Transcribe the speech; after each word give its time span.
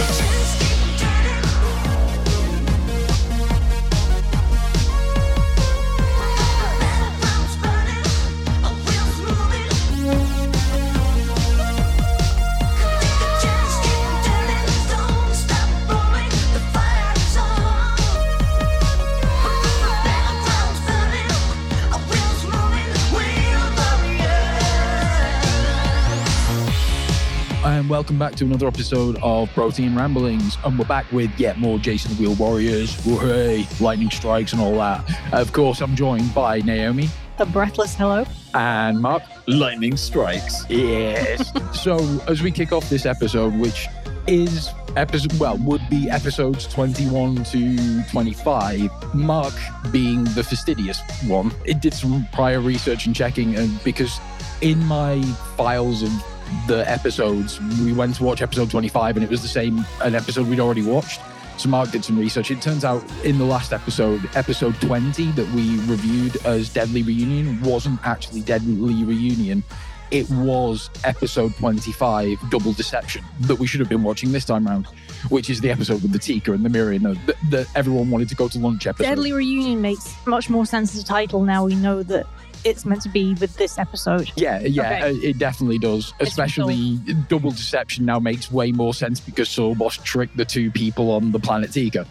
and 0.00 0.67
welcome 28.08 28.18
back 28.18 28.34
to 28.36 28.46
another 28.46 28.66
episode 28.66 29.18
of 29.22 29.52
Protein 29.52 29.94
Ramblings. 29.94 30.56
And 30.64 30.78
we're 30.78 30.86
back 30.86 31.12
with 31.12 31.30
yet 31.38 31.58
more 31.58 31.78
Jason 31.78 32.16
Wheel 32.16 32.34
Warriors, 32.36 32.94
hooray, 33.04 33.68
lightning 33.80 34.08
strikes, 34.08 34.54
and 34.54 34.62
all 34.62 34.78
that. 34.78 35.04
Of 35.34 35.52
course, 35.52 35.82
I'm 35.82 35.94
joined 35.94 36.34
by 36.34 36.60
Naomi 36.60 37.10
A 37.36 37.44
breathless 37.44 37.94
hello. 37.94 38.24
and 38.54 38.98
Mark. 38.98 39.22
Lightning 39.46 39.98
strikes. 39.98 40.64
Yes. 40.70 41.52
so, 41.78 41.98
as 42.26 42.40
we 42.40 42.50
kick 42.50 42.72
off 42.72 42.88
this 42.88 43.04
episode, 43.04 43.52
which 43.56 43.88
is 44.26 44.70
episode, 44.96 45.38
well, 45.38 45.58
would 45.58 45.86
be 45.90 46.08
episodes 46.08 46.66
21 46.66 47.44
to 47.44 48.02
25, 48.04 48.90
Mark 49.14 49.52
being 49.92 50.24
the 50.24 50.42
fastidious 50.42 50.98
one, 51.26 51.52
it 51.66 51.82
did 51.82 51.92
some 51.92 52.26
prior 52.32 52.60
research 52.60 53.04
and 53.04 53.14
checking, 53.14 53.54
and 53.56 53.84
because 53.84 54.18
in 54.62 54.82
my 54.84 55.20
files 55.58 56.02
of 56.02 56.10
the 56.66 56.88
episodes, 56.88 57.60
we 57.80 57.92
went 57.92 58.16
to 58.16 58.24
watch 58.24 58.42
episode 58.42 58.70
25, 58.70 59.16
and 59.16 59.24
it 59.24 59.30
was 59.30 59.42
the 59.42 59.48
same 59.48 59.84
an 60.02 60.14
episode 60.14 60.46
we'd 60.46 60.60
already 60.60 60.82
watched. 60.82 61.20
So 61.58 61.68
Mark 61.68 61.90
did 61.90 62.04
some 62.04 62.16
research. 62.16 62.52
It 62.52 62.62
turns 62.62 62.84
out 62.84 63.04
in 63.24 63.36
the 63.36 63.44
last 63.44 63.72
episode, 63.72 64.28
episode 64.36 64.80
20 64.80 65.32
that 65.32 65.48
we 65.52 65.78
reviewed 65.86 66.36
as 66.46 66.72
Deadly 66.72 67.02
Reunion 67.02 67.60
wasn't 67.62 67.98
actually 68.06 68.42
Deadly 68.42 69.04
Reunion. 69.04 69.64
It 70.10 70.30
was 70.30 70.88
episode 71.04 71.54
25, 71.56 72.50
Double 72.50 72.72
Deception, 72.72 73.24
that 73.40 73.56
we 73.56 73.66
should 73.66 73.80
have 73.80 73.88
been 73.88 74.04
watching 74.04 74.30
this 74.30 74.44
time 74.44 74.66
round, 74.66 74.86
which 75.28 75.50
is 75.50 75.60
the 75.60 75.70
episode 75.70 76.00
with 76.00 76.12
the 76.12 76.18
Tika 76.18 76.52
and 76.52 76.64
the 76.64 76.70
Miriam 76.70 77.02
that, 77.02 77.36
that 77.50 77.66
everyone 77.74 78.08
wanted 78.10 78.28
to 78.28 78.34
go 78.34 78.48
to 78.48 78.58
lunch 78.58 78.86
episode. 78.86 79.08
Deadly 79.08 79.32
Reunion 79.32 79.82
makes 79.82 80.14
much 80.26 80.48
more 80.48 80.64
sense 80.64 80.94
as 80.94 81.02
a 81.02 81.04
title 81.04 81.42
now 81.42 81.64
we 81.64 81.74
know 81.74 82.02
that 82.04 82.26
it's 82.64 82.84
meant 82.84 83.02
to 83.02 83.08
be 83.08 83.34
with 83.34 83.56
this 83.56 83.78
episode. 83.78 84.30
Yeah, 84.36 84.60
yeah, 84.60 84.82
Okay. 84.82 85.00
uh, 85.02 85.14
it 85.28 85.38
definitely 85.38 85.78
does. 85.78 86.12
It's 86.20 86.30
Especially 86.30 86.96
double 87.28 87.50
deception 87.50 88.04
now 88.04 88.18
makes 88.18 88.50
way 88.52 88.72
more 88.72 88.94
sense 88.94 89.20
because 89.20 89.48
Sawboss 89.48 90.02
tricked 90.02 90.36
the 90.36 90.44
two 90.44 90.70
people 90.70 91.10
on 91.10 91.32
the 91.32 91.38
planet 91.38 91.72
Tika. 91.72 92.06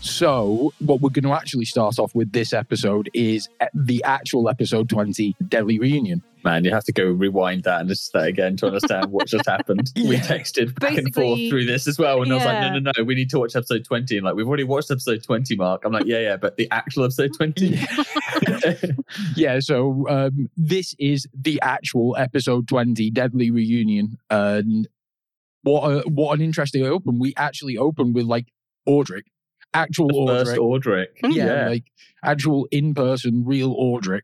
So, 0.00 0.72
what 0.78 1.00
we're 1.00 1.10
going 1.10 1.24
to 1.24 1.32
actually 1.32 1.64
start 1.64 1.98
off 1.98 2.14
with 2.14 2.32
this 2.32 2.52
episode 2.52 3.10
is 3.14 3.48
uh, 3.60 3.66
the 3.74 4.02
actual 4.04 4.48
episode 4.48 4.88
20, 4.88 5.36
Deadly 5.48 5.78
Reunion. 5.78 6.22
Man, 6.44 6.64
you 6.64 6.70
have 6.70 6.84
to 6.84 6.92
go 6.92 7.04
rewind 7.06 7.64
that 7.64 7.80
and 7.80 7.88
listen 7.88 8.12
to 8.12 8.18
that 8.18 8.28
again 8.28 8.56
to 8.58 8.66
understand 8.66 9.06
what 9.06 9.26
just 9.26 9.48
happened. 9.48 9.90
We 9.96 10.16
texted 10.18 10.78
back 10.78 10.96
and 10.96 11.12
forth 11.12 11.40
through 11.48 11.64
this 11.64 11.88
as 11.88 11.98
well. 11.98 12.22
And 12.22 12.30
I 12.30 12.36
was 12.36 12.44
like, 12.44 12.60
no, 12.60 12.78
no, 12.78 12.92
no, 12.96 13.04
we 13.04 13.16
need 13.16 13.30
to 13.30 13.40
watch 13.40 13.56
episode 13.56 13.84
20. 13.84 14.18
And 14.18 14.24
like, 14.24 14.36
we've 14.36 14.46
already 14.46 14.62
watched 14.62 14.90
episode 14.92 15.24
20, 15.24 15.56
Mark. 15.56 15.84
I'm 15.84 15.92
like, 15.92 16.06
yeah, 16.06 16.20
yeah, 16.20 16.36
but 16.36 16.56
the 16.56 16.68
actual 16.70 17.04
episode 17.04 17.32
20. 17.34 17.80
Yeah, 19.34 19.60
so 19.60 20.06
um, 20.08 20.48
this 20.56 20.94
is 20.98 21.26
the 21.34 21.60
actual 21.62 22.16
episode 22.16 22.68
20, 22.68 23.10
Deadly 23.10 23.50
Reunion. 23.50 24.18
And 24.30 24.88
what, 25.62 25.90
a, 25.90 26.08
what 26.08 26.38
an 26.38 26.44
interesting 26.44 26.84
open. 26.84 27.18
We 27.18 27.34
actually 27.36 27.76
open 27.76 28.12
with 28.12 28.26
like 28.26 28.46
Audric, 28.88 29.22
actual 29.76 30.26
First 30.26 30.56
Audric. 30.56 31.06
Audric. 31.22 31.34
yeah, 31.34 31.68
like 31.68 31.84
actual 32.24 32.66
in 32.70 32.94
person, 32.94 33.44
real 33.44 33.74
Audric. 33.76 34.22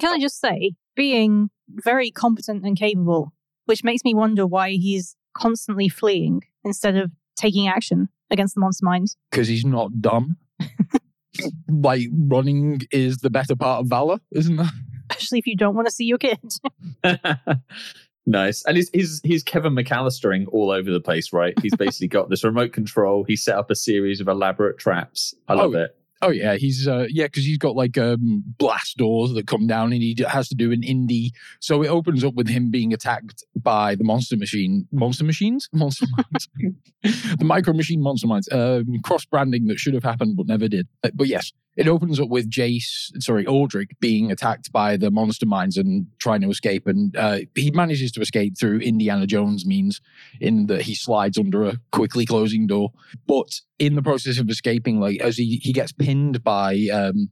Can 0.00 0.14
I 0.14 0.18
just 0.20 0.40
say, 0.40 0.74
being 0.94 1.50
very 1.68 2.10
competent 2.10 2.64
and 2.64 2.76
capable, 2.78 3.32
which 3.66 3.84
makes 3.84 4.04
me 4.04 4.14
wonder 4.14 4.46
why 4.46 4.70
he's 4.70 5.16
constantly 5.34 5.88
fleeing 5.88 6.42
instead 6.64 6.96
of 6.96 7.10
taking 7.36 7.68
action 7.68 8.08
against 8.30 8.54
the 8.54 8.60
monster 8.60 8.84
minds. 8.84 9.16
because 9.30 9.48
he's 9.48 9.64
not 9.64 10.00
dumb. 10.00 10.36
like 11.68 12.08
running 12.12 12.80
is 12.90 13.18
the 13.18 13.30
better 13.30 13.56
part 13.56 13.80
of 13.80 13.88
valor, 13.88 14.18
isn't 14.32 14.56
that? 14.56 14.72
Especially 15.10 15.38
if 15.38 15.46
you 15.46 15.56
don't 15.56 15.74
want 15.74 15.86
to 15.86 15.92
see 15.92 16.04
your 16.04 16.18
kid. 16.18 16.38
nice. 18.28 18.64
And 18.66 18.76
he's, 18.76 18.90
he's, 18.92 19.20
he's 19.24 19.42
Kevin 19.42 19.74
McAllistering 19.74 20.46
all 20.52 20.70
over 20.70 20.90
the 20.90 21.00
place, 21.00 21.32
right? 21.32 21.54
He's 21.60 21.74
basically 21.84 22.08
got 22.08 22.30
this 22.30 22.44
remote 22.44 22.72
control. 22.72 23.24
He 23.24 23.34
set 23.36 23.56
up 23.56 23.70
a 23.70 23.74
series 23.74 24.20
of 24.20 24.28
elaborate 24.28 24.78
traps. 24.78 25.34
I 25.48 25.54
love 25.54 25.74
Oh, 25.74 25.78
it. 25.78 25.94
Oh 26.20 26.30
yeah, 26.30 26.56
he's 26.56 26.88
uh 26.88 27.06
yeah 27.08 27.26
because 27.26 27.44
he's 27.44 27.58
got 27.58 27.76
like 27.76 27.96
um 27.96 28.42
blast 28.58 28.96
doors 28.96 29.32
that 29.34 29.46
come 29.46 29.68
down 29.68 29.92
and 29.92 30.02
he 30.02 30.14
d- 30.14 30.24
has 30.24 30.48
to 30.48 30.56
do 30.56 30.72
an 30.72 30.82
indie. 30.82 31.28
So 31.60 31.80
it 31.82 31.86
opens 31.86 32.24
up 32.24 32.34
with 32.34 32.48
him 32.48 32.72
being 32.72 32.92
attacked 32.92 33.44
by 33.54 33.94
the 33.94 34.02
monster 34.02 34.36
machine, 34.36 34.88
monster 34.90 35.22
machines, 35.22 35.68
monster 35.72 36.06
mines, 36.16 36.48
the 37.38 37.44
micro 37.44 37.72
machine 37.72 38.02
monster 38.02 38.26
mines. 38.26 38.48
Um, 38.50 38.98
cross 39.04 39.24
branding 39.26 39.68
that 39.68 39.78
should 39.78 39.94
have 39.94 40.02
happened 40.02 40.36
but 40.36 40.46
never 40.48 40.66
did. 40.66 40.88
Uh, 41.04 41.10
But 41.14 41.28
yes, 41.28 41.52
it 41.78 41.86
opens 41.86 42.18
up 42.18 42.28
with 42.28 42.50
Jace, 42.50 43.10
sorry, 43.22 43.44
Audric 43.44 43.92
being 44.00 44.32
attacked 44.32 44.72
by 44.72 44.96
the 44.96 45.12
monster 45.12 45.46
mines 45.46 45.76
and 45.76 46.08
trying 46.18 46.40
to 46.40 46.50
escape, 46.50 46.88
and 46.88 47.16
uh, 47.16 47.38
he 47.54 47.70
manages 47.70 48.10
to 48.12 48.20
escape 48.20 48.58
through 48.58 48.80
Indiana 48.80 49.28
Jones 49.28 49.64
means 49.64 50.00
in 50.40 50.66
that 50.66 50.82
he 50.82 50.96
slides 50.96 51.38
under 51.38 51.62
a 51.62 51.78
quickly 51.92 52.26
closing 52.26 52.66
door. 52.66 52.90
But 53.28 53.60
in 53.78 53.94
the 53.94 54.02
process 54.02 54.40
of 54.40 54.50
escaping, 54.50 54.98
like 54.98 55.20
as 55.20 55.36
he, 55.36 55.60
he 55.62 55.72
gets 55.72 55.92
pinned 55.92 56.42
by 56.42 56.88
um, 56.92 57.30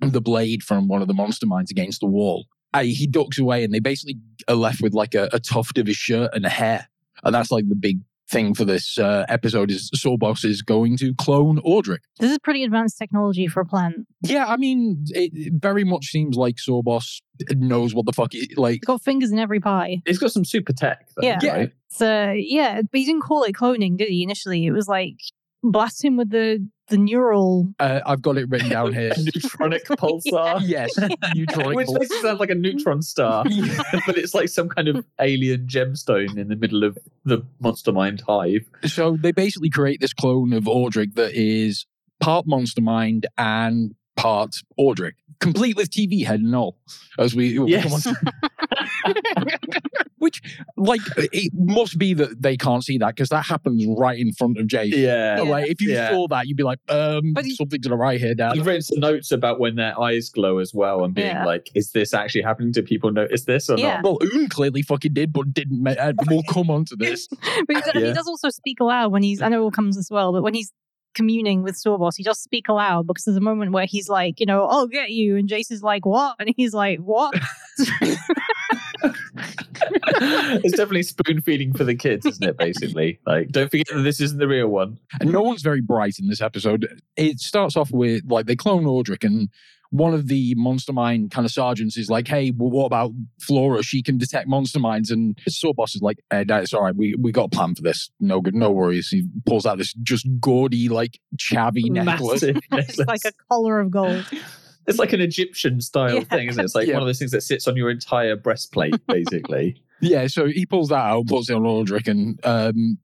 the 0.00 0.20
blade 0.20 0.62
from 0.62 0.86
one 0.86 1.00
of 1.00 1.08
the 1.08 1.14
monster 1.14 1.46
mines 1.46 1.70
against 1.70 2.00
the 2.00 2.06
wall, 2.06 2.46
he 2.82 3.06
ducks 3.06 3.38
away, 3.38 3.64
and 3.64 3.72
they 3.72 3.80
basically 3.80 4.18
are 4.48 4.54
left 4.54 4.82
with 4.82 4.92
like 4.92 5.14
a, 5.14 5.30
a 5.32 5.40
tuft 5.40 5.78
of 5.78 5.86
his 5.86 5.96
shirt 5.96 6.30
and 6.34 6.44
a 6.44 6.50
hair, 6.50 6.90
and 7.24 7.34
that's 7.34 7.50
like 7.50 7.66
the 7.70 7.74
big 7.74 8.00
thing 8.30 8.54
for 8.54 8.64
this 8.64 8.98
uh, 8.98 9.24
episode 9.28 9.70
is 9.70 9.90
Sawboss 9.96 10.44
is 10.44 10.62
going 10.62 10.96
to 10.98 11.14
clone 11.14 11.60
Audric. 11.62 11.98
This 12.20 12.30
is 12.30 12.38
pretty 12.38 12.64
advanced 12.64 12.98
technology 12.98 13.46
for 13.46 13.60
a 13.60 13.64
plant. 13.64 14.06
Yeah, 14.22 14.46
I 14.46 14.56
mean, 14.56 15.04
it 15.10 15.30
it 15.34 15.52
very 15.56 15.84
much 15.84 16.06
seems 16.06 16.36
like 16.36 16.56
Sawboss 16.56 17.20
knows 17.52 17.94
what 17.94 18.06
the 18.06 18.12
fuck 18.12 18.32
he 18.32 18.52
like. 18.56 18.74
He's 18.74 18.80
got 18.80 19.02
fingers 19.02 19.30
in 19.32 19.38
every 19.38 19.60
pie. 19.60 20.02
He's 20.06 20.18
got 20.18 20.32
some 20.32 20.44
super 20.44 20.72
tech. 20.72 21.06
Though, 21.16 21.26
Yeah. 21.26 21.46
Right? 21.46 21.72
So 21.88 22.32
yeah, 22.36 22.82
but 22.82 22.98
he 22.98 23.04
didn't 23.06 23.22
call 23.22 23.44
it 23.44 23.54
cloning, 23.54 23.96
did 23.96 24.08
he? 24.08 24.22
Initially, 24.22 24.66
it 24.66 24.72
was 24.72 24.88
like 24.88 25.16
blast 25.62 26.04
him 26.04 26.16
with 26.16 26.30
the 26.30 26.66
the 26.88 26.96
neural. 26.96 27.72
Uh, 27.78 28.00
I've 28.06 28.22
got 28.22 28.38
it 28.38 28.48
written 28.48 28.70
down 28.70 28.92
here. 28.92 29.10
Neutronic 29.16 29.84
pulsar. 29.84 30.60
yes, 30.64 30.98
neutronic. 31.36 31.74
Which 31.74 31.86
pulse. 31.86 31.98
makes 31.98 32.10
it 32.10 32.22
sound 32.22 32.40
like 32.40 32.50
a 32.50 32.54
neutron 32.54 33.02
star, 33.02 33.44
but 34.06 34.16
it's 34.16 34.34
like 34.34 34.48
some 34.48 34.68
kind 34.68 34.88
of 34.88 35.04
alien 35.20 35.66
gemstone 35.66 36.38
in 36.38 36.48
the 36.48 36.56
middle 36.56 36.84
of 36.84 36.96
the 37.24 37.42
monster 37.60 37.92
mind 37.92 38.22
hive. 38.26 38.66
So 38.86 39.16
they 39.20 39.32
basically 39.32 39.70
create 39.70 40.00
this 40.00 40.14
clone 40.14 40.52
of 40.52 40.64
Audric 40.64 41.14
that 41.14 41.34
is 41.34 41.86
part 42.20 42.46
Monster 42.46 42.80
Mind 42.80 43.26
and 43.36 43.94
part 44.16 44.56
Audric, 44.78 45.12
complete 45.40 45.76
with 45.76 45.90
TV 45.90 46.24
head 46.26 46.40
and 46.40 46.54
all. 46.54 46.78
As 47.18 47.34
we, 47.34 47.58
we 47.58 47.72
Yes. 47.72 48.08
Come 50.18 50.26
on 50.26 50.30
to- 50.30 50.38
which, 50.38 50.42
like, 50.76 51.00
it 51.32 51.52
must 51.54 51.98
be 51.98 52.14
that 52.14 52.42
they 52.42 52.56
can't 52.56 52.84
see 52.84 52.98
that 52.98 53.08
because 53.14 53.28
that 53.30 53.46
happens 53.46 53.84
right 53.98 54.18
in 54.18 54.32
front 54.32 54.58
of 54.58 54.66
Jay. 54.66 54.84
Yeah. 54.86 55.42
Like, 55.42 55.70
if 55.70 55.80
you 55.80 55.92
Yeah. 55.92 56.10
saw 56.10 56.26
that, 56.28 56.46
you'd 56.46 56.56
be 56.56 56.62
like, 56.64 56.78
um, 56.88 57.32
But 57.32 57.44
he- 57.44 57.54
something's 57.54 57.82
to 57.84 57.88
the 57.90 57.96
right 57.96 58.20
here, 58.20 58.34
Dad. 58.34 58.58
I've 58.58 58.66
written 58.66 58.82
some 58.82 59.00
notes 59.00 59.30
about 59.32 59.60
when 59.60 59.76
their 59.76 59.98
eyes 60.00 60.28
glow 60.28 60.58
as 60.58 60.72
well 60.74 61.04
and 61.04 61.14
being 61.14 61.28
Yeah. 61.28 61.44
like, 61.44 61.70
is 61.74 61.92
this 61.92 62.12
actually 62.14 62.42
happening? 62.42 62.72
Do 62.72 62.82
people 62.82 63.12
notice 63.12 63.44
this 63.44 63.68
or 63.70 63.78
Yeah. 63.78 64.00
not? 64.00 64.04
Well, 64.04 64.18
Oon 64.34 64.48
clearly 64.48 64.82
fucking 64.82 65.12
did, 65.12 65.32
but 65.32 65.52
didn't. 65.54 65.82
ma- 65.82 65.90
uh, 65.92 66.12
We'll 66.28 66.42
come 66.44 66.70
on 66.70 66.84
to 66.86 66.96
this. 66.98 67.28
But 67.28 67.40
he, 67.68 67.74
does- 67.74 67.90
Yeah. 67.94 68.06
he 68.08 68.12
does 68.12 68.26
also 68.28 68.50
speak 68.50 68.80
aloud 68.80 69.12
when 69.12 69.22
he's. 69.22 69.40
I 69.42 69.48
know 69.48 69.60
it 69.60 69.64
all 69.64 69.70
comes 69.70 69.96
as 69.96 70.08
well, 70.10 70.32
but 70.32 70.42
when 70.42 70.54
he's 70.54 70.72
communing 71.14 71.62
with 71.62 71.76
Sawboss, 71.76 72.16
he 72.16 72.22
does 72.22 72.38
speak 72.38 72.68
aloud 72.68 73.06
because 73.06 73.24
there's 73.24 73.36
a 73.36 73.40
moment 73.40 73.72
where 73.72 73.86
he's 73.86 74.08
like, 74.08 74.40
you 74.40 74.46
know, 74.46 74.66
I'll 74.66 74.86
get 74.86 75.10
you, 75.10 75.36
and 75.36 75.48
Jace 75.48 75.70
is 75.70 75.82
like, 75.82 76.06
what? 76.06 76.36
And 76.38 76.52
he's 76.56 76.74
like, 76.74 76.98
what? 77.00 77.34
it's 80.60 80.76
definitely 80.76 81.02
spoon 81.02 81.40
feeding 81.40 81.72
for 81.72 81.84
the 81.84 81.94
kids, 81.94 82.26
isn't 82.26 82.44
it? 82.48 82.56
Basically, 82.56 83.18
like, 83.26 83.48
don't 83.48 83.70
forget 83.70 83.86
that 83.92 84.02
this 84.02 84.20
isn't 84.20 84.38
the 84.38 84.48
real 84.48 84.68
one. 84.68 84.98
And 85.20 85.32
no 85.32 85.42
one's 85.42 85.62
very 85.62 85.80
bright 85.80 86.18
in 86.18 86.28
this 86.28 86.40
episode. 86.40 86.88
It 87.16 87.40
starts 87.40 87.76
off 87.76 87.90
with 87.90 88.24
like 88.26 88.46
they 88.46 88.56
clone 88.56 88.84
Audric, 88.84 89.24
and 89.24 89.48
one 89.90 90.12
of 90.12 90.28
the 90.28 90.54
monster 90.56 90.92
mind 90.92 91.30
kind 91.30 91.46
of 91.46 91.50
sergeants 91.52 91.96
is 91.96 92.10
like, 92.10 92.28
"Hey, 92.28 92.50
well, 92.54 92.70
what 92.70 92.84
about 92.86 93.12
Flora? 93.40 93.82
She 93.82 94.02
can 94.02 94.18
detect 94.18 94.46
monster 94.48 94.78
minds." 94.78 95.10
And 95.10 95.36
Sawboss 95.48 95.94
is 95.94 96.02
like, 96.02 96.18
eh, 96.30 96.44
"That's 96.46 96.74
all 96.74 96.82
right. 96.82 96.94
We 96.94 97.14
we 97.18 97.32
got 97.32 97.44
a 97.44 97.48
plan 97.48 97.74
for 97.74 97.82
this. 97.82 98.10
No 98.20 98.40
good, 98.40 98.54
no 98.54 98.70
worries." 98.70 99.08
He 99.08 99.24
pulls 99.46 99.64
out 99.66 99.78
this 99.78 99.94
just 100.02 100.26
gaudy, 100.40 100.88
like 100.88 101.18
chavvy 101.36 101.90
necklace. 101.90 102.42
Massive 102.42 102.56
it's 102.72 102.98
like 102.98 103.20
a 103.24 103.28
necklace. 103.28 103.32
collar 103.48 103.80
of 103.80 103.90
gold. 103.90 104.24
It's 104.86 104.98
like 104.98 105.12
an 105.12 105.20
Egyptian 105.20 105.80
style 105.80 106.14
Yeah. 106.16 106.24
thing, 106.24 106.48
isn't 106.48 106.60
it? 106.60 106.64
It's 106.64 106.74
like 106.74 106.86
Yeah. 106.88 106.94
one 106.94 107.02
of 107.02 107.08
those 107.08 107.18
things 107.18 107.30
that 107.32 107.42
sits 107.42 107.66
on 107.68 107.76
your 107.76 107.90
entire 107.90 108.36
breastplate, 108.36 108.94
basically. 109.06 109.82
Yeah, 110.00 110.28
so 110.28 110.46
he 110.46 110.64
pulls 110.64 110.90
that 110.90 110.94
out, 111.04 111.26
puts 111.26 111.50
it 111.50 111.54
on 111.56 111.62
Audric, 111.62 112.06
and 112.06 112.38
um, 112.46 112.98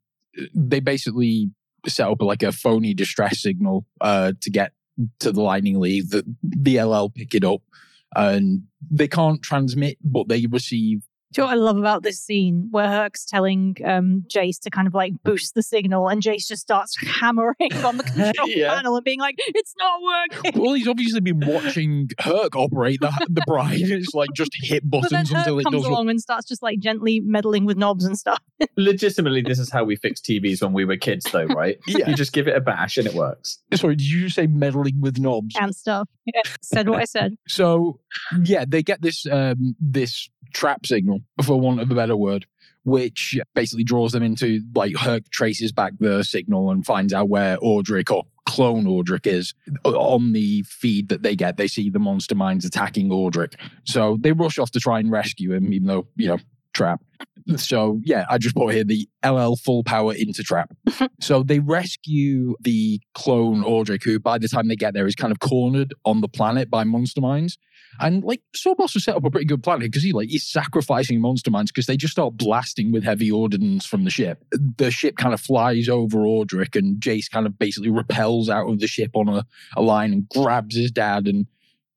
they 0.55 0.79
basically 0.79 1.51
set 1.89 2.07
up 2.09 2.23
like 2.23 2.45
a 2.45 2.53
phony 2.53 2.95
distress 2.95 3.41
signal 3.43 3.85
uh, 4.01 4.33
to 4.43 4.49
get 4.51 4.71
to 5.21 5.33
the 5.33 5.43
Lightning 5.43 5.81
League. 5.81 6.11
The, 6.11 6.25
BLL 6.45 7.15
pick 7.15 7.35
it 7.35 7.45
up, 7.45 7.63
and 8.15 8.65
they 8.91 9.09
can't 9.09 9.43
transmit, 9.43 9.99
but 10.03 10.29
they 10.29 10.47
receive 10.47 11.03
Do 11.35 11.43
you 11.43 11.49
know 11.49 11.53
what 11.53 11.59
I 11.59 11.61
love 11.61 11.77
about 11.79 12.03
this 12.05 12.21
scene 12.21 12.69
where 12.71 12.87
Herc's 12.89 13.25
telling 13.25 13.77
um, 13.85 14.25
Jace 14.29 14.61
to 14.61 14.71
kind 14.71 14.87
of 14.87 14.95
like 14.95 15.13
boost 15.25 15.55
the 15.57 15.63
signal 15.65 16.09
and 16.09 16.23
Jace 16.23 16.47
just 16.47 16.63
starts 16.63 16.97
hammering 17.05 17.73
on 17.85 17.97
the 17.97 18.03
control 18.05 18.49
Yeah. 18.49 18.73
panel 18.75 18.95
and 18.95 19.05
being 19.05 19.19
like, 19.19 19.35
it's 19.39 19.75
not 19.79 20.01
working. 20.01 20.63
Well, 20.63 20.75
he's 20.75 20.87
obviously 20.87 21.21
been 21.21 21.41
watching 21.45 22.09
Herc 22.21 22.55
operate 22.55 23.01
the, 23.01 23.11
the 23.29 23.43
Pride. 23.49 23.81
It's 23.81 24.15
like 24.15 24.31
just 24.35 24.53
hit 24.55 24.89
But 24.89 25.03
then 25.11 25.25
buttons 25.25 25.31
until 25.33 25.55
Herc 25.57 25.61
it 25.61 25.65
comes 25.65 25.75
does. 25.75 25.83
What, 25.83 25.91
along 25.91 26.11
and 26.11 26.21
starts 26.21 26.47
just 26.47 26.63
like 26.63 26.79
gently 26.79 27.19
meddling 27.19 27.65
with 27.65 27.77
knobs 27.77 28.05
and 28.05 28.17
stuff. 28.17 28.41
Legitimately, 28.77 29.43
this 29.43 29.59
is 29.59 29.71
how 29.71 29.83
we 29.83 29.97
fix 29.97 30.21
TVs 30.21 30.63
when 30.63 30.73
we 30.73 30.85
were 30.85 30.97
kids, 30.97 31.27
though, 31.33 31.47
right? 31.47 31.79
Yeah. 31.89 32.09
You 32.11 32.15
just 32.15 32.33
give 32.33 32.47
it 32.47 32.57
a 32.57 32.61
bash 32.61 32.97
and 32.97 33.09
it 33.09 33.15
works. 33.15 33.59
sorry, 33.75 33.97
did 33.97 34.07
you 34.07 34.29
say 34.29 34.47
meddling 34.47 35.01
with 35.01 35.19
knobs? 35.19 35.57
and 35.61 35.75
stuff. 35.75 36.09
Yeah, 36.27 36.43
said 36.63 36.89
what 36.89 37.01
I 37.01 37.05
said. 37.05 37.37
So 37.49 37.99
yeah, 38.45 38.65
they 38.67 38.83
get 38.85 39.03
this 39.03 39.27
um, 39.27 39.75
this 39.81 40.29
trap 40.53 40.87
signal, 40.87 41.21
for 41.43 41.61
want 41.61 41.81
of 41.81 41.91
a 41.91 41.95
better 41.95 42.17
word, 42.17 42.47
which 42.85 43.39
basically 43.55 43.85
draws 43.85 44.13
them 44.13 44.23
into 44.23 44.61
like 44.75 44.97
Herc 44.97 45.29
traces 45.31 45.73
back 45.73 45.93
the 45.99 46.23
signal 46.23 46.71
and 46.71 46.85
finds 46.85 47.13
out 47.13 47.29
where 47.29 47.57
Audric 47.59 48.11
or 48.11 48.25
clone 48.47 48.85
Audric 48.85 49.27
is 49.27 49.55
on 49.85 50.33
the 50.33 50.63
feed 50.63 51.09
that 51.09 51.23
they 51.23 51.35
get. 51.35 51.57
They 51.57 51.69
see 51.69 51.91
the 51.91 51.99
monster 51.99 52.35
minds 52.35 52.65
attacking 52.65 53.09
Audric, 53.09 53.55
so 53.85 54.19
they 54.21 54.33
rush 54.33 54.59
off 54.59 54.71
to 54.73 54.81
try 54.81 55.01
and 55.01 55.11
rescue 55.11 55.53
him, 55.53 55.73
even 55.73 55.89
though 55.89 56.07
you 56.17 56.29
know 56.29 56.39
trap. 56.75 57.01
So 57.57 58.01
yeah, 58.05 58.25
I 58.29 58.39
just 58.39 58.55
put 58.55 58.75
here 58.75 58.85
the 58.85 59.09
LL 59.25 59.57
full 59.57 59.85
power 59.85 60.15
into 60.15 60.43
trap. 60.43 60.75
so 61.21 61.43
they 61.43 61.59
rescue 61.59 62.57
the 62.61 63.01
clone 63.15 63.63
Audric, 63.63 64.03
who 64.03 64.19
by 64.19 64.39
the 64.39 64.49
time 64.49 64.69
they 64.69 64.77
get 64.77 64.95
there 64.95 65.07
is 65.07 65.15
kind 65.15 65.33
of 65.33 65.41
cornered 65.41 65.95
on 66.05 66.21
the 66.21 66.29
planet 66.29 66.71
by 66.71 66.85
monster 66.85 67.21
minds. 67.21 67.59
And 68.01 68.25
like 68.25 68.43
Sawboss 68.57 68.95
has 68.95 69.05
set 69.05 69.15
up 69.15 69.25
a 69.25 69.31
pretty 69.31 69.47
good 69.47 69.63
plan 69.63 69.79
because 69.79 70.03
he 70.03 70.13
like 70.13 70.29
he's 70.29 70.47
sacrificing 70.47 71.21
monster 71.21 71.51
minds 71.51 71.71
because 71.71 71.87
they 71.87 71.97
just 71.97 72.13
start 72.13 72.37
blasting 72.37 72.91
with 72.91 73.05
heavy 73.05 73.31
ordnance 73.31 73.87
from 73.87 74.05
the 74.05 74.11
ship. 74.11 74.45
The 74.77 74.91
ship 74.91 75.17
kind 75.17 75.33
of 75.33 75.41
flies 75.41 75.89
over 75.89 76.19
Audric 76.21 76.77
and 76.77 77.01
Jace 77.01 77.31
kind 77.31 77.47
of 77.47 77.59
basically 77.59 77.91
repels 77.91 78.49
out 78.49 78.69
of 78.69 78.81
the 78.81 78.89
ship 78.89 79.13
on 79.15 79.29
a, 79.29 79.47
a 79.77 79.83
line 79.83 80.13
and 80.13 80.29
grabs 80.29 80.77
his 80.77 80.91
dad 80.91 81.27
and 81.27 81.47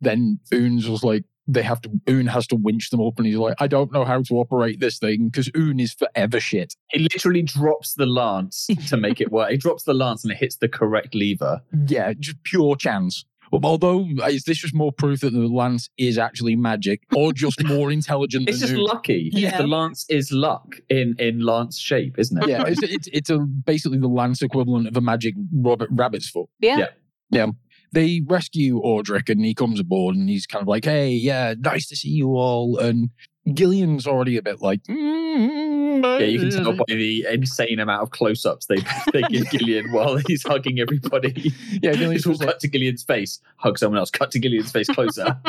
then 0.01 0.39
Oon's 0.53 0.87
was 0.87 1.03
like 1.03 1.23
they 1.47 1.63
have 1.63 1.81
to 1.81 1.89
Oon 2.09 2.27
has 2.27 2.45
to 2.47 2.55
winch 2.55 2.89
them 2.89 3.01
up 3.01 3.17
and 3.17 3.25
he's 3.25 3.37
like, 3.37 3.55
I 3.59 3.67
don't 3.67 3.91
know 3.91 4.05
how 4.05 4.21
to 4.21 4.33
operate 4.35 4.79
this 4.79 4.99
thing 4.99 5.29
because 5.29 5.49
Oon 5.55 5.79
is 5.79 5.93
forever 5.93 6.39
shit. 6.39 6.75
He 6.89 6.99
literally 6.99 7.41
drops 7.41 7.93
the 7.93 8.05
lance 8.05 8.67
to 8.87 8.97
make 8.97 9.21
it 9.21 9.31
work. 9.31 9.51
He 9.51 9.57
drops 9.57 9.83
the 9.83 9.93
lance 9.93 10.23
and 10.23 10.31
it 10.31 10.37
hits 10.37 10.57
the 10.57 10.67
correct 10.67 11.15
lever. 11.15 11.61
Yeah, 11.87 12.13
just 12.19 12.43
pure 12.43 12.75
chance. 12.75 13.25
Although, 13.51 14.01
uh, 14.21 14.25
is 14.25 14.43
this 14.43 14.57
just 14.57 14.75
more 14.75 14.91
proof 14.91 15.21
that 15.21 15.31
the 15.31 15.47
lance 15.47 15.89
is 15.97 16.17
actually 16.17 16.57
magic, 16.57 17.03
or 17.15 17.31
just 17.31 17.63
more 17.63 17.91
intelligent 17.91 18.49
It's 18.49 18.59
just 18.59 18.73
Oon? 18.73 18.79
lucky. 18.81 19.29
Yeah. 19.31 19.57
The 19.57 19.67
lance 19.67 20.05
is 20.09 20.31
luck 20.31 20.75
in 20.89 21.15
in 21.17 21.39
lance 21.39 21.79
shape, 21.79 22.19
isn't 22.19 22.43
it? 22.43 22.49
yeah, 22.49 22.65
it's, 22.67 22.83
it's 22.83 23.07
it's 23.13 23.29
a 23.29 23.39
basically 23.39 23.99
the 23.99 24.09
lance 24.09 24.41
equivalent 24.41 24.87
of 24.87 24.97
a 24.97 25.01
magic 25.01 25.35
rabbit, 25.53 25.87
rabbit's 25.91 26.29
foot. 26.29 26.49
Yeah. 26.59 26.77
Yeah. 26.77 26.87
Yeah. 27.29 27.47
They 27.93 28.21
rescue 28.25 28.81
Audric 28.81 29.29
and 29.29 29.43
he 29.43 29.53
comes 29.53 29.79
aboard 29.79 30.15
and 30.15 30.29
he's 30.29 30.45
kind 30.45 30.61
of 30.61 30.67
like, 30.67 30.85
"Hey, 30.85 31.11
yeah, 31.11 31.55
nice 31.59 31.87
to 31.87 31.95
see 31.95 32.09
you 32.09 32.29
all." 32.35 32.77
And 32.77 33.09
Gillian's 33.53 34.05
already 34.05 34.37
a 34.37 34.41
bit 34.41 34.61
like, 34.61 34.83
mm, 34.83 36.19
Yeah, 36.19 36.25
you 36.25 36.39
can 36.39 36.51
tell 36.51 36.73
by 36.73 36.83
the 36.87 37.25
insane 37.31 37.79
amount 37.79 38.03
of 38.03 38.11
close-ups 38.11 38.65
they 38.65 38.77
they 39.13 39.21
give 39.23 39.49
Gillian 39.51 39.91
while 39.91 40.17
he's 40.27 40.43
hugging 40.43 40.79
everybody. 40.79 41.53
Yeah, 41.81 41.91
It's 41.91 41.97
Gillian's 41.97 42.25
all 42.25 42.33
just 42.33 42.41
like, 42.41 42.49
cut 42.49 42.59
to 42.61 42.67
Gillian's 42.67 43.03
face, 43.03 43.39
hug 43.55 43.77
someone 43.77 43.99
else, 43.99 44.11
cut 44.11 44.31
to 44.31 44.39
Gillian's 44.39 44.71
face 44.71 44.89
closer. 44.89 45.37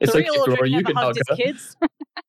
it's 0.00 0.12
the 0.12 0.18
okay, 0.18 0.28
real 0.32 0.44
Flora, 0.44 0.68
you 0.68 0.84
can 0.84 0.94
hug 0.96 1.16
her. 1.28 1.34
his 1.36 1.76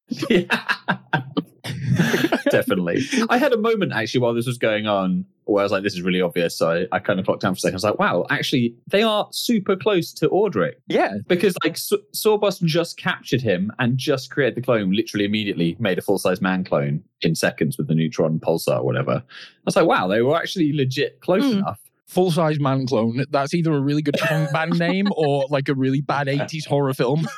kids. 0.10 0.28
Yeah. 0.30 0.66
Definitely. 2.52 3.04
I 3.30 3.38
had 3.38 3.54
a 3.54 3.58
moment 3.58 3.92
actually 3.94 4.22
while 4.22 4.34
this 4.34 4.46
was 4.48 4.58
going 4.58 4.88
on 4.88 5.26
where 5.46 5.62
I 5.62 5.66
was 5.66 5.72
like, 5.72 5.84
this 5.84 5.94
is 5.94 6.02
really 6.02 6.22
obvious. 6.22 6.56
So 6.58 6.72
I, 6.92 6.96
I 6.96 7.00
kind 7.00 7.20
of 7.20 7.26
clocked 7.26 7.42
down 7.42 7.54
for 7.54 7.58
a 7.58 7.60
second. 7.60 7.76
I 7.76 7.78
was 7.78 7.84
like, 7.84 8.00
wow, 8.00 8.26
actually, 8.32 8.74
they 8.88 9.04
are 9.04 9.28
super 9.32 9.76
close 9.76 10.12
to 10.14 10.30
Audric 10.30 10.74
yeah, 10.88 11.14
because 11.28 11.56
like 11.64 11.74
S- 11.74 11.94
Sawboss 12.16 12.62
just 12.64 12.98
captured 12.98 13.42
him 13.42 13.72
and 13.78 13.98
just 13.98 14.32
created 14.32 14.56
the 14.56 14.62
clone, 14.62 14.92
literally 14.92 15.26
immediately 15.26 15.76
made 15.80 16.00
a 16.00 16.02
full 16.02 16.18
size 16.18 16.42
man 16.42 16.64
clone 16.64 17.04
in 17.22 17.36
seconds 17.36 17.78
with 17.78 17.88
the 17.88 17.94
neutron 17.96 18.40
pulsar 18.40 18.80
or 18.80 18.84
whatever. 18.84 19.22
I 19.24 19.62
was 19.66 19.76
like, 19.76 19.86
wow, 19.88 20.08
they 20.08 20.22
were 20.22 20.36
actually 20.36 20.74
legit 20.74 21.22
close 21.22 21.44
Hmm. 21.44 21.60
enough. 21.60 21.80
Full 22.08 22.32
size 22.32 22.60
man 22.60 22.86
clone. 22.88 23.26
That's 23.30 23.54
either 23.54 23.74
a 23.74 23.80
really 23.80 24.02
good 24.02 24.16
punk 24.18 24.52
band 24.52 24.80
name 24.80 25.08
or 25.16 25.46
like 25.50 25.70
a 25.70 25.76
really 25.76 26.02
bad 26.02 26.28
80s 26.28 26.66
horror 26.68 26.94
film. 26.94 27.28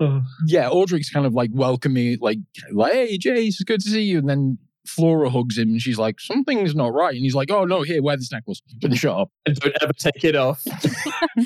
Oh. 0.00 0.22
yeah, 0.46 0.68
Audric's 0.68 1.10
kind 1.10 1.26
of 1.26 1.32
like 1.32 1.50
welcoming, 1.52 2.18
like, 2.20 2.38
like, 2.72 2.92
hey, 2.92 3.18
Jace, 3.18 3.48
it's 3.48 3.62
good 3.62 3.80
to 3.80 3.88
see 3.88 4.02
you. 4.02 4.18
And 4.18 4.28
then 4.28 4.58
Flora 4.86 5.30
hugs 5.30 5.56
him 5.58 5.68
and 5.68 5.80
she's 5.80 5.98
like, 5.98 6.18
something's 6.18 6.74
not 6.74 6.92
right. 6.92 7.14
And 7.14 7.22
he's 7.22 7.36
like, 7.36 7.50
oh, 7.52 7.64
no, 7.64 7.82
here, 7.82 8.02
wear 8.02 8.16
this 8.16 8.32
necklace. 8.32 8.60
And 8.82 8.96
shut 8.96 9.16
up. 9.16 9.30
And 9.46 9.54
don't 9.56 9.76
ever 9.80 9.92
take 9.92 10.24
it 10.24 10.34
off. 10.34 10.64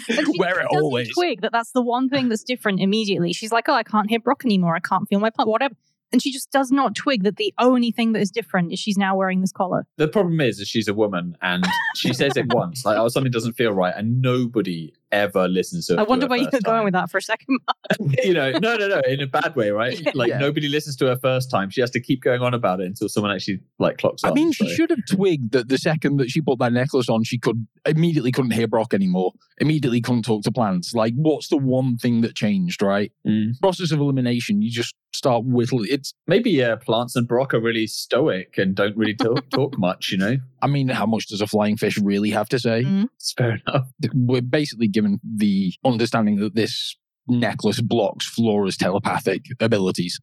But 0.09 0.25
wear 0.39 0.61
it 0.61 0.67
always. 0.73 1.13
twig 1.15 1.43
that 1.43 1.53
that's 1.53 1.73
the 1.73 1.83
one 1.83 2.09
thing 2.09 2.29
that's 2.29 2.43
different 2.45 2.81
immediately. 2.81 3.33
She's 3.33 3.53
like, 3.53 3.69
oh, 3.69 3.75
I 3.75 3.83
can't 3.83 4.09
hear 4.09 4.21
Brock 4.21 4.43
anymore. 4.45 4.75
I 4.75 4.81
can't 4.81 5.07
feel 5.09 5.21
my 5.21 5.31
plant, 5.31 5.51
whatever. 5.51 5.75
And 6.13 6.23
she 6.23 6.33
just 6.33 6.51
does 6.51 6.71
not 6.71 6.95
twig 6.95 7.25
that 7.25 7.37
the 7.37 7.53
only 7.59 7.91
thing 7.91 8.13
that 8.13 8.21
is 8.21 8.31
different 8.31 8.73
is 8.73 8.79
she's 8.79 8.97
now 8.97 9.17
wearing 9.17 9.41
this 9.41 9.53
collar. 9.53 9.87
The 9.97 10.09
problem 10.09 10.41
is, 10.41 10.61
is 10.61 10.69
she's 10.69 10.89
a 10.89 10.95
woman 10.95 11.37
and 11.43 11.67
she 11.97 12.13
says 12.13 12.37
it 12.37 12.47
once, 12.55 12.85
like, 12.85 12.97
oh, 12.97 13.09
something 13.09 13.33
doesn't 13.33 13.55
feel 13.55 13.73
right, 13.73 13.95
and 13.97 14.23
nobody 14.23 14.93
ever 15.17 15.49
listens 15.49 15.87
to 15.87 15.95
it. 15.95 15.99
I 15.99 16.03
wonder 16.05 16.27
for 16.27 16.31
where 16.31 16.39
you're 16.41 16.51
first 16.51 16.65
going 16.65 16.85
with 16.85 16.93
that 16.95 17.11
for 17.11 17.19
a 17.19 17.23
second. 17.23 17.59
you 18.25 18.35
know, 18.35 18.53
no, 18.53 18.77
no, 18.77 18.89
no, 18.89 19.01
in 19.09 19.21
a 19.21 19.27
bad 19.27 19.57
way, 19.57 19.71
right? 19.71 19.99
Yeah. 20.07 20.13
Like 20.15 20.29
Yeah. 20.29 20.39
nobody 20.39 20.69
listens 20.69 20.97
to 20.97 21.07
her 21.07 21.17
first 21.17 21.51
time. 21.51 21.71
She 21.71 21.81
has 21.81 21.91
to 21.93 22.01
keep 22.01 22.23
going 22.23 22.43
on 22.43 22.55
about 22.55 22.81
it 22.81 22.87
until 22.87 23.09
someone 23.09 23.33
actually 23.33 23.61
like 23.79 23.99
clocks 23.99 24.23
I 24.25 24.29
on. 24.29 24.35
mean, 24.35 24.53
she 24.53 24.69
so- 24.69 24.75
should 24.75 24.91
have 24.91 25.05
twigged 25.11 25.53
that 25.53 25.69
the 25.69 25.79
second 25.79 26.19
that 26.19 26.31
she 26.31 26.41
put 26.41 26.59
that 26.61 26.73
necklace 26.73 27.09
on, 27.09 27.25
she 27.25 27.39
could 27.39 27.67
immediately 27.87 28.31
couldn't 28.33 28.53
hear 28.53 28.67
Brock 28.69 28.93
anymore. 28.95 29.33
Immediately 29.59 30.01
couldn't 30.03 30.25
talk 30.25 30.43
to 30.45 30.53
plants. 30.53 30.95
Like, 30.95 31.15
what's 31.17 31.49
the 31.49 31.57
one 31.57 31.97
thing 31.97 32.21
that 32.21 32.35
changed, 32.37 32.83
right? 32.83 33.11
Mm. 33.27 33.59
Process 33.61 33.91
of 33.93 34.01
elimination, 34.01 34.61
you 34.63 34.71
just 34.71 34.95
start 35.15 35.45
whittling. 35.47 35.89
It's, 35.91 36.13
Maybe 36.27 36.63
uh, 36.63 36.77
plants 36.77 37.17
and 37.17 37.27
Brock 37.27 37.55
are 37.55 37.61
really 37.61 37.87
stoic 37.87 38.59
and 38.59 38.75
don't 38.75 38.97
really 38.97 39.15
talk, 39.15 39.49
talk 39.51 39.79
much. 39.79 40.11
You 40.13 40.19
know, 40.19 40.37
I 40.67 40.69
mean, 40.69 40.89
how 40.89 41.07
much 41.07 41.29
does 41.29 41.41
a 41.41 41.47
flying 41.47 41.77
fish 41.77 41.97
really 41.97 42.31
have 42.31 42.49
to 42.49 42.59
say? 42.59 42.83
Mm. 42.83 43.05
it's 43.15 43.33
fair 43.33 43.61
enough. 43.65 43.87
We're 44.13 44.43
basically 44.43 44.89
given 44.89 45.21
the 45.23 45.73
understanding 45.85 46.41
that 46.41 46.57
this 46.57 46.97
necklace 47.29 47.81
blocks 47.81 48.27
Flora's 48.27 48.77
telepathic 48.77 49.43
abilities. 49.61 50.19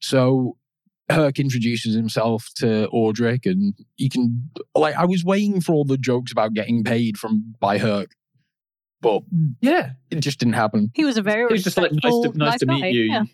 So 0.00 0.56
Herc 1.10 1.38
introduces 1.38 1.94
himself 1.94 2.48
to 2.56 2.88
Audric, 2.94 3.44
and 3.44 3.74
he 3.96 4.08
can 4.08 4.48
like 4.74 4.96
I 4.96 5.04
was 5.04 5.22
waiting 5.22 5.60
for 5.60 5.74
all 5.74 5.84
the 5.84 5.98
jokes 5.98 6.32
about 6.32 6.54
getting 6.54 6.82
paid 6.82 7.18
from 7.18 7.54
by 7.60 7.76
Herc, 7.76 8.12
but 9.02 9.22
Yeah, 9.60 9.90
it 10.10 10.20
just 10.20 10.38
didn't 10.38 10.54
happen. 10.54 10.92
He 10.94 11.04
was 11.04 11.18
a 11.18 11.22
very 11.22 11.42
it 11.42 11.52
was 11.52 11.62
just 11.62 11.76
like 11.76 11.92
nice 11.92 12.04
respectful, 12.04 12.32
to 12.32 12.38
nice 12.38 12.60
to 12.60 12.66
meet 12.66 12.80
guy. 12.80 12.88
you. 12.88 13.02
Yeah. 13.02 13.24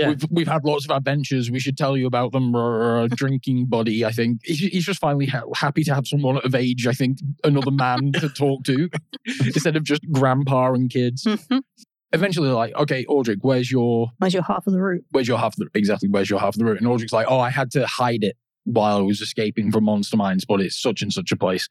Yeah. 0.00 0.08
We've 0.08 0.24
we've 0.30 0.48
had 0.48 0.64
lots 0.64 0.84
of 0.86 0.90
adventures. 0.96 1.50
We 1.50 1.60
should 1.60 1.76
tell 1.76 1.96
you 1.96 2.06
about 2.06 2.32
them. 2.32 2.54
Or 2.56 3.00
a 3.02 3.08
drinking 3.08 3.66
buddy, 3.66 4.04
I 4.04 4.12
think 4.12 4.40
he's, 4.44 4.58
he's 4.60 4.84
just 4.84 4.98
finally 5.00 5.26
ha- 5.26 5.42
happy 5.54 5.84
to 5.84 5.94
have 5.94 6.06
someone 6.06 6.38
of 6.38 6.54
age. 6.54 6.86
I 6.86 6.92
think 6.92 7.18
another 7.44 7.70
man 7.70 8.12
to 8.14 8.28
talk 8.30 8.64
to 8.64 8.88
instead 9.44 9.76
of 9.76 9.84
just 9.84 10.02
grandpa 10.10 10.72
and 10.72 10.88
kids. 10.90 11.24
Mhm. 11.24 11.60
Eventually, 12.12 12.48
they're 12.48 12.56
like, 12.56 12.74
okay, 12.74 13.04
Audric, 13.04 13.38
where's 13.42 13.70
your 13.70 14.08
Where's 14.18 14.34
your 14.34 14.42
half 14.42 14.66
of 14.66 14.72
the 14.72 14.80
route? 14.80 15.04
where's 15.12 15.28
your 15.28 15.38
half 15.38 15.52
of 15.54 15.58
the 15.58 15.68
exactly 15.78 16.08
where's 16.08 16.28
your 16.30 16.40
half 16.40 16.54
of 16.54 16.58
the 16.58 16.64
route? 16.64 16.78
And 16.80 16.88
Audric's 16.88 17.12
like, 17.12 17.26
oh, 17.28 17.38
I 17.38 17.50
had 17.50 17.70
to 17.72 17.86
hide 17.86 18.24
it 18.24 18.36
while 18.64 18.98
I 18.98 19.00
was 19.02 19.20
escaping 19.20 19.70
from 19.70 19.84
monster 19.84 20.16
mines, 20.16 20.44
but 20.44 20.60
it's 20.60 20.80
such 20.80 21.02
and 21.02 21.12
such 21.12 21.30
a 21.32 21.36
place. 21.36 21.68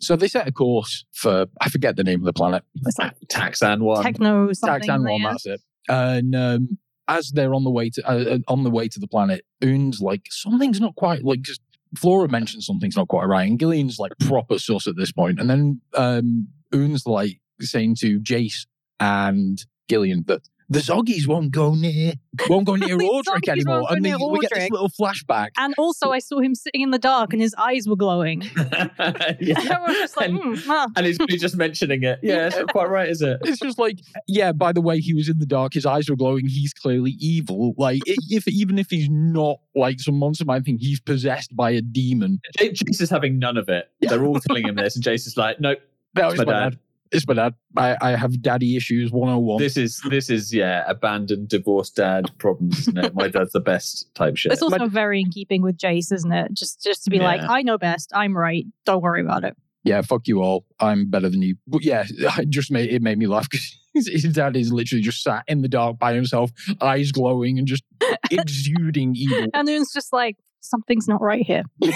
So 0.00 0.16
they 0.16 0.28
set 0.28 0.46
a 0.48 0.52
course 0.52 1.04
for 1.12 1.46
I 1.60 1.68
forget 1.68 1.96
the 1.96 2.04
name 2.04 2.18
of 2.20 2.24
the 2.26 2.32
planet. 2.32 2.62
It's 2.84 2.98
like 2.98 3.14
Taxan 3.30 3.80
one. 3.80 4.02
techno 4.02 4.52
something. 4.52 4.88
Taxan 4.88 5.08
one, 5.10 5.22
that's 5.22 5.46
it. 5.46 5.60
And 5.88 6.34
um, 6.34 6.78
as 7.08 7.30
they're 7.30 7.54
on 7.54 7.64
the 7.64 7.70
way 7.70 7.90
to 7.90 8.08
uh, 8.08 8.36
uh, 8.36 8.38
on 8.48 8.64
the 8.64 8.70
way 8.70 8.88
to 8.88 8.98
the 8.98 9.06
planet, 9.06 9.44
Oon's 9.64 10.00
like 10.00 10.26
something's 10.30 10.80
not 10.80 10.94
quite 10.96 11.24
like 11.24 11.42
just 11.42 11.60
Flora 11.96 12.28
mentions 12.28 12.66
something's 12.66 12.96
not 12.96 13.08
quite 13.08 13.26
right, 13.26 13.48
and 13.48 13.58
Gillian's 13.58 13.98
like 13.98 14.12
proper 14.20 14.58
sus 14.58 14.86
at 14.86 14.96
this 14.96 15.12
point, 15.12 15.40
and 15.40 15.48
then 15.48 15.80
um, 15.94 16.48
Oon's 16.74 17.06
like 17.06 17.40
saying 17.60 17.96
to 18.00 18.20
Jace 18.20 18.66
and 19.00 19.64
Gillian 19.88 20.24
that 20.26 20.42
the 20.68 20.80
Zoggies 20.80 21.26
won't 21.26 21.50
go 21.52 21.74
near, 21.74 22.14
won't 22.48 22.66
go 22.66 22.74
near 22.76 22.96
The 22.98 23.04
Audric 23.04 23.48
anymore. 23.48 23.76
won't 23.80 23.88
go 23.88 23.94
And 23.94 24.02
near 24.02 24.18
they, 24.18 24.24
we 24.24 24.38
get 24.40 24.52
this 24.54 24.70
little 24.70 24.88
flashback. 24.90 25.48
And 25.58 25.74
also, 25.78 26.10
I 26.10 26.18
saw 26.18 26.40
him 26.40 26.54
sitting 26.54 26.80
in 26.80 26.90
the 26.90 26.98
dark 26.98 27.32
and 27.32 27.40
his 27.40 27.54
eyes 27.56 27.86
were 27.88 27.96
glowing. 27.96 28.42
yeah. 28.56 28.88
I 28.98 29.94
just 30.00 30.16
like, 30.16 30.30
and, 30.30 30.58
ah. 30.68 30.88
and 30.96 31.06
he's 31.06 31.18
really 31.18 31.38
just 31.38 31.56
mentioning 31.56 32.02
it. 32.02 32.18
Yeah, 32.22 32.46
it's 32.48 32.56
not 32.56 32.68
quite 32.68 32.88
right, 32.88 33.08
is 33.08 33.22
it? 33.22 33.38
It's 33.42 33.60
just 33.60 33.78
like, 33.78 33.98
yeah. 34.26 34.52
By 34.52 34.72
the 34.72 34.80
way, 34.80 34.98
he 35.00 35.14
was 35.14 35.28
in 35.28 35.38
the 35.38 35.46
dark. 35.46 35.74
His 35.74 35.86
eyes 35.86 36.08
were 36.10 36.16
glowing. 36.16 36.46
He's 36.46 36.72
clearly 36.72 37.12
evil. 37.20 37.74
Like, 37.78 38.02
if 38.06 38.48
even 38.48 38.78
if 38.78 38.90
he's 38.90 39.08
not 39.08 39.58
like 39.74 40.00
some 40.00 40.18
monster 40.18 40.44
man 40.44 40.62
thing, 40.64 40.78
he's 40.78 41.00
possessed 41.00 41.54
by 41.54 41.70
a 41.70 41.80
demon. 41.80 42.40
J- 42.58 42.70
Jace 42.72 43.00
is 43.00 43.10
having 43.10 43.38
none 43.38 43.56
of 43.56 43.68
it. 43.68 43.88
They're 44.00 44.24
all 44.24 44.40
telling 44.40 44.66
him 44.66 44.76
this, 44.76 44.96
and 44.96 45.04
Jace 45.04 45.26
is 45.26 45.36
like, 45.36 45.60
"Nope, 45.60 45.78
That 46.14 46.26
was 46.26 46.38
my 46.38 46.44
my 46.44 46.52
dad. 46.52 46.70
dad. 46.70 46.78
It's 47.12 47.26
my 47.26 47.34
dad. 47.34 47.54
I, 47.76 47.96
I 48.00 48.10
have 48.16 48.40
daddy 48.42 48.76
issues 48.76 49.10
101. 49.12 49.58
This 49.62 49.76
is 49.76 50.00
this 50.10 50.28
is 50.30 50.52
yeah, 50.52 50.84
abandoned, 50.88 51.48
divorced 51.48 51.96
dad 51.96 52.30
problems. 52.38 52.80
Isn't 52.80 52.98
it? 52.98 53.14
My 53.14 53.28
dad's 53.28 53.52
the 53.52 53.60
best 53.60 54.12
type 54.14 54.36
shit. 54.36 54.52
It's 54.52 54.62
also 54.62 54.78
My- 54.78 54.88
very 54.88 55.20
in 55.20 55.30
keeping 55.30 55.62
with 55.62 55.76
Jace, 55.78 56.12
isn't 56.12 56.32
it? 56.32 56.52
Just 56.52 56.82
just 56.82 57.04
to 57.04 57.10
be 57.10 57.18
like, 57.18 57.40
I 57.40 57.62
know 57.62 57.78
best. 57.78 58.10
I'm 58.14 58.36
right. 58.36 58.64
Don't 58.84 59.02
worry 59.02 59.20
about 59.20 59.44
it. 59.44 59.56
yeah, 59.84 60.00
fuck 60.02 60.26
you 60.26 60.42
all. 60.42 60.64
I'm 60.80 61.08
better 61.10 61.28
than 61.28 61.42
you. 61.42 61.56
But 61.66 61.84
yeah, 61.84 62.04
it 62.08 62.50
just 62.50 62.70
made 62.70 62.90
it 62.92 63.02
made 63.02 63.18
me 63.18 63.26
laugh 63.26 63.48
because 63.48 63.78
his, 63.94 64.08
his 64.08 64.32
dad 64.34 64.56
is 64.56 64.72
literally 64.72 65.02
just 65.02 65.22
sat 65.22 65.44
in 65.46 65.62
the 65.62 65.68
dark 65.68 65.98
by 65.98 66.12
himself, 66.14 66.50
eyes 66.80 67.12
glowing 67.12 67.58
and 67.58 67.66
just 67.66 67.84
exuding 68.30 69.14
evil. 69.16 69.46
And 69.54 69.66
then 69.68 69.80
it's 69.80 69.92
just 69.92 70.12
like, 70.12 70.36
something's 70.68 71.08
not 71.08 71.20
right 71.22 71.44
here. 71.46 71.62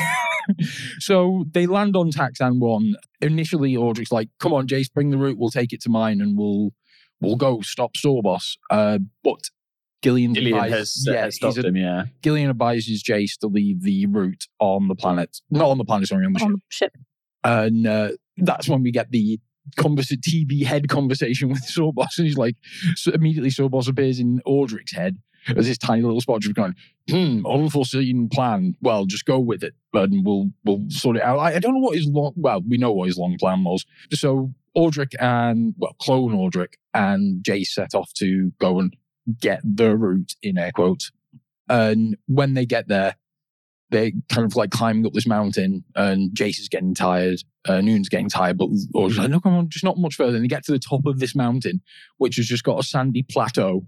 so 0.98 1.44
they 1.52 1.66
land 1.66 1.96
on 1.96 2.10
Taxan 2.10 2.58
one. 2.58 2.94
Initially, 3.20 3.76
Audric's 3.76 4.12
like, 4.12 4.28
"Come 4.38 4.52
on, 4.52 4.66
Jace, 4.66 4.92
bring 4.92 5.10
the 5.10 5.18
route. 5.18 5.38
We'll 5.38 5.50
take 5.50 5.72
it 5.72 5.80
to 5.82 5.88
mine, 5.90 6.20
and 6.20 6.36
we'll 6.36 6.70
we'll 7.20 7.36
go 7.36 7.60
stop 7.60 7.92
Sawboss." 7.94 8.56
Uh, 8.70 8.98
but 9.22 9.40
Gillian, 10.02 10.34
Gillian 10.34 10.56
advises- 10.56 11.04
has, 11.06 11.08
uh, 11.08 11.12
yeah, 11.12 11.24
has 11.24 11.36
stopped 11.36 11.56
he's 11.56 11.64
a- 11.64 11.68
him. 11.68 11.76
Yeah, 11.76 12.04
Gillian 12.22 12.50
advises 12.50 13.02
Jace 13.02 13.36
to 13.40 13.46
leave 13.46 13.82
the 13.82 14.06
route 14.06 14.44
on 14.58 14.88
the 14.88 14.94
planet, 14.94 15.38
not 15.50 15.68
on 15.68 15.78
the 15.78 15.84
planet, 15.84 16.08
sorry, 16.08 16.24
on 16.26 16.32
the 16.32 16.38
ship. 16.38 16.46
On 16.46 16.52
the 16.52 16.60
ship. 16.70 16.92
And 17.42 17.86
uh, 17.86 18.10
that's 18.36 18.68
when 18.68 18.82
we 18.82 18.90
get 18.92 19.10
the 19.10 19.38
conversa- 19.78 20.20
TV 20.20 20.64
head 20.64 20.88
conversation 20.88 21.48
with 21.50 21.62
Sawboss. 21.66 22.18
And 22.18 22.26
he's 22.26 22.36
like, 22.36 22.56
so 22.96 23.12
immediately 23.12 23.50
Sawboss 23.50 23.88
appears 23.88 24.18
in 24.20 24.40
Audric's 24.46 24.92
head 24.92 25.18
as 25.56 25.66
this 25.66 25.78
tiny 25.78 26.02
little 26.02 26.20
spot 26.20 26.40
just 26.40 26.54
going, 26.54 26.74
hmm, 27.08 27.44
unforeseen 27.46 28.28
plan. 28.28 28.76
Well, 28.80 29.06
just 29.06 29.24
go 29.24 29.38
with 29.38 29.62
it 29.62 29.74
and 29.92 30.24
we'll 30.24 30.50
we'll 30.64 30.84
sort 30.88 31.16
it 31.16 31.22
out. 31.22 31.38
I, 31.38 31.54
I 31.54 31.58
don't 31.58 31.74
know 31.74 31.80
what 31.80 31.96
his 31.96 32.06
long, 32.06 32.32
well, 32.36 32.62
we 32.66 32.78
know 32.78 32.92
what 32.92 33.06
his 33.06 33.18
long 33.18 33.36
plan 33.38 33.64
was. 33.64 33.84
So 34.12 34.52
Audric 34.76 35.14
and, 35.18 35.74
well, 35.78 35.96
clone 36.00 36.32
Audric 36.32 36.74
and 36.94 37.42
Jace 37.44 37.68
set 37.68 37.94
off 37.94 38.12
to 38.14 38.52
go 38.60 38.78
and 38.78 38.94
get 39.40 39.60
the 39.64 39.96
route 39.96 40.34
in 40.42 40.58
air 40.58 40.72
quotes. 40.72 41.10
And 41.68 42.16
when 42.26 42.54
they 42.54 42.66
get 42.66 42.88
there, 42.88 43.16
they're 43.90 44.12
kind 44.28 44.44
of 44.44 44.54
like 44.54 44.70
climbing 44.70 45.04
up 45.06 45.12
this 45.12 45.26
mountain 45.26 45.84
and 45.96 46.30
Jace 46.32 46.60
is 46.60 46.68
getting 46.68 46.94
tired. 46.94 47.40
Uh, 47.68 47.80
Noon's 47.80 48.08
getting 48.08 48.28
tired, 48.28 48.56
but 48.56 48.70
Audric's 48.94 49.18
like, 49.18 49.30
no, 49.30 49.40
come 49.40 49.54
on, 49.54 49.68
just 49.68 49.84
not 49.84 49.98
much 49.98 50.14
further. 50.14 50.36
And 50.36 50.44
they 50.44 50.48
get 50.48 50.64
to 50.64 50.72
the 50.72 50.78
top 50.78 51.04
of 51.06 51.18
this 51.18 51.34
mountain, 51.34 51.82
which 52.18 52.36
has 52.36 52.46
just 52.46 52.64
got 52.64 52.78
a 52.78 52.82
sandy 52.82 53.22
plateau. 53.22 53.86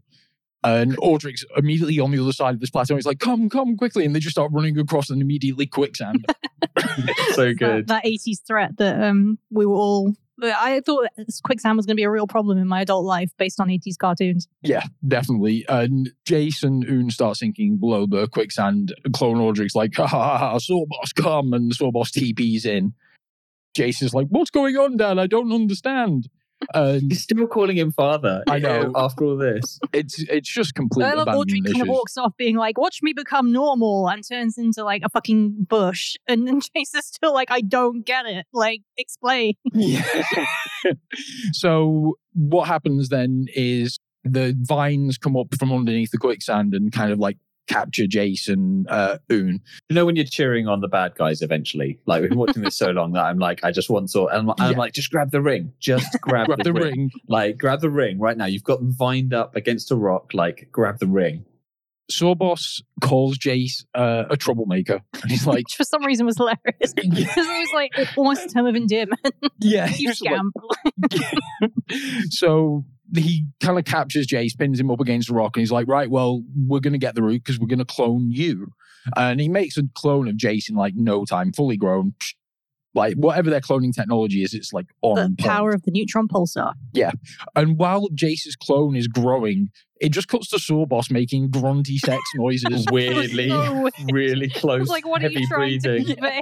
And 0.65 0.97
Audric's 1.01 1.45
immediately 1.57 1.99
on 1.99 2.13
the 2.13 2.21
other 2.21 2.33
side 2.33 2.55
of 2.55 2.61
this 2.61 2.71
plateau. 2.71 2.95
He's 2.95 3.07
like, 3.07 3.19
come, 3.19 3.49
come 3.49 3.77
quickly. 3.77 4.05
And 4.05 4.15
they 4.15 4.21
just 4.21 4.35
start 4.35 4.53
running 4.53 4.79
across 4.79 5.11
and 5.11 5.21
immediately 5.21 5.67
quicksand. 5.67 6.25
so 7.33 7.53
good. 7.53 7.89
that 7.89 8.05
80s 8.05 8.47
threat 8.47 8.77
that 8.79 9.03
um 9.03 9.39
we 9.51 9.67
were 9.67 9.77
all. 9.77 10.15
I 10.43 10.81
thought 10.81 11.07
quicksand 11.45 11.77
was 11.77 11.87
going 11.87 11.95
to 11.95 12.01
be 12.01 12.05
a 12.05 12.11
real 12.11 12.27
problem 12.27 12.59
in 12.59 12.67
my 12.67 12.81
adult 12.81 13.05
life 13.05 13.31
based 13.39 13.61
on 13.61 13.69
80s 13.69 13.97
cartoons. 13.97 14.49
yeah, 14.63 14.83
definitely. 15.07 15.65
And 15.69 16.11
Jace 16.27 16.65
and 16.65 16.85
Oon 16.89 17.11
start 17.11 17.37
sinking 17.37 17.77
below 17.77 18.07
the 18.07 18.27
quicksand. 18.27 18.93
Clone 19.13 19.39
Audric's 19.39 19.77
like, 19.77 19.95
ha 19.95 20.07
ha 20.07 20.39
ha, 20.39 20.59
Sawboss, 20.59 21.15
come. 21.15 21.53
And 21.53 21.71
Sawboss 21.71 22.11
TP's 22.11 22.65
in. 22.67 22.93
Jace 23.77 24.03
is 24.03 24.15
like, 24.15 24.27
what's 24.31 24.51
going 24.51 24.77
on, 24.77 24.97
Dad? 24.97 25.19
I 25.19 25.29
don't 25.29 25.53
understand. 25.53 26.29
And 26.75 27.11
He's 27.11 27.23
still 27.23 27.47
calling 27.47 27.77
him 27.77 27.93
father. 27.93 28.43
I 28.49 28.59
know. 28.59 28.93
After 28.95 29.25
all 29.25 29.37
this, 29.37 29.79
it's 29.93 30.23
it's 30.23 30.49
just 30.49 30.75
complete 30.75 31.05
I 31.05 31.15
love 31.15 31.29
Audric 31.29 31.59
abandonment 31.59 31.75
kind 31.75 31.83
of 31.83 31.89
walks 31.89 32.17
off 32.17 32.37
being 32.37 32.57
like, 32.57 32.79
watch 32.79 33.01
me 33.03 33.13
become 33.13 33.53
normal 33.53 34.09
and 34.09 34.27
turns 34.27 34.59
into 34.59 34.85
like 34.85 35.03
a 35.05 35.09
fucking 35.09 35.67
bush. 35.69 36.17
And 36.29 36.47
then 36.47 36.61
Jace 36.77 36.95
is 36.95 37.07
still 37.07 37.33
like, 37.33 37.51
I 37.51 37.61
don't 37.61 38.05
get 38.05 38.27
it. 38.27 38.47
Like, 38.53 38.83
explain. 38.97 39.55
Yeah. 39.75 40.05
so 41.53 42.15
what 42.35 42.69
happens 42.69 43.09
then 43.09 43.47
is 43.55 43.99
the 44.23 44.57
vines 44.61 45.19
come 45.19 45.37
up 45.37 45.55
from 45.59 45.73
underneath 45.73 46.11
the 46.11 46.19
quicksand 46.19 46.75
and 46.75 46.93
kind 46.93 47.11
of 47.11 47.19
like 47.19 47.39
capture 47.69 48.07
Jason 48.07 48.87
uh 48.89 49.19
Oon. 49.31 49.61
you 49.89 49.95
know 49.95 50.05
when 50.05 50.17
you're 50.17 50.25
cheering 50.25 50.67
on 50.69 50.81
the 50.81 50.89
bad 50.89 51.15
guys. 51.15 51.43
Eventually, 51.43 51.99
like 52.07 52.21
we've 52.23 52.31
been 52.31 52.39
watching 52.39 52.63
this 52.63 52.77
so 52.77 52.91
long 52.91 53.13
that 53.13 53.23
I'm 53.25 53.39
like, 53.39 53.65
I 53.65 53.71
just 53.71 53.89
want 53.91 54.11
to. 54.13 54.27
And 54.27 54.51
I'm, 54.51 54.55
I'm 54.59 54.73
Yeah. 54.73 54.79
like, 54.79 54.93
just 54.93 55.11
grab 55.11 55.31
the 55.31 55.41
ring. 55.41 55.73
Just 55.79 56.09
grab, 56.21 56.47
Grab 56.47 56.63
the 56.65 56.73
ring. 56.73 57.11
Like, 57.29 57.59
grab 57.59 57.81
the 57.81 57.91
ring 57.91 58.19
right 58.19 58.37
now. 58.37 58.47
You've 58.47 58.65
got 58.65 58.81
them 58.81 58.93
vined 58.93 59.33
up 59.33 59.55
against 59.57 59.91
a 59.91 59.97
rock. 59.97 60.35
Like, 60.35 60.69
grab 60.73 60.99
the 60.99 61.07
ring. 61.07 61.45
Sawboss 62.11 62.83
calls 63.01 63.39
Jace 63.39 63.85
uh, 63.95 64.25
a 64.29 64.37
troublemaker. 64.37 65.01
And 65.23 65.31
he's 65.31 65.47
like, 65.47 65.59
Which 65.59 65.75
for 65.77 65.85
some 65.85 66.05
reason 66.05 66.27
was 66.27 66.37
hilarious. 66.37 66.93
Because 66.95 67.37
it 67.37 67.37
was 67.37 67.69
like 67.75 67.93
almost 68.19 68.45
a 68.45 68.49
term 68.49 68.67
of 68.67 68.75
endearment. 68.75 69.21
yeah. 69.61 69.87
you 69.87 70.09
he's 70.09 70.21
like- 70.21 70.35
scamp. 70.35 70.53
so 72.31 72.85
he 73.15 73.47
kind 73.61 73.79
of 73.79 73.85
captures 73.85 74.27
Jay, 74.27 74.49
pins 74.59 74.81
him 74.81 74.91
up 74.91 75.01
against 75.01 75.29
the 75.29 75.35
rock, 75.35 75.57
and 75.57 75.63
he's 75.63 75.73
like, 75.73 75.89
right, 75.89 76.11
well, 76.11 76.43
we're 76.67 76.81
going 76.81 76.93
to 76.93 76.99
get 76.99 77.15
the 77.15 77.23
root 77.23 77.45
because 77.45 77.59
we're 77.59 77.67
going 77.67 77.79
to 77.79 77.85
clone 77.85 78.31
you. 78.31 78.69
And 79.17 79.41
he 79.41 79.49
makes 79.49 79.77
a 79.77 79.83
clone 79.95 80.29
of 80.29 80.37
Jace 80.37 80.69
in 80.69 80.77
like 80.77 80.95
no 80.97 81.25
time, 81.25 81.53
fully 81.53 81.77
grown. 81.77 82.15
Like 82.95 83.15
whatever 83.15 83.49
their 83.49 83.61
cloning 83.61 83.95
technology 83.95 84.43
is, 84.43 84.53
it's 84.53 84.73
like 84.73 84.87
on 85.01 85.17
the 85.17 85.23
point. 85.23 85.39
power 85.39 85.71
of 85.71 85.83
the 85.83 85.91
neutron 85.91 86.29
pulsar. 86.29 86.75
Yeah, 86.93 87.13
and 87.57 87.79
while 87.79 88.09
Jace's 88.11 88.55
clone 88.55 88.97
is 88.97 89.09
growing, 89.09 89.71
it 90.03 90.11
just 90.13 90.29
cuts 90.29 90.49
to 90.51 90.57
Sawboss 90.57 91.11
making 91.11 91.51
grunty 91.51 91.97
sex 91.99 92.21
noises. 92.35 92.85
Weirdly, 92.91 93.49
so 93.51 93.83
weird. 93.83 93.95
really 94.13 94.51
close. 94.51 94.89
like, 94.89 95.07
what 95.07 95.21
are 95.23 95.29
heavy 95.29 95.41
you 95.41 95.47
trying 95.49 95.79
breathing. 95.81 96.05
to 96.07 96.15
convey? 96.17 96.41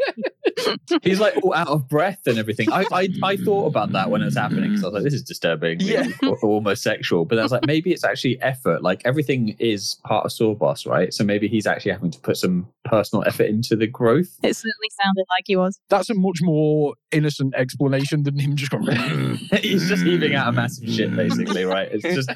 He's 1.02 1.20
like 1.20 1.36
all 1.42 1.54
out 1.54 1.68
of 1.68 1.88
breath 1.88 2.20
and 2.26 2.38
everything. 2.38 2.72
I, 2.72 2.84
I, 2.92 3.08
I 3.22 3.36
thought 3.36 3.66
about 3.66 3.92
that 3.92 4.10
when 4.10 4.22
it 4.22 4.26
was 4.26 4.36
happening 4.36 4.70
because 4.70 4.82
I 4.84 4.88
was 4.88 4.94
like, 4.94 5.02
this 5.04 5.14
is 5.14 5.22
disturbing, 5.22 5.80
Yeah. 5.80 6.08
almost 6.42 6.82
sexual. 6.82 7.24
But 7.24 7.38
I 7.38 7.42
was 7.42 7.52
like, 7.52 7.66
maybe 7.66 7.92
it's 7.92 8.04
actually 8.04 8.40
effort. 8.42 8.82
Like 8.82 9.02
everything 9.04 9.56
is 9.58 9.96
part 10.04 10.24
of 10.26 10.32
Sawboss, 10.32 10.86
right? 10.86 11.12
So 11.14 11.24
maybe 11.24 11.48
he's 11.48 11.66
actually 11.66 11.92
having 11.92 12.10
to 12.10 12.18
put 12.20 12.36
some 12.36 12.66
personal 12.84 13.24
effort 13.26 13.44
into 13.46 13.76
the 13.76 13.86
growth. 13.86 14.36
It 14.42 14.54
certainly 14.54 14.90
sounded 15.02 15.26
like 15.30 15.44
he 15.46 15.56
was. 15.56 15.78
That's 15.88 16.10
a 16.10 16.14
much 16.14 16.38
more 16.42 16.94
innocent 17.12 17.54
explanation 17.54 18.22
than 18.24 18.38
him 18.38 18.56
just 18.56 18.70
going. 18.70 19.36
he's 19.62 19.88
just 19.88 20.02
heaving 20.02 20.34
out 20.34 20.48
a 20.48 20.52
massive 20.52 20.88
shit, 20.88 21.14
basically, 21.14 21.64
right? 21.64 21.88
It's 21.92 22.02
just 22.14 22.30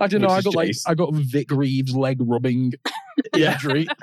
I 0.00 0.06
don't 0.06 0.20
know. 0.22 0.28
Which 0.28 0.32
I 0.34 0.38
is 0.38 0.44
got 0.44 0.54
like 0.54 0.70
I 0.86 0.94
got 0.94 1.14
Vic 1.14 1.50
Reeves 1.50 1.94
leg 1.94 2.18
rubbing 2.20 2.72
yeah. 3.34 3.50
imagery. 3.52 3.86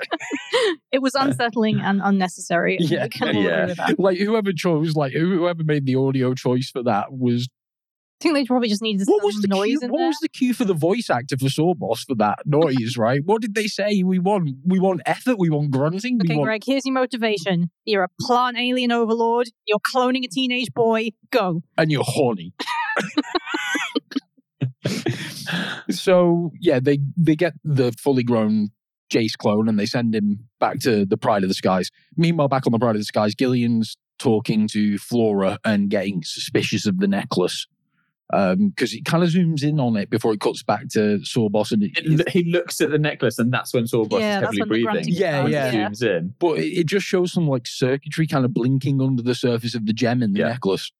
It 0.90 1.02
was 1.02 1.14
unsettling 1.14 1.80
and 1.80 2.00
unnecessary. 2.02 2.78
Yeah. 2.80 3.06
I 3.22 3.30
Yeah. 3.30 3.66
that. 3.66 3.98
like 3.98 4.18
whoever 4.18 4.52
chose, 4.52 4.96
like 4.96 5.12
whoever 5.12 5.62
made 5.62 5.84
the 5.86 5.94
audio 5.96 6.34
choice 6.34 6.70
for 6.70 6.82
that 6.82 7.12
was 7.12 7.48
I 8.20 8.24
think 8.24 8.34
they 8.34 8.44
probably 8.46 8.68
just 8.68 8.82
needed 8.82 9.06
what 9.06 9.20
some 9.20 9.26
was 9.26 9.36
the 9.42 9.48
noise 9.48 9.78
cue? 9.78 9.80
in 9.82 9.90
What 9.92 9.98
there. 9.98 10.06
was 10.08 10.18
the 10.22 10.28
cue 10.28 10.52
for 10.54 10.64
the 10.64 10.74
voice 10.74 11.08
actor 11.10 11.36
for 11.36 11.46
Sawboss 11.46 12.04
for 12.06 12.16
that 12.16 12.40
noise? 12.46 12.96
Right? 12.96 13.20
What 13.24 13.42
did 13.42 13.54
they 13.54 13.66
say? 13.68 14.02
We 14.02 14.18
want 14.18 14.50
we 14.64 14.80
want 14.80 15.02
effort. 15.06 15.38
We 15.38 15.50
want 15.50 15.70
grunting. 15.70 16.18
we 16.18 16.26
Okay, 16.26 16.34
want 16.36 16.46
Greg, 16.46 16.62
here's 16.66 16.84
your 16.84 16.94
motivation. 16.94 17.70
You're 17.84 18.04
a 18.04 18.08
plant 18.22 18.56
alien 18.58 18.90
overlord. 18.90 19.48
You're 19.66 19.78
cloning 19.94 20.24
a 20.24 20.28
teenage 20.28 20.72
boy. 20.74 21.10
Go. 21.30 21.62
and 21.76 21.92
you're 21.92 22.02
horny. 22.04 22.52
so 25.90 26.52
yeah, 26.60 26.80
they 26.80 26.98
they 27.16 27.36
get 27.36 27.54
the 27.64 27.92
fully 27.92 28.22
grown 28.22 28.70
Jace 29.10 29.36
clone 29.36 29.68
and 29.68 29.78
they 29.78 29.86
send 29.86 30.14
him 30.14 30.40
back 30.60 30.80
to 30.80 31.06
the 31.06 31.16
Pride 31.16 31.42
of 31.42 31.48
the 31.48 31.54
Skies. 31.54 31.90
Meanwhile, 32.16 32.48
back 32.48 32.66
on 32.66 32.72
the 32.72 32.78
Pride 32.78 32.96
of 32.96 33.00
the 33.00 33.04
Skies, 33.04 33.34
Gillian's 33.34 33.96
talking 34.18 34.66
to 34.68 34.98
Flora 34.98 35.58
and 35.64 35.88
getting 35.90 36.22
suspicious 36.24 36.86
of 36.86 36.98
the 36.98 37.06
necklace 37.06 37.66
um, 38.34 38.68
because 38.70 38.92
it 38.92 39.04
kind 39.06 39.22
of 39.22 39.30
zooms 39.30 39.62
in 39.62 39.80
on 39.80 39.96
it 39.96 40.10
before 40.10 40.34
it 40.34 40.40
cuts 40.40 40.62
back 40.62 40.88
to 40.88 41.18
Sawboss 41.20 41.72
and 41.72 41.84
it, 41.84 41.92
It- 41.96 42.28
he 42.28 42.44
looks 42.44 42.80
at 42.82 42.90
the 42.90 42.98
necklace, 42.98 43.38
and 43.38 43.50
that's 43.52 43.72
when 43.72 43.84
Sawboss 43.84 44.20
Yeah, 44.20 44.38
is 44.40 44.44
heavily 44.44 44.66
breathing. 44.68 44.84
grunting 44.84 45.14
Yeah, 45.14 45.44
it 45.46 45.50
yeah. 45.50 45.72
Zooms 45.88 46.02
in. 46.02 46.34
but 46.38 46.58
it, 46.58 46.80
it 46.80 46.86
just 46.86 47.06
shows 47.06 47.32
some 47.32 47.48
like 47.48 47.66
circuitry 47.66 48.26
kind 48.26 48.44
of 48.44 48.52
blinking 48.52 49.00
under 49.00 49.22
the 49.22 49.34
surface 49.34 49.74
of 49.74 49.86
the 49.86 49.92
gem 49.94 50.22
in 50.22 50.32
the 50.34 50.40
Yeah. 50.40 50.48
necklace. 50.48 50.92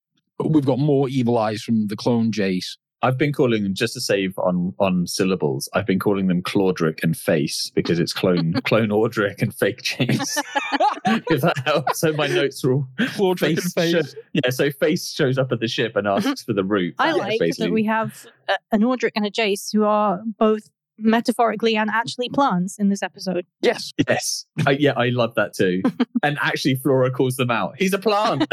We've 0.43 0.65
got 0.65 0.79
more 0.79 1.09
evil 1.09 1.37
eyes 1.37 1.61
from 1.61 1.87
the 1.87 1.95
clone 1.97 2.31
Jace. 2.31 2.77
I've 3.01 3.17
been 3.17 3.31
calling 3.31 3.63
them 3.63 3.73
just 3.73 3.93
to 3.93 4.01
save 4.01 4.37
on 4.39 4.73
on 4.79 5.07
syllables. 5.07 5.69
I've 5.73 5.85
been 5.85 5.99
calling 5.99 6.27
them 6.27 6.41
Claudric 6.41 7.01
and 7.03 7.15
Face 7.15 7.71
because 7.73 7.99
it's 7.99 8.13
clone 8.13 8.53
clone 8.65 8.89
Audric 8.89 9.41
and 9.41 9.53
fake 9.53 9.81
James. 9.81 10.37
if 11.05 11.41
that 11.41 11.57
helps. 11.65 11.99
So 11.99 12.11
my 12.13 12.27
notes 12.27 12.63
are 12.65 12.73
all 12.73 12.87
Claudric 12.99 13.57
and 13.57 13.73
Face. 13.73 13.91
show- 13.91 14.19
yeah, 14.33 14.49
so 14.49 14.69
Face 14.71 15.11
shows 15.11 15.37
up 15.37 15.51
at 15.51 15.59
the 15.59 15.67
ship 15.67 15.95
and 15.95 16.07
asks 16.07 16.43
for 16.43 16.53
the 16.53 16.63
route. 16.63 16.95
I 16.99 17.11
like 17.13 17.39
basically. 17.39 17.67
that 17.67 17.73
we 17.73 17.85
have 17.85 18.25
a, 18.47 18.57
an 18.71 18.81
Audric 18.81 19.11
and 19.15 19.25
a 19.25 19.31
Jace 19.31 19.69
who 19.71 19.83
are 19.85 20.21
both 20.37 20.69
metaphorically 21.01 21.77
and 21.77 21.89
actually 21.89 22.27
plants 22.27 22.77
in 22.77 22.89
this 22.89 23.01
episode. 23.01 23.45
Yes. 23.61 23.93
Yes. 24.07 24.45
I, 24.67 24.71
yeah, 24.71 24.91
I 24.97 25.09
love 25.09 25.33
that 25.35 25.53
too. 25.53 25.81
and 26.23 26.37
actually, 26.41 26.75
Flora 26.75 27.09
calls 27.11 27.37
them 27.37 27.49
out. 27.49 27.75
He's 27.77 27.93
a 27.93 27.97
plant. 27.99 28.45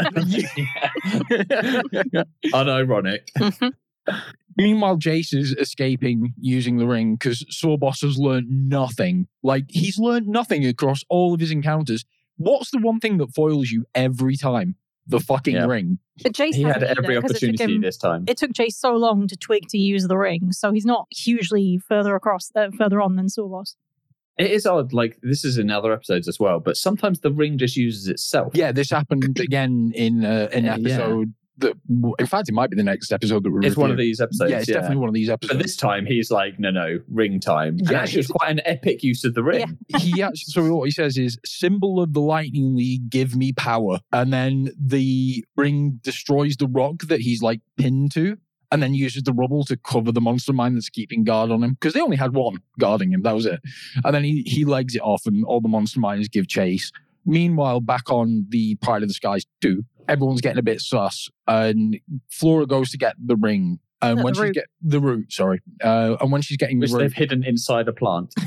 Unironic. 2.53 3.19
Mm-hmm. 3.37 3.67
Meanwhile, 4.57 4.97
Jace 4.97 5.33
is 5.35 5.51
escaping 5.53 6.33
using 6.39 6.77
the 6.77 6.87
ring 6.87 7.15
because 7.15 7.45
Sawboss 7.51 8.01
has 8.01 8.17
learned 8.17 8.47
nothing. 8.69 9.27
Like, 9.43 9.65
he's 9.69 9.99
learned 9.99 10.27
nothing 10.27 10.65
across 10.65 11.03
all 11.09 11.33
of 11.33 11.39
his 11.39 11.51
encounters. 11.51 12.05
What's 12.37 12.71
the 12.71 12.79
one 12.79 12.99
thing 12.99 13.17
that 13.17 13.35
foils 13.35 13.69
you 13.69 13.85
every 13.93 14.35
time? 14.35 14.75
The 15.05 15.19
fucking 15.19 15.55
Yeah. 15.55 15.65
ring. 15.67 15.99
But 16.23 16.33
Jace 16.33 16.55
He 16.55 16.63
had 16.63 16.83
every 16.83 17.15
either, 17.15 17.21
'cause 17.21 17.31
it 17.31 17.39
took 17.39 17.49
opportunity 17.51 17.75
him- 17.75 17.81
this 17.81 17.97
time. 17.97 18.25
It 18.27 18.37
took 18.37 18.51
Jace 18.51 18.73
so 18.73 18.95
long 18.95 19.27
to 19.27 19.37
twig 19.37 19.67
to 19.69 19.77
use 19.77 20.07
the 20.07 20.17
ring, 20.17 20.51
so 20.51 20.71
he's 20.71 20.85
not 20.85 21.05
hugely 21.11 21.77
further 21.77 22.15
across, 22.15 22.51
uh, 22.55 22.71
further 22.77 22.99
on 23.01 23.15
than 23.15 23.27
Sawboss. 23.27 23.75
It 24.37 24.51
is 24.51 24.65
odd. 24.67 24.91
Like 24.93 25.17
this 25.23 25.45
is 25.45 25.57
in 25.57 25.71
other 25.71 25.93
episodes 25.93 26.27
as 26.27 26.39
well, 26.39 26.59
but 26.59 26.77
sometimes 26.77 27.21
the 27.21 27.31
ring 27.31 27.57
just 27.57 27.75
uses 27.77 28.07
itself. 28.07 28.51
Yeah, 28.55 28.71
this 28.71 28.89
happened 28.91 29.21
again 29.39 29.91
in 29.95 30.25
uh, 30.25 30.49
an 30.53 30.65
Yeah, 30.65 30.75
yeah. 30.77 30.89
episode 30.93 31.33
that, 31.59 31.73
in 32.19 32.25
fact, 32.25 32.49
it 32.49 32.53
might 32.53 32.69
be 32.69 32.75
the 32.75 32.83
next 32.83 33.11
episode 33.11 33.43
that 33.43 33.51
we're 33.51 33.65
It's 33.65 33.75
one 33.75 33.91
of 33.91 33.97
these 33.97 34.21
episodes. 34.21 34.51
Yeah, 34.51 34.59
it's 34.59 34.69
yeah. 34.69 34.75
definitely 34.75 34.97
one 34.97 35.09
of 35.09 35.15
these 35.15 35.29
episodes. 35.29 35.57
But 35.57 35.63
this 35.63 35.75
time 35.75 36.05
he's 36.05 36.29
like, 36.29 36.59
no, 36.59 36.71
no, 36.71 36.99
ring 37.09 37.39
time. 37.39 37.77
And 37.79 37.89
Yeah, 37.89 38.01
actually, 38.01 38.21
it's 38.21 38.31
quite 38.31 38.51
an 38.51 38.61
epic 38.65 39.03
use 39.03 39.23
of 39.23 39.33
the 39.33 39.43
ring. 39.43 39.77
he 39.97 40.21
actually, 40.21 40.51
so 40.51 40.75
what 40.75 40.85
he 40.85 40.91
says 40.91 41.17
is 41.17 41.37
symbol 41.45 42.01
of 42.01 42.13
the 42.13 42.21
lightning 42.21 42.75
league 42.75 43.09
give 43.09 43.35
me 43.35 43.53
power 43.53 43.99
and 44.11 44.31
then 44.31 44.69
the 44.79 45.43
ring 45.55 45.99
destroys 46.03 46.57
the 46.57 46.67
rock 46.67 47.03
that 47.03 47.21
he's 47.21 47.41
like 47.41 47.61
pinned 47.77 48.11
to 48.11 48.37
and 48.71 48.83
then 48.83 48.93
uses 48.93 49.23
the 49.23 49.33
rubble 49.33 49.63
to 49.65 49.77
cover 49.77 50.11
the 50.11 50.21
monster 50.21 50.53
mine 50.53 50.73
that's 50.73 50.89
keeping 50.89 51.23
guard 51.23 51.51
on 51.51 51.63
him 51.63 51.73
because 51.73 51.93
they 51.93 52.01
only 52.01 52.17
had 52.17 52.33
one 52.33 52.61
guarding 52.79 53.11
him 53.11 53.21
that 53.23 53.33
was 53.33 53.45
it 53.45 53.59
and 54.03 54.13
then 54.13 54.23
he 54.23 54.43
he 54.43 54.65
legs 54.65 54.95
it 54.95 55.01
off 55.01 55.25
and 55.25 55.43
all 55.45 55.61
the 55.61 55.67
monster 55.67 55.99
mines 55.99 56.27
give 56.27 56.47
chase 56.47 56.91
meanwhile 57.25 57.79
back 57.79 58.11
on 58.11 58.45
the 58.49 58.75
pride 58.75 59.01
of 59.01 59.07
the 59.07 59.13
skies 59.13 59.45
2 59.61 59.83
everyone's 60.07 60.41
getting 60.41 60.59
a 60.59 60.63
bit 60.63 60.81
sus 60.81 61.29
and 61.47 61.99
flora 62.29 62.65
goes 62.65 62.89
to 62.91 62.97
get 62.97 63.15
the 63.23 63.35
ring 63.35 63.79
and 64.01 64.19
The 64.19 64.23
when 64.23 64.33
she 64.33 64.41
root. 64.41 64.53
get 64.55 64.65
the 64.81 64.99
root 64.99 65.31
sorry 65.31 65.61
uh, 65.83 66.17
and 66.21 66.31
when 66.31 66.41
she's 66.41 66.57
getting 66.57 66.79
Which 66.79 66.91
the 66.91 66.97
root 66.97 67.03
they've 67.03 67.13
hidden 67.13 67.43
inside 67.43 67.87
a 67.87 67.93
plant. 67.93 68.33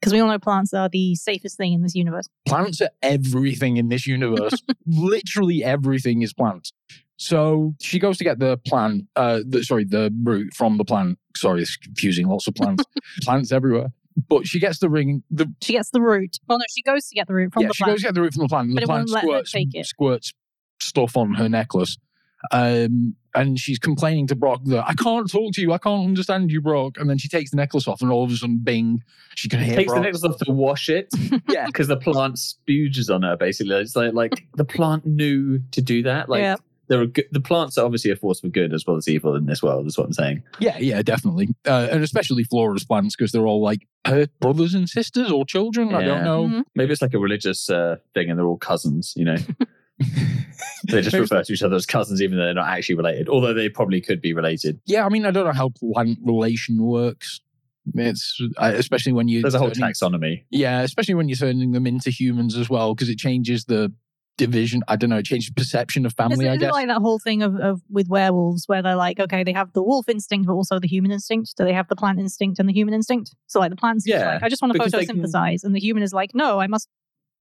Because 0.00 0.14
we 0.14 0.20
all 0.20 0.28
know 0.28 0.38
plants 0.38 0.72
are 0.72 0.88
the 0.88 1.14
safest 1.14 1.58
thing 1.58 1.74
in 1.74 1.82
this 1.82 1.94
universe. 1.94 2.26
plants 2.46 2.80
are 2.80 2.88
everything 3.02 3.76
in 3.76 3.90
this 3.90 4.06
universe. 4.06 4.54
Literally 4.86 5.62
everything 5.62 6.22
is 6.22 6.32
plants. 6.32 6.72
So 7.18 7.74
she 7.82 7.98
goes 7.98 8.16
to 8.16 8.24
get 8.24 8.38
the 8.38 8.56
plant, 8.66 9.04
uh, 9.14 9.40
the, 9.46 9.62
sorry, 9.62 9.84
the 9.84 10.10
root 10.24 10.54
from 10.54 10.78
the 10.78 10.86
plant. 10.86 11.18
Sorry, 11.36 11.60
it's 11.60 11.76
confusing. 11.76 12.28
Lots 12.28 12.46
of 12.46 12.54
plants, 12.54 12.82
plants 13.20 13.52
everywhere. 13.52 13.88
But 14.26 14.46
she 14.46 14.58
gets 14.58 14.78
the 14.78 14.88
ring. 14.88 15.22
The 15.30 15.52
She 15.60 15.74
gets 15.74 15.90
the 15.90 16.00
root. 16.00 16.38
Well, 16.48 16.56
no, 16.58 16.64
she 16.74 16.80
goes 16.82 17.06
to 17.08 17.14
get 17.14 17.26
the 17.26 17.34
root 17.34 17.52
from 17.52 17.64
yeah, 17.64 17.68
the 17.68 17.74
plant. 17.74 17.90
she 17.90 17.92
goes 17.92 18.00
to 18.00 18.06
get 18.06 18.14
the 18.14 18.22
root 18.22 18.32
from 18.32 18.42
the 18.44 18.48
plant. 18.48 18.66
And 18.68 18.74
But 18.76 18.80
the 18.80 18.84
it 18.84 18.86
plant 18.86 19.00
won't 19.00 19.10
let 19.10 19.20
her 19.22 19.26
squirts, 19.28 19.52
take 19.52 19.68
it. 19.74 19.84
squirts 19.84 20.32
stuff 20.82 21.16
on 21.16 21.34
her 21.34 21.48
necklace. 21.48 21.96
Um, 22.52 23.16
and 23.34 23.58
she's 23.60 23.78
complaining 23.78 24.26
to 24.28 24.34
Brock 24.34 24.60
that 24.64 24.84
I 24.88 24.94
can't 24.94 25.30
talk 25.30 25.52
to 25.54 25.60
you, 25.60 25.72
I 25.72 25.78
can't 25.78 26.06
understand 26.08 26.50
you, 26.50 26.60
Brock. 26.60 26.96
And 26.98 27.08
then 27.08 27.18
she 27.18 27.28
takes 27.28 27.50
the 27.50 27.56
necklace 27.58 27.86
off, 27.86 28.00
and 28.02 28.10
all 28.10 28.24
of 28.24 28.30
a 28.30 28.36
sudden, 28.36 28.58
Bing, 28.64 29.02
she 29.36 29.48
can 29.48 29.60
hear 29.62 29.76
Takes 29.76 29.92
the 29.92 30.00
necklace 30.00 30.24
off 30.24 30.38
to 30.38 30.50
wash 30.50 30.88
it. 30.88 31.08
Yeah. 31.50 31.66
Because 31.66 31.88
the 31.88 31.96
plant 31.98 32.38
spuges 32.38 33.10
on 33.10 33.22
her, 33.22 33.36
basically. 33.36 33.76
It's 33.76 33.94
like, 33.94 34.14
like 34.14 34.46
the 34.54 34.64
plant 34.64 35.04
knew 35.06 35.60
to 35.72 35.82
do 35.82 36.02
that. 36.04 36.28
Like 36.28 36.40
Yeah. 36.40 36.56
there 36.88 37.00
are 37.00 37.06
good, 37.06 37.26
the 37.30 37.40
plants 37.40 37.76
are 37.78 37.84
obviously 37.84 38.10
a 38.10 38.16
force 38.16 38.40
for 38.40 38.48
good 38.48 38.72
as 38.72 38.84
well 38.86 38.96
as 38.96 39.06
evil 39.06 39.36
in 39.36 39.46
this 39.46 39.62
world, 39.62 39.86
is 39.86 39.96
what 39.98 40.06
I'm 40.06 40.12
saying. 40.12 40.42
Yeah, 40.58 40.78
yeah, 40.78 41.02
definitely. 41.02 41.48
Uh, 41.66 41.88
and 41.90 42.02
especially 42.02 42.44
Flora's 42.44 42.84
plants 42.84 43.14
because 43.16 43.32
they're 43.32 43.46
all 43.46 43.62
like 43.62 43.86
her 44.06 44.26
brothers 44.40 44.74
and 44.74 44.88
sisters 44.88 45.30
or 45.30 45.44
children. 45.44 45.94
I 45.94 46.04
don't 46.04 46.18
Yeah. 46.18 46.24
know. 46.24 46.44
Mhm. 46.48 46.62
Maybe 46.74 46.92
it's 46.92 47.02
like 47.02 47.14
a 47.14 47.18
religious 47.18 47.68
uh, 47.70 47.96
thing 48.14 48.30
and 48.30 48.38
they're 48.38 48.46
all 48.46 48.58
cousins, 48.58 49.12
you 49.16 49.24
know. 49.26 49.36
they 50.88 51.02
just 51.02 51.16
refer 51.16 51.42
to 51.42 51.52
each 51.52 51.62
other 51.62 51.76
as 51.76 51.86
cousins 51.86 52.22
even 52.22 52.38
though 52.38 52.44
they're 52.44 52.54
not 52.54 52.68
actually 52.68 52.94
related, 52.96 53.28
although 53.28 53.54
they 53.54 53.68
probably 53.68 54.00
could 54.00 54.20
be 54.20 54.32
related. 54.32 54.80
Yeah, 54.86 55.04
I 55.04 55.08
mean, 55.08 55.24
I 55.26 55.30
don't 55.30 55.44
know 55.46 55.52
how 55.52 55.70
plant 55.70 56.18
relation 56.24 56.82
works. 56.82 57.40
It's 57.94 58.40
especially 58.58 59.12
when 59.12 59.28
you 59.28 59.42
There's 59.42 59.54
a 59.54 59.58
whole 59.58 59.70
turning- 59.70 59.92
taxonomy. 59.94 60.44
Yeah, 60.50 60.80
especially 60.82 61.14
when 61.14 61.28
you're 61.28 61.36
turning 61.36 61.72
them 61.72 61.86
into 61.86 62.10
humans 62.10 62.56
as 62.56 62.68
well, 62.70 62.94
because 62.94 63.08
it 63.08 63.18
changes 63.18 63.64
the 63.64 63.92
division. 64.38 64.82
I 64.88 64.96
don't 64.96 65.10
know, 65.10 65.18
it 65.18 65.24
changes 65.26 65.50
perception 65.50 66.06
of 66.06 66.10
Isn't, 66.12 66.16
family. 66.30 66.46
I 66.48 66.52
isn't 66.52 66.60
guess. 66.60 66.72
like 66.72 66.86
that 66.88 67.00
whole 67.00 67.18
thing 67.18 67.42
of, 67.42 67.56
of 67.56 67.82
with 67.90 68.08
werewolves 68.08 68.64
where 68.68 68.80
they're 68.82 68.96
like, 68.96 69.18
okay, 69.20 69.44
they 69.44 69.52
have 69.52 69.72
the 69.72 69.82
wolf 69.82 70.08
instinct, 70.08 70.46
but 70.46 70.54
also 70.54 70.78
the 70.78 70.88
human 70.88 71.10
instinct. 71.10 71.54
Do 71.56 71.64
they 71.64 71.72
have 71.72 71.88
the 71.88 71.96
plant 71.96 72.18
instinct 72.18 72.58
and 72.58 72.68
the 72.68 72.72
human 72.72 72.94
instinct? 72.94 73.34
So 73.48 73.60
like 73.60 73.70
the 73.70 73.76
plant's 73.76 74.06
Yeah, 74.06 74.34
like, 74.34 74.42
I 74.44 74.48
just 74.48 74.62
want 74.62 74.72
to 74.72 74.78
because 74.78 74.92
they 74.92 75.04
can- 75.04 75.20
photosynthesize, 75.22 75.64
and 75.64 75.74
the 75.74 75.80
human 75.80 76.02
is 76.02 76.12
like, 76.12 76.30
no, 76.34 76.58
I 76.60 76.66
must, 76.68 76.88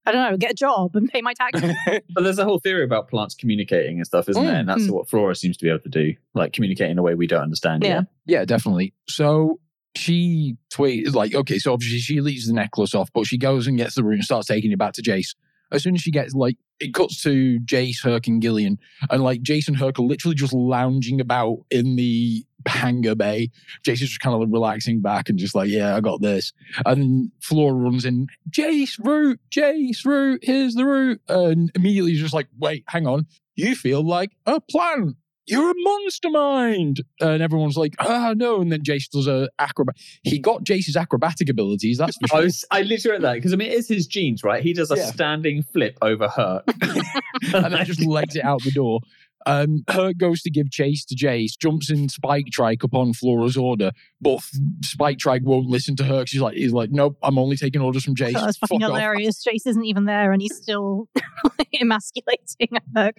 I 0.05 0.11
don't 0.11 0.31
know, 0.31 0.37
get 0.37 0.51
a 0.51 0.55
job 0.55 0.95
and 0.95 1.07
pay 1.09 1.21
my 1.21 1.33
taxes. 1.39 1.73
But 1.85 2.23
there's 2.23 2.39
a 2.39 2.45
whole 2.45 2.59
theory 2.59 2.83
about 2.83 3.09
plants 3.09 3.35
communicating 3.35 3.97
and 3.97 4.05
stuff, 4.07 4.27
isn't 4.29 4.43
there? 4.43 4.55
And 4.55 4.67
that's 4.67 4.83
Mm. 4.83 4.91
what 4.91 5.09
Flora 5.09 5.35
seems 5.35 5.57
to 5.57 5.65
be 5.65 5.69
able 5.69 5.81
to 5.81 5.89
do, 5.89 6.15
like 6.33 6.53
communicate 6.53 6.89
in 6.89 6.97
a 6.97 7.03
way 7.03 7.15
we 7.15 7.27
don't 7.27 7.43
understand 7.43 7.83
Yeah. 7.83 7.89
yet. 7.89 8.05
Yeah, 8.25 8.45
definitely. 8.45 8.93
So 9.07 9.59
she 9.95 10.55
tweets 10.73 11.13
like, 11.13 11.35
okay, 11.35 11.59
so 11.59 11.73
obviously 11.73 11.99
she 11.99 12.21
leaves 12.21 12.47
the 12.47 12.53
necklace 12.53 12.95
off, 12.95 13.09
but 13.13 13.25
she 13.25 13.37
goes 13.37 13.67
and 13.67 13.77
gets 13.77 13.95
the 13.95 14.03
room, 14.03 14.15
and 14.15 14.23
starts 14.23 14.47
taking 14.47 14.71
it 14.71 14.77
back 14.79 14.93
to 14.93 15.01
Jace. 15.01 15.35
As 15.71 15.83
soon 15.83 15.93
as 15.95 16.01
she 16.01 16.11
gets 16.11 16.33
like, 16.33 16.55
it 16.79 16.93
cuts 16.93 17.21
to 17.23 17.59
Jace, 17.59 18.01
Herc, 18.03 18.25
and 18.27 18.41
Gillian, 18.41 18.79
and 19.09 19.21
like 19.23 19.41
Jason 19.41 19.75
and 19.75 19.81
Herc 19.83 19.99
are 19.99 20.03
literally 20.03 20.33
just 20.35 20.53
lounging 20.53 21.19
about 21.21 21.59
in 21.69 21.95
the 21.95 22.45
hangar 22.67 23.15
bay. 23.15 23.49
Jace 23.83 23.93
is 23.93 24.09
just 24.09 24.19
kind 24.19 24.41
of 24.41 24.49
relaxing 24.51 25.01
back 25.01 25.29
and 25.29 25.37
just 25.39 25.55
like, 25.55 25.69
yeah, 25.69 25.95
I 25.95 26.01
got 26.01 26.21
this. 26.21 26.53
And 26.85 27.31
Flora 27.41 27.73
runs 27.73 28.05
in, 28.05 28.27
Jace, 28.49 28.97
root, 29.03 29.39
Jace, 29.49 30.05
root, 30.05 30.41
here's 30.43 30.75
the 30.75 30.85
root. 30.85 31.21
And 31.27 31.71
immediately 31.75 32.13
is 32.13 32.19
just 32.19 32.33
like, 32.33 32.47
wait, 32.57 32.83
hang 32.87 33.07
on. 33.07 33.27
You 33.55 33.75
feel 33.75 34.05
like 34.05 34.31
a 34.45 34.59
plant 34.61 35.15
you're 35.49 35.71
a 35.71 35.75
monster 35.75 36.29
mind. 36.29 37.01
And 37.19 37.41
everyone's 37.41 37.75
like, 37.75 37.95
ah, 37.99 38.33
no. 38.37 38.61
And 38.61 38.71
then 38.71 38.83
Jace 38.83 39.09
does 39.09 39.27
a 39.27 39.49
acrobat. 39.57 39.95
He 40.23 40.37
got 40.37 40.63
Jace's 40.63 40.95
acrobatic 40.95 41.49
abilities. 41.49 41.97
That's 41.97 42.17
for 42.17 42.37
I 42.37 42.41
was 42.41 42.63
I 42.71 42.83
literally 42.83 43.19
that 43.21 43.33
because 43.33 43.51
I 43.51 43.55
mean 43.55 43.71
it's 43.71 43.87
his 43.87 44.05
genes, 44.05 44.43
right? 44.43 44.61
He 44.61 44.73
does 44.73 44.91
a 44.91 44.95
Yeah. 44.95 45.05
standing 45.07 45.63
flip 45.63 45.97
over 46.01 46.27
her. 46.29 46.63
and 47.53 47.73
then 47.73 47.85
just 47.85 48.05
legs 48.05 48.35
it 48.35 48.45
out 48.45 48.61
the 48.63 48.71
door. 48.71 48.99
Um, 49.45 49.83
Herc 49.89 50.17
goes 50.17 50.41
to 50.41 50.49
give 50.49 50.69
chase 50.69 51.05
to 51.05 51.15
Jace, 51.15 51.57
jumps 51.57 51.89
in 51.89 52.09
Spike 52.09 52.47
Trike 52.51 52.83
upon 52.83 53.13
Flora's 53.13 53.57
order, 53.57 53.91
but 54.21 54.39
Spike 54.83 55.17
Trike 55.17 55.43
won't 55.43 55.67
listen 55.67 55.95
to 55.97 56.03
her. 56.03 56.25
She's 56.25 56.41
like, 56.41 56.55
he's 56.55 56.73
like, 56.73 56.91
nope, 56.91 57.17
I'm 57.23 57.37
only 57.37 57.55
taking 57.55 57.81
orders 57.81 58.03
from 58.03 58.15
Jace. 58.15 58.33
That's 58.33 58.57
fucking 58.57 58.81
Fuck 58.81 58.89
off." 58.89 58.97
hilarious. 58.97 59.43
Jace 59.43 59.65
isn't 59.65 59.85
even 59.85 60.05
there, 60.05 60.31
and 60.31 60.41
he's 60.41 60.55
still 60.55 61.07
emasculating 61.81 62.77
her. 62.95 63.13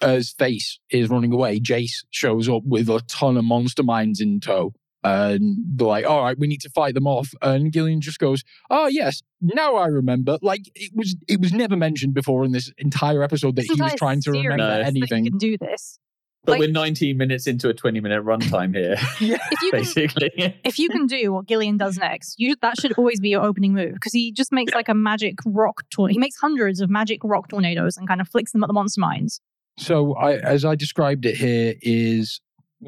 As 0.00 0.30
Face 0.30 0.78
is 0.90 1.10
running 1.10 1.32
away, 1.32 1.58
Jace 1.60 2.04
shows 2.10 2.48
up 2.48 2.62
with 2.64 2.88
a 2.88 3.00
ton 3.08 3.36
of 3.36 3.44
monster 3.44 3.82
minds 3.82 4.20
in 4.20 4.40
tow. 4.40 4.72
And 5.04 5.56
they're 5.76 5.86
like, 5.86 6.04
all 6.06 6.24
right, 6.24 6.36
we 6.38 6.46
need 6.48 6.60
to 6.62 6.70
fight 6.70 6.94
them 6.94 7.06
off. 7.06 7.30
And 7.40 7.72
Gillian 7.72 8.00
just 8.00 8.18
goes, 8.18 8.42
oh, 8.68 8.86
yes, 8.88 9.22
now 9.40 9.76
I 9.76 9.86
remember. 9.86 10.38
Like, 10.42 10.62
it 10.74 10.90
was 10.94 11.14
it 11.28 11.40
was 11.40 11.52
never 11.52 11.76
mentioned 11.76 12.14
before 12.14 12.44
in 12.44 12.52
this 12.52 12.72
entire 12.78 13.22
episode 13.22 13.54
that 13.56 13.62
This 13.68 13.76
he 13.76 13.80
was 13.82 13.94
trying 13.94 14.20
to 14.22 14.32
remember 14.32 14.56
No. 14.56 14.68
that 14.68 14.92
he 14.92 14.98
anything. 15.00 15.24
can 15.26 15.38
do 15.38 15.56
this. 15.56 15.98
But 16.44 16.52
Like- 16.52 16.60
we're 16.60 16.70
19 16.72 17.16
minutes 17.16 17.46
into 17.46 17.68
a 17.68 17.74
20 17.74 18.00
minute 18.00 18.24
runtime 18.24 18.74
here, 18.74 18.94
If 19.20 19.20
you 19.20 19.36
can, 19.70 19.80
basically. 19.80 20.30
if 20.64 20.78
you 20.78 20.88
can 20.88 21.06
do 21.06 21.32
what 21.32 21.46
Gillian 21.46 21.76
does 21.76 21.98
next, 21.98 22.36
you 22.38 22.54
that 22.62 22.80
should 22.80 22.92
always 22.98 23.20
be 23.20 23.28
your 23.30 23.42
opening 23.44 23.74
move 23.74 23.94
because 23.94 24.12
he 24.12 24.32
just 24.32 24.50
makes 24.52 24.72
like 24.74 24.88
a 24.88 24.94
magic 24.94 25.34
rock 25.44 25.82
tornado. 25.90 26.14
He 26.14 26.18
makes 26.18 26.36
hundreds 26.40 26.80
of 26.80 26.88
magic 26.90 27.20
rock 27.22 27.48
tornadoes 27.48 27.96
and 27.96 28.08
kind 28.08 28.20
of 28.20 28.28
flicks 28.28 28.52
them 28.52 28.62
at 28.64 28.66
the 28.68 28.72
monster 28.72 29.00
mines. 29.00 29.40
So, 29.78 30.14
I, 30.14 30.36
as 30.38 30.64
I 30.64 30.74
described 30.74 31.24
it 31.26 31.36
here, 31.36 31.74
is 31.82 32.40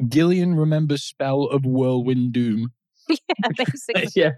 Gillian 0.08 0.54
remembers 0.54 1.02
spell 1.02 1.44
of 1.44 1.64
whirlwind 1.64 2.32
doom, 2.32 2.72
yeah, 3.08 3.48
basically. 3.56 4.08
yeah. 4.14 4.30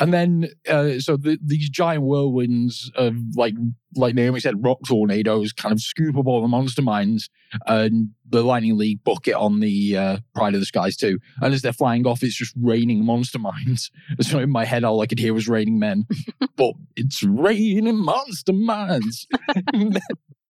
and 0.00 0.12
then 0.12 0.48
uh, 0.68 0.98
so 0.98 1.16
the, 1.16 1.38
these 1.42 1.70
giant 1.70 2.02
whirlwinds 2.04 2.90
of 2.94 3.14
like 3.36 3.54
like 3.96 4.14
Naomi 4.14 4.40
said, 4.40 4.62
rock 4.62 4.78
tornadoes 4.86 5.52
kind 5.52 5.72
of 5.72 5.80
scoop 5.80 6.16
up 6.18 6.26
all 6.26 6.42
the 6.42 6.48
monster 6.48 6.82
mines, 6.82 7.30
and 7.66 8.10
the 8.28 8.42
lightning 8.42 8.76
league 8.76 9.02
bucket 9.04 9.34
on 9.34 9.60
the 9.60 9.96
uh, 9.96 10.18
Pride 10.34 10.54
of 10.54 10.60
the 10.60 10.66
Skies 10.66 10.96
too. 10.96 11.18
And 11.40 11.54
as 11.54 11.62
they're 11.62 11.72
flying 11.72 12.06
off, 12.06 12.22
it's 12.22 12.36
just 12.36 12.54
raining 12.60 13.04
monster 13.04 13.38
mines. 13.38 13.90
So 14.20 14.38
in 14.40 14.50
my 14.50 14.64
head, 14.64 14.84
all 14.84 15.00
I 15.00 15.06
could 15.06 15.18
hear 15.18 15.32
was 15.32 15.48
raining 15.48 15.78
men, 15.78 16.04
but 16.56 16.72
it's 16.96 17.22
raining 17.22 17.96
monster 17.96 18.52
mines. 18.52 19.26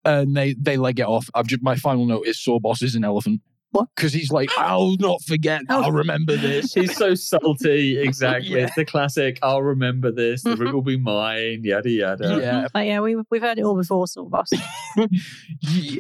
and 0.06 0.36
they 0.38 0.54
they 0.54 0.78
leg 0.78 1.00
it 1.00 1.08
off. 1.08 1.30
I've 1.34 1.48
just 1.48 1.64
my 1.64 1.76
final 1.76 2.06
note 2.06 2.28
is 2.28 2.42
saw 2.42 2.60
boss 2.60 2.82
is 2.82 2.96
an 2.96 3.04
elephant. 3.04 3.42
What? 3.76 3.90
Because 3.94 4.14
he's 4.14 4.32
like, 4.32 4.50
I'll 4.58 4.96
not 5.02 5.22
forget. 5.22 5.64
Oh. 5.70 5.84
I'll 5.84 5.92
remember 5.92 6.38
this. 6.38 6.74
He's 6.74 6.96
so 6.96 7.14
salty. 7.14 8.00
Exactly. 8.00 8.52
Yeah. 8.52 8.68
It's 8.68 8.76
the 8.76 8.86
classic. 8.86 9.38
I'll 9.44 9.64
remember 9.64 10.12
this. 10.12 10.44
The 10.44 10.52
mm-hmm. 10.52 10.62
room 10.62 10.74
will 10.76 10.82
be 10.82 10.98
mine. 10.98 11.60
Yada 11.66 11.90
yada. 11.90 12.26
Yeah. 12.26 12.52
Mm-hmm. 12.52 12.66
Like, 12.74 12.88
yeah, 12.88 13.02
we, 13.02 13.18
we've 13.30 13.42
heard 13.42 13.60
it 13.60 13.66
all 13.66 13.76
before, 13.76 14.08
Saw 14.08 14.24
Boss. 14.30 14.50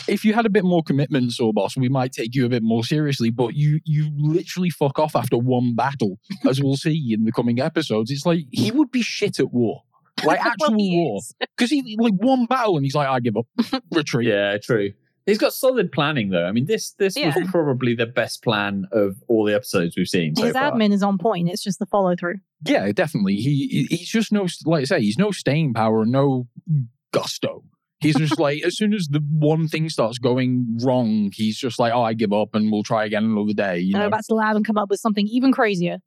If 0.07 0.23
you 0.23 0.33
had 0.33 0.45
a 0.45 0.49
bit 0.49 0.63
more 0.63 0.83
commitment, 0.83 1.33
Saw 1.33 1.51
Boss, 1.51 1.75
we 1.75 1.89
might 1.89 2.13
take 2.13 2.33
you 2.33 2.45
a 2.45 2.49
bit 2.49 2.63
more 2.63 2.85
seriously. 2.85 3.29
But 3.29 3.55
you 3.55 3.81
you 3.83 4.09
literally 4.15 4.69
fuck 4.69 4.97
off 4.97 5.13
after 5.13 5.37
one 5.37 5.75
battle, 5.75 6.17
as 6.49 6.61
we'll 6.61 6.77
see 6.77 7.13
in 7.13 7.25
the 7.25 7.33
coming 7.33 7.59
episodes. 7.59 8.09
It's 8.09 8.25
like 8.25 8.45
he 8.51 8.71
would 8.71 8.89
be 8.89 9.01
shit 9.01 9.37
at 9.41 9.51
war, 9.51 9.83
like 10.23 10.39
actual 10.45 10.69
Well, 10.69 10.79
he 10.79 10.95
war, 10.95 11.19
because 11.57 11.71
he 11.71 11.97
like 11.99 12.13
one 12.13 12.45
battle 12.45 12.77
and 12.77 12.85
he's 12.85 12.95
like, 12.95 13.09
I 13.09 13.19
give 13.19 13.35
up, 13.35 13.47
retreat. 13.91 14.29
Yeah, 14.29 14.57
true. 14.59 14.93
He's 15.25 15.37
got 15.39 15.53
solid 15.53 15.91
planning 15.91 16.29
though. 16.29 16.45
I 16.45 16.51
mean, 16.51 16.65
this 16.65 16.91
this 16.93 17.17
Yeah. 17.17 17.33
was 17.35 17.49
probably 17.49 17.95
the 17.95 18.05
best 18.05 18.43
plan 18.43 18.87
of 18.91 19.15
all 19.27 19.43
the 19.45 19.55
episodes 19.55 19.97
we've 19.97 20.07
seen 20.07 20.35
so 20.35 20.43
His 20.45 20.53
far. 20.53 20.71
admin 20.71 20.91
is 20.93 21.01
on 21.01 21.17
point. 21.17 21.49
It's 21.49 21.63
just 21.63 21.79
the 21.79 21.85
follow 21.87 22.15
through. 22.15 22.35
Yeah, 22.63 22.91
definitely. 22.91 23.35
He 23.37 23.67
he- 23.89 23.95
he's 23.95 24.09
just 24.09 24.31
no 24.31 24.45
like 24.65 24.81
I 24.81 24.85
say, 24.85 25.01
he's 25.01 25.17
no 25.17 25.31
staying 25.31 25.73
power, 25.73 26.05
no 26.05 26.47
gusto. 27.11 27.63
He's 28.01 28.15
just 28.17 28.37
like 28.39 28.61
as 28.63 28.77
soon 28.77 28.93
as 28.93 29.07
the 29.07 29.19
one 29.31 29.67
thing 29.67 29.89
starts 29.89 30.19
going 30.19 30.77
wrong, 30.83 31.31
he's 31.33 31.57
just 31.57 31.79
like, 31.79 31.91
oh, 31.93 32.03
I 32.03 32.13
give 32.13 32.31
up, 32.33 32.53
and 32.53 32.71
we'll 32.71 32.83
try 32.83 33.05
again 33.05 33.23
another 33.23 33.53
day. 33.53 33.79
You 33.79 33.95
And 33.95 34.03
know. 34.03 34.07
go 34.07 34.11
back 34.11 34.27
to 34.27 34.35
lab 34.35 34.55
and 34.57 34.65
come 34.65 34.77
up 34.77 34.89
with 34.91 34.99
something 34.99 35.25
even 35.27 35.51
crazier. 35.51 35.99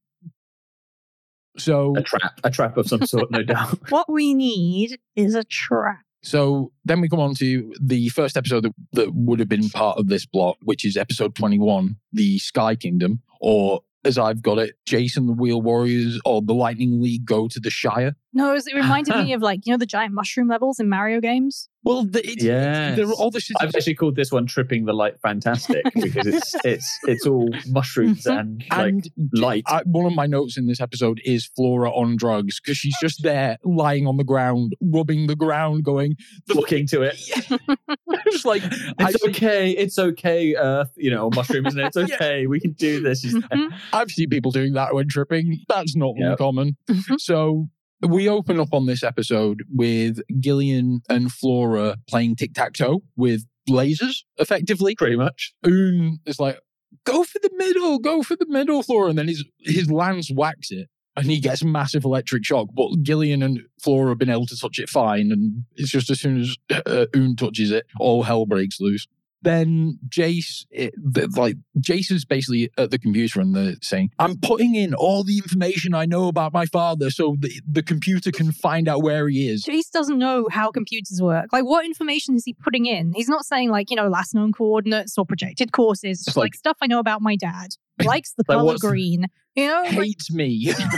So 1.56 1.96
A 1.96 2.02
trap, 2.02 2.38
a 2.44 2.50
trap 2.50 2.76
of 2.76 2.86
some 2.86 3.04
sort, 3.04 3.30
no 3.32 3.42
doubt. 3.54 3.90
What 3.90 4.12
we 4.12 4.32
need 4.32 5.00
is 5.16 5.34
a 5.34 5.42
trap. 5.42 6.02
So 6.22 6.72
then 6.84 7.00
we 7.00 7.08
come 7.08 7.20
on 7.20 7.34
to 7.36 7.72
the 7.80 8.08
first 8.08 8.36
episode 8.36 8.64
that, 8.64 8.74
that 8.92 9.14
would 9.14 9.38
have 9.38 9.48
been 9.48 9.68
part 9.70 9.98
of 9.98 10.08
this 10.08 10.26
block, 10.26 10.56
which 10.62 10.84
is 10.84 10.96
episode 10.96 11.34
21, 11.34 11.96
The 12.12 12.38
Sky 12.38 12.74
Kingdom, 12.74 13.22
or 13.40 13.82
as 14.04 14.18
I've 14.18 14.42
got 14.42 14.58
it, 14.58 14.74
Jason 14.86 15.26
the 15.26 15.32
Wheel 15.32 15.60
Warriors 15.60 16.20
or 16.24 16.40
the 16.42 16.54
Lightning 16.54 17.00
League 17.02 17.24
go 17.24 17.48
to 17.48 17.60
the 17.60 17.70
Shire. 17.70 18.14
No, 18.38 18.50
it, 18.50 18.54
was- 18.54 18.66
it 18.68 18.74
reminded 18.74 19.16
me 19.16 19.32
of 19.34 19.42
like, 19.42 19.66
you 19.66 19.72
know, 19.72 19.78
the 19.78 19.86
giant 19.86 20.14
mushroom 20.14 20.48
levels 20.48 20.78
in 20.78 20.88
Mario 20.88 21.20
games. 21.20 21.68
Well, 21.84 22.04
the, 22.04 22.20
it's, 22.28 22.42
Yes. 22.44 22.96
there 22.96 23.06
are 23.08 23.12
all 23.14 23.30
this. 23.30 23.48
I've 23.60 23.74
actually 23.74 23.94
called 23.94 24.14
this 24.16 24.30
one 24.32 24.46
"Tripping 24.46 24.84
the 24.84 24.92
Light 24.92 25.14
Fantastic" 25.22 25.84
because 25.94 26.26
it's 26.26 26.54
it's 26.64 26.98
it's 27.04 27.26
all 27.26 27.48
mushrooms 27.68 28.26
and 28.26 28.62
like 28.76 28.94
light. 29.32 29.62
I, 29.66 29.82
one 29.86 30.04
of 30.04 30.12
my 30.12 30.26
notes 30.26 30.58
in 30.58 30.66
this 30.66 30.80
episode 30.80 31.20
is 31.24 31.46
Flora 31.46 31.90
on 31.90 32.16
drugs 32.16 32.60
because 32.60 32.76
she's 32.76 32.96
just 33.00 33.22
there 33.22 33.58
lying 33.64 34.06
on 34.06 34.16
the 34.18 34.24
ground, 34.24 34.74
rubbing 34.82 35.28
the 35.28 35.36
ground, 35.36 35.84
going, 35.84 36.16
looking 36.48 36.86
to 36.88 37.02
it. 37.02 37.16
just 38.30 38.44
like, 38.44 38.62
I 38.98 39.08
It's 39.10 39.22
see- 39.22 39.30
okay. 39.30 39.70
It's 39.70 39.98
okay. 39.98 40.56
Earth, 40.56 40.90
you 40.96 41.10
know, 41.10 41.30
mushroom, 41.34 41.66
isn't 41.66 41.78
it? 41.80 41.92
It's 41.96 42.10
Yeah. 42.10 42.16
okay. 42.16 42.46
We 42.48 42.60
can 42.60 42.72
do 42.72 43.00
this. 43.00 43.20
She's- 43.22 43.34
Mhm. 43.34 43.72
I've 43.92 44.10
seen 44.10 44.28
people 44.28 44.50
doing 44.50 44.74
that 44.74 44.94
when 44.94 45.08
tripping. 45.08 45.60
That's 45.68 45.96
not 45.96 46.14
Yep. 46.18 46.30
uncommon. 46.32 46.76
Mhm. 46.90 47.18
So 47.18 47.68
we 48.00 48.28
open 48.28 48.60
up 48.60 48.72
on 48.72 48.86
this 48.86 49.02
episode 49.02 49.62
with 49.72 50.20
Gillian 50.40 51.00
and 51.08 51.32
Flora 51.32 51.96
playing 52.08 52.36
tic 52.36 52.54
tac 52.54 52.74
toe 52.74 53.02
with 53.16 53.44
lasers, 53.68 54.24
effectively. 54.36 54.94
Pretty 54.94 55.16
much. 55.16 55.52
Oon 55.66 56.18
is 56.26 56.38
like, 56.38 56.60
go 57.04 57.24
for 57.24 57.38
the 57.40 57.50
middle, 57.56 57.98
go 57.98 58.22
for 58.22 58.36
the 58.36 58.46
middle, 58.48 58.82
Flora. 58.82 59.10
And 59.10 59.18
then 59.18 59.28
his, 59.28 59.44
his 59.60 59.90
lance 59.90 60.30
whacks 60.30 60.70
it. 60.70 60.88
And 61.16 61.26
he 61.26 61.40
gets 61.40 61.64
massive 61.64 62.04
electric 62.04 62.44
shock, 62.44 62.68
but 62.76 63.02
Gillian 63.02 63.42
and 63.42 63.62
Flora 63.82 64.10
have 64.10 64.18
been 64.18 64.30
able 64.30 64.46
to 64.46 64.56
touch 64.56 64.78
it 64.78 64.88
fine. 64.88 65.32
And 65.32 65.64
it's 65.74 65.90
just 65.90 66.10
as 66.10 66.20
soon 66.20 66.40
as 66.40 66.56
uh, 66.86 67.06
Oon 67.16 67.34
touches 67.34 67.72
it, 67.72 67.86
all 67.98 68.22
hell 68.22 68.46
breaks 68.46 68.78
loose. 68.78 69.08
Then 69.42 69.98
Jace, 70.08 70.64
it, 70.70 70.94
like 71.36 71.56
Jace 71.78 72.10
is 72.10 72.24
basically 72.24 72.70
at 72.76 72.90
the 72.90 72.98
computer 72.98 73.40
and 73.40 73.54
they're 73.54 73.74
saying, 73.82 74.10
"I'm 74.18 74.36
putting 74.38 74.74
in 74.74 74.94
all 74.94 75.22
the 75.22 75.38
information 75.38 75.94
I 75.94 76.06
know 76.06 76.28
about 76.28 76.52
my 76.52 76.66
father, 76.66 77.10
so 77.10 77.36
the, 77.38 77.50
the 77.70 77.82
computer 77.82 78.30
can 78.32 78.50
find 78.52 78.88
out 78.88 79.02
where 79.02 79.28
he 79.28 79.48
is." 79.48 79.64
Jace 79.64 79.90
doesn't 79.92 80.18
know 80.18 80.48
how 80.50 80.70
computers 80.70 81.20
work. 81.22 81.46
Like, 81.52 81.64
what 81.64 81.84
information 81.84 82.34
is 82.34 82.44
he 82.44 82.54
putting 82.54 82.86
in? 82.86 83.12
He's 83.14 83.28
not 83.28 83.44
saying, 83.44 83.70
like, 83.70 83.90
you 83.90 83.96
know, 83.96 84.08
last 84.08 84.34
known 84.34 84.52
coordinates 84.52 85.16
or 85.16 85.24
projected 85.24 85.72
courses. 85.72 86.18
It's 86.18 86.24
just 86.24 86.36
like- 86.36 86.48
like, 86.48 86.54
stuff 86.54 86.78
I 86.80 86.86
know 86.86 86.98
about 86.98 87.20
my 87.20 87.36
dad. 87.36 87.68
Likes 88.04 88.32
the 88.36 88.44
Like, 88.48 88.56
color 88.56 88.64
what's- 88.64 88.80
green. 88.82 89.26
You 89.56 89.66
know? 89.66 89.82
Like, 89.82 89.92
Hates 89.92 90.30
me. 90.30 90.46
Yeah, 90.46 90.74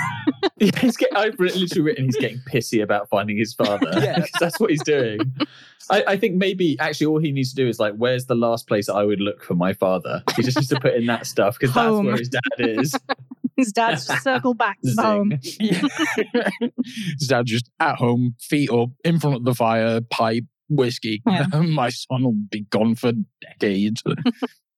he's 0.58 0.96
get, 0.98 1.16
I've 1.16 1.38
literally 1.40 1.66
written 1.80 2.04
he's 2.04 2.16
getting 2.16 2.40
pissy 2.46 2.82
about 2.82 3.08
finding 3.08 3.38
his 3.38 3.54
father. 3.54 3.90
Yeah. 3.94 4.16
because 4.16 4.30
that's 4.38 4.60
what 4.60 4.68
he's 4.68 4.82
doing. 4.82 5.18
I, 5.90 6.04
I 6.08 6.16
think 6.18 6.34
maybe 6.36 6.76
actually 6.78 7.06
all 7.06 7.18
he 7.18 7.32
needs 7.32 7.50
to 7.50 7.56
do 7.56 7.66
is 7.68 7.78
like, 7.80 7.94
where's 7.94 8.26
the 8.26 8.34
last 8.34 8.66
place 8.68 8.90
I 8.90 9.02
would 9.02 9.20
look 9.20 9.42
for 9.42 9.54
my 9.54 9.72
father? 9.72 10.22
He 10.36 10.42
just 10.42 10.58
needs 10.58 10.68
to 10.68 10.78
put 10.80 10.92
in 10.94 11.06
that 11.06 11.26
stuff 11.26 11.58
because 11.58 11.74
that's 11.74 11.90
where 12.04 12.16
his 12.18 12.28
dad 12.28 12.40
is. 12.58 12.94
his 13.56 13.72
dad's 13.72 14.06
just 14.06 14.22
circled 14.24 14.58
back 14.58 14.78
to 14.82 14.92
home. 15.00 15.32
His 15.40 17.28
dad 17.28 17.46
just 17.46 17.70
at 17.80 17.96
home, 17.96 18.34
feet 18.40 18.70
up, 18.70 18.90
in 19.04 19.18
front 19.20 19.36
of 19.36 19.44
the 19.44 19.54
fire, 19.54 20.00
pipe, 20.02 20.44
whiskey. 20.68 21.22
Yeah. 21.26 21.46
My 21.62 21.88
son 21.88 22.24
will 22.24 22.34
be 22.50 22.60
gone 22.68 22.94
for 22.94 23.12
decades. 23.40 24.02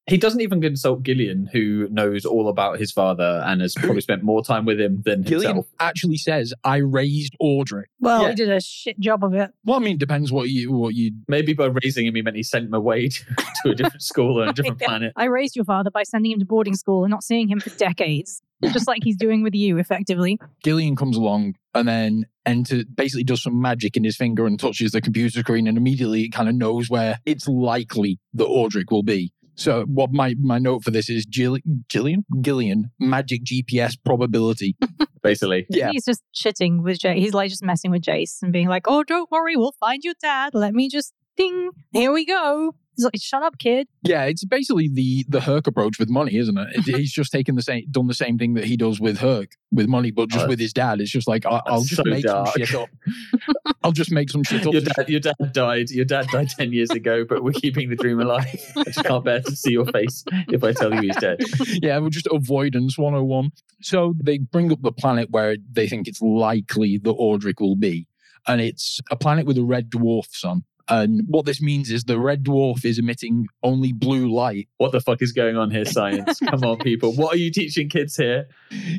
He 0.08 0.16
doesn't 0.16 0.40
even 0.40 0.60
consult 0.60 1.04
Gillian, 1.04 1.46
who 1.52 1.86
knows 1.88 2.24
all 2.24 2.48
about 2.48 2.80
his 2.80 2.90
father 2.90 3.40
and 3.46 3.60
has 3.60 3.74
probably 3.74 4.00
spent 4.08 4.24
more 4.24 4.42
time 4.42 4.64
with 4.64 4.80
him 4.80 5.00
than 5.04 5.22
Gillian 5.22 5.54
himself. 5.56 5.68
actually 5.78 6.16
says, 6.16 6.52
"I 6.64 6.78
raised 6.78 7.36
Audric." 7.40 7.84
Well, 8.00 8.22
Yeah. 8.22 8.30
he 8.30 8.34
did 8.34 8.50
a 8.50 8.60
shit 8.60 8.98
job 8.98 9.22
of 9.22 9.32
it. 9.34 9.52
Well, 9.64 9.76
I 9.76 9.78
mean, 9.82 9.98
depends 9.98 10.32
what 10.32 10.48
you 10.48 10.72
what 10.72 10.94
you. 10.94 11.12
Maybe 11.28 11.52
by 11.52 11.66
raising 11.66 12.04
him, 12.06 12.16
he 12.16 12.22
meant 12.22 12.36
he 12.36 12.42
sent 12.42 12.64
him 12.64 12.74
away 12.74 13.10
to, 13.10 13.24
to 13.64 13.70
a 13.70 13.74
different 13.76 14.02
school 14.02 14.40
or 14.42 14.48
a 14.48 14.52
different 14.52 14.80
planet. 14.82 15.12
I 15.14 15.26
raised 15.26 15.54
your 15.54 15.64
father 15.64 15.90
by 15.90 16.02
sending 16.02 16.32
him 16.32 16.40
to 16.40 16.46
boarding 16.46 16.74
school 16.74 17.04
and 17.04 17.10
not 17.10 17.22
seeing 17.22 17.48
him 17.48 17.60
for 17.60 17.70
decades, 17.70 18.42
just 18.72 18.88
like 18.88 19.04
he's 19.04 19.16
doing 19.16 19.44
with 19.44 19.54
you, 19.54 19.78
effectively. 19.78 20.36
Gillian 20.64 20.96
comes 20.96 21.16
along 21.16 21.54
and 21.74 21.86
then 21.86 22.26
enter 22.44 22.82
basically 22.92 23.22
does 23.22 23.40
some 23.44 23.60
magic 23.62 23.96
in 23.96 24.02
his 24.02 24.16
finger 24.16 24.46
and 24.46 24.58
touches 24.58 24.90
the 24.90 25.00
computer 25.00 25.38
screen, 25.40 25.68
and 25.68 25.78
immediately 25.78 26.22
it 26.24 26.30
kind 26.32 26.48
of 26.48 26.56
knows 26.56 26.90
where 26.90 27.20
it's 27.24 27.46
likely 27.46 28.18
that 28.34 28.48
Audric 28.48 28.90
will 28.90 29.04
be. 29.04 29.32
So, 29.54 29.84
what 29.86 30.12
my 30.12 30.34
my 30.40 30.58
note 30.58 30.82
for 30.82 30.90
this 30.90 31.08
is 31.10 31.26
Gill- 31.26 31.58
Gillian 31.88 32.24
Gillian 32.40 32.90
magic 32.98 33.44
GPS 33.44 33.96
probability. 34.04 34.76
Basically, 35.22 35.66
Yeah. 35.70 35.90
He's 35.92 36.04
just 36.04 36.22
shitting 36.34 36.82
with 36.82 36.98
Jace. 36.98 37.16
He's 37.16 37.34
like 37.34 37.48
just 37.48 37.62
messing 37.62 37.90
with 37.90 38.02
Jace 38.02 38.42
and 38.42 38.52
being 38.52 38.68
like, 38.68 38.86
oh, 38.88 39.04
don't 39.04 39.30
worry, 39.30 39.56
we'll 39.56 39.74
find 39.78 40.02
your 40.02 40.14
dad. 40.20 40.54
Let 40.54 40.74
me 40.74 40.88
just 40.88 41.12
ding. 41.36 41.70
Here 41.92 42.12
we 42.12 42.24
go. 42.26 42.74
He's 42.96 43.04
like, 43.04 43.14
shut 43.18 43.42
up, 43.42 43.58
kid. 43.58 43.88
Yeah, 44.02 44.24
it's 44.24 44.44
basically 44.44 44.88
the 44.88 45.24
the 45.28 45.40
Herc 45.40 45.66
approach 45.66 45.98
with 45.98 46.08
money, 46.10 46.36
isn't 46.36 46.56
it? 46.58 46.68
It- 46.88 46.96
He's 46.96 47.12
just 47.12 47.32
taken 47.32 47.54
the 47.56 47.62
same, 47.62 47.84
done 47.90 48.06
the 48.06 48.14
same 48.14 48.38
thing 48.38 48.54
that 48.54 48.64
he 48.64 48.76
does 48.76 49.00
with 49.00 49.18
Herc 49.18 49.52
with 49.70 49.86
money, 49.88 50.10
but 50.10 50.28
just 50.28 50.44
Oh, 50.44 50.48
with 50.48 50.58
his 50.60 50.72
dad. 50.72 51.00
It's 51.00 51.10
just 51.10 51.26
like 51.26 51.46
I, 51.46 51.62
I'll 51.66 51.80
just 51.82 51.96
so 51.96 52.02
make 52.04 52.24
dark. 52.24 52.48
some 52.48 52.64
shit 52.64 52.74
up. 52.74 52.88
I'll 53.84 53.92
just 53.92 54.12
make 54.12 54.30
some 54.30 54.42
shit 54.44 54.66
up. 54.66 54.72
your 54.72 54.82
to 54.82 54.92
dad, 54.96 55.08
your 55.08 55.20
dad 55.20 55.34
died. 55.52 55.90
Your 55.90 56.04
dad 56.04 56.26
died 56.28 56.50
ten 56.50 56.72
years 56.72 56.90
ago, 56.90 57.24
but 57.24 57.42
we're 57.42 57.52
keeping 57.52 57.88
the 57.90 57.96
dream 57.96 58.20
alive. 58.20 58.46
I 58.76 58.84
just 58.84 59.04
can't 59.04 59.24
bear 59.24 59.40
to 59.40 59.56
see 59.56 59.72
your 59.72 59.86
face 59.86 60.24
if 60.48 60.62
I 60.62 60.72
tell 60.72 60.94
you 60.94 61.00
he's 61.00 61.16
dead. 61.16 61.40
yeah, 61.82 61.98
we're 61.98 62.10
just 62.10 62.28
avoidance 62.30 62.96
101. 62.98 63.50
So 63.80 64.14
they 64.22 64.38
bring 64.38 64.70
up 64.70 64.82
the 64.82 64.92
planet 64.92 65.30
where 65.30 65.56
they 65.72 65.88
think 65.88 66.06
it's 66.08 66.20
likely 66.20 66.98
that 66.98 67.14
Audric 67.14 67.60
will 67.60 67.76
be. 67.76 68.06
And 68.46 68.60
it's 68.60 69.00
a 69.10 69.16
planet 69.16 69.46
with 69.46 69.56
a 69.58 69.64
red 69.64 69.88
dwarf 69.90 70.26
sun. 70.30 70.64
And 70.88 71.22
what 71.28 71.46
this 71.46 71.60
means 71.60 71.90
is 71.90 72.04
the 72.04 72.18
red 72.18 72.44
dwarf 72.44 72.84
is 72.84 72.98
emitting 72.98 73.46
only 73.62 73.92
blue 73.92 74.32
light. 74.32 74.68
What 74.78 74.92
the 74.92 75.00
fuck 75.00 75.22
is 75.22 75.32
going 75.32 75.56
on 75.56 75.70
here, 75.70 75.84
science? 75.84 76.40
Come 76.50 76.62
on, 76.64 76.78
people. 76.78 77.12
What 77.14 77.34
are 77.34 77.38
you 77.38 77.50
teaching 77.50 77.88
kids 77.88 78.16
here? 78.16 78.48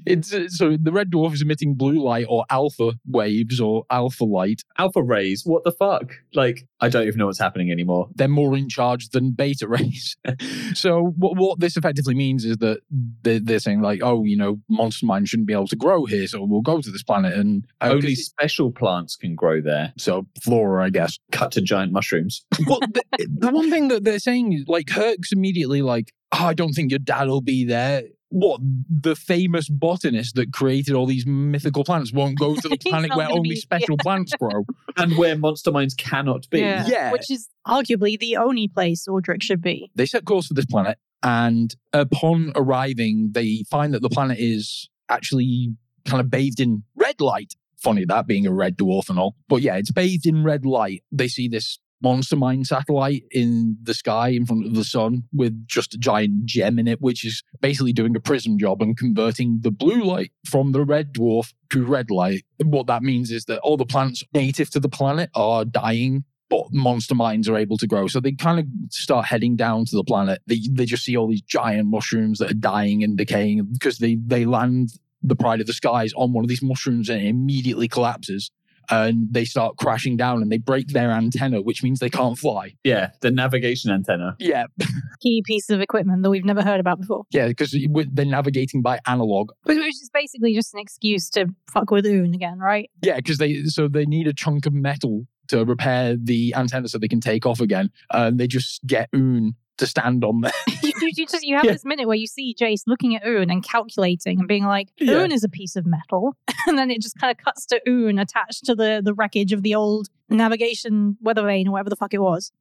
It's 0.06 0.34
uh, 0.34 0.48
so 0.50 0.78
the 0.80 0.92
red 0.92 1.12
dwarf 1.12 1.34
is 1.34 1.42
emitting 1.42 1.76
blue 1.76 2.04
light 2.04 2.26
or 2.30 2.46
alpha 2.50 2.94
waves 3.08 3.60
or 3.60 3.86
alpha 3.90 4.24
light. 4.24 4.64
Alpha 4.78 5.02
rays. 5.02 5.44
What 5.46 5.64
the 5.64 5.72
fuck? 5.72 6.14
Like, 6.34 6.68
I 6.80 6.90
don't 6.90 7.08
even 7.08 7.18
know 7.20 7.28
what's 7.28 7.40
happening 7.40 7.72
anymore. 7.72 8.10
They're 8.16 8.28
more 8.28 8.56
in 8.56 8.70
charge 8.70 9.10
than 9.10 9.32
beta 9.32 9.68
rays. 9.68 10.18
so 10.74 11.14
what, 11.18 11.38
what 11.38 11.60
this 11.60 11.78
effectively 11.78 12.16
means 12.16 12.46
is 12.46 12.58
that 12.58 12.82
they're, 13.22 13.40
they're 13.40 13.60
saying 13.60 13.82
like, 13.82 14.02
oh, 14.04 14.24
you 14.24 14.38
know, 14.38 14.60
monster 14.70 15.06
mind 15.06 15.28
shouldn't 15.28 15.48
be 15.48 15.54
able 15.54 15.68
to 15.68 15.76
grow 15.76 16.06
here, 16.06 16.28
so 16.28 16.44
we'll 16.44 16.62
go 16.62 16.82
to 16.82 16.92
this 16.92 17.04
planet 17.04 17.34
and 17.34 17.66
uh, 17.82 17.90
Only 17.92 18.16
special 18.16 18.72
plants 18.72 19.16
can 19.16 19.36
grow 19.36 19.62
there. 19.62 19.94
so 19.98 20.26
flora, 20.42 20.86
I 20.86 20.90
guess. 20.90 21.18
Cut 21.32 21.52
to 21.54 21.62
giant 21.74 21.92
mushrooms. 21.92 22.46
Well, 22.68 22.80
the, 22.80 23.04
the 23.28 23.52
one 23.52 23.70
thing 23.70 23.90
that 23.90 24.04
they're 24.04 24.20
saying 24.20 24.54
is 24.54 24.66
like 24.68 24.88
Herc's 24.88 25.32
immediately 25.32 25.82
like, 25.82 26.14
oh, 26.32 26.46
I 26.46 26.54
don't 26.54 26.74
think 26.74 26.92
your 26.92 27.00
dad 27.00 27.28
will 27.28 27.42
be 27.42 27.66
there. 27.66 28.04
What 28.30 28.62
the 28.90 29.16
famous 29.16 29.70
botanist 29.70 30.36
that 30.36 30.54
created 30.54 30.96
all 30.96 31.06
these 31.06 31.26
mythical 31.26 31.84
plants 31.84 32.12
won't 32.14 32.40
go 32.40 32.56
to 32.56 32.70
the 32.70 32.78
planet 32.90 33.16
where 33.16 33.30
only 33.30 33.52
be- 33.52 33.56
special 33.56 33.98
plants 33.98 34.34
grow? 34.40 34.66
and 34.98 35.18
where 35.18 35.38
monster 35.38 35.72
minds 35.72 35.94
cannot 35.94 36.50
be. 36.50 36.60
Yeah. 36.60 37.12
Which 37.12 37.30
is 37.30 37.50
arguably 37.68 38.18
the 38.18 38.38
only 38.38 38.68
place 38.68 39.06
Audric 39.08 39.44
should 39.44 39.62
be. 39.62 39.92
They 39.96 40.06
set 40.06 40.26
course 40.26 40.48
for 40.48 40.54
this 40.54 40.66
planet, 40.66 40.98
and 41.22 41.76
upon 41.92 42.54
arriving, 42.56 43.32
they 43.34 43.64
find 43.70 43.94
that 43.94 44.02
the 44.02 44.10
planet 44.10 44.38
is 44.40 44.90
actually 45.10 45.76
kind 46.06 46.22
of 46.22 46.30
bathed 46.30 46.60
in 46.60 46.84
red 46.96 47.20
light. 47.22 47.54
Funny 47.84 48.06
that 48.06 48.28
being 48.28 48.48
a 48.48 48.54
red 48.54 48.78
dwarf 48.78 49.10
and 49.10 49.20
all, 49.20 49.36
but 49.50 49.62
yeah, 49.62 49.76
it's 49.76 49.92
bathed 49.92 50.26
in 50.26 50.44
red 50.44 50.66
light. 50.66 51.04
They 51.12 51.28
see 51.28 51.48
this 51.48 51.80
monster 52.04 52.36
mine 52.36 52.66
satellite 52.66 53.24
in 53.32 53.78
the 53.82 53.94
sky 53.94 54.28
in 54.28 54.46
front 54.46 54.66
of 54.66 54.76
the 54.76 54.84
sun 54.84 55.24
with 55.32 55.66
just 55.68 55.94
a 55.94 55.98
giant 55.98 56.46
gem 56.46 56.78
in 56.78 56.88
it, 56.88 57.02
which 57.02 57.26
is 57.26 57.44
basically 57.62 57.94
doing 57.94 58.16
a 58.16 58.20
prism 58.20 58.58
job 58.60 58.82
and 58.82 58.98
converting 58.98 59.60
the 59.62 59.72
blue 59.72 60.04
light 60.04 60.32
from 60.46 60.74
the 60.74 60.84
red 60.84 61.14
dwarf 61.14 61.54
to 61.72 61.86
red 61.86 62.12
light. 62.12 62.44
What 62.64 62.88
that 62.88 63.02
means 63.02 63.32
is 63.32 63.46
that 63.46 63.60
all 63.60 63.78
the 63.78 63.86
plants 63.86 64.24
native 64.34 64.70
to 64.72 64.80
the 64.80 64.90
planet 64.90 65.30
are 65.34 65.66
dying. 65.66 66.26
But 66.50 66.66
monster 66.72 67.16
mines 67.16 67.50
are 67.50 67.58
able 67.58 67.80
to 67.80 67.88
grow. 67.88 68.06
So 68.06 68.20
they 68.20 68.34
kind 68.34 68.60
of 68.60 68.68
start 68.92 69.26
heading 69.26 69.56
down 69.56 69.86
to 69.86 69.96
the 69.96 70.04
planet. 70.04 70.40
They, 70.46 70.60
they 70.70 70.86
just 70.86 71.04
see 71.04 71.18
all 71.18 71.28
these 71.28 71.42
giant 71.42 71.88
mushrooms 71.88 72.38
that 72.38 72.52
are 72.52 72.54
dying 72.54 73.04
and 73.04 73.18
decaying 73.18 73.66
because 73.72 73.98
they, 73.98 74.20
they 74.24 74.46
land 74.46 74.90
the 75.24 75.36
pride 75.36 75.62
of 75.62 75.68
the 75.68 75.74
skies 75.74 76.12
on 76.16 76.34
one 76.34 76.44
of 76.44 76.50
these 76.50 76.62
mushrooms 76.62 77.10
and 77.10 77.22
it 77.22 77.28
immediately 77.28 77.88
collapses 77.88 78.52
and 78.90 79.28
they 79.32 79.46
start 79.46 79.78
crashing 79.78 80.18
down 80.18 80.42
and 80.42 80.52
they 80.52 80.58
break 80.58 80.90
their 80.90 81.10
antenna, 81.12 81.62
which 81.62 81.84
means 81.84 82.00
they 82.00 82.10
can't 82.10 82.38
fly. 82.38 82.74
Yeah, 82.84 83.12
the 83.22 83.32
navigation 83.32 83.92
antenna. 83.92 84.36
Yeah, 84.40 84.66
Key 85.22 85.42
piece 85.46 85.70
of 85.70 85.80
equipment 85.80 86.22
that 86.24 86.30
we've 86.30 86.44
never 86.44 86.62
heard 86.62 86.82
about 86.82 87.00
before. 87.00 87.24
yeah, 87.32 87.48
because 87.48 87.72
they're 88.12 88.26
navigating 88.26 88.82
by 88.82 89.00
analog. 89.08 89.52
Which 89.64 89.78
which 89.78 89.88
is 89.96 90.10
basically 90.14 90.54
just 90.54 90.74
an 90.74 90.82
excuse 90.82 91.30
to 91.32 91.48
fuck 91.72 91.92
with 91.92 92.06
Oon 92.06 92.34
again, 92.34 92.60
right? 92.60 92.90
Yeah, 93.02 93.16
because 93.16 93.38
they 93.38 93.64
so 93.66 93.88
they 93.88 94.06
need 94.06 94.28
a 94.28 94.34
chunk 94.34 94.66
of 94.66 94.74
metal 94.74 95.28
to 95.54 95.66
repair 95.66 96.16
the 96.16 96.54
antenna 96.56 96.88
so 96.88 96.98
they 96.98 97.08
can 97.08 97.22
take 97.22 97.46
off 97.46 97.60
again, 97.62 97.92
and 98.12 98.40
they 98.40 98.48
just 98.48 98.86
get 98.86 99.10
Oon 99.16 99.56
to 99.78 99.88
stand 99.88 100.24
on 100.24 100.42
there. 100.42 100.52
you, 100.84 100.92
you, 101.02 101.12
you 101.18 101.26
just 101.26 101.44
you 101.44 101.56
have 101.56 101.66
Yeah. 101.66 101.72
this 101.74 101.86
minute 101.86 102.08
where 102.08 102.16
you 102.18 102.28
see 102.28 102.56
Jace 102.60 102.84
looking 102.86 103.16
at 103.16 103.26
Oon 103.26 103.50
and 103.50 103.64
calculating 103.64 104.40
and 104.40 104.48
being 104.48 104.66
like, 104.66 104.90
Yeah. 104.98 105.14
Oon 105.14 105.32
is 105.32 105.44
a 105.44 105.50
piece 105.50 105.76
of 105.76 105.86
metal. 105.86 106.36
and 106.68 106.78
then 106.78 106.92
it 106.92 107.02
just 107.02 107.18
kind 107.20 107.32
of 107.32 107.44
cuts 107.44 107.66
to 107.68 107.82
Oon 107.88 108.20
attached 108.20 108.66
to 108.66 108.76
the, 108.76 109.02
the 109.04 109.14
wreckage 109.14 109.52
of 109.52 109.64
the 109.64 109.74
old 109.74 110.10
navigation 110.30 111.18
weather 111.22 111.44
vane 111.46 111.68
or 111.68 111.72
whatever 111.72 111.90
the 111.90 111.96
fuck 111.96 112.14
it 112.14 112.22
was. 112.22 112.52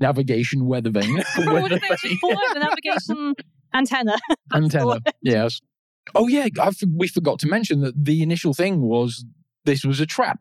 Navigation 0.00 0.66
weather 0.66 0.90
vane. 0.90 1.16
what 1.36 1.68
did 1.70 1.82
they 1.82 1.88
just 1.88 2.20
call 2.20 2.30
it? 2.32 2.54
The 2.54 2.60
navigation 2.60 3.34
antenna. 3.74 4.16
antenna. 4.52 5.00
Yes. 5.22 5.60
Oh 6.14 6.28
yeah, 6.28 6.48
I 6.60 6.70
we 6.94 7.08
forgot 7.08 7.38
to 7.40 7.48
mention 7.48 7.80
that 7.80 7.94
the 8.04 8.22
initial 8.22 8.54
thing 8.54 8.82
was 8.82 9.24
this 9.64 9.84
was 9.84 10.00
a 10.00 10.06
trap. 10.06 10.38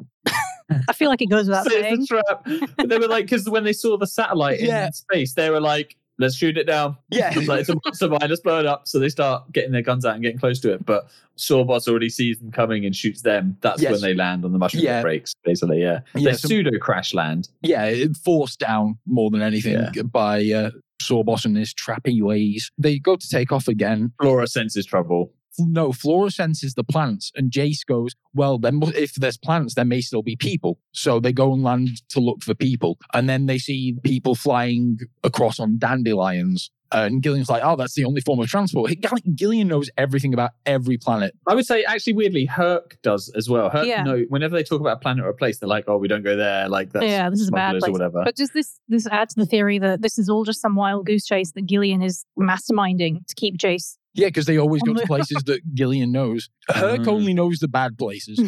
I 0.88 0.94
feel 0.94 1.10
like 1.10 1.22
it 1.22 1.28
goes 1.28 1.48
without 1.48 1.66
saying. 1.68 2.02
it's 2.02 2.12
a 2.12 2.22
trap. 2.24 2.88
they 2.88 2.98
were 2.98 3.08
like, 3.08 3.26
because 3.26 3.50
when 3.50 3.64
they 3.64 3.74
saw 3.74 3.98
the 3.98 4.08
satellite 4.08 4.62
Yeah. 4.62 4.88
in 4.88 4.94
space, 4.94 5.34
they 5.34 5.50
were 5.50 5.62
like, 5.62 5.96
let's 6.20 6.36
shoot 6.36 6.58
it 6.58 6.66
down. 6.66 6.96
Yeah. 7.10 7.32
It's 7.38 7.48
like, 7.50 7.62
it's 7.62 7.70
a 7.70 7.76
monster 7.84 8.08
mine, 8.10 8.20
let's 8.30 8.42
blow 8.42 8.60
it 8.60 8.66
up. 8.66 8.88
So 8.88 9.00
they 9.00 9.10
start 9.10 9.52
getting 9.52 9.72
their 9.72 9.82
guns 9.82 10.06
out 10.06 10.14
and 10.14 10.24
getting 10.24 10.38
close 10.40 10.60
to 10.62 10.74
it. 10.74 10.86
But 10.86 11.08
Sawboss 11.38 11.88
already 11.88 12.10
sees 12.10 12.38
them 12.40 12.52
coming 12.52 12.86
and 12.86 12.96
shoots 12.96 13.22
them. 13.24 13.58
That's 13.62 13.82
Yes. 13.82 13.92
when 13.94 14.02
they 14.02 14.14
land 14.14 14.46
on 14.46 14.52
the 14.52 14.60
mushroom 14.60 14.84
Yeah. 14.84 15.02
breaks, 15.02 15.34
basically. 15.44 15.82
Yeah. 15.82 16.02
Yeah, 16.16 16.32
they 16.32 16.38
so- 16.38 16.48
pseudo 16.48 16.78
crash 16.80 17.14
land. 17.14 17.50
yeah, 17.62 18.06
forced 18.24 18.60
down 18.60 18.98
more 19.08 19.32
than 19.32 19.42
anything 19.42 19.74
Yeah. 19.94 20.04
by 20.04 20.44
uh, 20.52 20.70
Sawboss 21.02 21.44
and 21.46 21.58
his 21.58 21.74
trappy 21.74 22.22
ways. 22.22 22.70
They 22.78 23.00
go 23.00 23.16
to 23.16 23.28
take 23.28 23.52
off 23.52 23.68
again. 23.68 24.14
Flora 24.22 24.48
senses 24.48 24.86
trouble. 24.86 25.34
No, 25.60 25.92
Flora 25.92 26.32
senses 26.32 26.74
the 26.74 26.84
plants, 26.84 27.32
and 27.36 27.52
Jace 27.52 27.86
goes, 27.86 28.16
Well, 28.34 28.58
then 28.58 28.80
if 28.96 29.14
there's 29.16 29.38
plants, 29.38 29.76
there 29.76 29.86
may 29.86 30.02
still 30.02 30.24
be 30.24 30.36
people. 30.36 30.80
So 30.92 31.20
they 31.20 31.34
go 31.34 31.54
and 31.54 31.64
land 31.64 31.90
to 32.10 32.20
look 32.20 32.44
for 32.44 32.54
people. 32.56 32.98
And 33.14 33.30
then 33.30 33.46
they 33.46 33.58
see 33.58 33.96
people 34.04 34.36
flying 34.36 35.00
across 35.24 35.60
on 35.60 35.78
dandelions. 35.78 36.72
And 36.92 37.24
Gillian's 37.24 37.50
like, 37.50 37.64
Oh, 37.64 37.76
that's 37.76 37.96
the 37.96 38.06
only 38.06 38.22
form 38.22 38.40
of 38.40 38.48
transport. 38.48 38.92
Gillian 39.36 39.68
knows 39.68 39.90
everything 39.98 40.34
about 40.34 40.52
every 40.66 40.98
planet. 40.98 41.34
I 41.48 41.56
would 41.56 41.66
say, 41.66 41.84
actually, 41.84 42.14
weirdly, 42.14 42.46
Herc 42.46 42.98
does 43.02 43.32
as 43.36 43.50
well. 43.50 43.70
Herc, 43.70 43.88
Yeah. 43.88 44.04
no, 44.04 44.26
whenever 44.30 44.56
they 44.56 44.64
talk 44.64 44.80
about 44.80 44.98
a 44.98 45.00
planet 45.00 45.26
or 45.26 45.30
a 45.30 45.34
place, 45.34 45.58
they're 45.60 45.70
like, 45.70 45.86
oh, 45.88 45.98
we 45.98 46.08
don't 46.08 46.24
go 46.24 46.36
there. 46.36 46.70
Like, 46.70 46.92
that's 46.94 47.06
Yeah, 47.06 47.30
this 47.32 47.42
is 47.42 47.48
a 47.48 47.52
bad 47.52 47.72
smugglers 47.72 47.90
or 47.90 47.92
whatever. 47.92 48.22
But 48.24 48.36
does 48.36 48.52
this 48.52 48.80
this 48.88 49.08
add 49.08 49.30
to 49.30 49.36
the 49.40 49.46
theory 49.46 49.80
that 49.80 50.02
this 50.02 50.20
is 50.20 50.30
all 50.30 50.44
just 50.46 50.62
some 50.62 50.76
wild 50.76 51.06
goose 51.08 51.26
chase 51.26 51.52
that 51.54 51.66
Gillian 51.66 52.02
is 52.04 52.26
masterminding 52.40 53.26
to 53.28 53.36
keep 53.36 53.58
Jace? 53.58 53.98
Yeah, 54.14 54.28
because 54.28 54.46
they 54.46 54.58
always 54.58 54.82
go 54.84 54.94
to 54.94 55.06
places 55.08 55.44
that 55.46 55.62
Gillian 55.74 56.12
knows. 56.12 56.50
Herc 56.70 57.02
Mm. 57.02 57.08
only 57.08 57.34
knows 57.34 57.60
the 57.60 57.68
bad 57.68 57.98
places. 57.98 58.40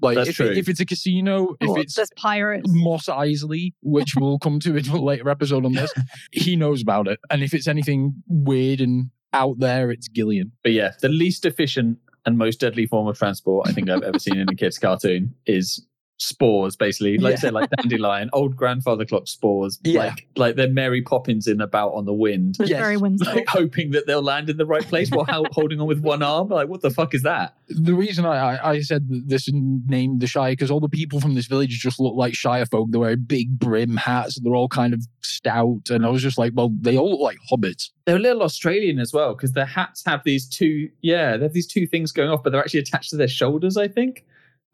Like 0.00 0.16
That's 0.16 0.30
if, 0.30 0.36
true. 0.36 0.46
if 0.50 0.68
it's 0.68 0.80
a 0.80 0.84
casino, 0.86 1.54
if 1.60 1.68
Or 1.68 1.78
it's 1.78 1.94
there's 1.94 2.10
pirates. 2.16 2.68
Mos 2.68 3.06
Eisley, 3.06 3.72
which 3.82 4.14
we'll 4.16 4.38
come 4.40 4.58
to 4.60 4.76
in 4.76 4.88
a 4.88 4.96
later 5.00 5.28
episode 5.28 5.64
on 5.64 5.72
this, 5.74 5.92
he 6.32 6.56
knows 6.56 6.82
about 6.82 7.06
it. 7.06 7.20
And 7.30 7.42
if 7.42 7.54
it's 7.54 7.68
anything 7.68 8.14
weird 8.26 8.80
and 8.80 9.10
out 9.32 9.60
there, 9.60 9.90
it's 9.92 10.08
Gillian. 10.08 10.52
But 10.64 10.72
yeah, 10.72 10.92
the 11.00 11.08
least 11.08 11.46
efficient 11.46 11.98
and 12.26 12.36
most 12.36 12.58
deadly 12.60 12.86
form 12.86 13.06
of 13.06 13.16
transport 13.18 13.68
I 13.68 13.72
think 13.72 13.90
I've 13.90 14.02
ever 14.02 14.18
seen 14.18 14.38
in 14.38 14.48
a 14.48 14.54
kid's 14.56 14.78
cartoon 14.78 15.34
is 15.46 15.86
spores, 16.22 16.76
basically. 16.76 17.18
Like 17.18 17.32
Yeah. 17.32 17.36
I 17.36 17.40
said, 17.40 17.52
like 17.52 17.70
dandelion, 17.70 18.30
old 18.32 18.56
grandfather 18.56 19.04
clock 19.04 19.26
spores. 19.26 19.78
Yeah. 19.84 20.04
Like 20.04 20.26
like 20.36 20.56
they're 20.56 20.68
Mary 20.70 21.02
Poppins 21.02 21.46
in 21.46 21.60
about 21.60 21.92
on 21.94 22.04
the 22.04 22.12
wind. 22.12 22.56
Yes. 22.60 22.68
very 22.70 22.96
whimsical. 22.96 23.34
Like 23.34 23.48
hoping 23.48 23.90
that 23.92 24.06
they'll 24.06 24.22
land 24.22 24.48
in 24.48 24.56
the 24.56 24.66
right 24.66 24.84
place 24.86 25.10
while 25.10 25.24
hel- 25.24 25.46
holding 25.52 25.80
on 25.80 25.86
with 25.86 26.00
one 26.00 26.22
arm. 26.22 26.48
Like, 26.48 26.68
what 26.68 26.80
the 26.82 26.90
fuck 26.90 27.14
is 27.14 27.22
that? 27.22 27.54
The 27.68 27.94
reason 27.94 28.24
I, 28.24 28.56
I, 28.56 28.70
I 28.72 28.80
said 28.80 29.06
this 29.08 29.48
name 29.52 30.18
the 30.18 30.26
Shire 30.26 30.52
because 30.52 30.70
all 30.70 30.80
the 30.80 30.88
people 30.88 31.20
from 31.20 31.34
this 31.34 31.46
village 31.46 31.70
just 31.78 31.98
look 32.00 32.14
like 32.14 32.34
Shire 32.34 32.66
folk. 32.66 32.90
They 32.90 32.98
wear 32.98 33.16
big 33.16 33.58
brim 33.58 33.96
hats. 33.96 34.36
And 34.36 34.46
they're 34.46 34.54
all 34.54 34.68
kind 34.68 34.94
of 34.94 35.04
stout. 35.22 35.90
And 35.90 36.06
I 36.06 36.08
was 36.10 36.22
just 36.22 36.38
like, 36.38 36.52
well, 36.54 36.70
they 36.80 36.96
all 36.96 37.10
look 37.10 37.20
like 37.20 37.38
hobbits. 37.50 37.90
They're 38.04 38.16
a 38.16 38.20
little 38.20 38.42
Australian 38.42 38.98
as 38.98 39.12
well 39.12 39.34
because 39.34 39.52
their 39.52 39.64
hats 39.66 40.02
have 40.06 40.22
these 40.24 40.48
two, 40.48 40.88
yeah, 41.02 41.36
they 41.36 41.44
have 41.44 41.52
these 41.52 41.66
two 41.66 41.86
things 41.86 42.12
going 42.12 42.30
off, 42.30 42.42
but 42.42 42.50
they're 42.50 42.60
actually 42.60 42.80
attached 42.80 43.10
to 43.10 43.16
their 43.16 43.28
shoulders, 43.28 43.76
I 43.76 43.88
think. 43.88 44.24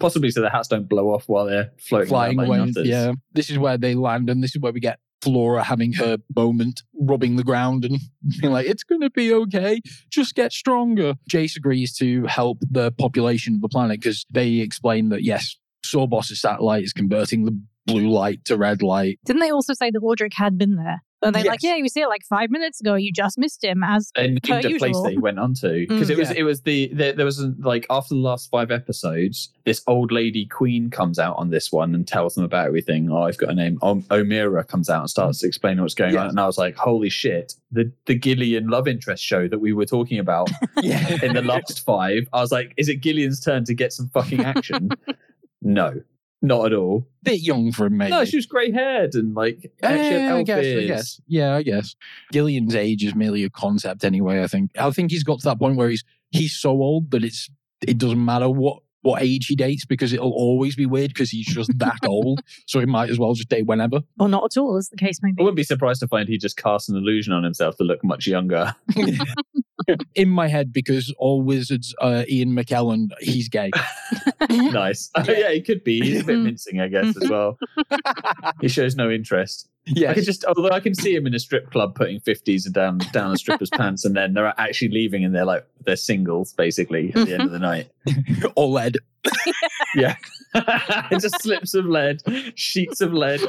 Possibly 0.00 0.30
so 0.30 0.40
the 0.40 0.50
hats 0.50 0.68
don't 0.68 0.88
blow 0.88 1.08
off 1.08 1.24
while 1.26 1.46
they're 1.46 1.72
floating 1.78 2.08
flying 2.08 2.38
around 2.38 2.48
away. 2.48 2.58
nutters. 2.58 2.86
Yeah, 2.86 3.12
this 3.32 3.50
is 3.50 3.58
where 3.58 3.76
they 3.76 3.94
land, 3.94 4.30
and 4.30 4.42
this 4.42 4.54
is 4.54 4.60
where 4.60 4.72
we 4.72 4.80
get 4.80 5.00
Flora 5.22 5.64
having 5.64 5.92
her 5.94 6.18
moment, 6.36 6.82
rubbing 7.00 7.36
the 7.36 7.44
ground 7.44 7.84
and 7.84 7.98
being 8.40 8.52
like, 8.52 8.66
"It's 8.66 8.84
going 8.84 9.00
to 9.00 9.10
be 9.10 9.32
okay. 9.32 9.80
Just 10.10 10.34
get 10.34 10.52
stronger." 10.52 11.14
Jace 11.30 11.56
agrees 11.56 11.96
to 11.96 12.24
help 12.26 12.58
the 12.60 12.92
population 12.92 13.56
of 13.56 13.60
the 13.60 13.68
planet 13.68 14.00
because 14.00 14.24
they 14.30 14.56
explain 14.56 15.08
that 15.08 15.22
yes, 15.24 15.56
Sawboss's 15.84 16.40
satellite 16.40 16.84
is 16.84 16.92
converting 16.92 17.44
the 17.44 17.60
blue 17.86 18.10
light 18.10 18.44
to 18.44 18.56
red 18.56 18.82
light. 18.82 19.18
Didn't 19.24 19.40
they 19.40 19.50
also 19.50 19.72
say 19.72 19.90
that 19.90 20.00
Audric 20.00 20.34
had 20.34 20.58
been 20.58 20.76
there? 20.76 21.02
And 21.20 21.34
they're 21.34 21.42
like, 21.44 21.62
yeah, 21.64 21.74
you 21.74 21.88
see 21.88 22.00
it 22.00 22.06
like 22.08 22.22
five 22.24 22.48
minutes 22.48 22.80
ago. 22.80 22.94
You 22.94 23.10
just 23.12 23.38
missed 23.38 23.64
him 23.64 23.82
as 23.82 24.12
They 24.14 24.28
named 24.28 24.42
Per 24.44 24.62
the 24.62 24.78
place 24.78 24.96
that 25.02 25.10
he 25.10 25.18
went 25.18 25.38
on 25.40 25.52
to 25.54 25.84
because 25.88 26.08
Mm. 26.08 26.12
it 26.12 26.18
was 26.18 26.30
Yeah. 26.30 26.36
it 26.38 26.42
was 26.44 26.60
the 26.62 26.90
there, 26.94 27.12
there 27.12 27.26
was 27.26 27.40
a, 27.40 27.52
like 27.58 27.86
after 27.90 28.14
the 28.14 28.20
last 28.20 28.48
five 28.50 28.70
episodes, 28.70 29.50
this 29.64 29.82
old 29.88 30.12
lady 30.12 30.46
queen 30.46 30.90
comes 30.90 31.18
out 31.18 31.36
on 31.36 31.50
this 31.50 31.72
one 31.72 31.94
and 31.94 32.06
tells 32.06 32.36
them 32.36 32.44
about 32.44 32.66
everything. 32.66 33.10
Oh, 33.10 33.22
I've 33.22 33.36
got 33.36 33.50
a 33.50 33.54
name. 33.54 33.78
O- 33.82 33.96
Omira 33.96 34.66
comes 34.66 34.88
out 34.88 35.00
and 35.00 35.10
starts 35.10 35.42
explaining 35.42 35.82
what's 35.82 35.94
going 35.94 36.12
Yes. 36.14 36.20
on, 36.20 36.28
and 36.28 36.40
I 36.40 36.46
was 36.46 36.56
like, 36.56 36.76
holy 36.76 37.10
shit! 37.10 37.54
The 37.72 37.90
the 38.06 38.14
Gillian 38.16 38.68
love 38.68 38.86
interest 38.86 39.24
show 39.24 39.48
that 39.48 39.58
we 39.58 39.72
were 39.72 39.86
talking 39.86 40.20
about 40.20 40.48
Yeah, 40.82 41.18
in 41.24 41.34
the 41.34 41.42
last 41.42 41.84
five. 41.84 42.28
I 42.32 42.40
was 42.40 42.52
like, 42.52 42.74
is 42.76 42.88
it 42.88 43.00
Gillian's 43.02 43.40
turn 43.40 43.64
to 43.64 43.74
get 43.74 43.92
some 43.92 44.08
fucking 44.10 44.40
action? 44.44 44.90
no, 45.62 46.00
not 46.40 46.66
at 46.66 46.72
all. 46.72 47.06
bit 47.22 47.40
young 47.40 47.72
for 47.72 47.86
him, 47.86 47.96
maybe. 47.96 48.10
No, 48.10 48.24
she 48.24 48.36
was 48.36 48.46
grey 48.46 48.70
haired 48.70 49.14
and 49.14 49.34
like 49.34 49.60
she 49.62 49.86
had 49.86 50.32
I 50.32 50.42
guess, 50.42 50.64
I 50.64 50.86
guess. 50.86 51.20
Yeah, 51.26 51.54
I 51.54 51.62
guess. 51.62 51.96
Gillian's 52.32 52.74
age 52.74 53.04
is 53.04 53.14
merely 53.14 53.44
a 53.44 53.50
concept 53.50 54.04
anyway, 54.04 54.42
I 54.42 54.46
think. 54.46 54.70
I 54.78 54.90
think 54.90 55.10
he's 55.10 55.24
got 55.24 55.40
to 55.40 55.44
that 55.46 55.58
point 55.58 55.76
where 55.76 55.90
he's 55.90 56.04
he's 56.30 56.54
so 56.54 56.70
old 56.70 57.10
that 57.10 57.24
it's 57.24 57.48
it 57.86 57.98
doesn't 57.98 58.24
matter 58.24 58.48
what 58.48 58.82
what 59.02 59.22
age 59.22 59.46
he 59.46 59.54
dates 59.56 59.84
because 59.84 60.12
it'll 60.12 60.32
always 60.32 60.74
be 60.76 60.84
weird 60.86 61.08
because 61.14 61.30
he's 61.30 61.46
just 61.46 61.70
that 61.78 61.98
old. 62.06 62.40
So 62.66 62.80
he 62.80 62.86
might 62.86 63.10
as 63.10 63.18
well 63.18 63.32
just 63.34 63.48
date 63.48 63.66
whenever. 63.66 64.00
or 64.18 64.28
not 64.28 64.44
at 64.44 64.58
all, 64.60 64.76
as 64.76 64.88
the 64.88 64.96
case 64.96 65.20
may 65.22 65.30
be. 65.32 65.40
I 65.40 65.42
wouldn't 65.44 65.56
be 65.56 65.62
surprised 65.64 66.00
to 66.00 66.08
find 66.08 66.28
he 66.28 66.36
just 66.38 66.56
cast 66.56 66.88
an 66.88 66.96
illusion 66.96 67.32
on 67.32 67.44
himself 67.44 67.76
to 67.76 67.84
look 67.84 68.02
much 68.04 68.26
younger. 68.26 68.74
In 70.14 70.28
my 70.28 70.48
head, 70.48 70.72
because 70.72 71.14
all 71.18 71.40
wizards 71.40 71.94
uh 72.00 72.24
Ian 72.28 72.50
McKellen, 72.54 73.08
he's 73.20 73.48
gay. 73.48 73.70
nice. 74.50 75.10
Oh, 75.14 75.22
yeah, 75.28 75.50
he 75.52 75.62
could 75.62 75.82
be. 75.84 76.00
He's 76.00 76.20
a 76.20 76.24
bit 76.24 76.38
Mhm. 76.38 76.42
mincing, 76.44 76.80
I 76.80 76.88
guess, 76.88 77.16
as 77.22 77.30
well. 77.30 77.58
he 78.60 78.68
shows 78.68 78.96
no 78.96 79.10
interest. 79.10 79.68
I 79.88 79.92
yeah. 79.94 80.14
could 80.14 80.24
just, 80.24 80.44
although 80.44 80.70
I 80.70 80.80
can 80.80 80.94
see 80.94 81.14
him 81.14 81.26
in 81.26 81.34
a 81.34 81.38
strip 81.38 81.70
club 81.70 81.94
putting 81.94 82.20
fifties 82.20 82.64
down 82.66 82.98
down 83.12 83.32
a 83.32 83.36
stripper's 83.36 83.70
pants, 83.74 84.04
and 84.04 84.16
then 84.16 84.34
they're 84.34 84.54
actually 84.58 84.90
leaving, 84.90 85.24
and 85.24 85.34
they're 85.34 85.44
like 85.44 85.66
they're 85.84 85.96
singles 85.96 86.52
basically 86.52 87.12
at 87.14 87.26
the 87.26 87.34
end 87.34 87.42
of 87.42 87.50
the 87.50 87.58
night. 87.58 87.90
Mm-hmm. 88.06 88.46
or 88.56 88.68
lead. 88.68 88.96
Yeah, 89.94 90.16
just 91.18 91.42
slips 91.42 91.72
of 91.72 91.86
lead, 91.86 92.22
sheets 92.54 93.00
of 93.00 93.14
lead. 93.14 93.40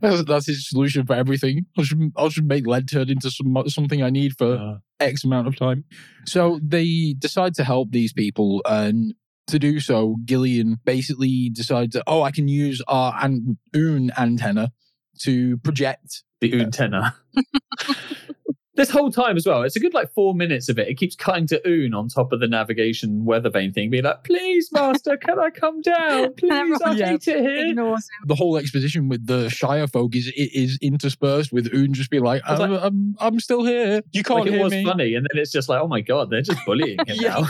That's, 0.00 0.24
that's 0.24 0.46
his 0.46 0.68
solution 0.68 1.04
for 1.04 1.14
everything. 1.14 1.66
I 1.76 1.82
should, 1.82 2.12
I 2.16 2.28
should 2.28 2.46
make 2.46 2.68
lead 2.68 2.88
turn 2.88 3.10
into 3.10 3.30
some, 3.30 3.56
something 3.66 4.00
I 4.00 4.10
need 4.10 4.38
for 4.38 4.78
X 5.00 5.24
amount 5.24 5.48
of 5.48 5.56
time. 5.56 5.84
So 6.24 6.60
they 6.62 7.16
decide 7.18 7.54
to 7.56 7.64
help 7.64 7.90
these 7.90 8.12
people, 8.12 8.62
and 8.64 9.14
to 9.48 9.58
do 9.58 9.80
so, 9.80 10.16
Gillian 10.24 10.78
basically 10.84 11.50
decides 11.50 11.94
that, 11.94 12.04
oh, 12.06 12.22
I 12.22 12.30
can 12.30 12.48
use 12.48 12.80
our 12.86 13.14
an- 13.20 13.58
own 13.74 14.10
antenna 14.16 14.72
to 15.24 15.56
project. 15.58 16.22
the 16.40 16.60
antenna. 16.60 17.14
This 18.74 18.88
whole 18.88 19.12
time 19.12 19.36
as 19.36 19.46
well, 19.46 19.64
it's 19.64 19.76
a 19.76 19.80
good 19.80 19.92
like 19.92 20.10
four 20.14 20.34
minutes 20.34 20.70
of 20.70 20.78
it. 20.78 20.88
It 20.88 20.94
keeps 20.94 21.14
cutting 21.14 21.46
to 21.48 21.60
Oon 21.68 21.92
on 21.92 22.08
top 22.08 22.32
of 22.32 22.40
the 22.40 22.48
navigation 22.48 23.26
weather 23.26 23.50
vane 23.50 23.70
thing, 23.70 23.90
being 23.90 24.04
like, 24.04 24.24
"Please, 24.24 24.70
master, 24.72 25.18
can 25.18 25.38
I 25.38 25.50
come 25.50 25.82
down? 25.82 26.32
Please, 26.38 26.50
I 26.50 26.60
everyone 26.60 26.96
Yeah. 26.96 27.06
hate 27.10 27.28
it 27.28 27.40
here." 27.42 27.74
The 28.24 28.34
whole 28.34 28.56
exposition 28.56 29.10
with 29.10 29.26
the 29.26 29.50
Shire 29.50 29.86
folk 29.86 30.16
is 30.16 30.32
is 30.34 30.78
interspersed 30.80 31.52
with 31.52 31.68
Oon 31.74 31.92
just 31.92 32.08
being 32.08 32.22
like, 32.24 32.40
I 32.46 32.52
was 32.52 32.60
I'm, 32.60 32.72
I'm, 32.72 33.16
I'm 33.20 33.40
still 33.40 33.62
here. 33.62 34.00
You 34.12 34.22
can't 34.22 34.40
Like 34.40 34.48
it 34.48 34.54
hear 34.54 34.62
was 34.62 34.72
me. 34.72 34.84
funny, 34.86 35.14
and 35.16 35.26
then 35.30 35.38
it's 35.42 35.52
just 35.52 35.68
like, 35.68 35.78
"Oh 35.82 35.86
my 35.86 36.00
god, 36.00 36.30
they're 36.30 36.40
just 36.40 36.64
bullying 36.64 36.98
him 37.06 37.16
Yeah. 37.20 37.40
now." 37.40 37.48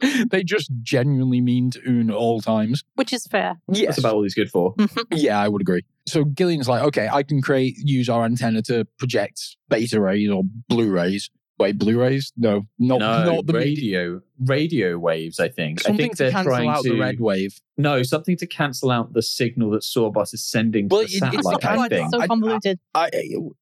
they 0.30 0.44
just 0.44 0.70
genuinely 0.82 1.40
mean 1.40 1.70
to 1.72 1.80
Oon 1.88 2.10
at 2.10 2.16
all 2.16 2.40
times. 2.40 2.84
Which 2.94 3.12
is 3.12 3.26
fair. 3.26 3.60
Yes. 3.70 3.86
That's 3.86 3.98
about 3.98 4.14
all 4.14 4.22
he's 4.22 4.34
good 4.34 4.50
for. 4.50 4.74
Yeah, 5.10 5.40
I 5.40 5.48
would 5.48 5.62
agree. 5.62 5.82
So 6.06 6.24
Gillian's 6.24 6.68
like, 6.68 6.82
okay, 6.82 7.08
I 7.10 7.22
can 7.22 7.42
create, 7.42 7.76
use 7.78 8.08
our 8.08 8.24
antenna 8.24 8.62
to 8.62 8.84
project 8.98 9.56
beta 9.68 10.00
rays 10.00 10.30
or 10.30 10.42
blue 10.68 10.90
rays. 10.90 11.30
Wait, 11.58 11.76
blue 11.78 11.98
rays? 11.98 12.32
No, 12.36 12.66
not, 12.78 13.00
no, 13.00 13.24
not 13.24 13.46
the 13.46 13.52
media. 13.54 14.20
Radio, 14.40 14.88
radio 14.88 14.98
waves. 14.98 15.40
I 15.40 15.48
think. 15.48 15.88
I 15.88 15.96
think 15.96 16.16
to 16.16 16.24
they're 16.24 16.32
cancel 16.32 16.52
trying 16.52 16.68
out 16.68 16.82
to 16.84 16.90
the 16.90 16.98
red 16.98 17.20
wave. 17.20 17.58
no 17.76 18.02
something 18.02 18.36
to 18.38 18.46
cancel 18.46 18.90
out 18.90 19.12
the 19.12 19.22
signal 19.22 19.70
that 19.70 19.82
Sawboss 19.82 20.34
is 20.34 20.42
sending 20.44 20.88
to 20.88 20.96
the 20.96 21.02
it- 21.02 21.04
it's 21.06 21.18
satellite. 21.18 21.44
not 21.44 21.64
I 21.64 21.76
like- 21.76 21.90
think. 21.90 22.10
so 22.12 22.26
convoluted. 22.26 22.78
I, 22.94 23.10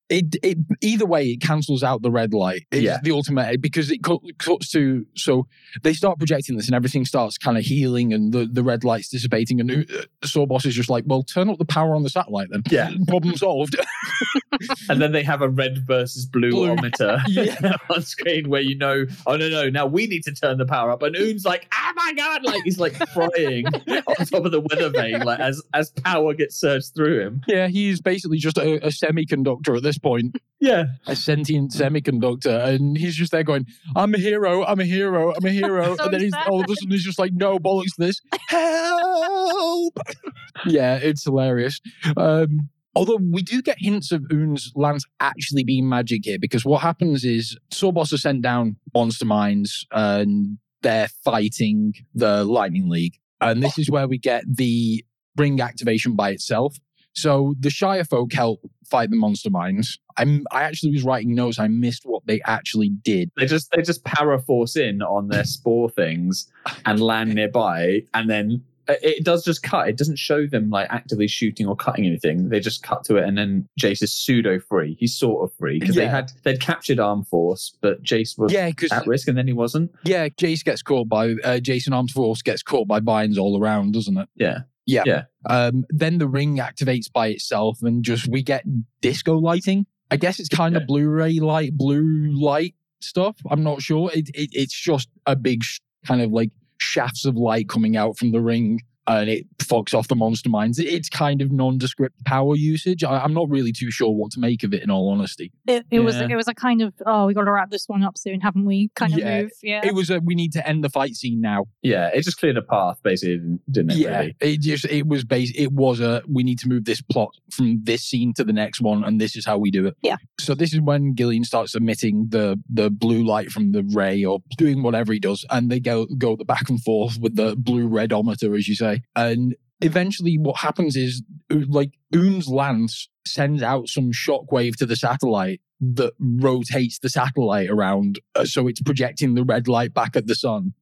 it, 0.08 0.36
it, 0.42 0.58
either 0.82 1.04
way, 1.04 1.26
it 1.30 1.40
cancels 1.40 1.82
out 1.82 2.00
the 2.02 2.12
red 2.12 2.32
light. 2.32 2.62
It's 2.70 2.82
Yeah. 2.82 2.98
the 3.02 3.10
ultimate 3.10 3.60
because 3.60 3.90
it 3.90 4.00
cuts 4.38 4.70
to 4.70 5.04
so 5.16 5.46
they 5.82 5.92
start 5.92 6.18
projecting 6.18 6.56
this 6.56 6.66
and 6.66 6.76
everything 6.76 7.04
starts 7.04 7.36
kind 7.38 7.58
of 7.58 7.64
healing 7.64 8.12
and 8.12 8.32
the, 8.32 8.46
the 8.46 8.62
red 8.62 8.84
light's 8.84 9.08
dissipating 9.08 9.58
and 9.60 9.70
uh, 9.70 9.84
Sawboss 10.24 10.64
is 10.64 10.74
just 10.76 10.88
like, 10.88 11.02
well, 11.06 11.24
turn 11.24 11.48
up 11.50 11.58
the 11.58 11.64
power 11.64 11.94
on 11.96 12.02
the 12.04 12.08
satellite 12.10 12.48
then. 12.50 12.62
Yeah. 12.70 12.90
problem 13.08 13.36
solved. 13.36 13.74
and 14.88 15.00
then 15.02 15.12
they 15.12 15.22
have 15.24 15.42
a 15.42 15.48
red 15.48 15.78
versus 15.86 16.24
blue, 16.26 16.50
Blue. 16.50 16.70
ometer 16.70 17.18
Yeah. 17.28 17.72
on 17.90 18.02
screen 18.02 18.48
where 18.48 18.60
you 18.62 18.76
know, 18.76 19.06
oh 19.26 19.36
no, 19.36 19.48
no, 19.48 19.68
now 19.68 19.86
we 19.86 20.06
need 20.06 20.22
to 20.24 20.32
turn 20.32 20.58
the 20.58 20.65
power 20.66 20.90
up. 20.90 21.02
And 21.02 21.16
Oon's 21.16 21.44
like, 21.44 21.68
oh 21.72 21.92
my 21.96 22.12
god, 22.14 22.44
like 22.44 22.62
he's 22.64 22.78
like 22.78 22.94
frying 23.10 23.66
on 23.88 24.26
top 24.26 24.44
of 24.44 24.52
the 24.52 24.60
weather 24.60 24.90
vane, 24.90 25.20
like 25.20 25.40
as 25.40 25.62
as 25.74 25.90
power 25.90 26.34
gets 26.34 26.56
surged 26.60 26.94
through 26.94 27.20
him. 27.20 27.40
yeah, 27.46 27.68
he's 27.68 28.00
basically 28.00 28.38
just 28.38 28.58
a, 28.58 28.84
a 28.84 28.88
semiconductor 28.88 29.76
at 29.76 29.82
this 29.82 29.98
point. 29.98 30.36
Yeah. 30.58 30.86
a 31.06 31.14
sentient 31.14 31.72
semiconductor, 31.72 32.64
and 32.66 32.96
he's 32.96 33.14
just 33.14 33.30
there 33.32 33.42
going, 33.42 33.66
"I'm 33.94 34.14
a 34.14 34.18
hero, 34.18 34.64
I'm 34.64 34.80
a 34.80 34.84
hero, 34.84 35.34
I'm 35.34 35.44
a 35.44 35.50
hero," 35.50 35.96
So 35.96 36.04
and 36.04 36.14
then 36.14 36.20
he's 36.22 36.32
sad. 36.32 36.48
all 36.48 36.60
of 36.60 36.70
a 36.70 36.74
sudden 36.74 36.90
he's 36.90 37.04
just 37.04 37.18
like, 37.18 37.32
"No 37.34 37.58
bollocks, 37.58 37.94
this 37.98 38.20
help!" 38.48 39.98
yeah, 40.66 40.96
it's 40.96 41.24
hilarious. 41.24 41.80
Um, 42.16 42.68
although 42.96 43.20
we 43.30 43.42
do 43.42 43.62
get 43.62 43.76
hints 43.78 44.10
of 44.10 44.24
Oon's 44.32 44.72
lance 44.74 45.04
actually 45.20 45.62
being 45.62 45.88
magic 45.88 46.22
here, 46.24 46.38
because 46.38 46.64
what 46.64 46.82
happens 46.82 47.24
is 47.24 47.56
Sawboss 47.70 48.12
are 48.12 48.18
sent 48.18 48.42
down 48.42 48.76
monster 48.94 49.26
minds, 49.26 49.86
and 49.92 50.58
they're 50.82 51.08
fighting 51.24 51.92
the 52.14 52.44
Lightning 52.44 52.88
League, 52.88 53.18
and 53.40 53.62
this 53.62 53.78
is 53.78 53.90
where 53.90 54.08
we 54.08 54.18
get 54.18 54.44
the 54.56 55.04
ring 55.36 55.60
activation 55.60 56.16
by 56.16 56.30
itself. 56.30 56.78
So 57.12 57.54
the 57.60 57.70
Shire 57.70 58.04
folk 58.04 58.32
help 58.32 58.60
fight 58.90 59.10
the 59.10 59.16
monster 59.16 59.50
minds. 59.50 59.98
I'm 60.18 60.46
I 60.50 60.62
actually 60.62 60.92
was 60.92 61.02
writing 61.02 61.34
notes. 61.34 61.58
I 61.58 61.68
missed 61.68 62.02
what 62.04 62.22
they 62.26 62.40
actually 62.46 62.90
did. 62.90 63.30
They 63.36 63.46
just 63.46 63.70
they 63.72 63.82
just 63.82 64.04
power 64.04 64.38
force 64.38 64.76
in 64.76 65.02
on 65.02 65.28
their 65.28 65.44
spore 65.44 65.90
things 65.90 66.50
and 66.84 67.00
land 67.00 67.34
nearby, 67.34 68.02
and 68.14 68.28
then 68.30 68.64
it- 68.88 68.98
it 69.02 69.24
does 69.24 69.44
just 69.44 69.62
cut. 69.62 69.88
It 69.88 69.96
doesn't 69.96 70.16
show 70.18 70.46
them 70.46 70.70
like 70.70 70.86
actively 70.90 71.28
shooting 71.28 71.66
or 71.66 71.76
cutting 71.76 72.06
anything. 72.06 72.48
They 72.48 72.60
just 72.60 72.82
cut 72.82 73.04
to 73.04 73.16
it, 73.16 73.24
and 73.24 73.36
then 73.36 73.68
Jace 73.80 74.02
is 74.02 74.12
pseudo 74.12 74.58
free. 74.60 74.96
He's 74.98 75.14
sort 75.16 75.42
of 75.44 75.56
free 75.56 75.78
because 75.78 75.94
they 75.96 76.06
had 76.06 76.32
they'd 76.44 76.60
captured 76.60 76.98
Armed 77.00 77.26
Force, 77.28 77.76
but 77.80 78.02
Jace 78.02 78.38
was 78.38 78.52
Yeah, 78.52 78.70
at 78.92 79.06
risk, 79.06 79.28
and 79.28 79.36
then 79.36 79.46
he 79.46 79.52
wasn't. 79.52 79.92
yeah, 80.04 80.28
Jace 80.28 80.64
gets 80.64 80.82
caught 80.82 81.08
by 81.08 81.32
uh, 81.44 81.58
Jason 81.60 81.92
Arms 81.92 82.12
Force 82.12 82.42
gets 82.42 82.62
caught 82.62 82.86
by 82.88 83.00
vines 83.00 83.38
all 83.38 83.60
around, 83.60 83.92
doesn't 83.92 84.16
it? 84.18 84.28
Yeah. 84.36 84.60
Yeah. 84.88 85.02
Yeah. 85.04 85.22
Um, 85.48 85.84
then 85.90 86.18
the 86.18 86.28
ring 86.28 86.58
activates 86.58 87.10
by 87.12 87.28
itself, 87.28 87.82
and 87.82 88.04
just 88.04 88.28
we 88.28 88.42
get 88.42 88.64
disco 89.00 89.36
lighting. 89.38 89.86
I 90.12 90.16
guess 90.16 90.38
it's 90.38 90.48
kind 90.48 90.76
Okay. 90.76 90.82
of 90.84 90.86
Blu-ray 90.86 91.40
light, 91.40 91.76
blue 91.76 92.30
light 92.40 92.74
stuff. 93.00 93.36
I'm 93.50 93.64
not 93.64 93.82
sure. 93.82 94.10
It, 94.14 94.28
it 94.34 94.50
it's 94.52 94.78
just 94.80 95.08
a 95.26 95.34
big 95.34 95.64
sh- 95.64 95.80
kind 96.06 96.22
of 96.22 96.30
like 96.30 96.50
shafts 96.78 97.24
of 97.24 97.36
light 97.36 97.68
coming 97.68 97.96
out 97.96 98.16
from 98.16 98.32
the 98.32 98.40
ring. 98.40 98.80
And 99.08 99.30
it 99.30 99.46
fucks 99.58 99.94
off 99.94 100.08
the 100.08 100.16
monster 100.16 100.48
minds. 100.48 100.78
It- 100.78 100.86
It's 100.96 101.08
kind 101.08 101.40
of 101.42 101.52
nondescript 101.52 102.24
power 102.24 102.56
usage. 102.56 103.04
I, 103.04 103.18
I'm 103.20 103.34
not 103.34 103.48
really 103.48 103.72
too 103.72 103.90
sure 103.90 104.10
what 104.10 104.32
to 104.32 104.40
make 104.40 104.64
of 104.64 104.72
it, 104.74 104.82
in 104.82 104.90
all 104.90 105.08
honesty. 105.10 105.52
It, 105.66 105.84
it 105.90 106.00
was 106.00 106.16
it 106.16 106.34
was 106.34 106.48
a 106.48 106.54
kind 106.54 106.82
of 106.82 106.92
oh 107.04 107.26
we 107.26 107.34
got 107.34 107.44
to 107.44 107.52
wrap 107.52 107.70
this 107.70 107.86
one 107.88 108.02
up 108.02 108.16
soon, 108.18 108.40
haven't 108.40 108.64
we? 108.64 108.90
Kind 108.96 109.12
of 109.12 109.18
Yeah. 109.20 109.42
move. 109.42 109.50
Yeah. 109.62 109.80
It 109.84 109.94
was 109.94 110.10
a 110.10 110.20
we 110.20 110.34
need 110.34 110.52
to 110.54 110.66
end 110.68 110.82
the 110.82 110.88
fight 110.88 111.14
scene 111.14 111.40
now. 111.40 111.66
Yeah, 111.82 112.08
it 112.14 112.22
just 112.22 112.38
cleared 112.38 112.56
a 112.56 112.62
path, 112.62 112.98
basically, 113.02 113.36
didn't- 113.36 113.60
didn't 113.72 113.90
it? 113.92 113.96
yeah, 113.98 114.18
Really? 114.18 114.36
it 114.40 114.60
just 114.60 114.84
it 114.86 115.06
was 115.06 115.24
base. 115.24 115.52
It 115.56 115.72
was 115.72 116.00
a 116.00 116.22
we 116.28 116.42
need 116.42 116.58
to 116.60 116.68
move 116.68 116.84
this 116.84 117.00
plot 117.00 117.30
from 117.50 117.80
this 117.84 118.02
scene 118.02 118.32
to 118.34 118.44
the 118.44 118.52
next 118.52 118.80
one, 118.80 119.04
and 119.04 119.20
this 119.20 119.36
is 119.36 119.44
how 119.46 119.58
we 119.58 119.70
do 119.70 119.86
it. 119.86 119.96
Yeah. 120.02 120.16
So 120.40 120.54
this 120.54 120.72
is 120.74 120.80
when 120.80 121.14
Gillian 121.14 121.44
starts 121.44 121.74
emitting 121.74 122.26
the 122.30 122.60
the 122.68 122.90
blue 122.90 123.24
light 123.24 123.50
from 123.50 123.72
the 123.72 123.82
ray 123.84 124.24
or 124.24 124.40
doing 124.56 124.82
whatever 124.82 125.12
he 125.12 125.20
does, 125.20 125.44
and 125.50 125.70
they 125.70 125.80
go 125.80 126.06
go 126.18 126.34
the 126.36 126.44
back 126.44 126.68
and 126.70 126.82
forth 126.82 127.18
with 127.20 127.36
the 127.36 127.54
blue 127.56 127.86
redometer, 127.88 128.56
as 128.56 128.66
you 128.68 128.74
say, 128.74 128.95
and 129.14 129.54
eventually 129.80 130.38
what 130.38 130.56
happens 130.56 130.96
is 130.96 131.22
uh, 131.52 131.58
like 131.68 131.92
Oon's 132.14 132.48
lance 132.48 133.08
sends 133.26 133.62
out 133.62 133.88
some 133.88 134.12
shockwave 134.12 134.76
to 134.76 134.86
the 134.86 134.96
satellite 134.96 135.60
that 135.80 136.14
rotates 136.18 136.98
the 137.00 137.08
satellite 137.10 137.68
around, 137.68 138.18
uh, 138.34 138.44
so 138.44 138.66
it's 138.66 138.80
projecting 138.80 139.34
the 139.34 139.44
red 139.44 139.68
light 139.68 139.92
back 139.92 140.16
at 140.16 140.26
the 140.26 140.34
sun, 140.34 140.72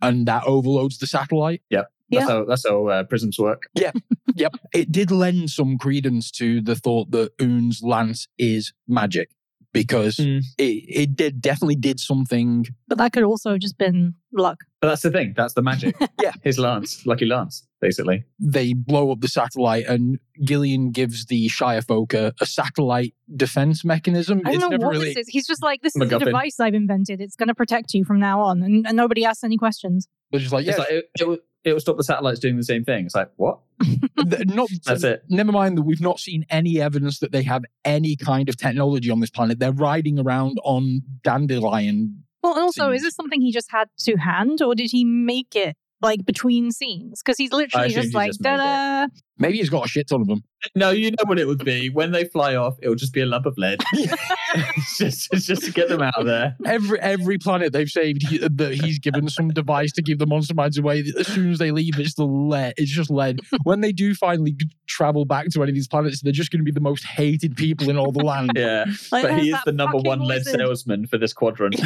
and 0.00 0.26
that 0.26 0.44
overloads 0.44 0.98
the 0.98 1.06
satellite. 1.06 1.62
That's 1.70 1.86
Yeah. 2.10 2.26
how 2.26 2.44
that's 2.44 2.68
how 2.68 2.86
uh, 2.86 3.04
prisms 3.04 3.38
work. 3.38 3.62
Yeah. 3.74 3.92
yep. 4.36 4.52
It 4.72 4.92
did 4.92 5.10
lend 5.10 5.50
some 5.50 5.78
credence 5.78 6.30
to 6.32 6.60
the 6.60 6.76
thought 6.76 7.10
that 7.12 7.32
Oon's 7.42 7.82
lance 7.82 8.28
is 8.38 8.72
magic 8.86 9.30
because 9.74 10.16
Mm. 10.16 10.42
it, 10.56 10.62
it 11.02 11.16
did 11.16 11.42
definitely 11.42 11.74
did 11.76 12.00
something. 12.00 12.64
but 12.88 12.96
that 12.96 13.12
could 13.12 13.24
also 13.24 13.50
have 13.50 13.60
just 13.60 13.76
been 13.76 14.14
luck. 14.32 14.58
But 14.80 14.88
that's 14.88 15.02
the 15.02 15.10
thing. 15.10 15.34
That's 15.36 15.52
the 15.52 15.60
magic. 15.62 15.94
Yeah. 16.22 16.32
his 16.42 16.58
lance, 16.58 17.04
lucky 17.04 17.26
lance, 17.26 17.66
basically. 17.82 18.24
They 18.38 18.72
blow 18.72 19.10
up 19.12 19.20
the 19.20 19.28
satellite, 19.28 19.84
and 19.86 20.18
Gillian 20.42 20.90
gives 20.92 21.26
the 21.26 21.48
Shire 21.48 21.82
folk 21.82 22.14
a, 22.14 22.32
a 22.40 22.46
satellite 22.46 23.14
defense 23.36 23.84
mechanism. 23.84 24.38
I 24.44 24.52
don't 24.52 24.54
it's 24.54 24.62
know 24.62 24.68
never 24.70 24.86
what 24.86 24.92
really. 24.94 25.06
this 25.12 25.26
is. 25.26 25.28
He's 25.28 25.46
just 25.46 25.62
like, 25.62 25.82
this 25.82 25.94
is 25.96 26.02
a 26.02 26.18
device 26.18 26.60
I've 26.60 26.74
invented. 26.74 27.20
It's 27.20 27.36
going 27.36 27.48
to 27.48 27.54
protect 27.54 27.92
you 27.92 28.04
from 28.04 28.18
now 28.20 28.40
on, 28.40 28.62
and, 28.62 28.86
and 28.86 28.96
nobody 28.96 29.24
asks 29.26 29.44
any 29.44 29.56
questions. 29.58 30.08
They're 30.30 30.40
just 30.40 30.52
like, 30.52 30.64
yeah, 30.64 30.70
It's 30.72 30.78
like 30.78 30.90
it, 30.90 31.04
it, 31.20 31.40
will, 31.64 31.70
it 31.70 31.72
will 31.72 31.80
stop 31.80 31.96
the 31.96 32.04
satellites 32.04 32.40
doing 32.40 32.56
the 32.56 32.64
same 32.64 32.84
thing. 32.84 33.06
It's 33.06 33.14
like 33.14 33.30
what? 33.36 33.58
not. 34.16 34.68
That's 34.84 35.04
it. 35.04 35.24
Never 35.28 35.52
mind 35.52 35.78
that 35.78 35.82
we've 35.82 36.00
not 36.00 36.20
seen 36.20 36.44
any 36.50 36.80
evidence 36.80 37.18
that 37.20 37.32
they 37.32 37.42
have 37.42 37.64
any 37.84 38.16
kind 38.16 38.48
of 38.48 38.56
technology 38.56 39.10
on 39.10 39.20
this 39.20 39.30
planet. 39.30 39.58
They're 39.58 39.72
riding 39.72 40.18
around 40.18 40.58
on 40.64 41.02
dandelion. 41.22 42.24
Well, 42.42 42.54
and 42.54 42.62
also, 42.62 42.90
is 42.90 43.02
this 43.02 43.14
something 43.14 43.40
he 43.40 43.52
just 43.52 43.70
had 43.70 43.88
to 44.00 44.16
hand, 44.16 44.60
or 44.60 44.74
did 44.74 44.90
he 44.90 45.04
make 45.04 45.56
it 45.56 45.76
like 46.02 46.24
between 46.26 46.70
scenes? 46.70 47.22
Because 47.24 47.38
he's 47.38 47.52
literally 47.52 47.88
just 47.88 48.14
like, 48.14 48.30
just 48.30 48.42
made 48.42 48.54
it. 48.54 48.58
da 48.58 49.06
Maybe 49.36 49.56
he's 49.58 49.68
got 49.70 49.84
a 49.84 49.88
shit 49.88 50.08
ton 50.08 50.20
of 50.20 50.26
them. 50.28 50.42
No, 50.74 50.92
you 50.92 51.10
know 51.10 51.16
what 51.26 51.38
it 51.38 51.46
would 51.46 51.62
be 51.62 51.90
when 51.90 52.12
they 52.12 52.24
fly 52.24 52.54
off. 52.56 52.76
It 52.80 52.88
will 52.88 52.94
just 52.94 53.12
be 53.12 53.20
a 53.20 53.26
lump 53.26 53.44
of 53.44 53.52
lead. 53.58 53.82
it's 53.94 54.96
just 54.98 55.28
it's 55.30 55.44
just 55.44 55.62
to 55.64 55.70
get 55.70 55.90
them 55.90 56.00
out 56.00 56.16
of 56.16 56.24
there. 56.24 56.56
Every 56.64 56.98
every 57.00 57.36
planet 57.36 57.74
they've 57.74 57.86
saved, 57.86 58.26
he, 58.26 58.38
that 58.38 58.72
he's 58.82 58.98
given 58.98 59.28
some 59.28 59.50
device 59.50 59.92
to 59.92 60.02
give 60.02 60.18
the 60.18 60.26
monster 60.26 60.54
minds 60.54 60.78
away. 60.78 61.04
As 61.18 61.26
soon 61.26 61.50
as 61.52 61.58
they 61.58 61.70
leave, 61.70 61.98
it's 62.00 62.14
the 62.14 62.24
lead. 62.24 62.72
It's 62.78 62.90
just 62.90 63.10
lead. 63.10 63.40
When 63.64 63.82
they 63.82 63.92
do 63.92 64.14
finally 64.14 64.56
travel 64.86 65.26
back 65.26 65.48
to 65.50 65.62
any 65.62 65.70
of 65.72 65.74
these 65.74 65.86
planets, 65.86 66.22
they're 66.22 66.32
just 66.32 66.50
going 66.50 66.60
to 66.60 66.64
be 66.64 66.72
the 66.72 66.80
most 66.80 67.04
hated 67.04 67.56
people 67.56 67.90
in 67.90 67.98
all 67.98 68.10
the 68.10 68.24
land. 68.24 68.52
Yeah, 68.56 68.86
Like, 69.12 69.24
but 69.24 69.38
he 69.40 69.50
is 69.50 69.58
the 69.66 69.72
number 69.72 69.98
one 69.98 70.20
lead 70.20 70.38
wizard. 70.46 70.60
salesman 70.60 71.06
for 71.06 71.18
this 71.18 71.34
quadrant. 71.34 71.78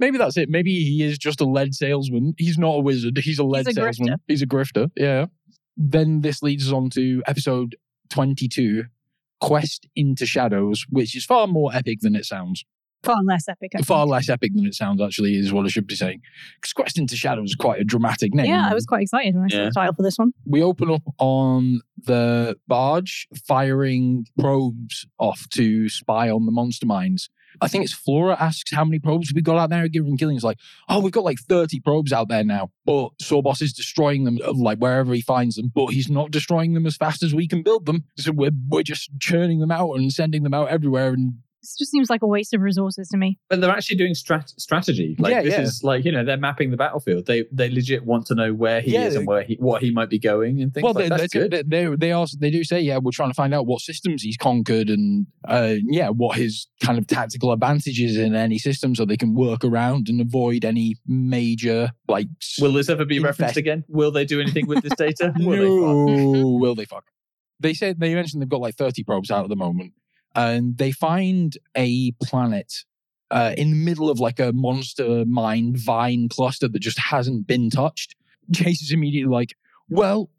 Maybe 0.00 0.16
that's 0.18 0.36
it. 0.36 0.48
Maybe 0.48 0.82
he 0.82 1.02
is 1.02 1.18
just 1.18 1.40
a 1.42 1.44
lead 1.44 1.74
salesman. 1.74 2.34
He's 2.38 2.56
not 2.58 2.76
a 2.76 2.80
wizard. 2.80 3.18
He's 3.18 3.38
a 3.38 3.44
lead 3.44 3.66
He's 3.66 3.76
a 3.76 3.80
salesman. 3.82 4.08
grifter. 4.08 4.16
He's 4.28 4.42
a 4.42 4.46
grifter. 4.46 4.90
Yeah. 4.96 5.26
Then 5.76 6.20
this 6.20 6.42
leads 6.42 6.66
us 6.68 6.72
on 6.72 6.90
to 6.90 7.22
episode 7.26 7.76
twenty-two, 8.10 8.84
Quest 9.40 9.86
into 9.96 10.26
Shadows, 10.26 10.84
which 10.90 11.16
is 11.16 11.24
far 11.24 11.46
more 11.46 11.74
epic 11.74 12.00
than 12.00 12.14
it 12.14 12.24
sounds. 12.24 12.64
Far 13.02 13.16
less 13.24 13.48
epic. 13.48 13.70
I 13.74 13.80
Far 13.80 14.04
think. 14.04 14.10
less 14.12 14.28
epic 14.28 14.52
than 14.54 14.66
it 14.66 14.74
sounds. 14.74 15.00
Actually, 15.00 15.34
is 15.36 15.54
what 15.54 15.64
I 15.64 15.70
should 15.70 15.86
be 15.86 15.96
saying. 15.96 16.20
Because 16.60 16.74
Quest 16.74 16.98
into 16.98 17.16
Shadows 17.16 17.50
is 17.50 17.54
quite 17.56 17.80
a 17.80 17.84
dramatic 17.84 18.34
name. 18.34 18.44
Yeah, 18.44 18.68
I 18.70 18.74
was 18.74 18.84
quite 18.84 19.00
excited 19.00 19.34
when 19.34 19.44
I 19.44 19.48
saw 19.48 19.56
Yeah. 19.56 19.64
the 19.64 19.70
title 19.70 19.94
for 19.94 20.02
this 20.02 20.18
one. 20.18 20.32
we 20.44 20.62
open 20.62 20.90
up 20.90 21.00
on 21.18 21.80
the 22.04 22.58
barge 22.68 23.26
firing 23.48 24.26
probes 24.38 25.06
off 25.18 25.48
to 25.54 25.88
spy 25.88 26.28
on 26.28 26.44
the 26.44 26.52
monster 26.52 26.84
minds. 26.84 27.30
I 27.60 27.68
think 27.68 27.84
it's 27.84 27.92
Flora 27.92 28.36
asks 28.40 28.72
how 28.72 28.84
many 28.84 28.98
probes 28.98 29.32
we 29.34 29.42
got 29.42 29.56
out 29.56 29.70
there. 29.70 29.82
And 29.82 30.18
Gillian's 30.18 30.44
like, 30.44 30.58
oh, 30.88 31.00
we've 31.00 31.12
got 31.12 31.24
like 31.24 31.38
30 31.38 31.80
probes 31.80 32.12
out 32.12 32.28
there 32.28 32.44
now. 32.44 32.70
But 32.84 33.10
Sawboss 33.22 33.62
is 33.62 33.72
destroying 33.72 34.24
them 34.24 34.38
uh, 34.44 34.52
like 34.52 34.78
wherever 34.78 35.12
he 35.14 35.20
finds 35.20 35.56
them, 35.56 35.70
but 35.74 35.88
he's 35.88 36.10
not 36.10 36.30
destroying 36.30 36.74
them 36.74 36.86
as 36.86 36.96
fast 36.96 37.22
as 37.22 37.34
we 37.34 37.48
can 37.48 37.62
build 37.62 37.86
them. 37.86 38.04
So 38.16 38.32
we're, 38.32 38.50
we're 38.68 38.82
just 38.82 39.10
churning 39.18 39.60
them 39.60 39.70
out 39.70 39.92
and 39.94 40.12
sending 40.12 40.42
them 40.42 40.54
out 40.54 40.68
everywhere. 40.68 41.12
And 41.12 41.34
This 41.62 41.76
just 41.78 41.90
seems 41.90 42.08
like 42.08 42.22
a 42.22 42.26
waste 42.26 42.54
of 42.54 42.62
resources 42.62 43.08
to 43.08 43.18
me. 43.18 43.38
But 43.50 43.60
they're 43.60 43.70
actually 43.70 43.96
doing 43.96 44.14
strat- 44.14 44.58
strategy. 44.58 45.14
Like 45.18 45.32
Yeah, 45.32 45.42
this 45.42 45.52
yeah. 45.52 45.60
is 45.62 45.82
like 45.84 46.04
you 46.04 46.12
know 46.12 46.24
they're 46.24 46.36
mapping 46.38 46.70
the 46.70 46.76
battlefield. 46.78 47.26
They 47.26 47.44
they 47.52 47.68
legit 47.68 48.04
want 48.04 48.26
to 48.26 48.34
know 48.34 48.54
where 48.54 48.80
he 48.80 48.92
Yeah, 48.94 49.06
is 49.06 49.14
and 49.16 49.26
where 49.26 49.42
he 49.42 49.56
what 49.60 49.82
he 49.82 49.90
might 49.90 50.08
be 50.08 50.18
going 50.18 50.62
and 50.62 50.72
things 50.72 50.84
well, 50.84 50.94
like 50.94 51.04
they, 51.04 51.08
that's 51.10 51.32
they, 51.34 51.38
good. 51.48 51.50
they, 51.50 51.62
they, 51.86 51.96
they 51.96 52.12
also 52.12 52.36
they 52.40 52.50
do 52.50 52.64
say, 52.64 52.80
yeah, 52.80 52.96
we're 52.98 53.10
trying 53.10 53.28
to 53.30 53.34
find 53.34 53.52
out 53.52 53.66
what 53.66 53.80
systems 53.82 54.22
he's 54.22 54.36
conquered 54.38 54.88
and 54.88 55.26
uh, 55.48 55.74
yeah, 55.84 56.08
what 56.08 56.38
his 56.38 56.66
kind 56.82 56.98
of 56.98 57.06
tactical 57.06 57.52
advantages 57.52 58.16
in 58.16 58.34
any 58.34 58.58
system, 58.58 58.94
so 58.94 59.04
they 59.04 59.16
can 59.18 59.34
work 59.34 59.62
around 59.64 60.08
and 60.08 60.20
avoid 60.20 60.64
any 60.64 60.96
major 61.06 61.90
like. 62.08 62.26
Will 62.60 62.72
this 62.72 62.88
ever 62.88 63.04
be 63.04 63.16
Invest- 63.18 63.38
referenced 63.38 63.56
again? 63.58 63.84
Will 63.88 64.10
they 64.10 64.24
do 64.24 64.40
anything 64.40 64.66
with 64.66 64.82
this 64.82 64.94
data? 64.96 65.32
Will 65.38 66.06
they 66.06 66.16
fuck? 66.22 66.60
will 66.60 66.74
they 66.74 66.84
fuck? 66.86 67.04
They 67.60 67.74
said 67.74 68.00
they 68.00 68.14
mentioned 68.14 68.40
they've 68.40 68.48
got 68.48 68.62
like 68.62 68.76
thirty 68.76 69.04
probes 69.04 69.30
out 69.30 69.42
at 69.44 69.50
the 69.50 69.56
moment, 69.56 69.92
and 70.34 70.76
they 70.78 70.92
find 70.92 71.56
a 71.76 72.12
planet. 72.22 72.84
Uh, 73.30 73.54
in 73.56 73.70
the 73.70 73.76
middle 73.76 74.10
of 74.10 74.18
like 74.18 74.40
a 74.40 74.52
monster 74.52 75.24
mind 75.24 75.76
vine 75.78 76.28
cluster 76.28 76.66
that 76.66 76.80
just 76.80 76.98
hasn't 76.98 77.46
been 77.46 77.70
touched, 77.70 78.16
Jace 78.50 78.82
is 78.82 78.90
immediately 78.90 79.32
like, 79.32 79.54
"Well, 79.88 80.30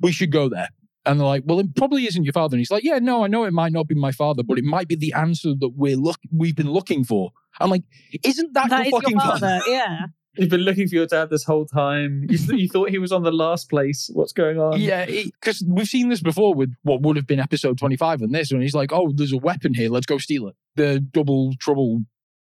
we 0.00 0.12
should 0.12 0.30
go 0.30 0.48
there." 0.50 0.68
And 1.06 1.18
they're 1.18 1.26
like, 1.26 1.44
"Well, 1.46 1.60
it 1.60 1.74
probably 1.74 2.06
isn't 2.06 2.22
your 2.24 2.34
father." 2.34 2.56
And 2.56 2.60
he's 2.60 2.70
like, 2.70 2.84
"Yeah, 2.84 2.98
no, 2.98 3.24
I 3.24 3.26
know 3.26 3.44
it 3.44 3.54
might 3.54 3.72
not 3.72 3.88
be 3.88 3.94
my 3.94 4.12
father, 4.12 4.42
but 4.42 4.58
it 4.58 4.64
might 4.64 4.86
be 4.86 4.96
the 4.96 5.14
answer 5.14 5.54
that 5.58 5.70
we're 5.74 5.96
look 5.96 6.18
we've 6.30 6.54
been 6.54 6.70
looking 6.70 7.04
for." 7.04 7.30
I'm 7.58 7.70
like, 7.70 7.84
"Isn't 8.22 8.52
that, 8.52 8.68
That 8.68 8.86
your 8.86 9.00
fucking 9.00 9.16
your 9.16 9.20
father?" 9.20 9.60
father. 9.60 9.62
Yeah. 9.66 9.98
You've 10.36 10.48
been 10.48 10.60
looking 10.60 10.86
for 10.86 10.94
your 10.94 11.06
dad 11.06 11.28
this 11.30 11.44
whole 11.44 11.66
time. 11.66 12.26
You, 12.28 12.38
th- 12.38 12.60
you 12.60 12.68
thought 12.68 12.90
he 12.90 12.98
was 12.98 13.10
on 13.12 13.24
the 13.24 13.32
last 13.32 13.68
place. 13.68 14.10
What's 14.12 14.32
going 14.32 14.58
on? 14.58 14.80
Yeah, 14.80 15.06
because 15.06 15.64
we've 15.66 15.88
seen 15.88 16.08
this 16.08 16.22
before 16.22 16.54
with 16.54 16.72
what 16.82 17.02
would 17.02 17.16
have 17.16 17.26
been 17.26 17.40
episode 17.40 17.78
25 17.78 18.22
and 18.22 18.34
this, 18.34 18.52
and 18.52 18.62
he's 18.62 18.74
like, 18.74 18.92
oh, 18.92 19.10
there's 19.12 19.32
a 19.32 19.38
weapon 19.38 19.74
here, 19.74 19.90
let's 19.90 20.06
go 20.06 20.18
steal 20.18 20.46
it. 20.48 20.54
The 20.76 21.00
double 21.00 21.54
trouble 21.58 22.02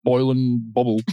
boil 0.04 0.32
and 0.32 0.74
bubble. 0.74 1.00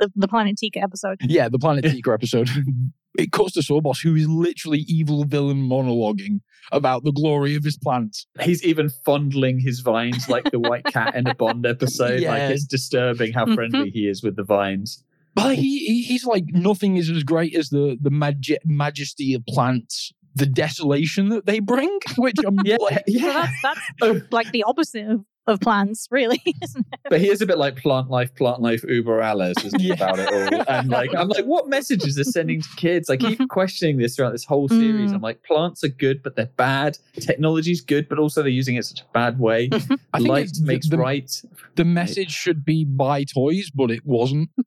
The, 0.00 0.10
the 0.16 0.28
Planet 0.28 0.56
Tika 0.56 0.80
episode. 0.80 1.18
yeah, 1.20 1.50
the 1.50 1.58
Planet 1.58 1.84
Seeker 1.90 2.14
episode. 2.14 2.48
it 3.18 3.32
cuts 3.32 3.52
to 3.52 3.60
Sawboss, 3.60 4.02
who 4.02 4.14
is 4.14 4.26
literally 4.26 4.78
evil 4.88 5.24
villain 5.24 5.68
monologuing 5.68 6.40
about 6.72 7.04
the 7.04 7.12
glory 7.12 7.54
of 7.54 7.64
his 7.64 7.76
plants. 7.76 8.26
He's 8.40 8.64
even 8.64 8.88
fondling 9.04 9.58
his 9.58 9.80
vines 9.80 10.26
like 10.26 10.50
the 10.50 10.58
white 10.58 10.84
cat 10.86 11.14
in 11.14 11.26
a 11.26 11.34
Bond 11.34 11.66
episode. 11.66 12.22
Like 12.22 12.50
it's 12.50 12.64
disturbing 12.64 13.34
how 13.34 13.44
friendly 13.54 13.90
he 13.90 14.08
is 14.08 14.22
with 14.22 14.36
the 14.36 14.42
vines. 14.42 15.04
But 15.38 15.56
he, 15.56 15.78
he 15.86 16.02
he's 16.02 16.24
like, 16.24 16.44
nothing 16.48 16.96
is 16.96 17.08
as 17.10 17.22
great 17.22 17.54
as 17.54 17.68
the, 17.70 17.96
the 18.00 18.10
magi- 18.10 18.58
majesty 18.64 19.34
of 19.34 19.44
plants, 19.46 20.12
the 20.34 20.46
desolation 20.46 21.28
that 21.30 21.46
they 21.46 21.60
bring, 21.60 21.98
which 22.16 22.36
I'm 22.46 22.58
Yeah, 22.64 22.76
like, 22.80 23.04
So 23.08 23.16
yeah. 23.18 23.32
that's 23.62 23.80
that's 24.02 24.32
like 24.32 24.50
the 24.52 24.64
opposite 24.64 25.06
of, 25.06 25.24
of 25.48 25.60
plants, 25.60 26.06
really, 26.10 26.42
isn't 26.62 26.86
it? 26.92 27.00
But 27.08 27.20
he 27.20 27.28
is 27.30 27.40
a 27.42 27.46
bit 27.46 27.58
like 27.58 27.76
plant 27.76 28.10
life, 28.10 28.34
plant 28.34 28.60
life, 28.60 28.84
uber 28.86 29.20
alles, 29.20 29.56
isn't 29.64 29.80
he, 29.80 29.88
Yeah. 29.88 29.94
about 29.94 30.18
it 30.18 30.28
all? 30.32 30.64
And 30.68 30.88
like, 30.90 31.14
I'm 31.14 31.28
like, 31.28 31.44
what 31.44 31.68
message 31.68 32.04
is 32.06 32.14
this 32.16 32.30
sending 32.32 32.60
to 32.60 32.68
kids? 32.76 33.08
I 33.10 33.16
keep 33.16 33.48
questioning 33.48 33.96
this 33.96 34.16
throughout 34.16 34.32
this 34.32 34.44
whole 34.44 34.68
series. 34.68 35.10
Mm. 35.10 35.16
I'm 35.16 35.20
like, 35.22 35.42
plants 35.42 35.82
are 35.84 35.88
good, 35.88 36.22
but 36.22 36.36
they're 36.36 36.50
bad. 36.56 36.98
Technology's 37.14 37.80
good, 37.80 38.08
but 38.08 38.18
also 38.18 38.42
they're 38.42 38.50
using 38.50 38.76
it 38.76 38.84
such 38.84 39.00
a 39.00 39.04
bad 39.12 39.38
way. 39.38 39.68
I 39.72 39.78
think 39.78 40.00
Light 40.28 40.44
it's 40.46 40.60
makes 40.60 40.88
the, 40.88 40.96
the, 40.96 41.02
right. 41.02 41.42
the 41.76 41.84
message 41.84 42.30
should 42.30 42.64
be 42.64 42.84
buy 42.84 43.24
toys, 43.24 43.70
but 43.74 43.90
it 43.90 44.04
wasn't. 44.04 44.50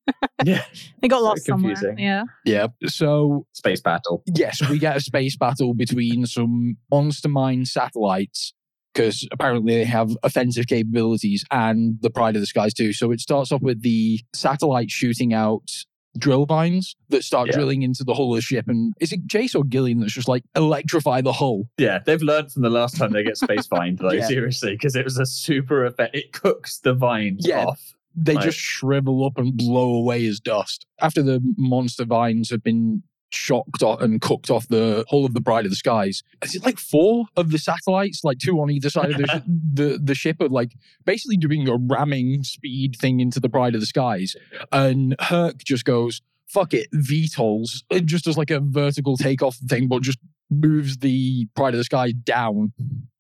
Yeah, 0.44 0.64
They 1.04 1.08
got 1.08 1.20
So 1.20 1.24
lost 1.26 1.46
somewhere. 1.46 1.96
Yeah. 2.00 2.24
Yeah. 2.46 2.68
So 2.88 3.46
space 3.54 3.80
battle. 3.80 4.24
yes, 4.26 4.68
we 4.70 4.80
get 4.80 4.98
a 4.98 5.00
space 5.00 5.36
battle 5.38 5.76
between 5.76 6.26
some 6.26 6.78
monster 6.90 7.30
mind 7.30 7.68
satellites 7.68 8.54
because 8.94 9.28
apparently 9.32 9.74
they 9.76 9.86
have 9.86 10.12
offensive 10.24 10.68
capabilities 10.68 11.46
and 11.52 11.98
the 12.02 12.10
Pride 12.10 12.36
of 12.36 12.42
the 12.42 12.46
Skies 12.48 12.74
too. 12.74 12.94
So 12.94 13.12
it 13.12 13.20
starts 13.20 13.52
off 13.52 13.62
with 13.62 13.82
the 13.82 14.20
satellite 14.34 14.92
shooting 14.92 15.34
out 15.34 15.70
drill 16.18 16.46
vines 16.46 16.96
that 17.08 17.24
start 17.24 17.48
Yeah. 17.48 17.54
drilling 17.56 17.84
into 17.84 18.04
the 18.04 18.14
hull 18.14 18.34
of 18.34 18.38
the 18.38 18.42
ship. 18.42 18.66
And 18.68 18.94
is 19.00 19.14
it 19.14 19.26
Jace 19.28 19.56
or 19.56 19.64
Gillian 19.64 20.02
that's 20.02 20.12
just 20.14 20.28
like 20.28 20.44
electrify 20.58 21.22
the 21.22 21.32
hull? 21.32 21.70
Yeah, 21.78 22.00
they've 22.06 22.22
learned 22.22 22.52
from 22.52 22.64
the 22.64 22.70
last 22.70 22.98
time 22.98 23.14
they 23.14 23.24
get 23.24 23.38
space 23.38 23.68
vined, 23.74 24.00
though, 24.00 24.12
Yeah. 24.12 24.28
seriously, 24.28 24.72
because 24.74 24.96
it 24.98 25.06
was 25.06 25.18
a 25.18 25.26
super 25.26 25.86
effect. 25.86 26.14
It 26.16 26.34
cooks 26.34 26.80
the 26.80 26.94
vines 26.94 27.46
Yeah. 27.48 27.64
off. 27.66 27.94
They 28.14 28.36
Right. 28.36 28.44
just 28.44 28.58
shrivel 28.58 29.24
up 29.26 29.38
and 29.38 29.56
blow 29.56 29.94
away 29.94 30.26
as 30.26 30.42
dust. 30.42 30.86
After 31.00 31.24
the 31.24 31.40
monster 31.58 32.04
vines 32.04 32.50
have 32.50 32.62
been 32.62 33.04
shocked 33.34 33.84
off 33.84 34.02
and 34.02 34.22
cooked 34.22 34.50
off 34.50 34.68
the 34.68 35.06
hull 35.10 35.26
of 35.26 35.34
the 35.34 35.42
Pride 35.42 35.66
of 35.66 35.72
the 35.72 35.76
Skies, 35.76 36.24
is 36.44 36.56
it 36.56 36.66
like 36.66 36.80
four 36.80 37.26
of 37.36 37.52
the 37.52 37.58
satellites, 37.58 38.24
like 38.24 38.40
two 38.40 38.60
on 38.60 38.70
either 38.70 38.90
side 38.90 39.12
of 39.12 39.18
the, 39.18 39.28
sh- 39.28 39.48
the, 39.74 40.00
the 40.02 40.16
ship, 40.16 40.42
are 40.42 40.50
like 40.50 40.74
basically 41.06 41.38
doing 41.38 41.68
a 41.68 41.78
ramming 41.78 42.44
speed 42.44 42.96
thing 43.00 43.20
into 43.20 43.40
the 43.40 43.50
Pride 43.50 43.76
of 43.76 43.82
the 43.82 43.88
Skies. 43.88 44.36
And 44.72 45.16
Herc 45.20 45.64
just 45.64 45.86
goes, 45.86 46.22
fuck 46.52 46.74
it, 46.74 46.92
VTOLs. 46.92 47.84
It 47.90 47.96
uh, 47.96 48.00
just 48.00 48.26
does 48.26 48.38
like 48.38 48.52
a 48.52 48.60
vertical 48.60 49.16
takeoff 49.18 49.56
thing, 49.56 49.88
but 49.88 50.02
just 50.02 50.20
moves 50.52 50.98
the 50.98 51.48
Pride 51.56 51.74
of 51.74 51.78
the 51.78 51.84
Sky 51.86 52.12
down. 52.12 52.74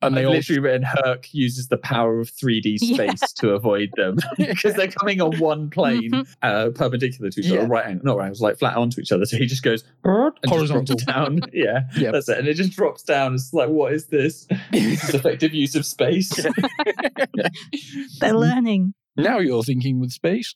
And 0.03 0.17
they 0.17 0.21
I've 0.21 0.27
all 0.27 0.33
literally 0.33 0.59
written 0.59 0.83
Herc 0.83 1.33
uses 1.33 1.67
the 1.69 1.77
power 1.77 2.19
of 2.19 2.29
3D 2.29 2.77
Yeah. 2.81 2.95
space 2.95 3.31
to 3.33 3.51
avoid 3.51 3.91
them 3.95 4.17
because 4.37 4.73
they're 4.73 4.89
coming 4.89 5.21
on 5.21 5.37
one 5.39 5.69
plane, 5.69 6.11
Mhm. 6.11 6.27
uh, 6.41 6.69
perpendicular 6.71 7.29
to 7.31 7.39
each 7.39 7.45
Yeah. 7.47 7.59
other, 7.59 7.67
right 7.67 7.85
angle, 7.85 8.05
not 8.05 8.17
right 8.17 8.25
angles, 8.25 8.41
like 8.41 8.57
flat 8.59 8.75
onto 8.75 8.99
each 8.99 9.11
other. 9.11 9.25
So 9.25 9.37
he 9.37 9.45
just 9.45 9.63
goes 9.63 9.83
and 10.03 10.33
Horizontal. 10.45 10.95
drops 10.97 11.05
down. 11.05 11.39
Yeah, 11.53 11.81
Yep. 11.97 12.13
that's 12.13 12.27
it. 12.29 12.37
And 12.39 12.47
it 12.47 12.55
just 12.55 12.71
drops 12.71 13.03
down. 13.03 13.35
It's 13.35 13.53
like, 13.53 13.69
what 13.69 13.93
is 13.93 14.07
this? 14.07 14.47
This 14.71 15.03
is 15.07 15.13
effective 15.15 15.53
use 15.53 15.75
of 15.75 15.85
space. 15.85 16.31
They're 18.19 18.33
learning. 18.33 18.93
Now 19.17 19.39
you're 19.39 19.63
thinking 19.63 19.99
with 19.99 20.11
space. 20.11 20.55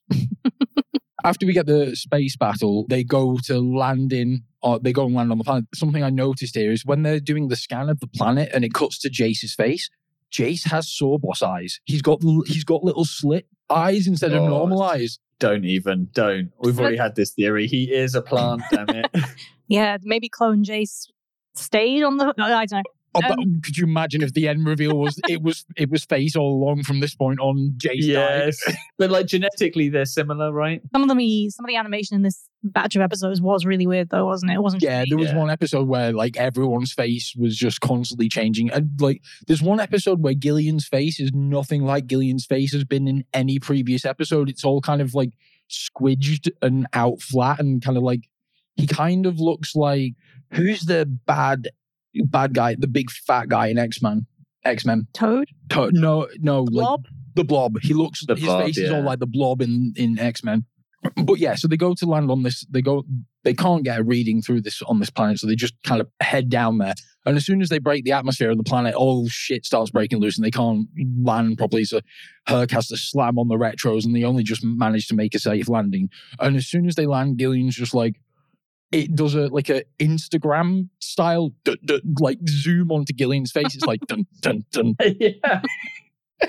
After 1.26 1.48
we 1.48 1.54
get 1.54 1.66
the 1.66 1.96
space 1.96 2.38
battle, 2.38 2.86
they 2.88 3.04
go 3.04 3.40
to 3.46 3.60
land 3.60 4.14
in, 4.14 4.44
or 4.62 4.78
they 4.78 4.94
go 4.94 5.08
and 5.08 5.16
land 5.16 5.32
on 5.32 5.40
the 5.40 5.44
planet. 5.44 5.66
Something 5.74 6.04
I 6.04 6.12
noticed 6.12 6.56
here 6.56 6.72
is 6.72 6.86
when 6.86 7.02
they're 7.02 7.20
doing 7.20 7.48
the 7.48 7.56
scan 7.56 7.90
of 7.90 8.00
the 8.00 8.06
planet 8.06 8.52
and 8.54 8.64
it 8.64 8.76
cuts 8.76 9.00
to 9.00 9.10
Jace's 9.10 9.56
face, 9.56 9.90
Jace 10.32 10.68
has 10.68 10.86
Sawboss 10.88 11.42
eyes. 11.42 11.80
He's 11.86 12.04
got 12.04 12.22
he's 12.46 12.64
got 12.64 12.84
little 12.84 13.06
slit 13.06 13.48
eyes 13.72 14.06
instead 14.06 14.34
of 14.34 14.44
normal 14.44 14.84
eyes. 14.84 15.18
don't 15.40 15.66
even, 15.66 16.10
don't. 16.14 16.52
We've 16.60 16.80
already 16.80 16.98
had 16.98 17.16
this 17.16 17.32
theory. 17.32 17.66
He 17.66 17.86
is 17.92 18.14
a 18.14 18.22
plant, 18.22 18.62
damn 18.72 18.90
it. 18.90 19.08
Yeah, 19.68 19.98
maybe 20.04 20.30
Clone 20.30 20.64
Jace 20.64 21.08
stayed 21.56 22.04
on 22.04 22.18
the. 22.18 22.36
I 22.38 22.68
don't 22.68 22.84
know. 22.84 22.84
Oh, 23.16 23.22
but 23.22 23.40
Um, 23.40 23.62
could 23.64 23.78
you 23.78 23.86
imagine 23.86 24.22
if 24.22 24.34
the 24.34 24.48
end 24.48 24.66
reveal 24.68 24.98
was 24.98 25.20
it 25.30 25.42
was 25.42 25.66
it 25.78 25.90
was 25.90 26.04
face 26.06 26.36
all 26.36 26.54
along 26.64 26.84
from 26.84 27.00
this 27.00 27.16
point 27.16 27.40
on? 27.40 27.74
Jace 27.78 28.02
died. 28.02 28.02
yes. 28.02 28.76
but 28.98 29.10
like 29.12 29.26
genetically, 29.28 29.90
they're 29.90 30.06
similar, 30.06 30.52
right? 30.52 30.82
Some 30.94 31.10
of 31.10 31.18
the 31.18 31.50
some 31.50 31.66
of 31.66 31.68
the 31.70 31.76
animation 31.76 32.16
in 32.16 32.22
this 32.24 32.48
batch 32.64 32.96
of 32.96 33.02
episodes 33.02 33.42
was 33.42 33.64
really 33.66 33.86
weird, 33.88 34.10
though, 34.10 34.26
wasn't 34.26 34.52
it? 34.52 34.56
It 34.56 34.62
wasn't. 34.62 34.82
just 34.82 34.90
Yeah, 34.92 35.06
there 35.08 35.18
was 35.18 35.30
Yeah. 35.30 35.38
one 35.38 35.50
episode 35.50 35.88
where 35.88 36.12
like 36.12 36.36
everyone's 36.38 36.92
face 36.94 37.34
was 37.38 37.56
just 37.56 37.80
constantly 37.82 38.28
changing. 38.30 38.72
And 38.72 38.90
like 39.00 39.22
there's 39.48 39.62
one 39.62 39.80
episode 39.80 40.22
where 40.22 40.34
Gillian's 40.34 40.88
face 40.88 41.20
is 41.20 41.32
nothing 41.34 41.84
like 41.84 42.08
Gillian's 42.08 42.46
face 42.46 42.74
has 42.74 42.84
been 42.84 43.08
in 43.08 43.24
any 43.34 43.60
previous 43.60 44.04
episode. 44.06 44.50
It's 44.50 44.64
all 44.66 44.82
kind 44.82 45.02
of 45.02 45.14
like 45.14 45.32
squidged 45.70 46.50
and 46.62 46.88
out 46.94 47.22
flat 47.22 47.60
and 47.60 47.82
kind 47.84 47.98
of 47.98 48.04
like 48.04 48.28
he 48.76 48.88
kind 48.88 49.26
of 49.26 49.40
looks 49.40 49.76
like 49.76 50.14
who's 50.52 50.82
the 50.82 51.06
bad 51.06 51.70
bad 52.24 52.54
guy, 52.54 52.76
the 52.78 52.88
big 52.88 53.10
fat 53.12 53.50
guy 53.50 53.68
in 53.68 53.78
X-Men? 53.78 54.26
X-Men. 54.64 55.08
Toad, 55.14 55.50
To- 55.70 55.92
no, 55.92 56.28
no, 56.40 56.64
like 56.64 56.72
Blob. 56.72 57.06
the 57.36 57.44
blob. 57.44 57.78
He 57.82 57.94
looks 57.94 58.26
The 58.26 58.36
his 58.36 58.46
Blob, 58.46 58.64
face 58.66 58.78
is 58.78 58.92
all 58.92 59.04
like 59.04 59.20
the 59.20 59.28
blob 59.28 59.62
in 59.62 59.94
in 59.96 60.18
X 60.18 60.44
Men. 60.44 60.66
But 61.24 61.36
yeah, 61.36 61.54
so 61.54 61.68
they 61.68 61.78
go 61.78 61.94
to 61.94 62.06
land 62.08 62.32
on 62.32 62.42
this. 62.42 62.66
They 62.72 62.82
go. 62.82 63.04
They 63.44 63.54
can't 63.54 63.84
get 63.84 64.00
a 64.00 64.04
reading 64.04 64.42
through 64.42 64.62
this 64.62 64.82
on 64.88 65.00
this 65.00 65.12
planet, 65.12 65.38
so 65.38 65.46
they 65.46 65.56
just 65.56 65.76
kind 65.84 66.02
of 66.02 66.08
head 66.20 66.50
down 66.50 66.80
there. 66.80 66.96
And 67.28 67.38
as 67.38 67.46
soon 67.46 67.62
as 67.62 67.70
they 67.70 67.78
break 67.78 68.04
the 68.06 68.12
atmosphere 68.12 68.50
of 68.50 68.58
the 68.58 68.64
planet, 68.64 68.96
all 68.96 69.28
shit 69.28 69.66
starts 69.68 69.92
breaking 69.92 70.20
loose, 70.20 70.36
and 70.36 70.44
they 70.44 70.50
can't 70.50 70.88
land 71.22 71.60
properly. 71.60 71.86
So 71.86 72.00
Herc 72.48 72.72
has 72.72 72.88
to 72.88 72.98
slam 72.98 73.38
on 73.38 73.50
the 73.50 73.56
retros, 73.56 74.04
and 74.04 74.16
they 74.16 74.24
only 74.24 74.42
just 74.42 74.64
manage 74.66 75.08
to 75.10 75.16
make 75.16 75.36
a 75.36 75.40
safe 75.40 75.70
landing. 75.70 76.10
And 76.40 76.56
as 76.56 76.66
soon 76.66 76.88
as 76.88 76.96
they 76.96 77.06
land, 77.06 77.38
Gillian's 77.38 77.76
just 77.76 77.94
like. 77.94 78.16
It 78.96 79.14
does 79.14 79.36
a 79.36 79.48
like 79.48 79.70
a 79.70 79.84
Instagram 80.00 80.88
style, 81.00 81.52
dun, 81.66 81.78
dun, 81.84 82.00
like 82.22 82.40
zoom 82.48 82.92
onto 82.92 83.14
Gillian's 83.14 83.52
face. 83.52 83.76
It's 83.76 83.86
like 83.86 84.00
dun 84.08 84.26
dun 84.40 84.64
dun, 84.72 84.96
yeah. 85.20 85.62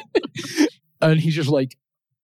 and 1.01 1.18
he's 1.20 1.34
just 1.34 1.49
like, 1.51 1.76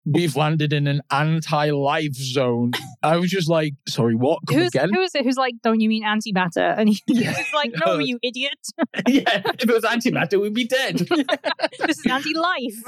"We've 0.06 0.34
landed 0.36 0.72
in 0.72 0.86
an 0.86 1.02
anti-life 1.10 2.14
zone." 2.14 2.72
I 3.02 3.16
was 3.18 3.30
just 3.30 3.48
like, 3.50 3.74
"Sorry, 3.88 4.14
what? 4.14 4.40
Come 4.48 4.58
Who's 4.58 4.68
again?" 4.68 4.90
who 4.92 5.02
is 5.02 5.14
it? 5.14 5.24
Who's 5.24 5.36
like, 5.36 5.54
don't 5.62 5.80
you 5.80 5.88
mean 5.88 6.04
anti-batter? 6.04 6.60
And 6.78 6.88
he- 6.88 7.02
he's 7.06 7.20
Yeah. 7.20 7.42
like, 7.54 7.72
no, 7.84 7.98
you 7.98 8.18
idiot. 8.22 8.54
yeah. 9.06 9.42
If 9.58 9.68
it 9.68 9.72
was 9.72 9.84
antimatter, 9.84 10.40
we'd 10.40 10.54
be 10.54 10.66
dead. 10.66 10.96
this 10.98 11.98
is 11.98 12.06
anti-life. 12.10 12.82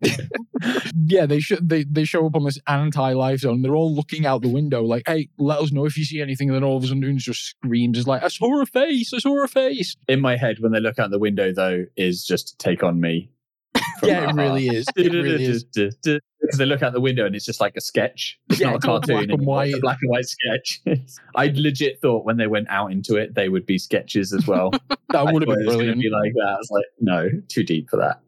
yeah, 1.06 1.26
they 1.26 1.40
should. 1.40 1.68
They 1.68 1.84
they 1.84 2.04
show 2.04 2.26
up 2.26 2.36
on 2.36 2.44
this 2.44 2.58
anti-life 2.66 3.40
zone. 3.40 3.62
They're 3.62 3.74
all 3.74 3.94
looking 3.94 4.26
out 4.26 4.42
the 4.42 4.48
window, 4.48 4.82
like, 4.82 5.02
"Hey, 5.06 5.28
let 5.38 5.58
us 5.58 5.72
know 5.72 5.86
if 5.86 5.96
you 5.96 6.04
see 6.04 6.20
anything." 6.20 6.48
And 6.48 6.56
then 6.56 6.64
all 6.64 6.76
of 6.76 6.84
a 6.84 6.86
sudden, 6.86 7.18
just 7.18 7.44
screams, 7.44 7.98
"It's 7.98 8.06
like 8.06 8.22
I 8.22 8.28
saw 8.28 8.58
her 8.58 8.66
face! 8.66 9.12
I 9.12 9.18
saw 9.18 9.34
her 9.36 9.48
face!" 9.48 9.96
In 10.06 10.20
my 10.20 10.36
head, 10.36 10.58
when 10.60 10.72
they 10.72 10.80
look 10.80 10.98
out 10.98 11.10
the 11.10 11.18
window, 11.18 11.52
though, 11.52 11.84
is 11.96 12.24
just 12.24 12.58
take 12.58 12.82
on 12.82 13.00
me. 13.00 13.30
yeah, 14.02 14.28
it 14.28 14.34
really 14.34 14.66
is. 14.68 14.86
It 14.96 15.12
really 15.12 15.44
is. 15.44 15.64
Because 15.64 16.58
they 16.58 16.66
look 16.66 16.82
out 16.82 16.92
the 16.92 17.00
window 17.00 17.26
and 17.26 17.34
it's 17.34 17.44
just 17.44 17.60
like 17.60 17.76
a 17.76 17.80
sketch. 17.80 18.38
It's 18.48 18.60
Yeah, 18.60 18.70
not 18.70 18.76
a 18.76 18.86
cartoon. 18.86 19.14
black 19.16 19.22
and. 19.24 19.32
It's 19.32 19.42
a 19.42 19.44
white. 19.44 19.74
black 19.80 19.98
and 20.02 20.10
white 20.10 20.24
sketch. 20.26 20.80
I 21.36 21.52
legit 21.54 22.00
thought 22.00 22.24
when 22.24 22.36
they 22.36 22.46
went 22.46 22.68
out 22.70 22.92
into 22.92 23.16
it, 23.16 23.34
they 23.34 23.48
would 23.48 23.66
be 23.66 23.76
sketches 23.78 24.32
as 24.32 24.46
well. 24.46 24.70
That 25.10 25.32
would 25.32 25.42
have 25.42 25.48
been 25.56 25.66
brilliant. 25.66 26.00
Be 26.00 26.10
like 26.10 26.32
that. 26.34 26.48
I 26.48 26.56
was 26.56 26.68
like, 26.70 26.84
no, 27.00 27.28
too 27.48 27.64
deep 27.64 27.90
for 27.90 27.96
that. 27.96 28.20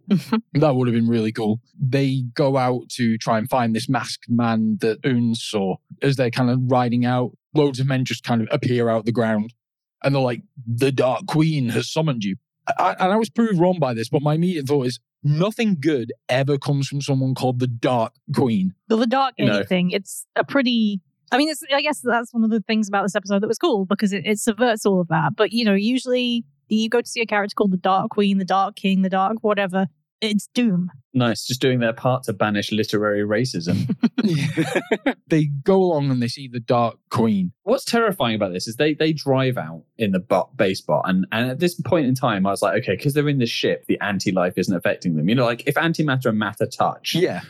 That 0.54 0.74
would 0.74 0.88
have 0.88 0.94
been 0.94 1.08
really 1.08 1.30
cool. 1.32 1.60
They 1.80 2.22
go 2.34 2.56
out 2.56 2.88
to 2.96 3.16
try 3.18 3.38
and 3.38 3.48
find 3.48 3.74
this 3.76 3.88
masked 3.88 4.28
man 4.28 4.78
that 4.80 4.98
Oon 5.06 5.34
saw. 5.34 5.76
As 6.02 6.16
they're 6.16 6.30
kind 6.30 6.50
of 6.50 6.58
riding 6.70 7.04
out, 7.04 7.32
loads 7.54 7.78
of 7.80 7.86
men 7.86 8.04
just 8.04 8.24
kind 8.24 8.42
of 8.42 8.48
appear 8.50 8.88
out 8.88 9.04
the 9.04 9.12
ground. 9.12 9.54
And 10.02 10.14
they're 10.14 10.22
like, 10.22 10.42
the 10.66 10.90
Dark 10.90 11.26
Queen 11.26 11.68
has 11.68 11.92
summoned 11.92 12.24
you. 12.24 12.36
I, 12.78 12.92
and 12.98 13.12
I 13.12 13.16
was 13.16 13.28
proved 13.30 13.58
wrong 13.60 13.78
by 13.78 13.94
this, 13.94 14.08
but 14.08 14.22
my 14.22 14.34
immediate 14.34 14.66
thought 14.66 14.86
is 14.86 14.98
nothing 15.22 15.76
good 15.80 16.12
ever 16.28 16.58
comes 16.58 16.88
from 16.88 17.00
someone 17.00 17.34
called 17.34 17.58
the 17.58 17.66
Dark 17.66 18.14
Queen. 18.34 18.74
But 18.88 18.96
the 18.96 19.06
dark 19.06 19.34
No. 19.38 19.46
anything, 19.54 19.90
it's 19.90 20.26
a 20.36 20.44
pretty. 20.44 21.00
I 21.32 21.38
mean, 21.38 21.48
it's, 21.48 21.62
I 21.72 21.80
guess 21.80 22.00
that's 22.00 22.34
one 22.34 22.42
of 22.42 22.50
the 22.50 22.60
things 22.60 22.88
about 22.88 23.04
this 23.04 23.14
episode 23.14 23.40
that 23.40 23.46
was 23.46 23.58
cool 23.58 23.84
because 23.84 24.12
it, 24.12 24.26
it 24.26 24.38
subverts 24.40 24.84
all 24.84 25.00
of 25.00 25.08
that. 25.08 25.36
But 25.36 25.52
you 25.52 25.64
know, 25.64 25.74
usually 25.74 26.44
you 26.68 26.88
go 26.88 27.00
to 27.00 27.06
see 27.06 27.20
a 27.20 27.26
character 27.26 27.54
called 27.54 27.72
the 27.72 27.76
Dark 27.76 28.10
Queen, 28.10 28.38
the 28.38 28.44
Dark 28.44 28.76
King, 28.76 29.02
the 29.02 29.08
Dark 29.10 29.38
whatever. 29.42 29.86
It's 30.20 30.48
doom. 30.54 30.90
Nice. 31.14 31.46
Just 31.46 31.60
doing 31.60 31.80
their 31.80 31.92
part 31.92 32.24
to 32.24 32.32
banish 32.32 32.70
literary 32.72 33.22
racism. 33.22 33.94
they 35.28 35.46
go 35.64 35.76
along 35.76 36.10
and 36.10 36.22
they 36.22 36.28
see 36.28 36.46
the 36.48 36.60
Dark 36.60 36.98
Queen. 37.10 37.52
What's 37.62 37.84
terrifying 37.84 38.34
about 38.34 38.52
this 38.52 38.68
is 38.68 38.76
they 38.76 38.94
they 38.94 39.12
drive 39.12 39.56
out 39.56 39.82
in 39.98 40.12
the 40.12 40.18
bot, 40.20 40.56
base 40.56 40.80
bot, 40.80 41.08
and 41.08 41.26
and 41.32 41.50
at 41.50 41.58
this 41.58 41.74
point 41.80 42.06
in 42.06 42.14
time, 42.14 42.46
I 42.46 42.50
was 42.50 42.62
like, 42.62 42.82
okay, 42.82 42.96
because 42.96 43.14
they're 43.14 43.28
in 43.28 43.38
the 43.38 43.46
ship, 43.46 43.86
the 43.86 43.98
anti 44.00 44.30
life 44.30 44.54
isn't 44.56 44.74
affecting 44.76 45.16
them. 45.16 45.28
You 45.28 45.34
know, 45.34 45.44
like 45.46 45.66
if 45.66 45.74
antimatter 45.76 46.26
and 46.26 46.38
matter 46.38 46.66
touch, 46.66 47.14
Yeah. 47.14 47.40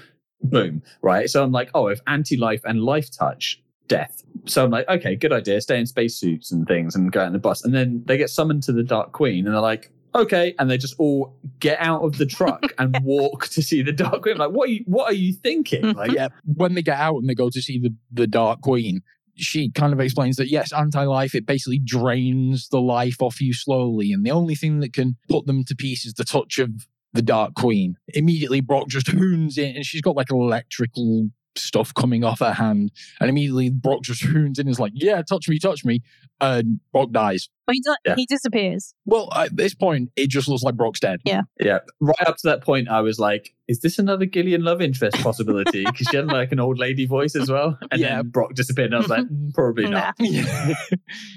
boom, 0.43 0.83
right? 1.03 1.29
So 1.29 1.43
I'm 1.43 1.53
like, 1.53 1.71
oh, 1.75 1.89
if 1.89 2.01
anti 2.07 2.37
life 2.37 2.61
and 2.64 2.83
life 2.83 3.11
touch, 3.11 3.61
death. 3.89 4.23
So 4.47 4.64
I'm 4.64 4.71
like, 4.71 4.89
okay, 4.89 5.16
good 5.16 5.33
idea. 5.33 5.61
Stay 5.61 5.79
in 5.79 5.87
spacesuits 5.87 6.51
and 6.53 6.66
things 6.66 6.95
and 6.95 7.11
go 7.12 7.21
out 7.21 7.27
in 7.27 7.33
the 7.33 7.39
bus. 7.39 7.64
And 7.64 7.75
then 7.75 8.03
they 8.07 8.16
get 8.16 8.31
summoned 8.31 8.62
to 8.64 8.73
the 8.73 8.85
Dark 8.85 9.12
Queen, 9.12 9.45
and 9.47 9.55
they're 9.55 9.61
like. 9.61 9.91
Okay, 10.14 10.54
and 10.58 10.70
they 10.70 10.76
just 10.76 10.94
all 10.98 11.36
get 11.61 11.78
out 11.80 12.02
of 12.02 12.18
the 12.18 12.26
truck 12.26 12.62
and 12.78 12.98
walk 13.02 13.48
to 13.48 13.62
see 13.62 13.82
the 13.82 13.92
Dark 13.92 14.22
Queen. 14.22 14.36
Like, 14.36 14.50
what 14.50 14.68
are 14.68 14.72
you? 14.72 14.84
What 14.86 15.11
are 15.11 15.14
you 15.14 15.32
thinking? 15.32 15.82
Mm-hmm. 15.82 15.98
Like, 15.98 16.12
yeah, 16.12 16.28
when 16.44 16.74
they 16.74 16.82
get 16.82 16.98
out 16.98 17.18
and 17.18 17.28
they 17.28 17.34
go 17.34 17.50
to 17.50 17.62
see 17.62 17.78
the, 17.78 17.94
the 18.12 18.26
Dark 18.26 18.61
Queen, 18.62 19.02
she 19.36 19.70
kind 19.70 19.92
of 19.92 20.00
explains 20.00 20.36
that 20.36 20.48
yes, 20.48 20.72
anti 20.72 21.04
life, 21.04 21.34
it 21.34 21.46
basically 21.46 21.78
drains 21.78 22.68
the 22.68 22.80
life 22.80 23.22
off 23.22 23.40
you 23.40 23.52
slowly. 23.52 24.12
And 24.12 24.24
the 24.24 24.30
only 24.30 24.54
thing 24.54 24.80
that 24.80 24.92
can 24.92 25.16
put 25.28 25.46
them 25.46 25.64
to 25.64 25.74
peace 25.74 26.04
is 26.04 26.14
the 26.14 26.24
touch 26.24 26.58
of 26.58 26.86
the 27.12 27.22
Dark 27.22 27.54
Queen. 27.54 27.96
Immediately, 28.08 28.61
Brock 28.61 28.88
just 28.88 29.08
hoons 29.08 29.58
in 29.58 29.76
and 29.76 29.84
she's 29.84 30.02
got 30.02 30.16
like 30.16 30.30
electrical 30.30 31.30
stuff 31.57 31.92
coming 31.94 32.24
off 32.24 32.38
her 32.40 32.53
hand. 32.53 32.92
And 33.20 33.28
immediately, 33.30 33.70
Brock 33.70 34.03
just 34.03 34.22
hoons 34.24 34.59
in 34.59 34.66
and 34.66 34.70
is 34.72 34.80
like, 34.80 34.92
yeah, 34.94 35.22
touch 35.22 35.48
me, 35.48 35.59
touch 35.59 35.84
me. 35.84 36.01
And 36.40 36.80
Brock 36.92 37.11
dies. 37.12 37.48
But 37.66 37.74
he, 37.74 37.80
do- 37.80 37.94
Yeah. 38.07 38.14
he 38.16 38.26
disappears. 38.26 38.94
Well, 39.05 39.28
at 39.34 39.57
this 39.57 39.74
point, 39.74 40.11
it 40.16 40.28
just 40.30 40.48
looks 40.48 40.62
like 40.62 40.74
Brock's 40.76 41.01
dead. 41.01 41.20
Yeah. 41.24 41.42
Yeah, 41.61 41.80
right 42.01 42.26
up 42.26 42.36
to 42.38 42.48
that 42.48 42.62
point, 42.62 42.88
I 42.88 43.01
was 43.03 43.18
like, 43.18 43.55
"Is 43.68 43.80
this 43.80 43.98
another 43.98 44.24
Gillian 44.26 44.62
love 44.64 44.80
interest 44.80 45.18
possibility?" 45.22 45.84
Because 45.90 46.07
she 46.11 46.16
had 46.16 46.26
like 46.26 46.51
an 46.53 46.61
old 46.61 46.78
lady 46.78 47.05
voice 47.07 47.36
as 47.36 47.51
well. 47.51 47.78
And 47.90 48.01
Yeah. 48.01 48.16
then 48.16 48.28
Brock 48.30 48.55
disappeared, 48.55 48.86
and 48.86 48.94
I 48.96 48.98
was 48.98 49.09
like, 49.09 49.24
"Mm, 49.30 49.53
"Probably 49.55 49.88
not." 49.88 50.14
Nah. 50.18 50.74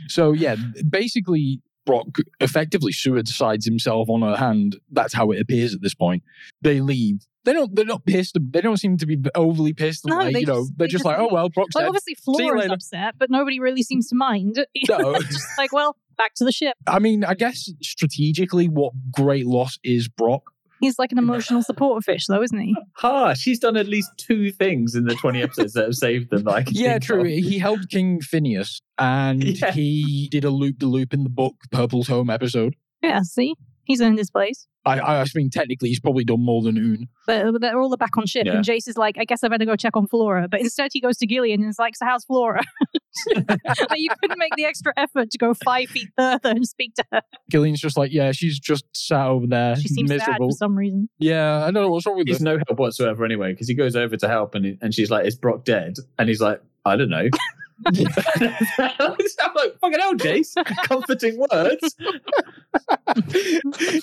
so 0.08 0.32
yeah, 0.32 0.56
basically 0.90 1.62
Brock 1.86 2.08
effectively 2.40 2.94
suicides 2.94 3.66
himself 3.66 4.10
on 4.10 4.22
her 4.22 4.38
hand. 4.38 4.78
That's 4.92 5.14
how 5.14 5.32
it 5.32 5.42
appears 5.42 5.74
at 5.76 5.82
this 5.82 5.94
point. 5.94 6.24
They 6.62 6.80
leave. 6.80 7.26
They 7.46 7.54
don't. 7.54 7.76
They're 7.76 7.86
not 7.86 8.06
pissed. 8.06 8.38
They 8.40 8.62
don't 8.62 8.78
seem 8.78 8.98
to 8.98 9.06
be 9.06 9.18
overly 9.36 9.74
pissed. 9.74 10.06
No, 10.06 10.18
like, 10.18 10.34
they 10.34 10.40
you 10.42 10.46
know, 10.46 10.62
just- 10.62 10.78
they're 10.78 10.88
just 10.88 11.04
just 11.04 11.06
like, 11.06 11.18
oh 11.20 11.24
leave. 11.24 11.32
well, 11.34 11.50
Brock's 11.50 11.76
Like 11.76 11.84
dead. 11.84 11.88
obviously 11.90 12.16
you 12.26 12.34
Flora's 12.36 12.72
upset, 12.72 13.16
but 13.18 13.30
nobody 13.30 13.60
really 13.60 13.84
seems 13.84 14.08
to 14.10 14.16
mind. 14.16 14.66
No. 14.90 15.14
Just 15.20 15.46
like, 15.58 15.74
well, 15.74 15.98
back 16.18 16.34
to 16.36 16.46
the 16.46 16.52
ship. 16.52 16.76
I 16.88 17.00
mean, 17.00 17.24
I 17.24 17.34
guess 17.34 17.70
strategically, 17.82 18.68
what 18.68 18.94
great 19.12 19.46
loss 19.46 19.78
is 19.84 20.08
Brock. 20.08 20.44
He's 20.82 21.00
like 21.00 21.12
an 21.14 21.18
emotional 21.18 21.62
support 21.64 22.04
fish, 22.04 22.26
though, 22.28 22.42
isn't 22.42 22.60
he? 22.60 22.76
Ha! 22.98 23.34
She's 23.36 23.58
done 23.60 23.78
at 23.78 23.88
least 23.88 24.10
two 24.18 24.52
things 24.52 24.96
in 24.96 25.06
the 25.06 25.16
twenty 25.16 25.42
episodes 25.42 25.74
that 25.74 25.86
have 25.86 25.96
saved 25.96 26.30
them. 26.30 26.44
Like, 26.44 26.68
Yeah, 26.72 27.00
true. 27.00 27.24
He 27.24 27.58
helped 27.58 27.90
King 27.90 28.20
Phineas, 28.20 28.82
and 28.98 29.42
Yeah. 29.62 29.72
he 29.72 30.28
did 30.30 30.44
a 30.44 30.50
loop 30.50 30.80
de 30.80 30.86
loop 30.86 31.14
in 31.14 31.24
the 31.24 31.30
book 31.30 31.56
Purple's 31.72 32.08
Home 32.10 32.30
episode. 32.30 32.76
Yeah, 33.02 33.22
see, 33.24 33.56
he's 33.86 34.02
in 34.02 34.18
his 34.18 34.30
place. 34.30 34.68
I, 34.86 35.00
I 35.00 35.26
mean, 35.36 35.50
technically, 35.50 35.90
he's 35.90 36.00
probably 36.02 36.26
done 36.26 36.42
more 36.44 36.62
than 36.62 36.78
Oon. 36.78 37.08
But 37.26 37.62
they're 37.62 37.80
all 37.80 37.96
back 37.96 38.18
on 38.18 38.26
ship, 38.26 38.46
Yeah. 38.46 38.56
and 38.56 38.66
Jace 38.66 38.88
is 38.90 38.98
like, 38.98 39.18
I 39.18 39.24
guess 39.24 39.44
I 39.44 39.48
better 39.48 39.64
go 39.66 39.76
check 39.78 39.96
on 39.96 40.08
Flora. 40.08 40.48
But 40.50 40.60
instead, 40.60 40.92
he 40.94 41.00
goes 41.00 41.18
to 41.20 41.26
Gillian 41.26 41.62
and 41.62 41.70
is 41.70 41.80
like, 41.80 41.96
So 41.96 42.06
how's 42.06 42.26
Flora? 42.26 42.62
like, 43.36 43.60
you 43.96 44.10
couldn't 44.22 44.40
make 44.40 44.52
the 44.58 44.66
extra 44.66 44.92
effort 44.98 45.32
to 45.32 45.38
go 45.38 45.54
five 45.54 45.90
feet 45.90 46.10
further 46.18 46.50
and 46.50 46.68
speak 46.68 46.96
to 46.96 47.06
her. 47.14 47.22
Gillian's 47.50 47.80
just 47.80 47.98
like, 47.98 48.12
yeah, 48.12 48.32
she's 48.34 48.60
just 48.60 48.84
sat 48.94 49.28
over 49.28 49.48
there, 49.48 49.76
She 49.78 49.88
seems 49.88 50.10
sad 50.10 50.18
miserable. 50.20 50.50
for 50.50 50.56
some 50.58 50.76
reason. 50.78 51.08
Yeah, 51.20 51.60
I 51.64 51.72
don't 51.72 51.76
know 51.84 51.90
what's 51.90 52.06
wrong 52.06 52.18
with 52.18 52.28
He's 52.28 52.40
her. 52.40 52.44
no 52.44 52.58
help 52.68 52.78
whatsoever 52.80 53.24
anyway, 53.24 53.54
because 53.54 53.68
he 53.70 53.76
goes 53.76 53.96
over 53.96 54.18
to 54.18 54.28
help, 54.28 54.54
and 54.56 54.66
he- 54.66 54.78
and 54.82 54.94
she's 54.94 55.10
like, 55.10 55.26
"Is 55.26 55.36
Brock 55.36 55.64
dead?" 55.64 55.96
And 56.20 56.28
he's 56.28 56.42
like, 56.42 56.62
"I 56.86 56.96
don't 56.96 57.10
know." 57.10 57.30
I'm 57.86 59.56
like, 59.56 59.80
"Fucking 59.82 60.00
hell, 60.00 60.16
Jace! 60.16 60.54
Comforting 60.86 61.38
words." 61.38 61.96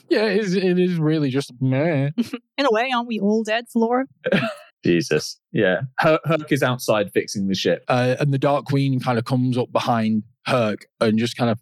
yeah, 0.08 0.26
it 0.26 0.38
is, 0.38 0.54
it 0.54 0.78
is 0.78 0.96
really 0.96 1.30
just 1.30 1.52
meh. 1.60 2.10
In 2.58 2.66
a 2.66 2.70
way, 2.70 2.90
aren't 2.94 3.08
we 3.08 3.20
all 3.20 3.42
dead, 3.42 3.66
Flora? 3.68 4.06
Jesus, 4.84 5.38
yeah. 5.52 5.82
Her- 5.98 6.20
Herc 6.24 6.50
is 6.52 6.62
outside 6.62 7.12
fixing 7.12 7.48
the 7.48 7.54
ship. 7.54 7.84
Uh, 7.88 8.16
and 8.18 8.32
the 8.32 8.38
Dark 8.38 8.66
Queen 8.66 9.00
kind 9.00 9.18
of 9.18 9.24
comes 9.24 9.58
up 9.58 9.72
behind 9.72 10.22
Herc 10.46 10.86
and 11.00 11.18
just 11.18 11.36
kind 11.36 11.50
of, 11.50 11.58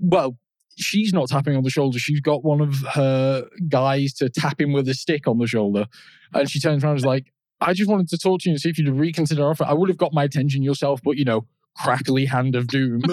well, 0.00 0.38
she's 0.76 1.12
not 1.12 1.28
tapping 1.28 1.56
on 1.56 1.64
the 1.64 1.70
shoulder. 1.70 1.98
She's 1.98 2.20
got 2.20 2.44
one 2.44 2.60
of 2.60 2.82
her 2.94 3.46
guys 3.68 4.12
to 4.14 4.28
tap 4.28 4.60
him 4.60 4.72
with 4.72 4.88
a 4.88 4.94
stick 4.94 5.28
on 5.28 5.38
the 5.38 5.46
shoulder. 5.46 5.86
And 6.34 6.50
she 6.50 6.60
turns 6.60 6.82
around 6.82 6.92
and 6.92 7.00
is 7.00 7.04
like, 7.04 7.32
I 7.62 7.72
just 7.72 7.90
wanted 7.90 8.08
to 8.08 8.18
talk 8.18 8.40
to 8.40 8.48
you 8.48 8.54
and 8.54 8.60
see 8.60 8.68
if 8.70 8.78
you'd 8.78 8.88
reconsider 8.88 9.48
offer. 9.48 9.64
I 9.64 9.72
would 9.72 9.88
have 9.88 9.98
got 9.98 10.12
my 10.12 10.24
attention 10.24 10.62
yourself, 10.62 11.00
but 11.02 11.16
you 11.16 11.24
know, 11.24 11.46
crackly 11.76 12.26
hand 12.26 12.54
of 12.56 12.66
doom. 12.68 13.02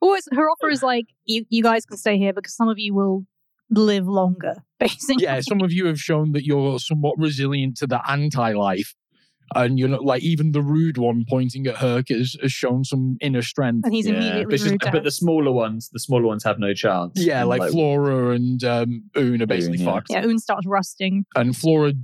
Or 0.00 0.14
it's, 0.16 0.28
her 0.32 0.48
offer 0.48 0.70
is 0.70 0.80
like, 0.82 1.06
you, 1.24 1.44
you 1.48 1.60
guys 1.60 1.84
can 1.84 1.96
stay 1.96 2.18
here 2.18 2.32
because 2.32 2.54
some 2.54 2.68
of 2.68 2.78
you 2.78 2.94
will 2.94 3.26
live 3.68 4.06
longer, 4.06 4.54
basically. 4.78 5.24
yeah, 5.24 5.40
some 5.40 5.60
of 5.60 5.72
you 5.72 5.86
have 5.86 5.98
shown 5.98 6.30
that 6.32 6.44
you're 6.44 6.78
somewhat 6.78 7.16
resilient 7.18 7.76
to 7.78 7.88
the 7.88 8.00
anti-life. 8.08 8.94
And 9.54 9.78
you're 9.78 9.88
not 9.88 10.04
like 10.04 10.22
even 10.22 10.52
the 10.52 10.60
rude 10.62 10.98
one 10.98 11.24
pointing 11.28 11.66
at 11.66 11.76
Herc 11.76 12.10
has, 12.10 12.36
has 12.42 12.52
shown 12.52 12.84
some 12.84 13.16
inner 13.20 13.40
strength. 13.42 13.86
And 13.86 13.94
he's 13.94 14.06
Yeah, 14.06 14.12
immediately 14.14 14.44
but, 14.44 14.54
it's 14.54 14.62
just- 14.62 14.72
rude 14.84 14.92
but 14.92 15.04
the 15.04 15.10
smaller 15.10 15.50
ones, 15.50 15.88
the 15.90 15.98
smaller 15.98 16.26
ones 16.26 16.44
have 16.44 16.58
no 16.60 16.74
chance. 16.74 17.12
Yeah, 17.16 17.40
And, 17.40 17.48
like, 17.48 17.70
Flora 17.72 18.30
and 18.36 18.62
um, 18.62 19.04
Oon 19.16 19.40
are 19.42 19.46
basically 19.46 19.78
Oon, 19.78 19.86
yeah. 19.86 19.92
fucked. 19.94 20.06
Yeah, 20.10 20.24
Oon 20.26 20.38
starts 20.38 20.66
rusting. 20.66 21.24
And 21.34 21.56
Flora. 21.56 21.94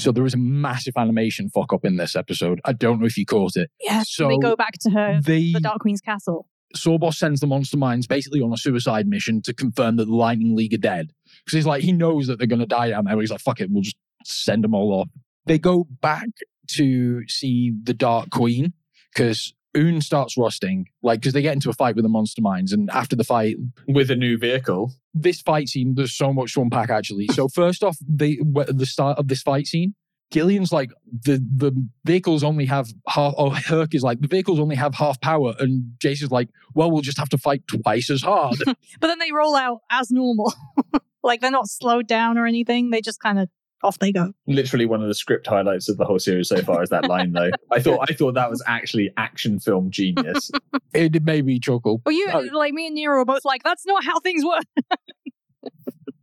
So 0.00 0.12
there 0.12 0.22
was 0.22 0.34
a 0.34 0.38
massive 0.38 0.94
animation 0.96 1.48
fuck 1.50 1.72
up 1.72 1.84
in 1.84 1.96
this 1.96 2.16
episode. 2.16 2.60
I 2.64 2.72
don't 2.72 3.00
know 3.00 3.06
if 3.06 3.16
you 3.16 3.26
caught 3.26 3.56
it. 3.56 3.70
Yeah, 3.80 4.02
So 4.06 4.28
they 4.28 4.38
go 4.38 4.56
back 4.56 4.74
to 4.80 4.90
her, 4.90 5.20
They 5.22 5.52
the 5.52 5.60
Dark 5.60 5.80
Queen's 5.80 6.00
castle. 6.00 6.46
Sawboss 6.76 7.14
sends 7.14 7.40
the 7.40 7.46
Monster 7.46 7.76
Minds 7.76 8.06
basically 8.06 8.40
on 8.40 8.52
a 8.52 8.56
suicide 8.56 9.06
mission 9.06 9.42
to 9.42 9.52
confirm 9.52 9.96
that 9.96 10.04
the 10.04 10.14
Lightning 10.14 10.54
League 10.54 10.72
are 10.74 10.78
dead. 10.78 11.12
Because 11.44 11.56
he's 11.56 11.66
like, 11.66 11.82
he 11.82 11.92
knows 11.92 12.26
that 12.28 12.38
they're 12.38 12.46
going 12.46 12.60
to 12.60 12.66
die 12.66 12.90
down 12.90 13.04
there. 13.04 13.18
He's 13.20 13.30
like, 13.30 13.40
fuck 13.40 13.60
it, 13.60 13.70
we'll 13.70 13.82
just 13.82 13.96
send 14.24 14.62
them 14.64 14.74
all 14.74 14.92
off. 14.92 15.08
They 15.46 15.58
go 15.58 15.86
back 16.00 16.28
to 16.72 17.26
see 17.26 17.72
the 17.82 17.94
Dark 17.94 18.30
Queen 18.30 18.72
because 19.12 19.52
Oon 19.76 20.00
starts 20.00 20.36
rusting. 20.36 20.86
Like, 21.02 21.20
because 21.20 21.32
they 21.32 21.42
get 21.42 21.54
into 21.54 21.70
a 21.70 21.72
fight 21.72 21.96
with 21.96 22.04
the 22.04 22.08
Monster 22.08 22.42
Minds. 22.42 22.72
And 22.72 22.90
after 22.90 23.16
the 23.16 23.24
fight, 23.24 23.56
with 23.86 24.10
a 24.10 24.16
new 24.16 24.38
vehicle. 24.38 24.92
this 25.14 25.40
fight 25.40 25.68
scene, 25.68 25.94
there's 25.94 26.16
so 26.16 26.32
much 26.32 26.54
to 26.54 26.62
unpack 26.62 26.90
actually. 26.90 27.28
So 27.28 27.48
first 27.48 27.82
off, 27.82 27.96
the 28.06 28.40
at 28.60 28.78
the 28.78 28.86
start 28.86 29.18
of 29.18 29.28
this 29.28 29.42
fight 29.42 29.66
scene, 29.66 29.94
Gillian's 30.30 30.72
like 30.72 30.90
the 31.24 31.44
the 31.56 31.72
vehicles 32.04 32.44
only 32.44 32.66
have 32.66 32.88
half. 33.08 33.34
Or 33.36 33.54
Herc 33.54 33.94
is 33.94 34.02
like 34.02 34.20
the 34.20 34.28
vehicles 34.28 34.60
only 34.60 34.76
have 34.76 34.94
half 34.94 35.20
power, 35.20 35.54
and 35.58 35.94
Jace 36.02 36.22
is 36.22 36.30
like, 36.30 36.48
well, 36.74 36.90
we'll 36.90 37.02
just 37.02 37.18
have 37.18 37.28
to 37.30 37.38
fight 37.38 37.62
twice 37.66 38.10
as 38.10 38.22
hard. 38.22 38.56
But 39.00 39.06
then 39.08 39.18
they 39.18 39.32
roll 39.32 39.56
out 39.56 39.80
as 39.90 40.10
normal. 40.10 40.52
like 41.22 41.40
they're 41.40 41.50
not 41.50 41.68
slowed 41.68 42.06
down 42.06 42.38
or 42.38 42.46
anything. 42.46 42.90
They 42.90 43.00
just 43.00 43.20
kind 43.20 43.38
of 43.38 43.48
off 43.82 43.98
they 43.98 44.12
go. 44.12 44.32
Literally 44.46 44.86
one 44.86 45.00
of 45.02 45.08
the 45.08 45.14
script 45.14 45.46
highlights 45.46 45.88
of 45.88 45.96
the 45.96 46.04
whole 46.04 46.18
series 46.18 46.48
so 46.48 46.62
far 46.62 46.82
is 46.82 46.90
that 46.90 47.06
line 47.08 47.32
though. 47.32 47.50
I 47.70 47.80
thought 47.80 48.08
I 48.10 48.14
thought 48.14 48.34
that 48.34 48.50
was 48.50 48.62
actually 48.66 49.10
action 49.16 49.58
film 49.58 49.90
genius. 49.90 50.50
it 50.94 51.22
made 51.24 51.44
me 51.46 51.58
chuckle. 51.58 52.02
Well, 52.04 52.14
you 52.14 52.28
Oh. 52.32 52.40
like 52.52 52.72
me 52.74 52.86
and 52.86 52.94
Nero 52.94 53.20
are 53.20 53.24
both 53.24 53.44
like, 53.44 53.62
that's 53.62 53.86
not 53.86 54.04
how 54.04 54.20
things 54.20 54.44
work. 54.44 54.64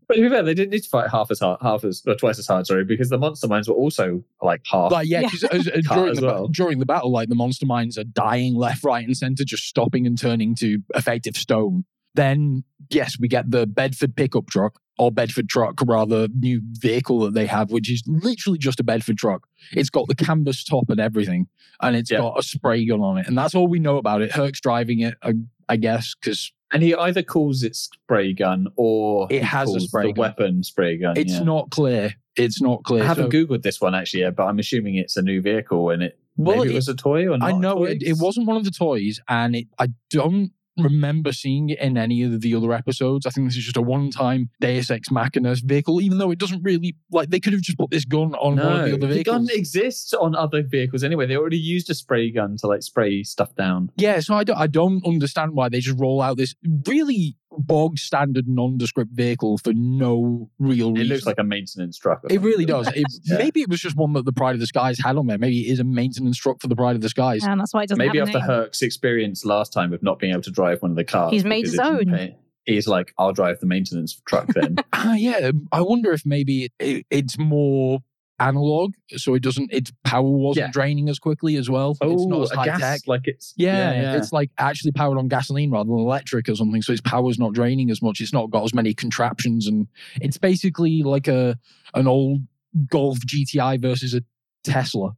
But 0.09 0.15
to 0.15 0.21
be 0.21 0.29
fair, 0.29 0.41
they 0.41 0.53
didn't 0.53 0.69
need 0.71 0.83
to 0.83 0.87
fight 0.89 1.09
half 1.09 1.29
as 1.31 1.41
hard, 1.41 1.59
half 1.61 1.83
as 1.83 2.01
or 2.07 2.15
twice 2.15 2.39
as 2.39 2.47
hard. 2.47 2.65
Sorry, 2.65 2.85
because 2.85 3.09
the 3.09 3.17
monster 3.17 3.45
minds 3.45 3.67
were 3.67 3.75
also 3.75 4.23
like 4.41 4.61
half. 4.65 4.89
Like 4.89 5.05
yeah, 5.09 5.19
Yeah. 5.19 5.29
'cause 5.29 5.43
as- 5.43 5.67
as 5.67 5.83
during 5.91 6.11
as 6.11 6.17
the 6.19 6.25
well. 6.27 6.47
during 6.47 6.79
the 6.79 6.85
battle, 6.85 7.11
like 7.11 7.27
the 7.27 7.35
monster 7.35 7.65
minds 7.65 7.97
are 7.97 8.05
dying 8.05 8.55
left, 8.55 8.85
right, 8.85 9.05
and 9.05 9.17
center, 9.17 9.43
just 9.43 9.63
stopping 9.65 10.07
and 10.07 10.17
turning 10.17 10.55
to 10.55 10.79
effective 10.95 11.35
stone. 11.35 11.83
Then, 12.17 12.63
yes, 12.89 13.17
we 13.19 13.27
get 13.27 13.51
the 13.51 13.65
Bedford 13.67 14.15
pickup 14.15 14.47
truck 14.49 14.79
or 14.97 15.11
Bedford 15.11 15.47
truck, 15.47 15.79
rather, 15.85 16.27
new 16.33 16.59
vehicle 16.71 17.19
that 17.19 17.35
they 17.35 17.45
have, 17.45 17.69
which 17.71 17.89
is 17.91 18.01
literally 18.07 18.57
just 18.57 18.79
a 18.79 18.83
Bedford 18.83 19.17
truck. 19.17 19.47
It's 19.71 19.91
got 19.91 20.07
the 20.07 20.15
canvas 20.15 20.63
top 20.63 20.89
and 20.89 20.99
everything, 20.99 21.47
and 21.81 21.95
it's 21.95 22.09
Yeah. 22.09 22.17
got 22.17 22.39
a 22.39 22.41
spray 22.43 22.83
gun 22.87 23.01
on 23.01 23.19
it. 23.19 23.27
And 23.27 23.37
that's 23.37 23.53
all 23.53 23.67
we 23.67 23.77
know 23.79 23.97
about 23.97 24.23
it. 24.23 24.31
Herc's 24.31 24.59
driving 24.59 24.99
it, 25.01 25.13
I, 25.21 25.35
I 25.69 25.75
guess, 25.77 26.15
because 26.19 26.51
And 26.71 26.81
he 26.83 26.95
either 26.95 27.21
calls 27.21 27.61
it 27.63 27.75
spray 27.75 28.33
gun 28.33 28.67
or 28.75 29.27
It 29.29 29.43
has 29.43 29.73
a 29.75 29.79
spray 29.79 30.11
gun. 30.11 30.15
weapon 30.15 30.63
spray 30.63 30.97
gun. 30.97 31.15
it's 31.15 31.33
yeah. 31.33 31.43
not 31.43 31.69
clear. 31.69 32.15
It's 32.35 32.59
not 32.61 32.83
clear. 32.83 33.03
I 33.03 33.05
haven't 33.05 33.31
So- 33.31 33.37
googled 33.45 33.61
this 33.61 33.79
one 33.79 33.93
actually 33.95 34.21
yet, 34.21 34.35
but 34.35 34.47
I'm 34.47 34.57
assuming 34.59 34.95
it's 34.95 35.15
a 35.15 35.21
new 35.21 35.39
vehicle 35.41 35.91
and 35.91 36.01
it 36.03 36.19
Well, 36.35 36.57
maybe 36.57 36.71
it, 36.71 36.75
was 36.75 36.87
a 36.87 36.95
toy 36.95 37.27
or 37.31 37.37
not. 37.37 37.53
I 37.53 37.57
know 37.57 37.83
it, 37.83 38.01
it 38.03 38.17
wasn't 38.19 38.47
one 38.47 38.57
of 38.57 38.63
the 38.63 38.71
toys, 38.71 39.19
and 39.29 39.55
it 39.55 39.67
I 39.79 39.87
don't 40.09 40.51
remember 40.77 41.31
seeing 41.33 41.69
it 41.69 41.79
in 41.79 41.97
any 41.97 42.23
of 42.23 42.41
the 42.41 42.55
other 42.55 42.73
episodes. 42.73 43.25
I 43.25 43.29
think 43.29 43.47
this 43.47 43.57
is 43.57 43.65
just 43.65 43.77
a 43.77 43.81
one-time 43.81 44.49
Deus 44.61 44.89
Ex 44.89 45.11
Machina 45.11 45.55
vehicle, 45.63 46.01
even 46.01 46.17
though 46.17 46.31
it 46.31 46.39
doesn't 46.39 46.63
really 46.63 46.95
like 47.11 47.29
they 47.29 47.39
could 47.39 47.53
have 47.53 47.61
just 47.61 47.77
put 47.77 47.91
this 47.91 48.05
gun 48.05 48.33
on 48.35 48.57
one 48.57 48.79
of 48.79 48.85
the 48.85 48.93
other 48.95 49.07
vehicles. 49.07 49.15
the 49.15 49.23
gun 49.23 49.47
exists 49.51 50.13
on 50.13 50.35
other 50.35 50.63
vehicles 50.63 51.03
anyway. 51.03 51.25
They 51.25 51.37
already 51.37 51.57
used 51.57 51.89
a 51.89 51.93
spray 51.93 52.31
gun 52.31 52.57
to 52.57 52.67
like 52.67 52.83
spray 52.83 53.23
stuff 53.23 53.55
down. 53.55 53.91
yeah, 53.97 54.19
so 54.19 54.35
I 54.35 54.43
don't 54.43 54.57
I 54.57 54.67
don't 54.67 55.05
understand 55.05 55.53
why 55.53 55.69
they 55.69 55.79
just 55.79 55.99
roll 55.99 56.21
out 56.21 56.37
this 56.37 56.55
really 56.85 57.35
bog 57.57 57.97
standard 57.97 58.47
nondescript 58.47 59.11
vehicle 59.13 59.57
for 59.57 59.73
no 59.73 60.49
real 60.59 60.89
It 60.89 60.99
reason. 60.99 61.07
looks 61.09 61.25
like 61.25 61.37
a 61.39 61.43
maintenance 61.43 61.97
truck. 61.97 62.21
it 62.29 62.41
really 62.41 62.65
does. 62.65 62.87
It, 62.89 63.05
Yeah. 63.23 63.37
Maybe 63.37 63.61
it 63.61 63.69
was 63.69 63.79
just 63.81 63.95
one 63.95 64.13
that 64.13 64.25
the 64.25 64.33
Pride 64.33 64.53
of 64.55 64.59
the 64.59 64.67
Skies 64.67 64.99
had 65.03 65.17
on 65.17 65.27
there. 65.27 65.37
Maybe 65.37 65.67
it 65.67 65.71
is 65.71 65.79
a 65.79 65.83
maintenance 65.83 66.37
truck 66.37 66.61
for 66.61 66.67
the 66.67 66.75
Pride 66.75 66.95
of 66.95 67.01
the 67.01 67.09
Skies. 67.09 67.43
And 67.43 67.59
that's 67.59 67.73
why 67.73 67.83
it 67.83 67.89
doesn't 67.89 68.03
Maybe 68.05 68.19
after 68.19 68.39
name. 68.39 68.47
Herc's 68.47 68.81
experience 68.81 69.43
last 69.45 69.73
time 69.73 69.93
of 69.93 70.01
not 70.03 70.19
being 70.19 70.31
able 70.33 70.43
to 70.43 70.51
drive 70.51 70.81
one 70.81 70.91
of 70.91 70.97
the 70.97 71.03
cars, 71.03 71.31
He's 71.31 71.45
made 71.45 71.65
his 71.65 71.79
own. 71.79 72.35
He's 72.65 72.87
like, 72.87 73.13
I'll 73.17 73.31
drive 73.31 73.59
the 73.61 73.65
maintenance 73.65 74.21
truck 74.27 74.47
then. 74.47 74.77
Ah, 74.93 75.13
yeah. 75.15 75.51
I 75.71 75.81
wonder 75.81 76.11
if 76.11 76.25
maybe 76.25 76.69
it, 76.79 77.05
it's 77.09 77.37
more 77.37 77.99
analog, 78.39 78.93
so 79.15 79.33
it 79.33 79.41
doesn't. 79.43 79.71
Its 79.73 79.91
power 80.03 80.21
wasn't 80.29 80.67
Yeah. 80.67 80.71
draining 80.71 81.09
as 81.09 81.19
quickly 81.19 81.55
as 81.55 81.69
well. 81.69 81.97
it's 82.01 82.25
not 82.25 82.39
oh, 82.39 82.43
as 82.43 82.51
a 82.51 82.55
high 82.55 82.65
gas, 82.65 82.79
tech. 82.79 83.01
like 83.07 83.21
it's 83.25 83.53
Yeah, 83.57 84.15
it's 84.15 84.31
like 84.31 84.51
actually 84.57 84.91
powered 84.91 85.17
on 85.17 85.27
gasoline 85.27 85.71
rather 85.71 85.87
than 85.89 85.97
electric 85.99 86.47
or 86.49 86.55
something. 86.55 86.81
So 86.81 86.91
its 86.91 87.01
power's 87.01 87.39
not 87.39 87.53
draining 87.53 87.89
as 87.89 88.01
much. 88.01 88.21
It's 88.21 88.33
not 88.33 88.49
got 88.51 88.63
as 88.63 88.73
many 88.73 88.93
contraptions, 88.93 89.67
and 89.67 89.87
it's 90.21 90.37
basically 90.37 91.03
like 91.03 91.27
a 91.27 91.57
an 91.93 92.07
old 92.07 92.41
Golf 92.89 93.17
GTI 93.19 93.81
versus 93.81 94.13
a 94.13 94.21
Tesla. 94.63 95.11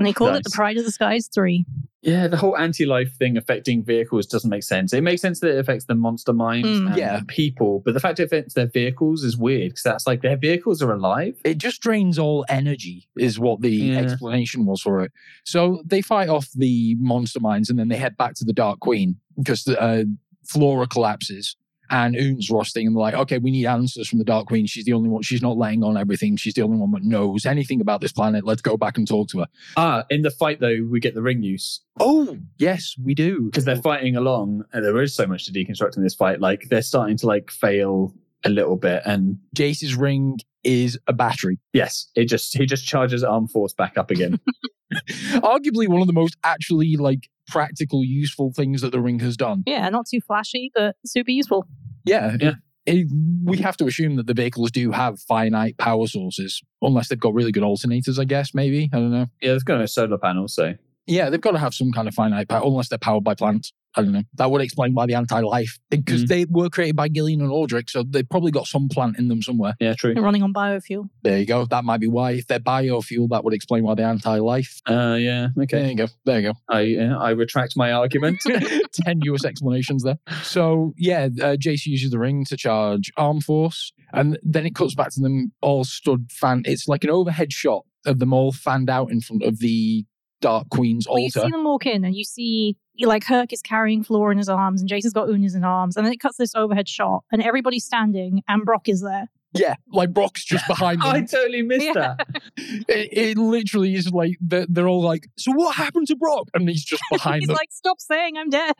And 0.00 0.06
they 0.08 0.12
call 0.14 0.34
it 0.34 0.44
the 0.44 0.50
Pride 0.50 0.78
of 0.78 0.84
the 0.86 0.90
Skies 0.90 1.28
3. 1.32 1.64
Yeah, 2.00 2.26
the 2.26 2.38
whole 2.38 2.56
anti-life 2.56 3.14
thing 3.18 3.36
affecting 3.36 3.84
vehicles 3.84 4.26
doesn't 4.26 4.48
make 4.48 4.62
sense. 4.62 4.94
It 4.94 5.02
makes 5.02 5.20
sense 5.20 5.40
that 5.40 5.50
it 5.50 5.58
affects 5.58 5.84
the 5.84 5.94
monster 5.94 6.32
minds 6.32 6.66
Mm. 6.80 6.86
and 6.86 6.96
Yeah. 6.96 7.20
people, 7.28 7.82
but 7.84 7.92
the 7.92 8.00
fact 8.00 8.18
it 8.18 8.22
affects 8.22 8.54
their 8.54 8.68
vehicles 8.68 9.22
is 9.22 9.36
weird 9.36 9.72
because 9.72 9.82
that's 9.82 10.06
like 10.06 10.22
their 10.22 10.38
vehicles 10.38 10.80
are 10.80 10.90
alive. 10.90 11.38
It 11.44 11.58
just 11.58 11.82
drains 11.82 12.18
all 12.18 12.46
energy, 12.48 13.08
is 13.18 13.38
what 13.38 13.60
the 13.60 13.68
Yeah. 13.70 13.98
explanation 13.98 14.64
was 14.64 14.80
for 14.80 15.02
it. 15.02 15.12
So 15.44 15.82
they 15.84 16.00
fight 16.00 16.30
off 16.30 16.48
the 16.56 16.94
monster 16.98 17.38
minds 17.38 17.68
and 17.68 17.78
then 17.78 17.88
they 17.88 17.96
head 17.98 18.16
back 18.16 18.32
to 18.36 18.44
the 18.46 18.54
Dark 18.54 18.80
Queen 18.80 19.16
because 19.36 19.64
the 19.64 19.78
uh, 19.78 20.04
Flora 20.46 20.86
collapses 20.86 21.54
and 21.90 22.16
Oon's 22.16 22.50
rusting. 22.50 22.86
And 22.86 22.94
they're 22.96 23.00
like, 23.00 23.14
okay, 23.14 23.38
we 23.38 23.50
need 23.50 23.66
answers 23.66 24.08
from 24.08 24.18
the 24.18 24.24
Dark 24.24 24.46
Queen. 24.46 24.66
She's 24.66 24.84
the 24.84 24.92
only 24.92 25.08
one, 25.08 25.22
she's 25.22 25.42
not 25.42 25.58
laying 25.58 25.82
on 25.82 25.96
everything. 25.96 26.36
She's 26.36 26.54
the 26.54 26.62
only 26.62 26.78
one 26.78 26.90
that 26.92 27.02
knows 27.04 27.44
anything 27.46 27.80
about 27.80 28.00
this 28.00 28.12
planet. 28.12 28.44
Let's 28.44 28.62
go 28.62 28.76
back 28.76 28.96
and 28.96 29.06
talk 29.06 29.28
to 29.30 29.40
her. 29.40 29.46
Ah, 29.76 30.04
in 30.10 30.22
the 30.22 30.30
fight 30.30 30.60
though, 30.60 30.86
we 30.88 31.00
get 31.00 31.14
the 31.14 31.22
ring 31.22 31.42
use 31.42 31.80
Oh, 31.98 32.38
yes, 32.58 32.94
we 33.04 33.14
do. 33.14 33.42
because 33.46 33.64
they're 33.64 33.76
fighting 33.76 34.16
along, 34.16 34.64
and 34.72 34.84
there 34.84 35.02
is 35.02 35.14
so 35.14 35.26
much 35.26 35.44
to 35.46 35.52
deconstruct 35.52 35.96
in 35.96 36.02
this 36.02 36.14
fight. 36.14 36.40
Like 36.40 36.64
they're 36.70 36.80
starting 36.82 37.16
to 37.18 37.26
like 37.26 37.50
fail 37.50 38.14
a 38.44 38.48
little 38.48 38.76
bit, 38.76 39.02
and 39.04 39.38
Jace's 39.54 39.94
ring 39.94 40.38
is 40.64 40.98
a 41.06 41.12
battery. 41.12 41.58
yes, 41.72 42.06
it 42.14 42.26
just 42.26 42.56
he 42.56 42.64
just 42.66 42.86
charges 42.86 43.22
armed 43.24 43.50
force 43.50 43.72
back 43.74 43.98
up 43.98 44.10
again. 44.10 44.38
Arguably 45.34 45.88
one 45.88 46.00
of 46.00 46.06
the 46.06 46.12
most 46.12 46.36
actually 46.42 46.96
like 46.96 47.28
practical, 47.48 48.04
useful 48.04 48.52
things 48.54 48.80
that 48.80 48.92
the 48.92 49.00
ring 49.00 49.20
has 49.20 49.36
done. 49.36 49.62
Yeah, 49.66 49.88
not 49.88 50.06
too 50.10 50.20
flashy, 50.20 50.70
but 50.74 50.96
super 51.04 51.30
useful. 51.30 51.66
Yeah. 52.04 52.36
Yeah. 52.40 52.52
It- 52.86 53.08
we 53.44 53.58
have 53.58 53.76
to 53.76 53.86
assume 53.86 54.16
that 54.16 54.26
the 54.26 54.34
vehicles 54.34 54.70
do 54.70 54.90
have 54.90 55.20
finite 55.20 55.76
power 55.78 56.06
sources, 56.06 56.60
unless 56.82 57.08
they've 57.08 57.20
got 57.20 57.34
really 57.34 57.52
good 57.52 57.62
alternators, 57.62 58.18
I 58.18 58.24
guess, 58.24 58.54
maybe. 58.54 58.88
I 58.92 58.96
don't 58.96 59.10
know. 59.12 59.26
yeah, 59.42 59.50
there's 59.50 59.62
got 59.62 59.80
a 59.80 59.86
solar 59.86 60.18
panel, 60.18 60.48
so 60.48 60.74
Yeah, 61.06 61.28
they've 61.30 61.40
got 61.40 61.52
to 61.52 61.58
have 61.58 61.74
some 61.74 61.92
kind 61.92 62.08
of 62.08 62.14
finite 62.14 62.48
power, 62.48 62.62
unless 62.64 62.88
they're 62.88 62.98
powered 62.98 63.22
by 63.24 63.34
plants. 63.34 63.72
I 63.96 64.02
don't 64.02 64.12
know. 64.12 64.22
That 64.34 64.50
would 64.50 64.60
explain 64.60 64.94
why 64.94 65.06
the 65.06 65.14
anti 65.14 65.40
life, 65.40 65.78
because 65.90 66.24
Mm. 66.24 66.28
they 66.28 66.44
were 66.44 66.68
created 66.70 66.94
by 66.96 67.08
Gillian 67.08 67.40
and 67.40 67.50
Audric, 67.50 67.90
so 67.90 68.02
they've 68.02 68.28
probably 68.28 68.52
got 68.52 68.66
some 68.66 68.88
plant 68.88 69.18
in 69.18 69.28
them 69.28 69.42
somewhere. 69.42 69.74
yeah, 69.80 69.94
true. 69.94 70.14
They're 70.14 70.22
running 70.22 70.42
on 70.44 70.52
biofuel. 70.52 71.08
There 71.22 71.38
you 71.38 71.46
go. 71.46 71.64
That 71.66 71.84
might 71.84 71.98
be 72.00 72.06
why. 72.06 72.32
If 72.32 72.46
they're 72.46 72.60
biofuel, 72.60 73.28
that 73.30 73.42
would 73.44 73.52
explain 73.54 73.82
why 73.82 73.94
they're 73.94 74.06
anti 74.06 74.38
life. 74.38 74.80
Uh, 74.88 75.16
yeah, 75.18 75.48
okay. 75.58 75.80
There 75.80 75.90
you 75.90 75.96
go. 75.96 76.06
There 76.24 76.40
you 76.40 76.48
go. 76.52 76.54
I 76.68 76.80
yeah, 76.82 77.18
I 77.18 77.30
retract 77.30 77.76
my 77.76 77.92
argument. 77.92 78.38
tenuous 78.92 79.44
explanations 79.44 80.02
there. 80.04 80.18
So 80.42 80.94
yeah, 80.96 81.24
uh, 81.40 81.56
Jace 81.56 81.86
uses 81.86 82.10
the 82.10 82.18
ring 82.18 82.44
to 82.46 82.56
charge 82.56 83.10
Armed 83.16 83.44
Force, 83.44 83.92
and 84.12 84.38
then 84.42 84.66
it 84.66 84.74
cuts 84.74 84.94
back 84.94 85.10
to 85.14 85.20
them 85.20 85.52
all 85.60 85.84
stood 85.84 86.30
fan. 86.30 86.62
It's 86.64 86.88
like 86.88 87.04
an 87.04 87.10
overhead 87.10 87.52
shot 87.52 87.84
of 88.06 88.18
them 88.18 88.32
all 88.32 88.52
fanned 88.52 88.88
out 88.88 89.10
in 89.10 89.20
front 89.20 89.42
of 89.42 89.58
the 89.58 90.04
Dark 90.40 90.70
Queen's 90.70 91.06
Well, 91.06 91.18
you 91.18 91.28
see 91.28 91.40
them 91.50 91.64
walk 91.64 91.84
in 91.84 92.02
and 92.02 92.14
you 92.16 92.24
see 92.24 92.74
you 92.89 92.89
like 93.08 93.24
Herc 93.24 93.52
is 93.52 93.62
carrying 93.62 94.02
Flora 94.02 94.32
in 94.32 94.38
his 94.38 94.48
arms 94.48 94.80
and 94.80 94.88
Jason's 94.88 95.12
got 95.12 95.26
Una 95.28 95.36
in 95.36 95.42
his 95.42 95.56
arms. 95.56 95.96
And 95.96 96.04
then 96.06 96.12
it 96.12 96.18
cuts 96.20 96.36
this 96.36 96.54
overhead 96.54 96.88
shot 96.88 97.24
and 97.32 97.42
everybody's 97.42 97.84
standing 97.84 98.42
and 98.48 98.64
Brock 98.64 98.88
is 98.88 99.00
there. 99.02 99.26
yeah, 99.52 99.74
like 99.92 100.12
Brock's 100.12 100.44
just 100.44 100.66
behind 100.68 101.00
I 101.04 101.22
totally 101.22 101.62
missed 101.62 101.84
Yeah. 101.86 101.92
that. 102.16 102.26
it, 102.56 103.08
it 103.12 103.38
literally 103.38 103.94
is 103.94 104.10
like 104.10 104.36
they're, 104.40 104.66
they're 104.68 104.86
all 104.88 105.02
like, 105.02 105.28
"So 105.36 105.50
what 105.52 105.74
happened 105.76 106.06
to 106.08 106.16
Brock?" 106.16 106.48
And 106.54 106.68
he's 106.68 106.84
just 106.84 107.02
behind 107.10 107.40
He's 107.42 107.48
them. 107.48 107.56
like, 107.56 107.72
stop 107.72 108.00
saying 108.00 108.36
I'm 108.38 108.50
dead. 108.50 108.74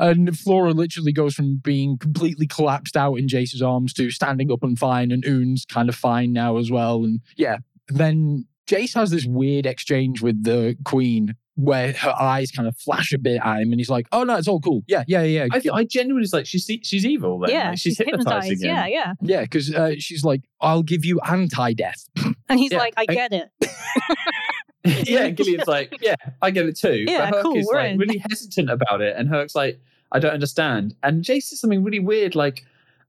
And 0.00 0.36
Flora 0.38 0.72
literally 0.72 1.12
goes 1.12 1.34
from 1.34 1.56
being 1.62 1.98
completely 1.98 2.46
collapsed 2.46 2.96
out 2.96 3.16
in 3.16 3.26
Jace's 3.28 3.60
arms 3.62 3.92
to 3.94 4.10
standing 4.10 4.50
up 4.50 4.62
and 4.62 4.78
fine, 4.78 5.10
and 5.12 5.24
Oon's 5.26 5.64
kind 5.66 5.88
of 5.90 5.94
fine 5.94 6.32
now 6.32 6.56
as 6.56 6.70
well. 6.70 7.04
And 7.04 7.20
yeah, 7.36 7.58
then 7.88 8.46
Jace 8.66 8.94
has 8.94 9.10
this 9.10 9.26
weird 9.26 9.66
exchange 9.66 10.22
with 10.22 10.42
the 10.42 10.76
Queen 10.84 11.34
where 11.56 11.92
her 11.92 12.14
eyes 12.20 12.50
kind 12.50 12.66
of 12.68 12.76
flash 12.78 13.12
a 13.12 13.18
bit 13.18 13.40
at 13.44 13.60
him, 13.60 13.70
and 13.70 13.78
he's 13.80 13.88
like, 13.90 14.06
"Oh 14.12 14.24
no, 14.24 14.36
it's 14.36 14.48
all 14.48 14.60
cool. 14.60 14.82
Yeah, 14.88 15.04
yeah, 15.06 15.22
yeah, 15.22 15.46
I, 15.52 15.60
I 15.72 15.84
genuinely 15.84 16.22
was 16.22 16.32
like, 16.32 16.46
she's 16.46 16.68
she's 16.82 17.06
evil. 17.06 17.38
Then. 17.38 17.50
yeah, 17.50 17.68
Like, 17.70 17.78
she's, 17.78 17.96
hypnotizing. 17.98 18.52
again. 18.58 18.74
Yeah, 18.74 18.86
yeah. 18.86 19.12
yeah." 19.20 19.40
Because 19.42 19.72
uh, 19.74 19.92
she's 19.98 20.24
like, 20.24 20.42
"I'll 20.60 20.82
give 20.82 21.04
you 21.04 21.20
anti-death." 21.20 22.08
And 22.48 22.60
he's 22.60 22.72
Yeah, 22.72 22.78
like, 22.78 22.92
I 22.98 23.06
I- 23.08 23.14
get 23.14 23.32
it. 23.32 23.48
yeah, 25.08 25.24
and 25.24 25.36
Gillian's 25.36 25.66
like, 25.66 25.96
yeah, 26.02 26.14
I 26.42 26.50
get 26.50 26.66
it 26.66 26.76
too. 26.76 27.04
Yeah, 27.08 27.30
but 27.30 27.34
Herc 27.36 27.42
cool, 27.44 27.56
is 27.56 27.66
we're 27.66 27.78
like 27.78 27.92
in. 27.92 27.98
really 27.98 28.18
hesitant 28.18 28.68
about 28.70 29.00
it, 29.00 29.16
and 29.16 29.28
Herc's 29.30 29.54
like, 29.54 29.80
I 30.12 30.18
don't 30.18 30.32
understand. 30.32 30.94
And 31.02 31.24
Jace 31.24 31.44
says 31.44 31.60
something 31.60 31.82
really 31.82 32.00
weird, 32.00 32.34
like, 32.34 32.64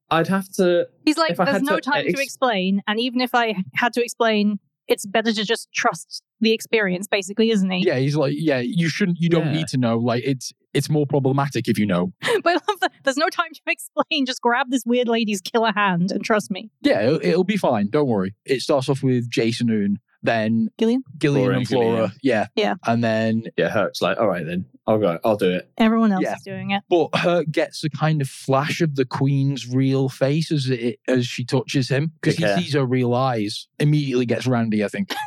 I'd 0.09 0.27
have 0.27 0.47
to. 0.53 0.87
He's 1.03 1.17
like, 1.17 1.35
there's 1.35 1.61
no 1.63 1.75
to 1.75 1.81
time 1.81 2.05
ex- 2.07 2.13
to 2.15 2.21
explain. 2.23 2.81
And 2.87 2.99
even 2.99 3.19
if 3.21 3.35
I 3.35 3.55
had 3.73 3.91
to 3.93 4.01
explain, 4.03 4.59
it's 4.87 5.05
better 5.05 5.31
to 5.33 5.43
just 5.43 5.71
trust 5.73 6.21
the 6.41 6.51
experience, 6.51 7.07
basically, 7.07 7.49
isn't 7.51 7.69
he? 7.69 7.85
Yeah, 7.85 7.97
he's 7.97 8.15
like, 8.15 8.33
"Yeah, 8.35 8.59
you 8.59 8.89
shouldn't. 8.89 9.19
You 9.19 9.29
don't 9.29 9.47
Yeah. 9.47 9.53
need 9.53 9.67
to 9.69 9.77
know. 9.77 9.97
Like, 9.97 10.23
it's 10.25 10.51
it's 10.73 10.89
more 10.89 11.05
problematic 11.07 11.67
if 11.67 11.79
you 11.79 11.85
know." 11.85 12.13
But 12.43 12.49
I 12.49 12.53
love 12.69 12.79
that 12.81 12.91
there's 13.03 13.17
no 13.17 13.29
time 13.29 13.51
to 13.53 13.61
explain. 13.67 14.25
Just 14.25 14.41
grab 14.41 14.67
this 14.69 14.83
weird 14.85 15.07
lady's 15.07 15.41
killer 15.41 15.71
hand 15.75 16.11
and 16.11 16.23
trust 16.23 16.51
me. 16.51 16.69
Yeah, 16.81 17.01
it'll, 17.01 17.21
it'll 17.25 17.43
be 17.43 17.57
fine. 17.57 17.89
Don't 17.89 18.07
worry. 18.07 18.35
It 18.45 18.61
starts 18.61 18.89
off 18.89 19.01
with 19.01 19.29
Jason 19.29 19.69
Oon, 19.69 19.99
then 20.25 20.69
Gillian? 20.77 21.03
Gillian 21.17 21.43
Flora 21.45 21.53
and 21.53 21.57
and 21.61 21.67
Flora. 21.67 21.85
Gillian. 21.95 22.11
Yeah, 22.23 22.47
Yeah. 22.55 22.73
and 22.85 23.03
then 23.03 23.43
Yeah, 23.57 23.69
Herc's 23.69 24.01
like, 24.01 24.17
all 24.19 24.27
right 24.27 24.45
then, 24.45 24.65
I'll 24.87 24.99
go, 24.99 25.17
I'll 25.23 25.37
do 25.37 25.51
it. 25.51 25.69
Everyone 25.77 26.11
else 26.11 26.23
Yeah. 26.23 26.35
is 26.35 26.41
doing 26.43 26.71
it. 26.71 26.83
but 26.89 27.09
Herc 27.15 27.49
gets 27.51 27.83
a 27.83 27.89
kind 27.89 28.21
of 28.21 28.27
flash 28.29 28.81
of 28.81 28.95
the 28.95 29.05
Queen's 29.05 29.67
real 29.73 30.09
face 30.09 30.51
as 30.51 30.69
it 30.69 30.99
as 31.07 31.25
she 31.25 31.45
touches 31.45 31.89
him 31.89 32.11
because 32.21 32.35
he 32.37 32.45
Okay. 32.45 32.61
sees 32.61 32.73
her 32.73 32.85
real 32.85 33.13
eyes. 33.13 33.67
Immediately 33.79 34.25
gets 34.25 34.45
randy, 34.47 34.83
I 34.83 34.87
think. 34.89 35.13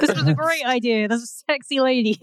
This 0.00 0.10
was 0.14 0.28
a 0.28 0.34
great 0.34 0.64
idea. 0.64 1.08
There's 1.08 1.22
a 1.22 1.26
sexy 1.26 1.80
lady. 1.80 2.20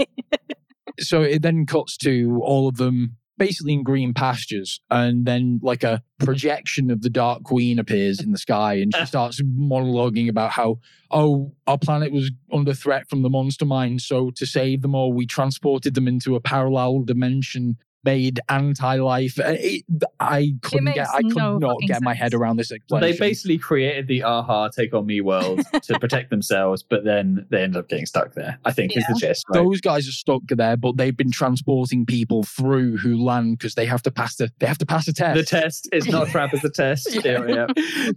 so 0.99 1.21
it 1.23 1.41
then 1.41 1.65
cuts 1.65 1.97
to 1.97 2.39
all 2.43 2.67
of 2.69 2.77
them 2.77 3.17
basically 3.38 3.73
in 3.73 3.84
green 3.84 4.13
pastures, 4.13 4.79
and 4.89 5.25
then 5.25 5.59
like 5.63 5.84
a 5.84 6.01
projection 6.19 6.91
of 6.91 7.01
the 7.01 7.09
Dark 7.09 7.43
Queen 7.43 7.79
appears 7.79 8.19
in 8.19 8.31
the 8.31 8.38
sky, 8.38 8.75
and 8.75 8.93
she 8.95 9.05
starts 9.07 9.41
monologuing 9.41 10.29
about 10.29 10.51
how 10.51 10.79
oh 11.11 11.53
our 11.67 11.77
planet 11.77 12.11
was 12.11 12.31
under 12.51 12.73
threat 12.73 13.09
from 13.09 13.21
the 13.21 13.29
monster 13.29 13.65
mind, 13.65 14.01
so 14.01 14.31
to 14.31 14.45
save 14.45 14.81
them 14.81 14.95
all, 14.95 15.13
we 15.13 15.25
transported 15.25 15.93
them 15.93 16.07
into 16.07 16.36
a 16.36 16.41
parallel 16.41 17.01
dimension 17.01 17.77
made 18.03 18.39
anti-life. 18.49 19.39
It, 19.39 19.83
I 20.19 20.53
couldn't 20.61 20.93
get, 20.93 21.09
I 21.09 21.21
could 21.21 21.35
no 21.35 21.57
not 21.57 21.73
fucking 21.73 21.87
get 21.87 22.01
my 22.01 22.13
head 22.13 22.33
around 22.33 22.57
this 22.57 22.71
They 22.89 23.17
basically 23.17 23.57
created 23.57 24.07
the 24.07 24.23
aha 24.23 24.69
take 24.69 24.93
on 24.93 25.05
me 25.05 25.21
world 25.21 25.61
to 25.83 25.99
protect 25.99 26.29
themselves, 26.29 26.83
but 26.83 27.03
then 27.03 27.45
they 27.49 27.63
ended 27.63 27.79
up 27.79 27.89
getting 27.89 28.05
stuck 28.05 28.33
there. 28.33 28.59
I 28.65 28.71
think 28.71 28.95
is 28.95 29.05
the 29.07 29.17
gist. 29.19 29.45
Right? 29.49 29.63
Those 29.63 29.81
guys 29.81 30.07
are 30.07 30.11
stuck 30.11 30.41
there, 30.47 30.77
but 30.77 30.97
they've 30.97 31.15
been 31.15 31.31
transporting 31.31 32.05
people 32.05 32.43
through 32.43 32.97
who 32.97 33.23
land 33.23 33.57
because 33.57 33.75
they 33.75 33.85
have 33.85 34.01
to 34.03 34.11
pass 34.11 34.35
the 34.35 34.51
they 34.59 34.67
have 34.67 34.77
to 34.79 34.85
pass 34.85 35.07
a 35.07 35.13
test. 35.13 35.37
the 35.37 35.45
test 35.45 35.89
is 35.91 36.07
not 36.07 36.27
trap 36.29 36.53
as 36.53 36.63
a 36.63 36.69
test. 36.69 37.13
yeah, 37.25 37.45
yeah. 37.45 37.67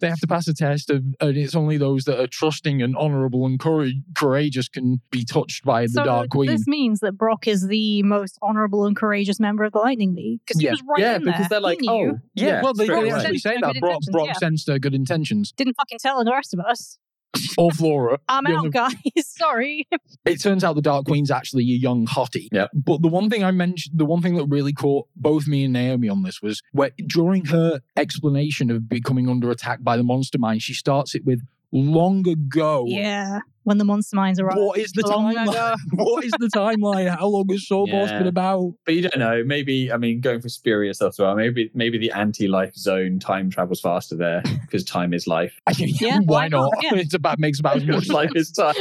they 0.00 0.08
have 0.08 0.20
to 0.20 0.26
pass 0.26 0.48
a 0.48 0.54
test, 0.54 0.90
of, 0.90 1.04
and 1.20 1.36
it's 1.36 1.54
only 1.54 1.76
those 1.76 2.04
that 2.04 2.20
are 2.20 2.26
trusting 2.26 2.82
and 2.82 2.96
honourable 2.96 3.46
and 3.46 3.60
courage, 3.60 3.96
courageous 4.14 4.68
can 4.68 5.00
be 5.10 5.24
touched 5.24 5.64
by 5.64 5.86
the 5.86 6.02
Dark 6.04 6.30
Queen. 6.30 6.48
this 6.48 6.66
means 6.66 7.00
that 7.00 7.12
Brock 7.12 7.46
is 7.46 7.66
the 7.68 8.02
most 8.02 8.38
honorable 8.42 8.86
and 8.86 8.96
courageous 8.96 9.40
member 9.40 9.64
of 9.64 9.72
the 9.76 9.82
Lightning 9.82 10.38
because 10.46 10.62
Yeah. 10.62 10.70
he 10.70 10.72
was 10.72 10.82
right 10.88 11.00
yeah, 11.00 11.16
in 11.16 11.24
because 11.24 11.38
there. 11.40 11.48
they're 11.50 11.60
like, 11.60 11.78
he 11.80 11.86
knew. 11.88 12.12
oh, 12.12 12.18
yeah, 12.34 12.62
well, 12.62 12.74
they, 12.74 12.84
straight 12.84 13.02
they 13.02 13.10
away. 13.10 13.20
actually 13.20 13.38
say 13.38 13.54
that 13.54 13.60
Brock, 13.60 13.74
intentions, 13.74 14.08
Brock 14.12 14.26
yeah. 14.28 14.32
sensed 14.34 14.66
their 14.66 14.78
good 14.78 14.94
intentions, 14.94 15.52
didn't 15.56 15.74
fucking 15.74 15.98
tell 15.98 16.22
the 16.24 16.30
rest 16.32 16.54
of 16.54 16.60
us. 16.60 16.98
or 17.58 17.70
Flora. 17.70 18.18
I'm 18.28 18.46
out, 18.46 18.58
other- 18.60 18.68
guys. 18.70 18.94
Sorry. 19.18 19.86
it 20.24 20.40
turns 20.42 20.64
out 20.64 20.74
the 20.74 20.80
Dark 20.82 21.04
Queen's 21.06 21.30
actually 21.30 21.64
a 21.64 21.76
young 21.76 22.06
hottie. 22.06 22.48
Yeah. 22.50 22.68
But 22.72 23.02
the 23.02 23.08
one 23.08 23.28
thing 23.28 23.44
I 23.44 23.50
mentioned, 23.50 23.98
the 23.98 24.06
one 24.06 24.22
thing 24.22 24.36
that 24.36 24.46
really 24.46 24.72
caught 24.72 25.06
both 25.16 25.46
me 25.46 25.64
and 25.64 25.72
Naomi 25.72 26.08
on 26.08 26.22
this 26.22 26.40
was 26.40 26.62
where 26.72 26.90
during 27.06 27.44
her 27.46 27.80
explanation 27.96 28.70
of 28.70 28.88
becoming 28.88 29.28
under 29.28 29.50
attack 29.50 29.82
by 29.82 29.96
the 29.98 30.02
monster 30.02 30.38
mind, 30.38 30.62
she 30.62 30.72
starts 30.72 31.14
it 31.14 31.24
with 31.26 31.42
long 31.72 32.26
ago. 32.28 32.84
Yeah, 32.86 33.40
when 33.64 33.78
the 33.78 33.84
monster 33.84 34.16
minds 34.16 34.38
arrived. 34.38 34.58
What 34.58 34.78
is 34.78 34.92
the 34.92 35.02
timeline? 35.02 35.76
what 35.92 36.24
is 36.24 36.32
the 36.38 36.48
timeline? 36.54 37.08
How 37.16 37.26
long 37.26 37.46
has 37.50 37.66
Sawboss 37.68 38.08
Yeah. 38.08 38.18
been 38.18 38.26
about? 38.28 38.74
But 38.84 38.94
you 38.94 39.02
don't 39.02 39.18
know. 39.18 39.42
Maybe 39.44 39.90
I 39.92 39.96
mean, 39.96 40.20
going 40.20 40.40
for 40.40 40.48
spurious 40.48 40.98
stuff 40.98 41.10
as 41.14 41.18
well. 41.18 41.34
Maybe 41.34 41.70
maybe 41.74 41.98
the 41.98 42.12
anti-life 42.12 42.74
zone 42.74 43.18
time 43.18 43.50
travels 43.50 43.80
faster 43.80 44.16
there 44.16 44.42
because 44.62 44.84
time 44.84 45.12
is 45.12 45.26
life. 45.26 45.58
Yeah, 45.78 46.18
why 46.18 46.44
why 46.44 46.48
not? 46.48 46.72
not? 46.72 46.84
Yeah. 46.84 46.94
It's 47.00 47.14
about 47.14 47.38
makes 47.38 47.60
about 47.60 47.76
as 47.76 47.84
much 47.84 48.08
life 48.08 48.30
is 48.34 48.52
time. 48.52 48.74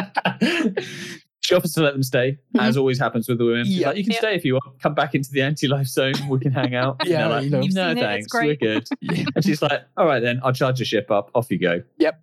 she 1.40 1.54
offers 1.54 1.72
to 1.72 1.82
let 1.82 1.92
them 1.94 2.02
stay, 2.02 2.38
as 2.58 2.76
always 2.76 2.98
happens 2.98 3.28
with 3.28 3.38
the 3.38 3.44
women. 3.44 3.64
She's 3.64 3.76
Yeah. 3.78 3.88
like, 3.88 3.96
you 3.96 4.04
can 4.04 4.12
Yeah. 4.12 4.18
stay 4.18 4.34
if 4.34 4.44
you 4.44 4.54
want. 4.54 4.80
Come 4.80 4.94
back 4.94 5.14
into 5.14 5.30
the 5.32 5.42
anti-life 5.42 5.86
zone. 5.86 6.12
We 6.28 6.38
can 6.38 6.52
hang 6.52 6.74
out. 6.74 7.00
Yeah, 7.06 7.26
like, 7.28 7.44
you 7.44 7.50
know. 7.50 7.60
You've 7.62 7.74
no 7.74 7.88
seen 7.88 7.98
it, 7.98 8.00
it's 8.02 8.30
thanks, 8.32 8.34
we're 8.34 8.56
great." 8.56 8.60
good. 8.60 9.26
And 9.36 9.44
she's 9.44 9.62
like, 9.62 9.82
all 9.96 10.06
right 10.06 10.20
then, 10.20 10.40
I'll 10.44 10.52
charge 10.52 10.78
the 10.78 10.84
ship 10.84 11.10
up. 11.10 11.30
Off 11.34 11.50
you 11.50 11.58
go. 11.58 11.82
Yep. 11.98 12.20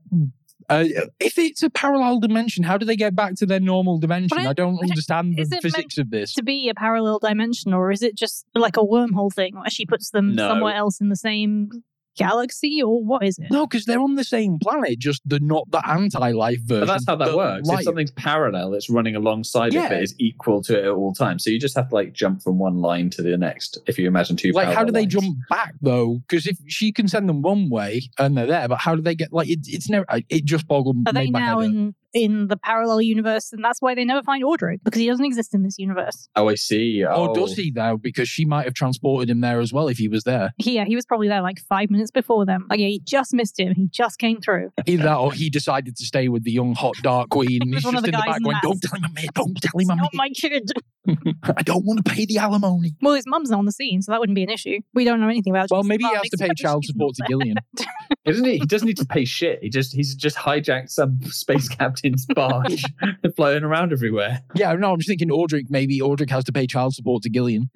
Uh, 0.69 0.83
if 1.21 1.37
it's 1.37 1.63
a 1.63 1.69
parallel 1.69 2.19
dimension, 2.19 2.61
how 2.63 2.77
do 2.77 2.85
they 2.85 2.97
get 2.97 3.15
back 3.15 3.35
to 3.35 3.45
their 3.45 3.59
normal 3.61 3.97
dimension? 3.99 4.37
I- 4.37 4.49
I 4.49 4.53
don't 4.53 4.77
understand 4.81 5.35
the 5.37 5.43
it 5.43 5.49
meant 5.49 5.61
physics 5.63 5.97
of 5.97 6.09
this. 6.11 6.33
to 6.33 6.43
be 6.43 6.67
a 6.67 6.73
parallel 6.73 7.19
dimension, 7.19 7.73
or 7.73 7.89
is 7.89 8.03
it 8.03 8.15
just 8.15 8.45
like 8.53 8.75
a 8.75 8.81
wormhole 8.81 9.31
thing 9.33 9.55
where 9.55 9.69
she 9.69 9.85
puts 9.85 10.09
them 10.11 10.35
No. 10.35 10.49
somewhere 10.49 10.75
else 10.75 10.99
in 10.99 11.07
the 11.07 11.15
same 11.15 11.69
galaxy, 12.17 12.81
or 12.83 13.03
what 13.03 13.23
is 13.23 13.37
it? 13.39 13.47
No, 13.51 13.65
because 13.65 13.85
they're 13.85 13.99
on 14.01 14.15
the 14.15 14.23
same 14.23 14.57
planet, 14.59 14.99
just 14.99 15.21
the 15.25 15.39
not 15.39 15.69
the 15.71 15.81
anti-life 15.87 16.59
version. 16.61 16.87
But 16.87 16.93
that's 16.93 17.05
how 17.07 17.15
that 17.15 17.35
works. 17.35 17.67
light. 17.67 17.79
If 17.79 17.85
something's 17.85 18.11
parallel, 18.11 18.73
it's 18.73 18.89
running 18.89 19.15
alongside 19.15 19.73
Yeah. 19.73 19.85
it, 19.85 19.89
but 19.89 20.03
is 20.03 20.15
equal 20.17 20.61
to 20.63 20.77
it 20.77 20.85
at 20.85 20.91
all 20.91 21.13
times. 21.13 21.43
So 21.43 21.49
you 21.49 21.59
just 21.59 21.75
have 21.77 21.89
to 21.89 21.95
like 21.95 22.13
jump 22.13 22.41
from 22.41 22.57
one 22.59 22.77
line 22.81 23.09
to 23.11 23.21
the 23.21 23.37
next. 23.37 23.77
If 23.87 23.97
you 23.97 24.07
imagine 24.07 24.35
two, 24.35 24.51
like, 24.51 24.67
how 24.73 24.83
do 24.83 24.91
they 24.91 25.01
lines. 25.01 25.13
jump 25.13 25.37
back 25.49 25.75
though? 25.81 26.19
Because 26.27 26.47
if 26.47 26.57
she 26.67 26.91
can 26.91 27.07
send 27.07 27.29
them 27.29 27.41
one 27.41 27.69
way 27.69 28.01
and 28.17 28.35
they're 28.37 28.47
there, 28.47 28.67
but 28.67 28.79
how 28.79 28.95
do 28.95 29.01
they 29.01 29.15
get 29.15 29.31
like 29.31 29.49
it, 29.49 29.59
it's 29.67 29.89
never? 29.89 30.05
It 30.29 30.45
just 30.45 30.67
boggled. 30.67 30.97
Are 31.07 31.13
they 31.13 31.29
my 31.29 31.39
now 31.39 31.59
head 31.59 31.67
hurt. 31.71 31.75
in 31.75 31.95
in 32.13 32.47
the 32.47 32.57
parallel 32.57 33.01
universe, 33.01 33.51
and 33.51 33.63
that's 33.63 33.81
why 33.81 33.95
they 33.95 34.05
never 34.05 34.23
find 34.23 34.43
Audric 34.43 34.79
because 34.83 34.99
he 34.99 35.07
doesn't 35.07 35.25
exist 35.25 35.53
in 35.53 35.63
this 35.63 35.77
universe. 35.77 36.29
Oh, 36.35 36.49
I 36.49 36.55
see. 36.55 37.03
Or 37.03 37.29
Oh, 37.29 37.33
does 37.33 37.53
he 37.55 37.71
though? 37.71 37.97
Because 37.97 38.29
she 38.29 38.45
might 38.45 38.65
have 38.65 38.73
transported 38.73 39.29
him 39.29 39.41
there 39.41 39.59
as 39.59 39.73
well 39.73 39.87
if 39.87 39.97
he 39.97 40.07
was 40.07 40.23
there. 40.23 40.51
Yeah, 40.57 40.85
he 40.85 40.95
was 40.95 41.05
probably 41.05 41.27
there 41.27 41.41
like 41.41 41.59
five 41.67 41.89
minutes 41.89 42.11
before 42.11 42.45
them. 42.45 42.65
Like, 42.69 42.79
yeah, 42.79 42.87
he 42.87 43.01
just 43.03 43.33
missed 43.33 43.59
him. 43.59 43.73
He 43.75 43.87
just 43.91 44.19
came 44.19 44.39
through. 44.39 44.69
Either 44.85 45.03
that, 45.03 45.17
or 45.17 45.33
he 45.33 45.49
decided 45.49 45.95
to 45.97 46.05
stay 46.05 46.27
with 46.27 46.43
the 46.43 46.51
young 46.51 46.75
hot 46.75 46.95
dark 47.01 47.29
queen. 47.29 47.59
he's 47.63 47.83
one 47.83 47.93
just 47.93 47.95
of 47.95 47.95
in 47.95 48.03
the 48.03 48.05
the 48.05 48.11
guys 48.11 48.25
back 48.25 48.37
in 48.37 48.43
going, 48.43 48.53
that. 48.55 48.63
"Don't 48.63 48.81
tell 48.81 48.97
him 48.97 49.05
I'm 49.05 49.15
here. 49.15 49.29
Don't 49.33 49.61
tell 49.61 49.79
him 49.79 49.91
I'm 49.91 49.97
Not 49.97 50.11
my 50.13 50.29
kid. 50.29 50.71
I 51.57 51.63
don't 51.63 51.85
want 51.85 52.05
to 52.05 52.11
pay 52.11 52.25
the 52.25 52.37
alimony." 52.37 52.95
Well, 53.01 53.13
his 53.13 53.25
mum's 53.27 53.49
not 53.49 53.59
on 53.59 53.65
the 53.65 53.71
scene, 53.71 54.01
so 54.01 54.11
that 54.11 54.19
wouldn't 54.19 54.35
be 54.35 54.43
an 54.43 54.49
issue. 54.49 54.79
We 54.93 55.05
don't 55.05 55.19
know 55.19 55.29
anything 55.29 55.53
about. 55.53 55.69
Well, 55.69 55.83
maybe 55.83 56.03
he 56.03 56.09
mum, 56.09 56.15
has 56.15 56.29
to 56.29 56.37
pay 56.37 56.49
child 56.55 56.85
support 56.85 57.15
to 57.15 57.23
not 57.29 57.87
Gillian. 58.35 58.53
He 58.53 58.59
doesn't 58.59 58.61
he? 58.61 58.65
doesn't 58.65 58.87
need 58.87 58.97
to 58.97 59.05
pay 59.05 59.25
shit. 59.25 59.59
He 59.61 59.69
just 59.69 59.93
he's 59.93 60.15
just 60.15 60.37
hijacked 60.37 60.89
some 60.89 61.21
space 61.23 61.67
captain's 61.67 62.25
barge 62.25 62.83
and 63.01 63.35
floating 63.35 63.63
around 63.63 63.93
everywhere. 63.93 64.43
Yeah, 64.55 64.73
no, 64.73 64.93
I'm 64.93 64.99
just 64.99 65.09
thinking 65.09 65.29
Audric. 65.29 65.69
Maybe 65.69 65.99
Audric 65.99 66.29
has 66.29 66.43
to 66.45 66.51
pay 66.51 66.67
child 66.67 66.93
support 66.93 67.23
to 67.23 67.29
Gillian, 67.29 67.69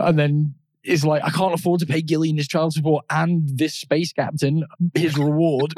and 0.00 0.18
then 0.18 0.54
is 0.84 1.04
like, 1.04 1.22
I 1.24 1.30
can't 1.30 1.54
afford 1.54 1.80
to 1.80 1.86
pay 1.86 2.02
Gillian 2.02 2.36
his 2.36 2.48
child 2.48 2.72
support 2.72 3.04
and 3.08 3.48
this 3.48 3.74
space 3.74 4.12
captain 4.12 4.64
his 4.94 5.16
reward. 5.16 5.74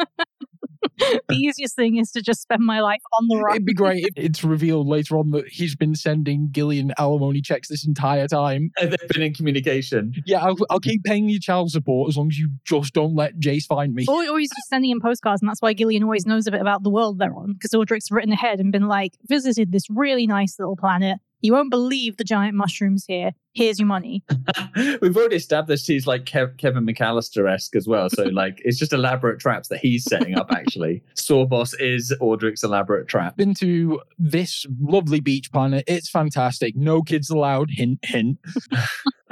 There. 0.99 1.21
the 1.29 1.37
easiest 1.37 1.77
thing 1.77 1.97
is 1.97 2.11
to 2.13 2.23
just 2.23 2.43
spend 2.43 2.63
my 2.63 2.81
life 2.81 3.03
on 3.19 3.29
the 3.29 3.37
rock. 3.37 3.55
It'd 3.55 3.67
be 3.67 3.75
great 3.75 4.05
if 4.05 4.13
it's 4.17 4.45
revealed 4.45 4.87
later 4.87 5.19
on 5.19 5.31
that 5.31 5.49
he's 5.49 5.77
been 5.77 5.95
sending 5.95 6.49
Gillian 6.51 6.93
alimony 6.99 7.41
checks 7.41 7.69
this 7.69 7.87
entire 7.87 8.29
time. 8.29 8.71
And 8.79 8.93
they've 8.93 9.09
been 9.09 9.23
in 9.23 9.35
communication. 9.35 10.15
Yeah, 10.27 10.45
I'll, 10.45 10.57
I'll 10.71 10.81
keep 10.81 11.05
paying 11.05 11.29
you 11.29 11.41
child 11.41 11.71
support 11.71 12.09
as 12.09 12.17
long 12.17 12.29
as 12.29 12.39
you 12.39 12.51
just 12.65 12.95
don't 12.95 13.15
let 13.15 13.39
Jace 13.39 13.67
find 13.67 13.95
me. 13.95 14.07
Or, 14.09 14.29
or 14.29 14.39
he's 14.39 14.51
just 14.51 14.69
sending 14.69 14.91
him 14.91 15.01
postcards, 15.01 15.43
and 15.43 15.49
that's 15.49 15.63
why 15.63 15.73
Gillian 15.73 16.03
always 16.03 16.27
knows 16.27 16.47
a 16.47 16.51
bit 16.51 16.61
about 16.61 16.83
the 16.83 16.91
world 16.91 17.19
they're 17.19 17.35
on, 17.35 17.55
because 17.55 17.75
Audric's 17.75 18.11
written 18.11 18.33
ahead 18.33 18.61
and 18.61 18.73
been 18.73 18.89
like, 18.89 19.13
visited 19.27 19.73
this 19.73 19.89
really 19.91 20.27
nice 20.27 20.59
little 20.59 20.77
planet. 20.77 21.19
You 21.45 21.53
won't 21.53 21.69
believe 21.69 22.17
the 22.17 22.25
giant 22.25 22.55
mushrooms 22.55 23.05
here. 23.07 23.33
Here's 23.53 23.79
your 23.79 23.87
money. 23.87 24.25
We've 25.03 25.15
already 25.15 25.37
established 25.37 25.87
he's 25.87 26.07
like 26.07 26.25
Kev- 26.25 26.57
Kevin 26.57 26.87
McAllister 26.87 27.53
esque 27.53 27.77
as 27.77 27.87
well. 27.87 28.09
So 28.09 28.23
like 28.33 28.63
it's 28.65 28.79
just 28.79 28.95
elaborate 28.95 29.41
traps 29.41 29.69
that 29.69 29.81
he's 29.81 30.05
setting 30.05 30.39
up. 30.39 30.51
Actually, 30.51 31.03
Sawboss 31.15 31.79
is 31.79 32.17
Audric's 32.19 32.65
elaborate 32.65 33.09
trap. 33.09 33.37
Been 33.37 33.53
to 33.57 34.01
this 34.19 34.65
lovely 34.81 35.21
beach 35.21 35.53
planet. 35.53 35.85
It's 35.87 36.09
fantastic. 36.09 36.77
No 36.77 37.03
kids 37.03 37.29
allowed. 37.29 37.69
Hint, 37.71 37.99
hint. 38.03 38.39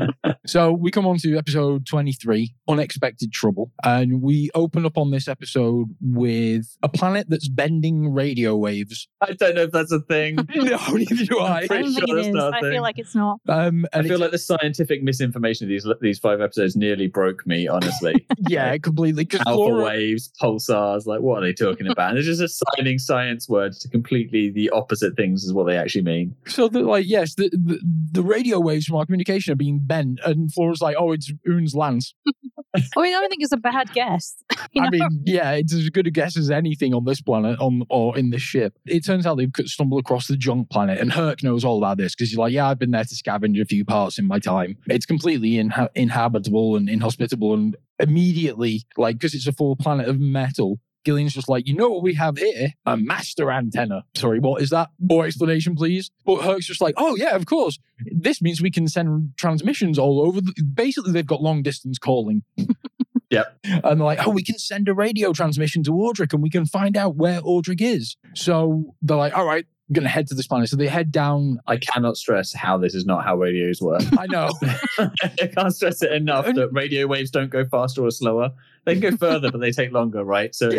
so 0.46 0.72
we 0.72 0.90
come 0.90 1.07
on 1.07 1.18
to 1.18 1.36
episode 1.36 1.86
23, 1.86 2.55
Unexpected 2.68 3.32
Trouble. 3.32 3.70
And 3.84 4.22
we 4.22 4.50
open 4.55 4.86
up 4.86 4.98
on 4.98 5.11
this 5.11 5.28
episode 5.28 5.88
with 6.00 6.76
a 6.82 6.88
planet 6.88 7.26
that's 7.28 7.48
bending 7.48 8.12
radio 8.12 8.57
waves. 8.57 9.09
I 9.20 9.32
don't 9.32 9.55
know 9.55 9.62
if 9.62 9.72
that's 9.72 9.92
a 9.92 10.00
thing. 10.00 10.36
no, 10.55 10.76
neither 10.92 11.24
do 11.24 11.38
I. 11.38 11.53
I 11.62 11.66
Pretty 11.66 11.82
don't 11.84 11.94
think 11.94 12.09
sure 12.09 12.18
it 12.18 12.22
that's 12.22 12.34
not 12.34 12.55
a 12.55 12.57
I 12.57 12.70
feel 12.70 12.82
like 12.82 12.98
it's 12.98 13.14
not. 13.14 13.40
Um, 13.48 13.86
I 13.92 14.03
feel 14.03 14.18
like 14.18 14.30
the 14.30 14.38
scientific 14.38 15.03
misinformation 15.03 15.66
of 15.66 15.68
these 15.68 15.86
these 16.00 16.18
five 16.18 16.40
episodes 16.40 16.76
nearly 16.76 17.07
broke 17.07 17.46
me. 17.46 17.68
Honestly, 17.68 18.26
yeah, 18.48 18.76
completely. 18.78 19.28
Alpha 19.32 19.53
Flora, 19.53 19.84
waves, 19.84 20.30
pulsars, 20.40 21.07
like 21.07 21.20
what 21.20 21.38
are 21.38 21.46
they 21.46 21.53
talking 21.53 21.86
about? 21.86 22.09
And 22.09 22.16
they're 22.16 22.24
just 22.24 22.40
assigning 22.40 22.98
science 22.98 23.48
words 23.48 23.78
to 23.80 23.88
completely 23.88 24.50
the 24.50 24.70
opposite 24.70 25.16
things 25.16 25.44
is 25.44 25.53
what 25.53 25.66
they 25.66 25.76
actually 25.76 26.03
mean. 26.03 26.34
So 26.46 26.68
that 26.68 26.82
like 26.82 27.07
yes, 27.07 27.34
the, 27.34 27.48
the 27.50 27.80
the 28.12 28.22
radio 28.22 28.61
waves 28.61 28.86
from 28.86 28.96
our 28.96 29.07
communication 29.07 29.53
are 29.53 29.57
being 29.57 29.78
and 29.93 30.53
Flora's 30.53 30.80
like, 30.80 30.97
oh, 30.99 31.12
it's 31.12 31.32
Oon's 31.49 31.74
lance. 31.74 32.14
I 32.74 33.03
mean, 33.03 33.14
I 33.14 33.20
don't 33.20 33.28
think 33.28 33.43
it's 33.43 33.53
a 33.53 33.59
bad 33.59 33.93
guess. 33.93 34.36
You 34.74 34.80
know? 34.80 34.86
I 34.86 34.90
mean, 34.90 35.22
yeah, 35.26 35.51
it's 35.53 35.74
as 35.74 35.90
good 35.90 36.07
a 36.07 36.11
guess 36.11 36.34
as 36.38 36.51
anything 36.51 36.95
on 36.95 37.05
this 37.05 37.20
planet 37.20 37.61
on 37.61 37.82
or 37.90 38.16
in 38.16 38.30
this 38.30 38.40
ship. 38.40 38.78
It 38.86 39.05
turns 39.05 39.26
out 39.26 39.36
they've 39.36 39.53
stumbled 39.66 40.01
across 40.01 40.28
the 40.28 40.36
junk 40.36 40.70
planet, 40.70 40.99
and 40.99 41.12
Herc 41.12 41.43
knows 41.43 41.62
all 41.62 41.76
about 41.76 41.99
this 41.99 42.14
because 42.14 42.30
he's 42.30 42.38
like, 42.38 42.55
yeah, 42.55 42.68
I've 42.68 42.78
been 42.78 42.93
there 42.93 43.05
to 43.05 43.14
scavenge 43.14 43.61
a 43.61 43.66
few 43.66 43.84
parts 43.84 44.18
in 44.18 44.26
my 44.26 44.38
time. 44.38 44.78
It's 44.86 45.05
completely 45.05 45.53
inha- 45.62 45.90
inhabitable 45.95 46.76
and 46.76 46.88
inhospitable, 46.88 47.53
and 47.53 47.76
immediately, 47.99 48.84
like, 48.97 49.16
because 49.16 49.34
it's 49.34 49.47
a 49.47 49.53
full 49.53 49.76
planet 49.76 50.09
of 50.09 50.18
metal. 50.18 50.80
Gillian's 51.05 51.34
just 51.34 51.48
like, 51.48 51.66
you 51.66 51.74
know 51.74 51.88
what 51.90 52.03
we 52.03 52.14
have 52.14 52.38
here? 52.38 52.70
A 52.86 52.96
master 52.96 53.50
antenna. 53.50 54.05
Sorry, 54.14 54.38
what 54.38 54.62
is 54.62 54.70
that? 54.70 54.90
More 55.00 55.26
explanation, 55.26 55.74
please. 55.74 56.11
But 56.24 56.42
Herc's 56.42 56.66
just 56.66 56.80
like, 56.80 56.94
oh, 56.96 57.16
yeah, 57.16 57.34
of 57.34 57.46
course. 57.46 57.78
This 58.07 58.40
means 58.40 58.61
we 58.62 58.70
can 58.70 58.88
send 58.88 59.32
transmissions 59.36 59.98
all 59.98 60.20
over. 60.20 60.40
The- 60.40 60.62
Basically, 60.62 61.12
they've 61.12 61.26
got 61.26 61.42
long 61.42 61.62
distance 61.62 61.98
calling. 61.98 62.42
Yep. 63.30 63.61
And 63.64 63.82
they're 63.82 63.94
like, 64.05 64.26
oh, 64.26 64.30
we 64.30 64.42
can 64.44 64.59
send 64.59 64.90
a 64.90 64.94
radio 64.94 65.32
transmission 65.32 65.82
to 65.84 65.90
Audric 65.92 66.34
and 66.34 66.42
we 66.42 66.50
can 66.50 66.66
find 66.66 66.98
out 66.98 67.16
where 67.16 67.40
Audric 67.40 67.80
is. 67.80 68.14
So 68.34 68.94
they're 69.00 69.16
like, 69.16 69.34
all 69.34 69.46
right, 69.46 69.64
I'm 69.88 69.94
going 69.94 70.03
to 70.03 70.11
head 70.11 70.26
to 70.26 70.34
this 70.34 70.46
planet. 70.46 70.68
So 70.68 70.76
they 70.76 70.86
head 70.86 71.11
down. 71.11 71.59
I 71.66 71.78
cannot 71.78 72.18
stress 72.18 72.53
how 72.53 72.76
this 72.76 72.94
is 72.94 73.07
not 73.07 73.24
how 73.24 73.36
radios 73.36 73.80
work. 73.80 74.03
I 74.18 74.26
know. 74.26 74.50
I 74.98 75.46
can't 75.46 75.74
stress 75.74 76.03
it 76.03 76.12
enough 76.12 76.44
that 76.44 76.68
radio 76.72 77.07
waves 77.07 77.30
don't 77.30 77.48
go 77.48 77.64
faster 77.64 78.05
or 78.05 78.11
slower. 78.11 78.50
They 78.85 78.99
can 78.99 79.11
go 79.12 79.16
further, 79.16 79.51
but 79.51 79.61
they 79.61 79.70
take 79.70 79.93
longer, 79.93 80.24
right? 80.24 80.55
So 80.55 80.70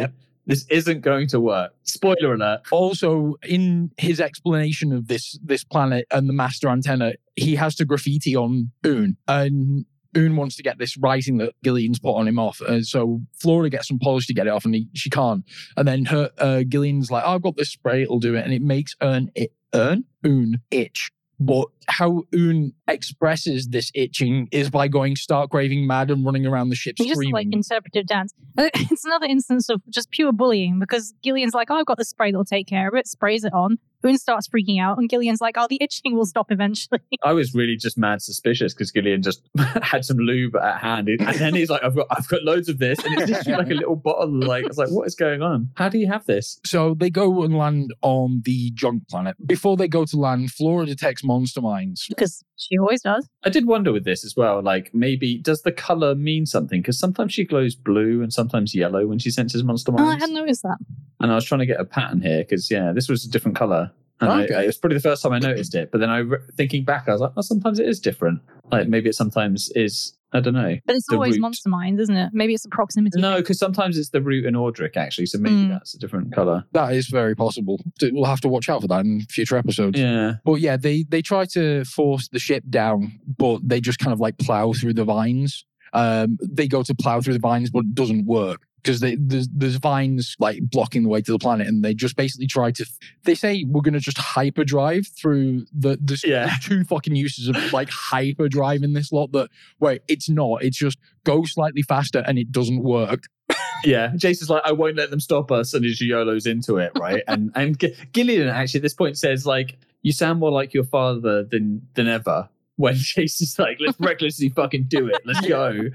this 0.46 0.66
isn't 0.70 1.02
going 1.02 1.28
to 1.30 1.40
work. 1.40 1.74
Spoiler 1.84 2.34
alert. 2.34 2.62
also, 2.72 3.36
in 3.44 3.92
his 3.98 4.20
explanation 4.20 4.92
of 4.92 5.08
this 5.08 5.40
this 5.44 5.64
planet 5.64 6.06
and 6.12 6.28
the 6.28 6.34
master 6.34 6.70
antenna, 6.70 7.14
he 7.36 7.56
has 7.56 7.76
to 7.76 7.86
graffiti 7.86 8.36
on 8.36 8.72
Oon. 8.86 9.18
And 9.28 9.86
Oon 10.18 10.36
wants 10.36 10.56
to 10.58 10.64
get 10.64 10.78
this 10.78 10.98
writing 10.98 11.38
that 11.38 11.54
Gillian's 11.64 12.00
put 12.00 12.16
on 12.16 12.28
him 12.28 12.40
off. 12.40 12.62
And 12.62 12.86
so 12.86 13.22
Flora 13.36 13.70
gets 13.70 13.88
some 13.88 14.00
polish 14.00 14.28
to 14.28 14.34
get 14.34 14.48
it 14.48 14.52
off 14.52 14.66
and 14.66 14.76
he, 14.76 14.88
she 14.94 15.10
can't. 15.10 15.44
And 15.78 15.88
then 15.88 16.06
her 16.06 16.30
uh, 16.38 16.64
Gillian's 16.68 17.10
like, 17.10 17.24
oh, 17.26 17.36
I've 17.36 17.42
got 17.42 17.58
this 17.58 17.72
spray, 17.72 18.04
it'll 18.04 18.20
do 18.20 18.36
it. 18.36 18.44
And 18.44 18.54
it 18.54 18.62
makes 18.62 18.96
Ern, 19.02 19.32
it, 19.36 19.54
Ern? 19.74 20.04
Oon 20.26 20.60
itch. 20.72 21.12
But 21.40 21.68
how 21.88 22.24
Oon 22.34 22.74
expresses 22.88 23.68
this 23.70 23.92
itching 23.96 24.48
is 24.52 24.70
by 24.70 24.88
going 24.88 25.16
stark 25.16 25.54
raving 25.54 25.88
mad 25.88 26.12
and 26.12 26.24
running 26.24 26.46
around 26.46 26.70
the 26.70 26.76
ship 26.76 26.96
It's 27.00 27.10
just 27.10 27.34
like 27.34 27.48
interpretive 27.52 28.06
dance. 28.06 28.34
Uh, 28.58 28.70
It's 28.76 29.04
another 29.04 29.26
instance 29.26 29.70
of 29.70 29.82
just 29.90 30.12
pure 30.12 30.32
bullying 30.32 30.80
because 30.80 31.14
Gillian's 31.24 31.54
like, 31.54 31.70
oh, 31.72 31.76
I've 31.76 31.86
got 31.86 31.98
the 31.98 32.06
spray 32.06 32.32
that'll 32.32 32.46
take 32.46 32.68
care 32.68 32.88
of 32.88 32.94
it, 32.96 33.08
sprays 33.08 33.44
it 33.44 33.54
on. 33.54 33.80
Oon 34.06 34.18
starts 34.18 34.48
freaking 34.48 34.82
out, 34.82 34.98
and 34.98 35.10
Gillian's 35.10 35.42
like, 35.42 35.56
oh, 35.58 35.68
the 35.70 35.78
itching 35.82 36.16
will 36.16 36.26
stop 36.26 36.52
eventually. 36.52 37.00
I 37.24 37.34
was 37.34 37.54
really 37.54 37.76
just 37.76 37.98
mad 37.98 38.22
suspicious 38.22 38.74
because 38.74 38.92
Gillian 38.92 39.22
just 39.22 39.42
had 39.82 40.04
some 40.06 40.18
lube 40.18 40.56
at 40.56 40.80
hand, 40.80 41.10
and 41.10 41.38
then 41.38 41.56
he's 41.56 41.70
like, 41.70 41.84
"I've 41.84 41.96
got, 41.96 42.08
I've 42.12 42.28
got 42.28 42.44
loads 42.44 42.70
of 42.70 42.80
this," 42.80 43.00
and 43.04 43.18
it's 43.20 43.30
just 43.32 43.48
like 43.48 43.70
a 43.70 43.74
little 43.76 43.96
bottle. 43.96 44.30
Like, 44.34 44.66
it's 44.66 44.78
like, 44.78 44.90
what 44.90 45.08
is 45.08 45.16
going 45.16 45.42
on? 45.42 45.70
How 45.76 45.90
do 45.90 45.98
you 45.98 46.08
have 46.08 46.26
this? 46.26 46.60
So 46.66 46.96
they 46.96 47.10
go 47.10 47.44
and 47.44 47.58
land 47.58 47.94
on 48.02 48.42
the 48.46 48.72
junk 48.72 49.08
planet. 49.10 49.36
Before 49.46 49.78
they 49.78 49.88
go 49.88 50.06
to 50.06 50.18
land, 50.18 50.52
Flora 50.52 50.86
detects 50.86 51.24
monster 51.24 51.62
minds. 51.62 52.06
because 52.08 52.44
she 52.58 52.78
always 52.78 53.02
does. 53.02 53.28
I 53.44 53.50
did 53.50 53.66
wonder 53.68 53.92
with 53.92 54.04
this 54.06 54.24
as 54.24 54.36
well. 54.36 54.62
Like, 54.62 54.94
maybe 54.94 55.38
does 55.38 55.64
the 55.64 55.72
color 55.72 56.16
mean 56.16 56.46
something? 56.46 56.82
Because 56.82 57.00
sometimes 57.00 57.34
she 57.34 57.44
glows 57.44 57.76
blue 57.76 58.22
and 58.22 58.32
sometimes 58.32 58.74
yellow 58.76 59.06
when 59.08 59.20
she 59.20 59.32
senses 59.32 59.64
monster 59.64 59.92
Oh, 59.98 60.06
I 60.06 60.14
hadn't 60.18 60.36
noticed 60.36 60.64
that. 60.64 60.78
and 61.20 61.32
I 61.32 61.36
was 61.36 61.46
trying 61.46 61.60
to 61.60 61.66
get 61.66 61.80
a 61.80 61.86
pattern 61.86 62.22
here 62.22 62.40
because 62.40 62.70
yeah, 62.72 62.92
this 62.94 63.10
was 63.10 63.26
a 63.26 63.30
different 63.30 63.58
color. 63.58 63.92
And 64.22 64.32
I- 64.32 64.44
Okay. 64.44 64.54
I, 64.54 64.64
it 64.64 64.68
was 64.68 64.78
probably 64.78 64.98
the 64.98 65.02
first 65.04 65.24
time 65.24 65.34
I 65.34 65.40
noticed 65.40 65.76
it. 65.76 65.92
But 65.92 66.00
then 66.00 66.10
I, 66.10 66.20
re- 66.20 66.38
thinking 66.56 66.86
back, 66.86 67.10
I 67.10 67.12
was 67.14 67.22
like, 67.22 67.32
oh, 67.36 67.42
sometimes 67.42 67.80
it 67.80 67.88
is 67.88 68.00
different. 68.00 68.40
Like 68.72 68.88
maybe 68.88 69.10
it 69.10 69.16
sometimes 69.16 69.70
is. 69.76 70.14
I 70.34 70.40
don't 70.40 70.54
know. 70.54 70.76
But 70.86 70.96
it's 70.96 71.08
always 71.12 71.34
root. 71.34 71.42
monster 71.42 71.70
minds, 71.70 72.02
isn't 72.02 72.16
it? 72.16 72.30
Maybe 72.34 72.54
it's 72.54 72.64
the 72.64 72.70
proximity. 72.70 73.22
No, 73.22 73.38
because 73.38 73.60
sometimes 73.60 73.98
it's 73.98 74.10
the 74.10 74.22
root 74.22 74.46
and 74.46 74.56
Audric 74.56 74.98
actually. 74.98 75.28
So 75.28 75.38
maybe 75.38 75.56
Mm. 75.56 75.70
that's 75.70 75.94
a 75.94 76.00
different 76.00 76.34
color. 76.34 76.64
That 76.74 76.94
is 76.94 77.08
very 77.08 77.36
possible. 77.36 77.80
We'll 78.02 78.26
have 78.26 78.42
to 78.42 78.48
watch 78.48 78.70
out 78.70 78.82
for 78.82 78.88
that 78.88 79.06
in 79.06 79.22
future 79.30 79.58
episodes. 79.58 80.00
Yeah. 80.00 80.36
But 80.44 80.56
yeah, 80.56 80.78
they 80.78 81.04
they 81.04 81.22
try 81.22 81.46
to 81.54 81.84
force 81.86 82.28
the 82.30 82.40
ship 82.40 82.64
down, 82.70 83.20
but 83.38 83.62
they 83.68 83.80
just 83.80 84.00
kind 84.00 84.14
of 84.14 84.20
like 84.20 84.38
plow 84.38 84.74
through 84.74 84.94
the 84.96 85.06
vines. 85.06 85.66
Um, 85.94 86.38
they 86.42 86.68
go 86.68 86.82
to 86.82 86.96
plow 86.96 87.22
through 87.22 87.34
the 87.34 87.40
vines, 87.40 87.70
but 87.70 87.80
it 87.86 87.94
doesn't 87.94 88.26
work 88.26 88.62
because 88.84 89.00
there's, 89.00 89.48
there's 89.54 89.76
vines 89.78 90.36
like 90.40 90.60
blocking 90.70 91.04
the 91.04 91.10
way 91.10 91.22
to 91.22 91.32
the 91.32 91.40
planet, 91.40 91.68
and 91.68 91.84
they 91.84 91.94
just 91.94 92.16
basically 92.16 92.48
try 92.48 92.72
to. 92.72 92.86
They 93.24 93.36
say 93.36 93.64
we're 93.68 93.82
gonna 93.82 94.00
just 94.00 94.18
hyperdrive 94.18 95.08
through 95.08 95.66
the 95.74 95.98
the 96.04 96.22
Yeah. 96.26 96.46
there's 96.48 96.60
two 96.60 96.84
fucking 96.84 97.16
uses 97.16 97.48
of 97.48 97.74
like 97.74 97.90
hyperdrive 97.90 98.84
in 98.84 98.94
this 98.94 99.12
lot. 99.12 99.32
That 99.32 99.50
wait, 99.80 100.02
it's 100.08 100.30
not. 100.30 100.64
It's 100.64 100.78
just 100.78 100.98
go 101.24 101.44
slightly 101.46 101.82
faster, 101.82 102.24
and 102.28 102.38
it 102.38 102.52
doesn't 102.52 102.84
work. 102.84 103.24
Yeah. 103.86 104.14
Jason's 104.16 104.50
like, 104.50 104.62
I 104.64 104.72
won't 104.72 104.96
let 104.96 105.10
them 105.10 105.20
stop 105.20 105.52
us, 105.52 105.74
and 105.74 105.84
his 105.84 106.00
YOLO's 106.00 106.46
into 106.46 106.78
it, 106.78 106.94
right? 106.98 107.22
and 107.28 107.52
and 107.54 107.78
G- 107.78 107.94
Gillian 108.14 108.48
actually 108.48 108.78
at 108.78 108.84
this 108.84 108.94
point 108.94 109.18
says 109.18 109.46
like, 109.46 109.78
you 110.04 110.14
sound 110.14 110.40
more 110.40 110.52
like 110.52 110.74
your 110.74 110.86
father 110.86 111.44
than 111.44 111.86
than 111.96 112.08
ever. 112.08 112.48
When 112.78 112.96
Jason's 112.98 113.60
like, 113.60 113.78
let's 113.82 114.00
recklessly 114.00 114.48
fucking 114.50 114.84
do 114.84 115.08
it, 115.08 115.22
let's 115.26 115.46
go. 115.46 115.90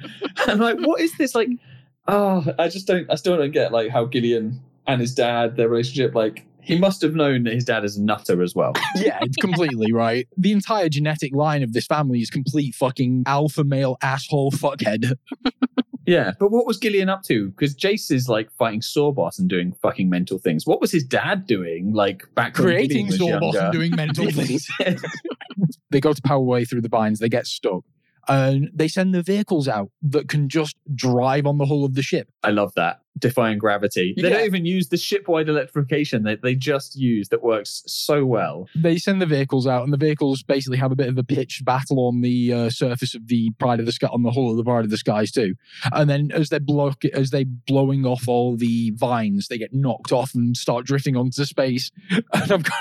I'm 0.47 0.59
like, 0.59 0.79
what 0.81 1.01
is 1.01 1.17
this 1.17 1.35
like? 1.35 1.49
Oh, 2.09 2.45
I 2.59 2.69
just 2.69 2.87
don't. 2.87 3.11
I 3.11 3.15
still 3.17 3.37
don't 3.37 3.51
get 3.53 3.71
like 3.73 3.91
how 3.91 4.07
Gillian 4.07 4.61
and 4.87 5.01
his 5.01 5.15
dad, 5.15 5.57
their 5.57 5.69
relationship, 5.69 6.15
like. 6.15 6.45
He 6.61 6.79
must 6.79 7.01
have 7.01 7.15
known 7.15 7.45
that 7.45 7.55
his 7.55 7.65
dad 7.65 7.83
is 7.83 7.97
a 7.97 8.03
nutter 8.03 8.43
as 8.43 8.55
well. 8.55 8.75
Yeah, 8.97 9.21
completely 9.41 9.91
right. 9.91 10.29
The 10.37 10.53
entire 10.53 10.91
genetic 10.91 11.35
line 11.35 11.63
of 11.63 11.73
this 11.73 11.87
family 11.87 12.21
is 12.21 12.29
complete 12.29 12.75
fucking 12.75 13.23
alpha 13.27 13.65
male 13.65 13.97
asshole 14.03 14.51
fuckhead. 14.51 15.15
Yeah, 16.09 16.33
but 16.41 16.51
what 16.51 16.67
was 16.67 16.79
Gillian 16.79 17.11
up 17.11 17.23
to? 17.25 17.51
Because 17.51 17.77
Jace 17.77 18.11
is 18.11 18.31
like 18.31 18.51
fighting 18.53 18.81
Sawboss 18.81 19.39
and 19.39 19.47
doing 19.47 19.75
fucking 19.83 20.09
mental 20.09 20.39
things. 20.39 20.67
What 20.67 20.81
was 20.81 20.91
his 20.91 21.05
dad 21.05 21.47
doing? 21.47 21.93
Like 21.93 22.23
back 22.35 22.55
creating 22.55 23.09
Sawboss 23.09 23.55
and 23.63 23.71
doing 23.75 23.95
mental 23.95 24.31
things. 24.31 24.67
they 25.91 26.01
go 26.01 26.15
to 26.15 26.23
power 26.23 26.41
way 26.41 26.65
through 26.65 26.81
the 26.81 26.89
vines, 26.89 27.19
they 27.19 27.29
get 27.29 27.47
stuck. 27.47 27.85
And 28.29 28.71
they 28.75 28.89
send 28.89 29.15
the 29.15 29.23
vehicles 29.23 29.69
out 29.69 29.91
that 30.03 30.29
can 30.29 30.49
just 30.49 30.77
drive 30.95 31.47
on 31.47 31.59
the 31.59 31.65
hull 31.67 31.85
of 31.85 31.95
the 31.95 32.03
ship. 32.03 32.29
I 32.43 32.51
love 32.51 32.73
that 32.77 33.01
defying 33.19 33.59
gravity. 33.59 34.15
They 34.17 34.23
Yeah. 34.23 34.29
don't 34.37 34.45
even 34.47 34.65
use 34.65 34.91
the 34.91 34.97
ship-wide 34.97 35.49
electrification 35.49 36.23
that 36.23 36.43
they 36.43 36.55
just 36.55 36.95
use 36.95 37.31
that 37.31 37.43
works 37.43 37.83
so 37.87 38.25
well. 38.25 38.69
They 38.77 38.97
send 38.99 39.21
the 39.21 39.27
vehicles 39.27 39.67
out, 39.67 39.83
and 39.83 39.93
the 39.93 39.97
vehicles 39.97 40.45
basically 40.45 40.79
have 40.79 40.93
a 40.93 40.97
bit 40.97 41.09
of 41.09 41.19
a 41.19 41.25
pitched 41.25 41.65
battle 41.65 42.07
on 42.07 42.21
the 42.21 42.53
uh, 42.53 42.71
surface 42.71 43.15
of 43.17 43.27
the 43.27 43.51
Pride 43.59 43.81
of 43.81 43.87
the 43.87 43.93
Sky, 43.93 44.07
on 44.13 44.23
the 44.23 44.31
hull 44.31 44.51
of 44.53 44.57
the 44.57 44.63
Pride 44.63 44.85
of 44.85 44.91
the 44.91 44.99
Skies 44.99 45.33
too. 45.33 45.55
And 45.93 46.09
then 46.09 46.31
as 46.33 46.51
they 46.51 46.61
block, 46.61 47.05
as 47.07 47.31
they 47.31 47.43
blowing 47.45 48.07
off 48.07 48.29
all 48.29 48.57
the 48.57 48.93
vines, 48.95 49.49
they 49.49 49.59
get 49.59 49.73
knocked 49.75 50.13
off 50.13 50.33
and 50.35 50.57
start 50.57 50.87
drifting 50.87 51.17
onto 51.17 51.45
space. 51.45 51.91
And 52.33 52.53
I've 52.53 52.63
got 52.63 52.79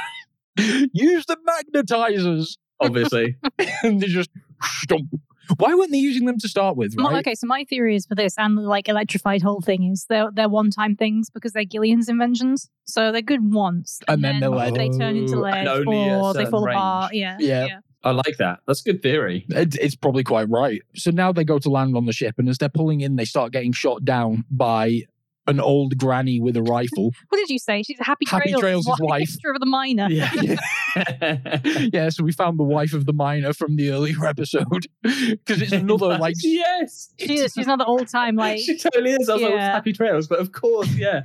use 0.93 1.25
the 1.25 1.37
magnetizers, 1.47 2.57
Obviously, 2.79 3.37
and 3.83 3.99
they 4.01 4.07
just 4.07 4.29
stomp. 4.61 5.09
Why 5.57 5.73
weren't 5.75 5.91
they 5.91 5.97
using 5.97 6.25
them 6.25 6.37
to 6.39 6.47
start 6.47 6.75
with? 6.77 6.93
Well, 6.97 7.09
Right? 7.11 7.19
okay, 7.25 7.35
so 7.35 7.47
my 7.47 7.63
theory 7.63 7.95
is 7.95 8.05
for 8.05 8.15
this 8.15 8.33
and 8.37 8.57
the 8.57 8.61
like 8.61 8.89
electrified 8.89 9.41
whole 9.41 9.61
thing 9.61 9.83
is 9.91 10.05
they're 10.09 10.29
they're 10.31 10.49
one 10.49 10.69
time 10.71 10.95
things 10.95 11.29
because 11.29 11.53
they're 11.53 11.63
Gillian's 11.65 12.09
inventions. 12.09 12.69
So 12.85 13.11
they're 13.11 13.21
good 13.21 13.53
once. 13.53 13.99
And 14.07 14.23
then 14.23 14.39
they're. 14.39 14.49
They 14.71 14.89
turn 14.89 15.15
into 15.15 15.37
Oh, 15.37 15.41
lead 15.41 15.57
and 15.59 15.67
only 15.67 16.09
a 16.09 16.19
or 16.19 16.33
they 16.33 16.45
fall 16.45 16.63
range. 16.63 16.75
apart. 16.75 17.13
Yeah. 17.13 17.37
Yeah. 17.39 17.79
I 18.03 18.11
like 18.11 18.37
that. 18.37 18.59
That's 18.67 18.81
a 18.85 18.91
good 18.93 19.01
theory. 19.01 19.45
It, 19.49 19.75
it's 19.75 19.95
probably 19.95 20.23
quite 20.23 20.47
right. 20.49 20.81
So 20.95 21.11
now 21.11 21.31
they 21.33 21.43
go 21.43 21.57
to 21.59 21.69
land 21.69 21.97
on 21.97 22.05
the 22.05 22.13
ship, 22.13 22.35
and 22.37 22.47
as 22.47 22.57
they're 22.57 22.69
pulling 22.69 23.01
in, 23.01 23.15
they 23.15 23.25
start 23.25 23.51
getting 23.51 23.71
shot 23.73 24.05
down 24.05 24.45
by 24.51 25.01
an 25.47 25.59
old 25.59 25.97
granny 25.97 26.39
with 26.39 26.55
a 26.57 26.61
rifle. 26.63 27.11
What 27.29 27.37
did 27.39 27.49
you 27.49 27.59
say? 27.59 27.83
She's 27.83 27.97
Happy, 27.99 28.25
Happy 28.27 28.49
Trails' 28.53 28.85
Trails' 28.85 28.99
wife. 28.99 29.27
Sister 29.27 29.51
of 29.51 29.59
the 29.59 29.65
miner. 29.65 30.07
Yeah. 30.09 30.31
yeah, 31.93 32.09
so 32.09 32.23
we 32.23 32.31
found 32.31 32.57
the 32.59 32.63
wife 32.63 32.93
of 32.93 33.05
the 33.05 33.13
miner 33.13 33.53
from 33.53 33.75
the 33.75 33.91
earlier 33.91 34.25
episode 34.25 34.87
because 35.03 35.61
it's 35.61 35.71
another 35.71 36.17
like 36.17 36.35
yes. 36.41 37.13
She 37.19 37.33
is. 37.39 37.53
She's 37.53 37.65
another 37.65 37.85
old 37.85 38.07
time 38.07 38.35
like 38.35 38.59
She 38.59 38.77
totally 38.77 39.11
is. 39.11 39.29
I 39.29 39.33
was 39.33 39.41
like, 39.43 39.51
Yeah. 39.53 39.71
happy 39.73 39.93
trails, 39.93 40.27
but 40.27 40.39
of 40.39 40.51
course, 40.51 40.89
yeah. 40.95 41.21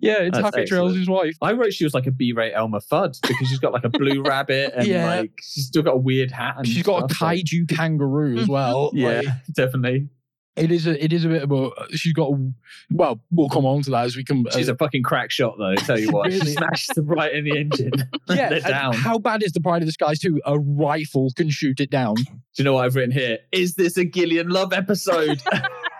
yeah, 0.00 0.18
it's 0.20 0.36
That's 0.36 0.44
Happy 0.54 0.64
Trails' 0.66 1.08
wife. 1.08 1.36
I 1.42 1.52
wrote 1.52 1.72
she 1.72 1.84
was 1.84 1.94
like 1.94 2.06
a 2.06 2.10
B-rate 2.10 2.52
Elmer 2.54 2.80
Fudd 2.80 3.20
because 3.22 3.48
she's 3.48 3.58
got 3.58 3.72
like 3.72 3.84
a 3.84 3.88
blue 3.88 4.22
rabbit 4.22 4.72
and 4.76 4.86
Yeah. 4.86 5.06
like 5.06 5.32
she's 5.40 5.66
still 5.66 5.82
got 5.82 5.94
a 5.94 5.98
weird 5.98 6.30
hat. 6.30 6.54
And 6.58 6.66
She's 6.66 6.82
got 6.82 7.10
a 7.10 7.14
stuff, 7.14 7.22
like- 7.22 7.38
kaiju 7.44 7.68
kangaroo 7.68 8.38
as 8.38 8.46
Mhm. 8.46 8.48
well. 8.48 8.90
Yeah, 8.94 9.08
Like, 9.24 9.26
definitely. 9.52 10.08
It 10.56 10.70
is 10.70 10.86
a 10.86 11.02
it 11.04 11.12
is 11.12 11.24
a 11.24 11.28
bit 11.28 11.42
of 11.42 11.50
a 11.52 11.70
she's 11.96 12.12
got 12.12 12.30
a 12.32 12.52
well 12.92 13.20
we'll 13.32 13.48
come 13.48 13.66
on 13.66 13.82
to 13.82 13.90
that 13.90 14.04
as 14.04 14.16
we 14.16 14.22
come. 14.24 14.46
She's 14.52 14.68
a 14.68 14.76
fucking 14.76 15.02
crack 15.02 15.30
shot 15.30 15.56
though. 15.58 15.74
Tell 15.74 15.98
you 15.98 16.10
what, 16.12 16.30
she 16.32 16.38
Really? 16.38 16.52
smashes 16.52 16.88
them 16.94 17.06
right 17.06 17.32
in 17.34 17.44
the 17.44 17.58
engine. 17.58 17.90
yeah. 18.28 18.48
they're 18.50 18.60
down. 18.60 18.94
How 18.94 19.18
bad 19.18 19.42
is 19.42 19.52
the 19.52 19.60
Pride 19.60 19.82
of 19.82 19.86
the 19.86 19.92
Skies 19.92 20.18
too? 20.20 20.40
A 20.46 20.58
rifle 20.58 21.30
can 21.36 21.50
shoot 21.50 21.80
it 21.80 21.90
down. 21.90 22.14
Do 22.14 22.22
you 22.58 22.64
know 22.64 22.74
what 22.74 22.84
I've 22.84 22.94
written 22.94 23.10
here? 23.12 23.38
Is 23.52 23.74
this 23.74 23.96
a 23.96 24.04
Gillian 24.04 24.48
Love 24.48 24.72
episode? 24.72 25.42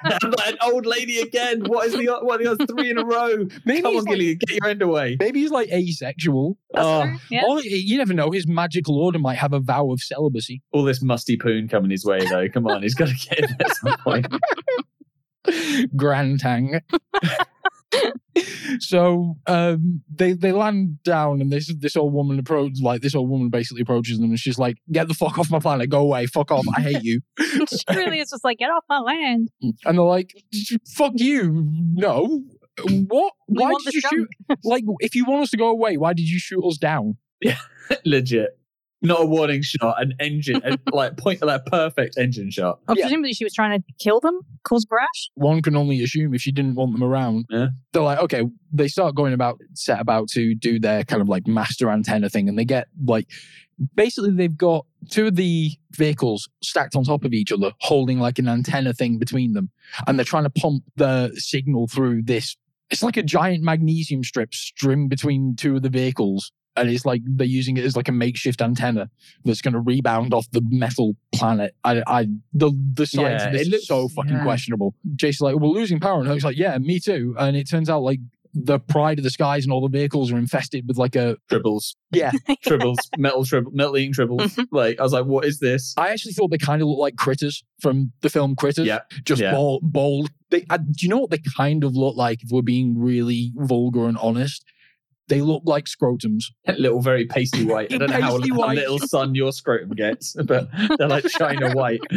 An 0.46 0.56
old 0.62 0.86
lady 0.86 1.20
again. 1.20 1.62
What 1.64 1.86
is 1.86 1.92
the 1.94 2.06
what 2.22 2.40
are 2.40 2.44
the 2.44 2.50
odds? 2.50 2.72
Three 2.72 2.90
in 2.90 2.98
a 2.98 3.04
row. 3.04 3.46
Maybe 3.64 3.82
Come 3.82 3.96
on, 3.96 4.04
like, 4.04 4.14
Gillian, 4.14 4.38
get 4.38 4.50
your 4.60 4.70
end 4.70 4.82
away. 4.82 5.16
maybe 5.18 5.40
he's 5.40 5.50
like 5.50 5.68
asexual. 5.70 6.58
Oh. 6.74 7.02
true. 7.02 7.16
Yeah. 7.30 7.42
Or 7.48 7.60
you 7.60 7.96
never 7.98 8.12
know. 8.14 8.30
His 8.30 8.46
magical 8.46 8.98
order 8.98 9.18
might 9.18 9.38
have 9.38 9.52
a 9.52 9.60
vow 9.60 9.90
of 9.90 10.00
celibacy. 10.00 10.62
All 10.72 10.84
this 10.84 11.02
musty 11.02 11.36
poon 11.36 11.68
coming 11.68 11.90
his 11.90 12.04
way 12.04 12.18
though. 12.26 12.48
Come 12.48 12.66
on, 12.66 12.82
he's 12.82 12.94
got 12.94 13.08
to 13.08 13.14
get 13.14 13.38
in 13.38 13.56
at 13.60 13.76
some 13.76 13.96
point. 13.98 14.26
Grand 15.96 16.40
Tang. 16.40 16.80
So 18.80 19.36
um, 19.46 20.02
they 20.12 20.32
they 20.32 20.52
land 20.52 21.02
down, 21.02 21.40
and 21.40 21.52
this 21.52 21.72
this 21.78 21.96
old 21.96 22.12
woman 22.12 22.38
approach 22.38 22.80
like 22.80 23.02
this 23.02 23.14
old 23.14 23.28
woman 23.28 23.48
basically 23.48 23.82
approaches 23.82 24.18
them, 24.18 24.30
and 24.30 24.38
she's 24.38 24.58
like, 24.58 24.76
"Get 24.90 25.08
the 25.08 25.14
fuck 25.14 25.38
off 25.38 25.50
my 25.50 25.58
planet, 25.58 25.90
go 25.90 26.00
away, 26.00 26.26
fuck 26.26 26.50
off, 26.50 26.64
I 26.76 26.80
hate 26.80 27.02
you." 27.02 27.20
she 27.38 27.84
really 27.90 28.20
is 28.20 28.30
just 28.30 28.44
like, 28.44 28.58
get 28.58 28.70
off 28.70 28.84
my 28.88 28.98
land. 29.00 29.50
and 29.62 29.98
they're 29.98 30.04
like, 30.04 30.34
"Fuck 30.96 31.12
you, 31.16 31.66
no." 31.94 32.42
What? 32.82 33.34
We 33.48 33.62
Why 33.62 33.70
did 33.70 33.86
the 33.86 33.92
you 33.94 34.00
shoot? 34.00 34.28
Like, 34.64 34.82
if 34.98 35.14
you 35.14 35.24
want 35.24 35.42
us 35.42 35.50
to 35.50 35.56
go 35.56 35.68
away, 35.68 35.96
why 35.96 36.12
did 36.12 36.28
you 36.28 36.40
shoot 36.40 36.64
us 36.66 36.76
down? 36.76 37.16
Yeah, 37.40 37.58
Legit. 38.04 38.58
Not 39.04 39.20
a 39.22 39.26
warning 39.26 39.62
shot, 39.62 40.00
an 40.02 40.14
engine, 40.18 40.60
a, 40.64 40.78
like 40.92 41.16
point, 41.16 41.42
like 41.42 41.64
perfect 41.66 42.16
engine 42.18 42.50
shot. 42.50 42.80
Oh, 42.88 42.94
Yeah. 42.96 43.04
presumably 43.04 43.32
she 43.34 43.44
was 43.44 43.52
trying 43.52 43.78
to 43.80 43.84
kill 44.00 44.18
them, 44.20 44.40
cause 44.64 44.84
brash. 44.84 45.30
One 45.34 45.62
can 45.62 45.76
only 45.76 46.02
assume 46.02 46.34
if 46.34 46.40
she 46.40 46.50
didn't 46.52 46.74
want 46.74 46.92
them 46.92 47.02
around. 47.02 47.44
Yeah. 47.50 47.68
They're 47.92 48.02
like, 48.02 48.18
okay, 48.20 48.42
they 48.72 48.88
start 48.88 49.14
going 49.14 49.32
about, 49.34 49.60
set 49.74 50.00
about 50.00 50.28
to 50.30 50.54
do 50.54 50.80
their 50.80 51.04
kind 51.04 51.22
of 51.22 51.28
like 51.28 51.46
master 51.46 51.90
antenna 51.90 52.28
thing. 52.28 52.48
And 52.48 52.58
they 52.58 52.64
get 52.64 52.88
like, 53.04 53.28
basically, 53.94 54.30
they've 54.30 54.56
got 54.56 54.86
two 55.10 55.26
of 55.26 55.36
the 55.36 55.70
vehicles 55.92 56.48
stacked 56.62 56.96
on 56.96 57.04
top 57.04 57.24
of 57.24 57.32
each 57.32 57.52
other, 57.52 57.72
holding 57.80 58.18
like 58.18 58.38
an 58.38 58.48
antenna 58.48 58.92
thing 58.94 59.18
between 59.18 59.52
them. 59.52 59.70
And 60.06 60.18
they're 60.18 60.24
trying 60.24 60.44
to 60.44 60.50
pump 60.50 60.82
the 60.96 61.30
signal 61.36 61.88
through 61.88 62.22
this. 62.22 62.56
It's 62.90 63.02
like 63.02 63.16
a 63.16 63.22
giant 63.22 63.62
magnesium 63.62 64.22
strip 64.24 64.54
string 64.54 65.08
between 65.08 65.56
two 65.56 65.76
of 65.76 65.82
the 65.82 65.88
vehicles. 65.90 66.52
And 66.76 66.90
it's 66.90 67.04
like 67.06 67.22
they're 67.24 67.46
using 67.46 67.76
it 67.76 67.84
as 67.84 67.94
like 67.96 68.08
a 68.08 68.12
makeshift 68.12 68.60
antenna 68.60 69.08
that's 69.44 69.60
going 69.62 69.74
to 69.74 69.80
rebound 69.80 70.34
off 70.34 70.50
the 70.50 70.62
metal 70.68 71.14
planet. 71.34 71.74
I, 71.84 72.02
I, 72.06 72.26
the 72.52 72.72
the 72.94 73.06
science 73.06 73.42
Yeah, 73.42 73.46
of 73.46 73.52
this 73.52 73.60
it 73.62 73.66
is 73.66 73.72
looks- 73.72 73.86
so 73.86 74.08
fucking 74.08 74.32
yeah. 74.32 74.42
questionable. 74.42 74.94
Jason's 75.14 75.40
like, 75.42 75.56
we're 75.56 75.68
losing 75.68 76.00
power, 76.00 76.18
and 76.20 76.28
Herc's 76.28 76.44
like, 76.44 76.56
yeah, 76.56 76.76
me 76.78 76.98
too. 76.98 77.34
And 77.38 77.56
it 77.56 77.68
turns 77.70 77.88
out 77.88 78.02
like 78.02 78.20
the 78.56 78.78
pride 78.78 79.18
of 79.18 79.24
the 79.24 79.30
skies 79.30 79.64
and 79.64 79.72
all 79.72 79.80
the 79.80 79.88
vehicles 79.88 80.30
are 80.30 80.36
infested 80.38 80.84
with 80.86 80.96
like 80.96 81.16
a 81.16 81.36
Tribbles, 81.50 81.96
yeah. 82.12 82.30
tribbles, 82.64 82.98
metal 83.18 83.44
tribble, 83.44 83.72
metal 83.72 83.96
eating 83.96 84.12
tribbles. 84.12 84.56
like 84.70 85.00
I 85.00 85.02
was 85.02 85.12
like, 85.12 85.24
what 85.24 85.44
is 85.44 85.58
this? 85.58 85.92
I 85.96 86.10
actually 86.10 86.34
thought 86.34 86.50
they 86.52 86.58
kind 86.58 86.80
of 86.80 86.86
looked 86.88 87.00
like 87.00 87.16
critters 87.16 87.64
from 87.80 88.12
the 88.20 88.30
film 88.30 88.54
Critters. 88.54 88.86
Yeah, 88.86 89.00
just 89.24 89.42
yeah. 89.42 89.50
bald. 89.52 89.92
bald. 89.92 90.30
They, 90.50 90.64
uh, 90.70 90.76
do 90.76 90.84
you 91.00 91.08
know 91.08 91.18
what 91.18 91.30
they 91.30 91.40
kind 91.56 91.82
of 91.82 91.96
look 91.96 92.16
like? 92.16 92.44
If 92.44 92.50
we're 92.52 92.62
being 92.62 92.96
really 92.96 93.52
vulgar 93.56 94.06
and 94.06 94.16
honest, 94.18 94.64
they 95.28 95.40
look 95.40 95.62
like 95.64 95.86
scrotums. 95.86 96.44
little, 96.66 97.00
very 97.00 97.26
pasty 97.26 97.64
white. 97.66 97.92
I 97.92 97.98
don't 97.98 98.10
know 98.10 98.20
how, 98.20 98.38
Pasty 98.38 98.50
how 98.54 98.72
little 98.72 98.98
sun 98.98 99.34
your 99.34 99.52
scrotum 99.52 99.90
gets, 99.90 100.34
but 100.44 100.68
they're 100.98 101.08
like 101.08 101.24
China 101.26 101.72
white. 101.72 102.00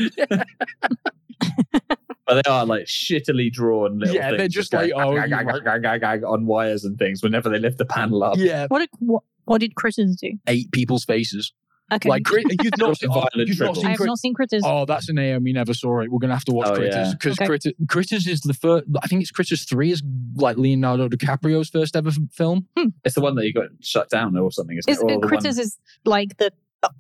But 2.26 2.44
they 2.44 2.52
are 2.52 2.66
like 2.66 2.84
shittily 2.88 3.50
drawn 3.50 4.00
little 4.00 4.14
Yeah, 4.14 4.32
they're 4.32 4.40
things 4.40 4.54
just 4.54 4.72
going 4.72 4.92
like, 4.92 5.02
oh, 5.02 5.16
gag, 5.16 5.30
gag, 5.30 5.48
gag, 5.48 5.64
gag, 5.64 5.82
gag, 5.82 6.02
gag 6.02 6.24
on 6.26 6.46
wires 6.46 6.84
and 6.84 6.98
things 7.00 7.24
whenever 7.24 7.48
they 7.48 7.58
lift 7.58 7.78
the 7.78 7.86
panel 7.86 8.22
up. 8.22 8.36
Yeah, 8.38 8.66
What 8.68 8.80
did 8.80 8.90
what, 9.00 9.24
what 9.46 9.62
did 9.62 9.76
critters 9.76 10.18
do? 10.18 10.34
eight 10.46 10.70
people's 10.74 11.06
faces. 11.06 11.54
Okay, 11.90 12.10
Like 12.10 12.24
you've 12.30 12.78
not, 12.78 12.98
seen, 12.98 13.10
Violent 13.10 13.30
you've 13.48 13.60
not 13.60 13.76
tribbles. 13.76 13.78
I 13.78 13.82
seen 13.82 13.86
have 13.90 13.98
Crit- 13.98 14.08
not 14.08 14.20
seen 14.20 14.34
critters. 14.34 14.62
Oh, 14.66 14.86
that's 14.86 15.08
a 15.08 15.14
name 15.14 15.44
we 15.44 15.54
never 15.54 15.74
saw 15.74 16.02
it. 16.02 16.12
We're 16.12 16.20
gonna 16.20 16.34
have 16.34 16.44
to 16.46 16.52
watch 16.52 16.68
Oh, 16.68 16.76
Critters 16.76 16.96
yeah. 16.96 17.12
because 17.14 17.34
Okay. 17.40 17.46
Critter, 17.46 17.72
Critters 17.88 18.28
is 18.28 18.42
the 18.42 18.54
first. 18.54 18.86
I 19.02 19.08
think 19.08 19.22
it's 19.22 19.32
Critters 19.32 19.64
three 19.64 19.92
is 19.92 20.04
like 20.36 20.58
Leonardo 20.58 21.08
DiCaprio's 21.08 21.70
first 21.70 21.96
ever 21.96 22.10
f- 22.10 22.18
film. 22.32 22.68
It's 23.06 23.16
the 23.16 23.22
one 23.22 23.36
that 23.36 23.46
you 23.46 23.54
got 23.54 23.68
shut 23.82 24.10
down 24.10 24.36
or 24.38 24.52
something. 24.52 24.78
Isn't 24.78 24.90
is 24.92 25.00
it? 25.00 25.04
Or 25.06 25.12
uh, 25.12 25.18
one- 25.20 25.28
critters 25.30 25.58
is 25.58 25.78
like 26.04 26.36
the 26.38 26.52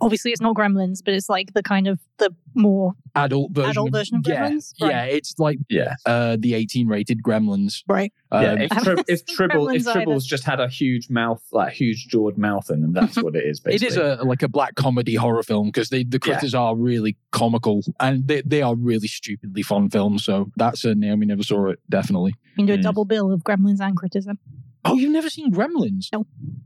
obviously 0.01 0.31
it's 0.31 0.41
not 0.41 0.55
Gremlins, 0.55 0.99
but 1.03 1.13
it's 1.13 1.29
like 1.29 1.53
the 1.53 1.63
kind 1.63 1.87
of 1.87 1.99
the 2.17 2.33
more 2.55 2.93
Adult 3.15 3.51
version. 3.51 3.69
adult 3.71 3.87
of, 3.89 3.93
version 3.93 4.17
of 4.17 4.23
yeah, 4.27 4.49
Gremlins. 4.49 4.73
yeah. 4.77 5.03
It's 5.03 5.35
like 5.37 5.59
yeah, 5.69 5.93
uh, 6.05 6.37
the 6.39 6.53
eighteen 6.55 6.87
rated 6.87 7.21
Gremlins. 7.23 7.83
right. 7.87 8.11
yeah. 8.31 8.53
Um, 8.53 8.61
If, 8.61 8.71
I 8.77 8.79
tri- 8.83 9.03
if 9.07 9.19
seen 9.27 9.35
Tribble, 9.37 9.69
if 9.69 9.83
Gremlins 9.83 9.87
either. 9.89 9.99
Tribbles 10.05 10.23
just 10.25 10.43
had 10.43 10.59
a 10.59 10.67
huge 10.67 11.09
mouth, 11.09 11.41
like 11.51 11.73
huge 11.73 12.07
jawed 12.07 12.37
mouth, 12.37 12.69
in 12.69 12.81
them, 12.81 12.93
that's 12.93 13.15
what 13.21 13.35
it 13.35 13.45
is. 13.45 13.59
it 13.59 13.63
Basically. 13.65 13.87
is 13.87 13.97
a 13.97 14.19
like 14.23 14.41
a 14.43 14.47
black 14.47 14.75
comedy 14.75 15.15
horror 15.15 15.43
film 15.43 15.67
because 15.67 15.89
the 15.89 16.03
the 16.03 16.19
Yeah. 16.25 16.33
critters 16.33 16.53
are 16.55 16.75
really 16.75 17.15
comical 17.31 17.81
and 17.99 18.27
they, 18.27 18.41
they 18.41 18.61
are 18.61 18.75
really 18.75 19.07
stupidly 19.07 19.61
fun 19.63 19.89
films. 19.89 20.23
So 20.25 20.51
that's 20.57 20.83
a 20.85 20.95
Naomi 20.95 21.25
never 21.27 21.43
saw 21.43 21.67
it 21.67 21.79
definitely. 21.89 22.33
You 22.57 22.65
can 22.65 22.65
do 22.67 22.73
a 22.73 22.77
Mm. 22.77 22.81
double 22.83 23.05
bill 23.05 23.31
of 23.31 23.43
Gremlins 23.43 23.79
and 23.79 23.95
critters. 23.95 24.25
Then. 24.25 24.37
Oh, 24.85 24.95
you've 24.95 25.11
never 25.11 25.29
seen 25.29 25.51
Gremlins? 25.53 26.07
No. 26.13 26.25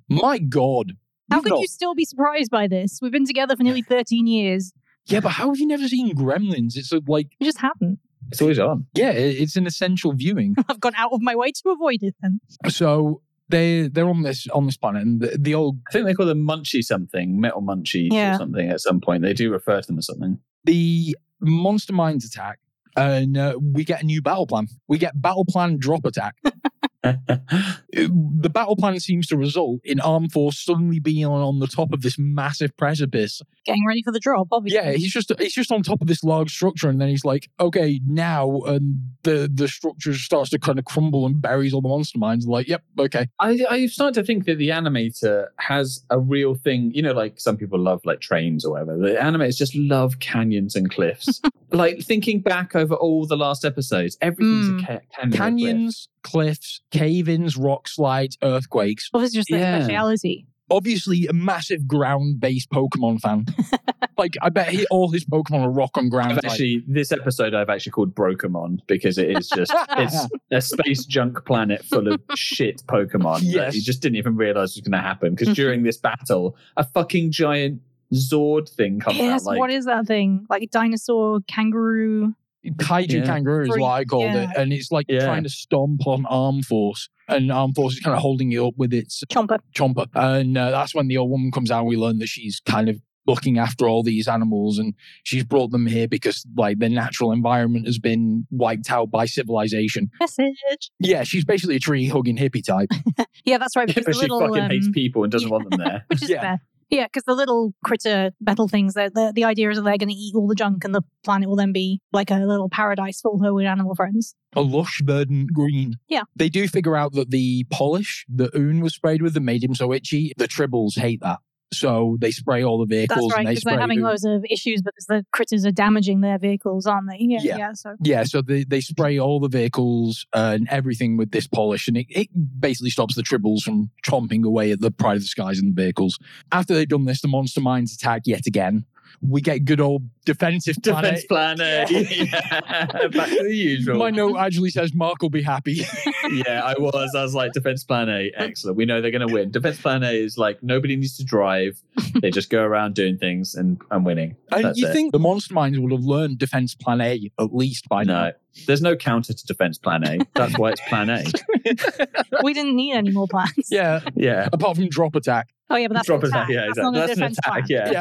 My 0.10 0.38
God. 0.38 0.94
How 1.32 1.38
You've 1.38 1.44
could 1.46 1.50
not- 1.54 1.62
you 1.62 1.68
still 1.68 1.96
be 1.96 2.06
surprised 2.06 2.52
by 2.52 2.68
this? 2.68 3.00
We've 3.02 3.12
been 3.12 3.26
together 3.26 3.56
for 3.56 3.64
nearly 3.64 3.82
13 3.82 4.28
years. 4.28 4.74
Yeah, 5.08 5.22
but 5.22 5.30
how 5.30 5.48
have 5.48 5.58
you 5.58 5.66
never 5.66 5.88
seen 5.88 6.14
Gremlins? 6.16 6.76
It's 6.76 6.92
a, 6.92 7.02
like 7.08 7.30
You 7.40 7.46
just 7.48 7.58
haven't. 7.60 8.00
It's 8.32 8.42
always 8.42 8.60
on. 8.60 8.86
yeah, 8.94 9.10
it's 9.12 9.56
an 9.56 9.66
essential 9.66 10.14
viewing. 10.14 10.56
I've 10.70 10.80
gone 10.80 10.94
out 10.96 11.12
of 11.12 11.22
my 11.22 11.36
way 11.36 11.52
to 11.52 11.70
avoid 11.70 12.04
it 12.04 12.16
then. 12.22 12.40
so 12.70 13.22
they 13.50 13.88
they're 13.90 14.08
on 14.08 14.22
this 14.22 14.48
on 14.54 14.66
this 14.68 14.78
planet 14.78 15.02
and 15.02 15.20
the, 15.20 15.38
the 15.38 15.56
old 15.56 15.80
I 15.90 15.92
think 15.92 16.06
they 16.06 16.14
call 16.14 16.26
them 16.28 16.48
Munchie 16.48 16.84
something, 16.84 17.42
Metal 17.42 17.62
Munchies 17.62 18.10
Yeah. 18.14 18.36
or 18.36 18.38
something 18.38 18.70
at 18.70 18.80
some 18.80 19.02
point. 19.02 19.24
They 19.24 19.34
do 19.34 19.52
refer 19.52 19.82
to 19.82 19.88
them 19.88 19.98
as 19.98 20.06
something. 20.06 20.38
the 20.66 21.18
monster 21.42 21.92
minds 21.94 22.24
attack 22.24 22.60
and 22.96 23.38
uh, 23.38 23.58
we 23.60 23.84
get 23.84 24.04
a 24.04 24.06
new 24.06 24.22
battle 24.22 24.46
plan. 24.48 24.68
We 24.88 24.98
get 25.00 25.20
battle 25.20 25.46
plan 25.46 25.78
drop 25.78 26.06
attack. 26.06 26.36
the 27.04 28.50
battle 28.54 28.76
plan 28.76 29.00
seems 29.00 29.28
to 29.28 29.38
result 29.38 29.80
in 29.84 30.00
Armed 30.00 30.32
Force 30.32 30.60
suddenly 30.60 31.00
being 31.00 31.26
on, 31.26 31.42
on 31.42 31.60
the 31.60 31.68
top 31.68 31.94
of 31.94 32.02
this 32.02 32.18
massive 32.18 32.76
precipice. 32.78 33.42
Getting 33.66 33.86
ready 33.88 34.02
for 34.04 34.12
the 34.12 34.20
drop, 34.20 34.48
obviously. 34.52 34.80
Yeah, 34.80 34.92
he's 34.94 35.12
just 35.14 35.32
he's 35.40 35.54
just 35.54 35.72
on 35.72 35.84
top 35.84 36.02
of 36.02 36.08
this 36.08 36.24
large 36.24 36.52
structure, 36.54 36.90
and 36.90 37.00
then 37.00 37.10
he's 37.10 37.26
like, 37.26 37.50
okay, 37.60 38.00
now, 38.08 38.62
and 38.62 39.00
the 39.24 39.50
the 39.54 39.68
structure 39.68 40.14
starts 40.14 40.50
to 40.52 40.60
kind 40.60 40.80
of 40.80 40.86
crumble 40.86 41.26
and 41.26 41.42
buries 41.42 41.74
all 41.74 41.82
the 41.82 41.90
monster 41.90 42.18
minds. 42.20 42.48
Like, 42.48 42.68
yep, 42.68 42.84
okay, 43.00 43.28
I, 43.40 43.60
I 43.70 43.86
started 43.88 44.20
to 44.20 44.26
think 44.26 44.46
that 44.46 44.58
the 44.58 44.70
animator 44.70 45.48
has 45.58 46.04
a 46.10 46.20
real 46.20 46.56
thing. 46.56 46.92
You 46.94 47.02
know, 47.04 47.14
like 47.14 47.40
some 47.40 47.58
people 47.58 47.80
love 47.80 48.02
like 48.04 48.20
trains 48.20 48.66
or 48.66 48.72
whatever. 48.74 48.98
The 48.98 49.14
animators 49.16 49.58
just 49.58 49.76
love 49.76 50.20
canyons 50.20 50.76
and 50.76 50.90
cliffs. 50.90 51.40
like 51.72 52.00
thinking 52.02 52.42
back 52.42 52.76
over 52.76 52.96
all 52.96 53.26
the 53.28 53.38
last 53.38 53.64
episodes, 53.66 54.18
everything's 54.22 54.52
Mm. 54.62 54.84
a 54.84 54.86
ca- 54.86 55.00
canyon. 55.16 55.38
canyons, 55.38 56.08
cliffs, 56.24 56.82
cave-ins, 56.92 57.58
rock 57.58 57.88
slides, 57.88 58.38
earthquakes. 58.44 59.10
Well, 59.14 59.24
it's 59.24 59.34
just 59.34 59.50
their 59.50 59.60
Yeah. 59.60 59.80
speciality. 59.84 60.46
Obviously, 60.70 61.26
a 61.28 61.34
massive 61.34 61.86
ground-based 61.86 62.70
Pokemon 62.70 63.20
fan. 63.20 63.46
like, 64.18 64.36
I 64.42 64.48
bet 64.50 64.70
he, 64.70 64.86
all 64.90 65.10
his 65.12 65.26
Pokemon 65.26 65.64
are 65.66 65.70
rock 65.70 65.98
on 65.98 66.08
ground. 66.08 66.32
I've 66.34 66.46
actually 66.46 66.84
this 66.88 67.12
episode 67.12 67.54
I've 67.54 67.70
actually 67.70 67.92
called 67.92 68.16
Brokemon 68.16 68.80
because 68.88 69.18
it 69.18 69.32
is 69.38 69.50
just 69.50 69.74
it's 69.98 70.28
a 70.52 70.62
space 70.62 71.04
junk 71.04 71.44
planet 71.46 71.84
full 71.84 72.08
of 72.08 72.22
shit 72.36 72.82
Pokemon 72.88 73.40
that 73.40 73.44
Yes. 73.44 73.76
you 73.76 73.82
just 73.82 74.02
didn't 74.02 74.16
even 74.16 74.38
realize 74.38 74.76
was 74.76 74.82
going 74.82 74.94
to 74.94 75.06
happen 75.06 75.36
because 75.36 75.54
during 75.56 75.84
this 75.84 75.98
battle 75.98 76.56
a 76.78 76.86
fucking 76.86 77.32
giant 77.32 77.82
Zord 78.14 78.70
thing 78.70 79.00
comes 79.02 79.18
Yes, 79.18 79.42
out 79.42 79.48
like 79.48 79.60
what 79.60 79.72
is 79.72 79.86
that 79.86 80.06
thing? 80.06 80.46
Like 80.50 80.64
a 80.64 80.68
dinosaur, 80.68 81.40
kangaroo. 81.48 82.34
Kaiju 82.66 83.12
Yeah. 83.20 83.26
kangaroo 83.26 83.64
is 83.64 83.70
what 83.78 83.92
I 83.92 84.06
called 84.06 84.36
it, 84.36 84.50
and 84.56 84.72
it's 84.72 84.92
like 84.92 85.08
Yeah. 85.10 85.26
trying 85.26 85.44
to 85.44 85.50
stomp 85.50 86.06
on 86.06 86.26
Armed 86.28 86.66
Force, 86.66 87.10
and 87.28 87.52
Armed 87.52 87.76
Force 87.76 87.94
is 87.94 88.00
kind 88.00 88.16
of 88.16 88.22
holding 88.22 88.52
it 88.52 88.60
up 88.60 88.74
with 88.78 88.94
its 88.94 89.24
Chomper. 89.32 89.60
chomper, 89.76 90.08
and 90.14 90.58
uh, 90.58 90.72
that's 90.72 90.94
when 90.94 91.08
the 91.08 91.18
old 91.18 91.32
woman 91.32 91.52
comes 91.52 91.72
out. 91.72 91.80
and 91.80 91.88
We 91.88 91.98
learn 91.98 92.20
that 92.20 92.28
she's 92.28 92.60
kind 92.66 92.88
of 92.90 93.02
looking 93.28 93.60
after 93.60 93.88
all 93.88 94.02
these 94.04 94.28
animals, 94.28 94.78
and 94.80 94.94
she's 95.24 95.44
brought 95.44 95.72
them 95.72 95.86
here 95.88 96.08
because 96.08 96.46
like 96.58 96.80
their 96.80 96.90
natural 96.90 97.32
environment 97.32 97.86
has 97.86 98.00
been 98.00 98.46
wiped 98.52 98.92
out 98.92 99.10
by 99.12 99.26
civilization. 99.26 100.10
Message. 100.20 100.92
Yeah, 101.00 101.24
she's 101.24 101.46
basically 101.46 101.76
a 101.76 101.80
tree 101.80 102.08
hugging 102.08 102.38
hippie 102.38 102.66
type. 102.66 102.90
Yeah, 103.44 103.58
that's 103.58 103.76
right. 103.76 103.88
Because 103.88 104.06
but 104.06 104.14
the 104.14 104.20
she 104.20 104.28
little, 104.28 104.40
fucking 104.40 104.70
hates 104.70 104.86
um, 104.86 104.94
people 104.94 105.24
and 105.24 105.32
doesn't 105.32 105.50
yeah. 105.50 105.52
want 105.52 105.70
them 105.72 105.80
there. 105.84 106.06
which 106.10 106.22
is 106.22 106.30
Yeah. 106.30 106.42
fair. 106.42 106.62
Yeah, 106.92 107.06
because 107.06 107.24
the 107.24 107.36
little 107.36 107.74
critter 107.86 108.32
metal 108.42 108.68
things, 108.68 108.94
the, 108.96 109.10
the, 109.14 109.32
the 109.34 109.46
idea 109.46 109.70
is 109.70 109.78
that 109.78 109.84
they're 109.84 109.98
going 109.98 110.10
to 110.10 110.14
eat 110.14 110.36
all 110.36 110.48
the 110.48 110.56
junk 110.56 110.84
and 110.84 110.94
the 110.94 111.02
planet 111.24 111.48
will 111.48 111.56
then 111.56 111.72
be 111.72 112.02
like 112.12 112.30
a 112.30 112.36
little 112.36 112.70
paradise 112.70 113.22
for 113.22 113.32
all 113.32 113.42
her 113.42 113.54
weird 113.54 113.70
animal 113.70 113.96
friends. 113.96 114.36
a 114.56 114.62
lush 114.62 115.02
verdant 115.04 115.54
green. 115.54 115.96
Yeah. 116.10 116.24
They 116.36 116.50
do 116.50 116.68
figure 116.68 116.98
out 116.98 117.14
that 117.14 117.32
the 117.32 117.66
polish 117.72 118.26
that 118.36 118.54
Oon 118.56 118.82
was 118.82 118.94
sprayed 118.94 119.22
with 119.22 119.34
that 119.36 119.40
made 119.40 119.64
him 119.64 119.74
so 119.74 119.94
itchy, 119.94 120.34
the 120.36 120.50
tribbles 120.50 121.00
hate 121.00 121.22
that. 121.22 121.40
So 121.74 122.18
they 122.20 122.32
spray 122.32 122.64
all 122.64 122.80
the 122.80 122.86
vehicles 122.86 123.30
That's 123.30 123.34
right, 123.34 123.40
and 123.40 123.48
they 123.48 123.52
because 123.52 123.64
they're 123.64 123.80
having 123.80 124.00
Oon. 124.00 124.06
loads 124.06 124.26
of 124.26 124.44
issues 124.50 124.82
because 124.82 125.06
the 125.06 125.26
critters 125.32 125.66
are 125.66 125.72
damaging 125.72 126.22
their 126.22 126.38
vehicles, 126.38 126.86
aren't 126.86 127.10
they? 127.10 127.18
Yeah, 127.20 127.40
Yeah. 127.42 127.58
yeah. 127.58 127.74
so 127.74 127.96
Yeah, 128.02 128.24
so 128.24 128.42
they, 128.42 128.64
they 128.66 128.82
spray 128.82 129.18
all 129.18 129.40
the 129.40 129.48
vehicles 129.48 130.26
and 130.34 130.68
everything 130.70 131.16
with 131.18 131.32
this 131.32 131.48
polish, 131.48 131.88
and 131.88 131.96
it, 131.96 132.08
it 132.10 132.28
basically 132.60 132.90
stops 132.90 133.16
the 133.16 133.24
tribbles 133.24 133.62
from 133.62 133.90
chomping 134.06 134.44
away 134.44 134.72
at 134.72 134.82
the 134.82 134.92
pride 134.92 135.16
of 135.16 135.22
the 135.22 135.28
skies 135.28 135.60
and 135.60 135.76
the 135.76 135.82
vehicles. 135.82 136.20
After 136.52 136.74
they've 136.74 136.88
done 136.88 137.06
this, 137.06 137.22
the 137.22 137.28
monster 137.30 137.62
minds 137.62 137.94
attack 137.96 138.24
yet 138.26 138.46
again. 138.48 138.86
We 139.22 139.42
get 139.42 139.66
good 139.66 139.82
old 139.82 140.04
defensive. 140.26 140.76
Defense 140.82 141.26
plan 141.26 141.60
A. 141.60 141.86
Yeah. 142.12 143.08
Back 143.08 143.30
to 143.30 143.44
the 143.44 143.56
usual. 143.56 143.98
My 143.98 144.10
note 144.10 144.38
actually 144.38 144.70
says 144.70 144.94
Mark 144.94 145.22
will 145.22 145.30
be 145.30 145.42
happy. 145.42 145.86
yeah, 146.32 146.62
I 146.64 146.76
was. 146.80 147.14
I 147.16 147.22
was 147.24 147.34
like, 147.36 147.54
defense 147.54 147.84
plan 147.84 148.10
A, 148.10 148.32
excellent. 148.36 148.78
We 148.78 148.86
know 148.86 149.02
they're 149.02 149.12
going 149.12 149.28
to 149.28 149.34
win. 149.34 149.52
Defense 149.52 149.80
plan 149.82 150.04
A 150.04 150.12
is 150.12 150.38
like 150.38 150.62
nobody 150.64 150.96
needs 150.96 151.18
to 151.18 151.24
drive; 151.24 151.82
they 152.22 152.32
just 152.32 152.50
go 152.50 152.62
around 152.62 152.96
doing 152.96 153.18
things 153.18 153.56
and, 153.56 153.82
and 153.92 154.06
winning. 154.06 154.36
and 154.52 154.66
That's 154.66 154.80
you 154.80 154.88
it. 154.88 154.94
think 154.94 155.12
the 155.12 155.20
monster 155.20 155.54
minds 155.54 155.80
would 155.80 155.92
have 155.92 156.04
learned 156.04 156.38
defense 156.38 156.76
plan 156.76 157.02
A 157.02 157.32
at 157.40 157.54
least 157.54 157.90
by 157.90 158.04
now? 158.04 158.32
No, 158.58 158.64
there's 158.68 158.82
no 158.82 158.96
counter 158.96 159.34
to 159.34 159.46
defense 159.46 159.78
plan 159.78 160.06
A. 160.08 160.18
That's 160.36 160.58
why 160.58 160.72
it's 160.72 160.82
plan 160.88 161.10
A. 161.10 161.24
we 162.44 162.54
didn't 162.54 162.76
need 162.76 162.94
any 162.94 163.12
more 163.12 163.28
plans. 163.28 163.68
Yeah, 163.70 164.02
Yeah. 164.16 164.48
apart 164.52 164.78
from 164.78 164.90
drop 164.90 165.16
attack. 165.16 165.48
Oh 165.70 165.78
yeah, 165.78 165.88
but 165.88 165.94
that's 165.94 166.08
Drop 166.08 166.22
an 166.24 166.28
attack. 166.30 166.50
attack. 166.50 166.54
Yeah, 166.54 166.60
that's 166.66 166.78
exactly. 166.80 166.92
not 166.92 166.96
a 166.96 167.00
That's 167.00 167.12
an 167.12 167.18
defense 167.18 167.38
attack. 167.38 167.54
plan. 167.54 167.66
Yeah. 167.70 167.92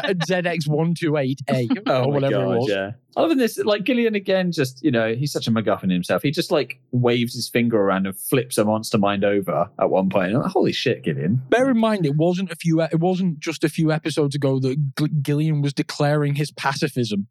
Yeah, 0.40 0.50
ZX128A 0.84 1.82
Oh 1.86 2.00
or 2.00 2.06
my 2.06 2.06
whatever 2.14 2.32
God, 2.34 2.42
it 2.42 2.58
was. 2.58 2.68
yeah. 2.68 2.90
Other 3.16 3.28
than 3.30 3.38
this, 3.38 3.58
like 3.58 3.84
Gillian 3.84 4.14
again, 4.14 4.52
just 4.52 4.82
you 4.84 4.90
know, 4.90 5.14
he's 5.14 5.32
such 5.32 5.46
a 5.48 5.50
MacGuffin 5.50 5.90
himself. 5.90 6.22
He 6.22 6.30
just 6.30 6.50
like 6.52 6.80
waves 6.92 7.34
his 7.34 7.48
finger 7.48 7.76
around 7.76 8.06
and 8.06 8.18
flips 8.18 8.56
a 8.58 8.64
monster 8.64 8.98
mind 8.98 9.24
over 9.24 9.68
at 9.80 9.90
one 9.90 10.08
point. 10.10 10.32
Like, 10.32 10.46
Holy 10.50 10.72
shit, 10.72 11.04
Gillian! 11.04 11.42
Bear 11.48 11.70
in 11.70 11.78
mind, 11.78 12.06
it 12.06 12.14
wasn't 12.16 12.50
a 12.52 12.56
few. 12.56 12.80
It 12.82 13.00
wasn't 13.00 13.40
just 13.40 13.64
a 13.64 13.68
few 13.68 13.90
episodes 13.92 14.34
ago 14.34 14.60
that 14.60 15.22
Gillian 15.22 15.60
was 15.60 15.72
declaring 15.72 16.34
his 16.36 16.50
pacifism. 16.52 17.26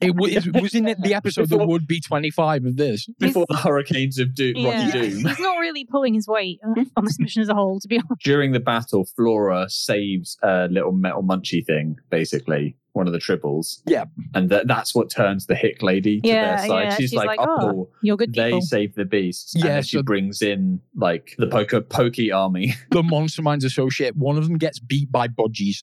It 0.00 0.14
was, 0.16 0.32
it 0.46 0.60
was 0.60 0.74
in 0.74 0.84
the 0.84 1.14
episode 1.14 1.48
that 1.48 1.66
would 1.66 1.86
be 1.86 2.00
25 2.00 2.64
of 2.66 2.76
this. 2.76 3.06
Before 3.18 3.46
the 3.48 3.56
hurricanes 3.56 4.18
of 4.18 4.34
Do- 4.34 4.52
Yeah. 4.54 4.86
Rocky 4.88 4.92
Doom. 5.10 5.26
He's 5.26 5.38
not 5.40 5.58
really 5.58 5.84
pulling 5.84 6.14
his 6.14 6.26
weight 6.28 6.60
uh, 6.66 6.84
on 6.96 7.04
this 7.04 7.18
mission 7.18 7.42
as 7.42 7.48
a 7.48 7.54
whole, 7.54 7.80
to 7.80 7.88
be 7.88 7.96
honest. 7.98 8.22
During 8.22 8.52
the 8.52 8.60
battle, 8.60 9.06
Flora 9.16 9.68
saves 9.70 10.36
a 10.42 10.68
little 10.70 10.92
metal 10.92 11.22
munchie 11.22 11.64
thing, 11.64 11.96
basically 12.10 12.76
one 12.92 13.08
of 13.08 13.12
the 13.12 13.18
tribbles. 13.18 13.80
Yeah. 13.86 14.04
and 14.34 14.50
that 14.50 14.68
that's 14.68 14.94
what 14.94 15.10
turns 15.10 15.46
the 15.46 15.56
hick 15.56 15.82
lady 15.82 16.20
to 16.20 16.28
Yeah, 16.28 16.56
their 16.58 16.68
side. 16.68 16.82
yeah. 16.84 16.90
She's, 16.94 17.10
She's 17.10 17.14
like, 17.14 17.26
like, 17.26 17.40
oh, 17.40 17.56
"Oh, 17.60 17.88
You're 18.02 18.16
good 18.16 18.32
they 18.34 18.50
people. 18.50 18.60
save 18.62 18.94
the 18.94 19.04
beasts. 19.04 19.52
and 19.56 19.64
Yeah, 19.64 19.80
she 19.80 19.96
so- 19.96 20.02
brings 20.04 20.42
in 20.42 20.80
like 20.94 21.34
the 21.38 21.48
poker 21.48 21.80
pokey 21.80 22.30
army. 22.30 22.74
The 22.90 23.02
Monster 23.02 23.42
Minds 23.42 23.64
Associate, 23.64 24.14
one 24.14 24.38
of 24.38 24.44
them 24.46 24.58
gets 24.58 24.78
beat 24.78 25.10
by 25.10 25.26
budgies. 25.26 25.82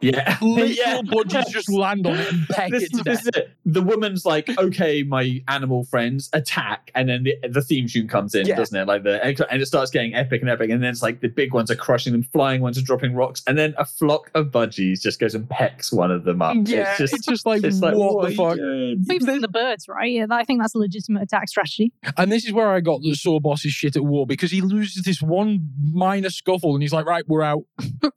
Yeah. 0.00 0.36
Literal 0.42 0.68
Yeah. 0.80 1.00
budgies 1.02 1.48
just 1.50 1.70
land 1.70 2.06
on 2.06 2.16
it 2.18 2.32
and 2.32 2.48
peck 2.50 2.70
This, 2.70 2.84
it 2.84 2.92
to 2.96 3.02
this 3.04 3.22
death. 3.22 3.36
is 3.36 3.42
it. 3.42 3.50
The 3.66 3.82
woman's 3.82 4.24
like, 4.24 4.48
okay, 4.58 5.02
my 5.02 5.42
animal 5.48 5.84
friends 5.84 6.30
attack, 6.32 6.90
and 6.94 7.08
then 7.08 7.24
the, 7.24 7.34
the 7.48 7.60
theme 7.62 7.86
tune 7.86 8.08
comes 8.08 8.34
in, 8.34 8.46
Yeah. 8.46 8.56
doesn't 8.56 8.76
it? 8.78 8.86
Like 8.86 9.02
the 9.04 9.22
and 9.22 9.60
it 9.62 9.66
starts 9.66 9.90
getting 9.90 10.14
epic 10.14 10.40
and 10.40 10.50
epic, 10.50 10.70
and 10.70 10.82
then 10.82 10.90
it's 10.90 11.02
like 11.02 11.20
the 11.20 11.28
big 11.28 11.52
ones 11.52 11.70
are 11.70 11.76
crushing 11.76 12.12
them, 12.12 12.22
flying 12.32 12.60
ones 12.60 12.78
are 12.78 12.82
dropping 12.82 13.14
rocks, 13.14 13.42
and 13.46 13.58
then 13.58 13.74
a 13.78 13.84
flock 13.84 14.30
of 14.34 14.46
budgies 14.46 15.00
just 15.00 15.20
goes 15.20 15.34
and 15.34 15.48
pecks 15.48 15.92
one 15.92 16.10
of 16.10 16.24
them 16.24 16.40
up. 16.42 16.56
Yeah, 16.64 16.96
it's 16.98 17.26
just 17.26 17.44
like, 17.46 17.62
it's 17.62 17.80
like 17.80 17.94
what, 17.94 18.14
what 18.16 18.28
the 18.30 18.34
fuck? 18.34 18.56
doing? 18.56 19.04
We've 19.08 19.22
seen 19.22 19.40
the 19.40 19.48
birds, 19.48 19.86
right? 19.88 20.10
Yeah, 20.10 20.26
I 20.30 20.44
think 20.44 20.60
that's 20.60 20.74
a 20.74 20.78
legitimate 20.78 21.22
attack 21.24 21.48
strategy. 21.48 21.92
And 22.16 22.32
this 22.32 22.44
is 22.44 22.52
where 22.52 22.70
I 22.70 22.80
got 22.80 23.02
the 23.02 23.14
Saw 23.14 23.38
boss 23.40 23.64
is 23.64 23.72
shit 23.72 23.96
at 23.96 24.04
war 24.04 24.26
because 24.26 24.50
he 24.50 24.60
loses 24.62 25.02
this 25.04 25.20
one 25.20 25.68
minor 25.82 26.30
scuffle 26.30 26.74
and 26.74 26.82
he's 26.82 26.92
like, 26.92 27.06
right, 27.06 27.24
we're 27.28 27.42
out. 27.42 27.64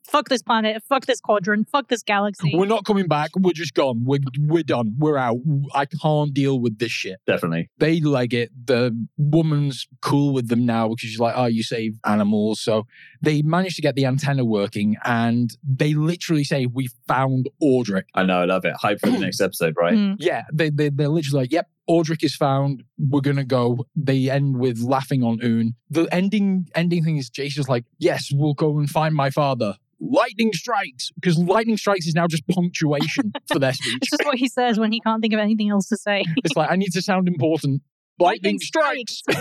fuck 0.08 0.30
this 0.30 0.42
planet, 0.42 0.82
fuck 0.88 1.06
this 1.06 1.20
quadrant, 1.20 1.68
fuck 1.74 1.90
this 1.90 2.04
galaxy. 2.04 2.54
We're 2.56 2.68
not 2.68 2.86
coming 2.86 3.08
back. 3.08 3.32
We're 3.36 3.52
just 3.52 3.74
gone. 3.74 4.04
We're 4.06 4.20
we're 4.40 4.64
done. 4.64 4.96
We're 4.98 5.18
out. 5.18 5.40
I 5.74 5.86
can't 5.86 6.34
deal 6.34 6.60
with 6.60 6.80
this 6.80 6.92
shit. 6.92 7.18
Definitely. 7.28 7.70
They 7.80 8.00
leg 8.00 8.34
it. 8.34 8.52
The 8.66 8.96
woman's 9.18 9.88
cool 10.02 10.34
with 10.34 10.48
them 10.48 10.66
now 10.66 10.90
because 10.90 11.10
she's 11.10 11.20
like, 11.20 11.34
oh, 11.36 11.46
you 11.46 11.64
save 11.64 11.98
animals. 12.06 12.62
So 12.62 12.86
they 13.22 13.42
manage 13.42 13.76
to 13.76 13.82
get 13.82 13.96
the 13.96 14.06
antenna 14.06 14.46
working 14.46 14.96
and 15.04 15.56
they 15.68 15.94
literally 15.96 16.44
say, 16.44 16.68
we 16.68 16.90
found 17.08 17.50
Audric. 17.62 18.04
I 18.14 18.24
know, 18.24 18.40
I 18.42 18.46
love 18.46 18.66
it. 18.66 18.74
Hype 18.76 19.00
for 19.00 19.10
the 19.10 19.20
next 19.20 19.42
episode, 19.42 19.74
right? 19.78 19.96
Mm. 19.96 20.16
Yeah, 20.20 20.44
they, 20.54 20.70
they, 20.70 20.90
they're 20.90 21.10
literally 21.10 21.44
like, 21.44 21.52
yep, 21.52 21.70
Audric 21.90 22.24
is 22.24 22.36
found. 22.36 22.84
We're 22.98 23.22
going 23.22 23.38
to 23.38 23.44
go. 23.44 23.86
They 23.96 24.30
end 24.30 24.58
with 24.58 24.80
laughing 24.80 25.24
on 25.24 25.40
Oon. 25.44 25.76
The 25.90 26.08
ending 26.14 26.68
ending 26.76 27.04
thing 27.04 27.18
is 27.18 27.30
Jason's 27.30 27.68
like, 27.68 27.86
yes, 27.98 28.32
we'll 28.34 28.54
go 28.54 28.78
and 28.78 28.90
find 28.90 29.14
my 29.14 29.30
father. 29.30 29.76
Lightning 30.00 30.52
strikes 30.54 31.12
because 31.16 31.38
lightning 31.38 31.78
strikes 31.78 32.08
is 32.08 32.16
now 32.16 32.28
just 32.28 32.48
punctuation 32.48 33.32
for 33.52 33.60
their 33.60 33.74
speech. 33.74 33.98
It's 34.02 34.10
just 34.12 34.26
what 34.26 34.38
he 34.38 34.48
says 34.48 34.80
when 34.80 34.92
he 34.92 35.00
can't 35.00 35.22
think 35.22 35.34
of 35.34 35.40
anything 35.40 35.70
else 35.70 35.88
to 35.90 35.98
say. 35.98 36.24
It's 36.44 36.56
like 36.56 36.70
I 36.70 36.76
need 36.76 36.92
to 36.94 37.02
sound 37.02 37.28
important. 37.28 37.82
Lightning 38.20 38.60
strikes. 38.60 39.22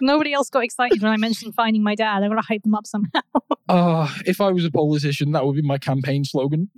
Nobody 0.00 0.32
else 0.32 0.48
got 0.50 0.64
excited 0.64 1.02
when 1.02 1.12
I 1.12 1.16
mentioned 1.16 1.54
finding 1.54 1.82
my 1.82 1.94
dad. 1.94 2.22
I 2.22 2.28
got 2.28 2.34
to 2.34 2.40
hype 2.42 2.62
them 2.62 2.74
up 2.74 2.86
somehow. 2.86 3.20
Uh, 3.68 4.08
if 4.26 4.40
I 4.40 4.50
was 4.50 4.64
a 4.64 4.70
politician, 4.70 5.32
that 5.32 5.44
would 5.44 5.56
be 5.56 5.62
my 5.62 5.78
campaign 5.78 6.24
slogan. 6.24 6.70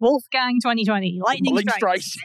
Wolfgang 0.00 0.58
2020, 0.62 1.20
lightning, 1.22 1.58
strikes. 1.68 2.16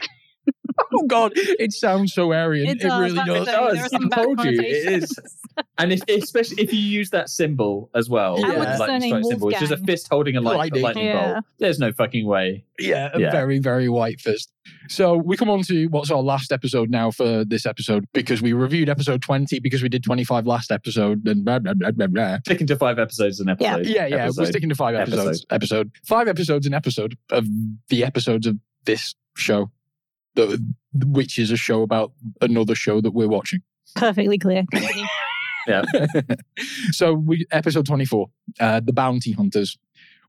oh 0.94 1.06
God, 1.06 1.32
it 1.34 1.72
sounds 1.72 2.12
so 2.14 2.32
Aryan. 2.32 2.68
It 2.68 2.82
It, 2.82 2.88
really 2.88 3.14
does. 3.14 3.24
the 3.26 3.34
does. 3.44 3.46
There 3.46 3.84
are 3.84 3.88
some 3.88 4.08
I 4.12 4.16
told 4.16 4.44
you, 4.44 4.50
it 4.50 4.56
connotations. 4.84 5.04
is. 5.18 5.38
And 5.78 5.92
if, 5.92 6.00
especially 6.08 6.62
if 6.62 6.72
you 6.72 6.80
use 6.80 7.10
that 7.10 7.28
symbol 7.28 7.90
as 7.94 8.08
well, 8.08 8.40
How 8.42 8.56
like 8.58 8.76
the 8.76 8.78
lightning 8.86 9.10
strike 9.10 9.24
symbol, 9.24 9.46
which 9.46 9.62
is 9.62 9.70
a 9.70 9.76
fist 9.76 10.08
holding 10.10 10.36
a 10.36 10.40
light, 10.40 10.56
Lightning. 10.56 10.82
lightning 10.82 11.06
Yeah. 11.06 11.32
bolt. 11.34 11.44
There's 11.58 11.78
no 11.78 11.92
fucking 11.92 12.26
way. 12.26 12.64
Yeah, 12.78 13.10
a 13.14 13.20
Yeah. 13.20 13.30
very, 13.30 13.58
very 13.60 13.88
white 13.88 14.20
fist. 14.20 14.50
So 14.88 15.16
we 15.16 15.36
come 15.36 15.48
on 15.50 15.62
to 15.64 15.86
what's 15.86 16.10
our 16.10 16.22
last 16.22 16.50
episode 16.50 16.90
now 16.90 17.10
for 17.10 17.44
this 17.44 17.66
episode 17.66 18.06
because 18.14 18.42
we 18.42 18.52
reviewed 18.52 18.88
episode 18.88 19.22
20 19.22 19.60
because 19.60 19.82
we 19.82 19.88
did 19.88 20.02
25 20.02 20.46
last 20.46 20.72
episode 20.72 21.26
and 21.26 21.44
blah, 21.44 21.58
blah, 21.60 21.74
blah, 21.74 21.90
blah, 21.92 22.06
blah. 22.08 22.38
Sticking 22.46 22.66
to 22.68 22.76
five 22.76 22.98
episodes 22.98 23.38
an 23.40 23.48
Yeah. 23.60 23.76
episode. 23.76 23.86
Yeah, 23.94 24.06
yeah, 24.06 24.30
we're 24.36 24.46
sticking 24.46 24.68
to 24.70 24.74
five 24.74 24.94
episodes. 24.96 25.44
Episode. 25.50 25.90
Five 26.06 26.26
episodes 26.28 26.66
an 26.66 26.74
episode 26.74 27.16
of 27.30 27.46
the 27.90 28.04
episodes 28.04 28.46
of 28.46 28.56
this 28.84 29.14
show, 29.36 29.70
the, 30.34 30.74
which 31.06 31.38
is 31.38 31.50
a 31.50 31.56
show 31.56 31.82
about 31.82 32.12
another 32.40 32.74
show 32.74 33.00
that 33.00 33.12
we're 33.12 33.28
watching. 33.28 33.60
Perfectly 33.96 34.38
clear. 34.38 34.64
yeah. 35.66 35.82
so 36.90 37.14
we 37.14 37.46
episode 37.50 37.86
24 37.86 38.26
uh 38.60 38.80
the 38.80 38.92
bounty 38.92 39.32
hunters 39.32 39.78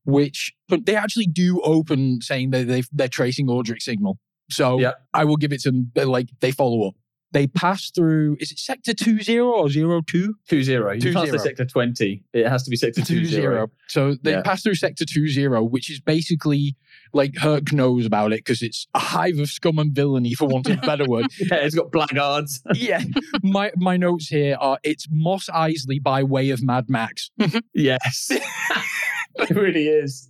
which 0.04 0.54
but 0.68 0.86
they 0.86 0.96
actually 0.96 1.26
do 1.26 1.60
open 1.62 2.20
saying 2.22 2.50
that 2.50 2.66
they 2.66 2.82
they're 2.92 3.08
tracing 3.08 3.48
Audric's 3.50 3.84
signal 3.84 4.18
so 4.50 4.78
Yeah. 4.80 4.92
i 5.12 5.24
will 5.24 5.36
give 5.36 5.52
it 5.52 5.60
to 5.62 5.70
them 5.72 5.90
they're 5.94 6.06
like 6.06 6.28
they 6.40 6.52
follow 6.52 6.88
up 6.88 6.94
they 7.32 7.46
pass 7.46 7.90
through 7.90 8.36
is 8.40 8.50
it 8.52 8.58
sector 8.58 8.94
20 8.94 9.38
or 9.40 9.68
02 9.68 10.34
Two 10.48 10.62
zero. 10.62 10.92
You 10.92 11.00
Two 11.00 11.12
can't 11.12 11.26
zero. 11.26 11.38
say 11.38 11.44
sector 11.48 11.64
twenty. 11.66 12.22
It 12.32 12.48
has 12.48 12.62
to 12.62 12.70
be 12.70 12.76
sector 12.76 13.02
two 13.02 13.24
zero. 13.26 13.68
so 13.88 14.14
they 14.22 14.32
Yeah. 14.32 14.42
pass 14.42 14.62
through 14.62 14.76
sector 14.76 15.04
20 15.04 15.46
which 15.68 15.90
is 15.90 16.00
basically 16.00 16.76
like 17.12 17.36
Herc 17.36 17.72
knows 17.72 18.06
about 18.06 18.32
it 18.32 18.38
because 18.40 18.62
it's 18.62 18.86
a 18.94 18.98
hive 18.98 19.38
of 19.38 19.48
scum 19.48 19.78
and 19.78 19.92
villainy 19.94 20.34
for 20.34 20.46
want 20.48 20.68
of 20.68 20.78
a 20.78 20.86
better 20.86 21.04
word 21.06 21.26
Yeah, 21.40 21.56
it's 21.56 21.74
got 21.74 21.90
blackguards. 21.92 22.62
yeah 22.74 23.02
my 23.42 23.72
my 23.76 23.96
notes 23.96 24.28
here 24.28 24.56
are 24.60 24.78
it's 24.82 25.06
Mos 25.10 25.46
Eisley 25.48 26.02
by 26.02 26.22
way 26.22 26.50
of 26.50 26.62
mad 26.62 26.86
max 26.88 27.30
yes. 27.74 28.30
it 29.50 29.50
really 29.56 29.88
is. 29.88 30.28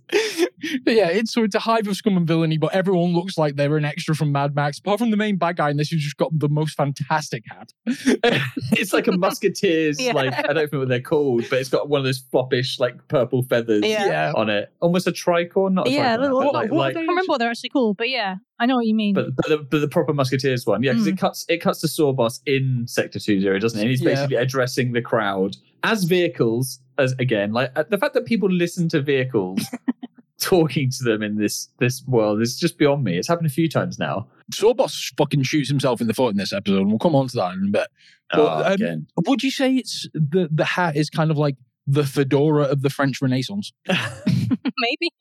But 0.83 0.93
yeah, 0.95 1.07
it's 1.09 1.33
so 1.33 1.43
it's 1.43 1.55
a 1.55 1.59
hive 1.59 1.87
of 1.87 1.95
scum 1.95 2.17
and 2.17 2.27
villainy, 2.27 2.57
but 2.57 2.73
everyone 2.73 3.13
looks 3.13 3.37
like 3.37 3.55
they're 3.55 3.77
an 3.77 3.85
extra 3.85 4.15
from 4.15 4.31
Mad 4.31 4.55
Max, 4.55 4.79
apart 4.79 4.99
from 4.99 5.11
the 5.11 5.17
main 5.17 5.37
bad 5.37 5.57
guy 5.57 5.69
in 5.69 5.77
this 5.77 5.89
who's 5.89 6.03
just 6.03 6.17
got 6.17 6.37
the 6.37 6.49
most 6.49 6.75
fantastic 6.75 7.43
hat. 7.47 7.71
it's 7.85 8.93
like 8.93 9.07
a 9.07 9.11
musketeers, 9.11 10.01
Yeah. 10.01 10.13
like 10.13 10.33
I 10.33 10.53
don't 10.53 10.73
know 10.73 10.79
what 10.79 10.87
they're 10.89 10.99
called, 10.99 11.45
but 11.49 11.59
it's 11.59 11.69
got 11.69 11.89
one 11.89 11.99
of 11.99 12.05
those 12.05 12.19
floppish, 12.33 12.79
like 12.79 13.07
purple 13.07 13.43
feathers 13.43 13.83
Yeah. 13.85 14.33
on 14.35 14.49
it. 14.49 14.71
Almost 14.81 15.07
a 15.07 15.11
tricorn, 15.11 15.73
not 15.73 15.87
a 15.87 15.91
Yeah, 15.91 16.17
tricorn, 16.17 16.21
little- 16.21 16.37
what- 16.39 16.53
like, 16.53 16.71
what 16.71 16.77
like 16.79 16.89
I 16.91 16.99
can't 16.99 17.09
remember 17.09 17.29
what 17.29 17.37
they're 17.39 17.49
actually 17.51 17.69
called, 17.69 17.97
but 17.97 18.09
yeah, 18.09 18.35
I 18.59 18.65
know 18.65 18.75
what 18.75 18.87
you 18.87 18.95
mean. 18.95 19.13
but, 19.13 19.35
but, 19.35 19.47
the, 19.47 19.57
but 19.59 19.79
the 19.79 19.87
proper 19.87 20.13
musketeers 20.13 20.65
one, 20.65 20.83
yeah, 20.83 20.93
because 20.93 21.07
it 21.07 21.15
mm. 21.15 21.19
cuts 21.19 21.45
it 21.47 21.57
cuts 21.61 21.79
to 21.81 21.87
Sawboss 21.87 22.39
in 22.45 22.85
Sector 22.87 23.19
Two 23.19 23.39
Zero, 23.41 23.59
doesn't 23.59 23.77
it? 23.79 23.83
And 23.83 23.89
he's 23.91 24.01
Yeah. 24.01 24.09
basically 24.11 24.37
addressing 24.37 24.93
the 24.93 25.01
crowd 25.01 25.55
as 25.83 26.03
vehicles, 26.05 26.79
as 26.97 27.13
again, 27.19 27.51
like 27.53 27.71
uh, 27.75 27.83
the 27.89 27.97
fact 27.97 28.13
that 28.13 28.25
people 28.25 28.49
listen 28.49 28.87
to 28.89 29.01
vehicles 29.01 29.61
talking 30.39 30.89
to 30.91 31.03
them 31.03 31.23
in 31.23 31.37
this 31.37 31.69
this 31.79 32.03
world 32.07 32.41
is 32.41 32.57
just 32.57 32.77
beyond 32.77 33.03
me. 33.03 33.17
It's 33.17 33.27
happened 33.27 33.47
a 33.47 33.51
few 33.51 33.69
times 33.69 33.97
now. 33.99 34.27
Sawboss 34.51 35.13
fucking 35.17 35.43
shoots 35.43 35.69
himself 35.69 35.99
in 36.01 36.07
the 36.07 36.13
foot 36.13 36.29
in 36.29 36.37
this 36.37 36.53
episode, 36.53 36.79
and 36.81 36.87
we'll 36.89 36.99
come 36.99 37.15
on 37.15 37.27
to 37.27 37.35
that 37.37 37.53
in 37.53 37.67
a 37.67 37.71
bit. 37.71 37.87
But, 38.31 38.77
Oh, 38.79 38.85
um, 38.85 39.07
Would 39.25 39.43
you 39.43 39.51
say 39.51 39.75
it's 39.75 40.07
the 40.13 40.49
the 40.51 40.65
hat 40.65 40.95
is 40.95 41.09
kind 41.09 41.31
of 41.31 41.37
like 41.37 41.55
the 41.85 42.03
fedora 42.03 42.63
of 42.63 42.81
the 42.81 42.89
French 42.89 43.21
Renaissance? 43.21 43.71
Maybe. 43.87 45.11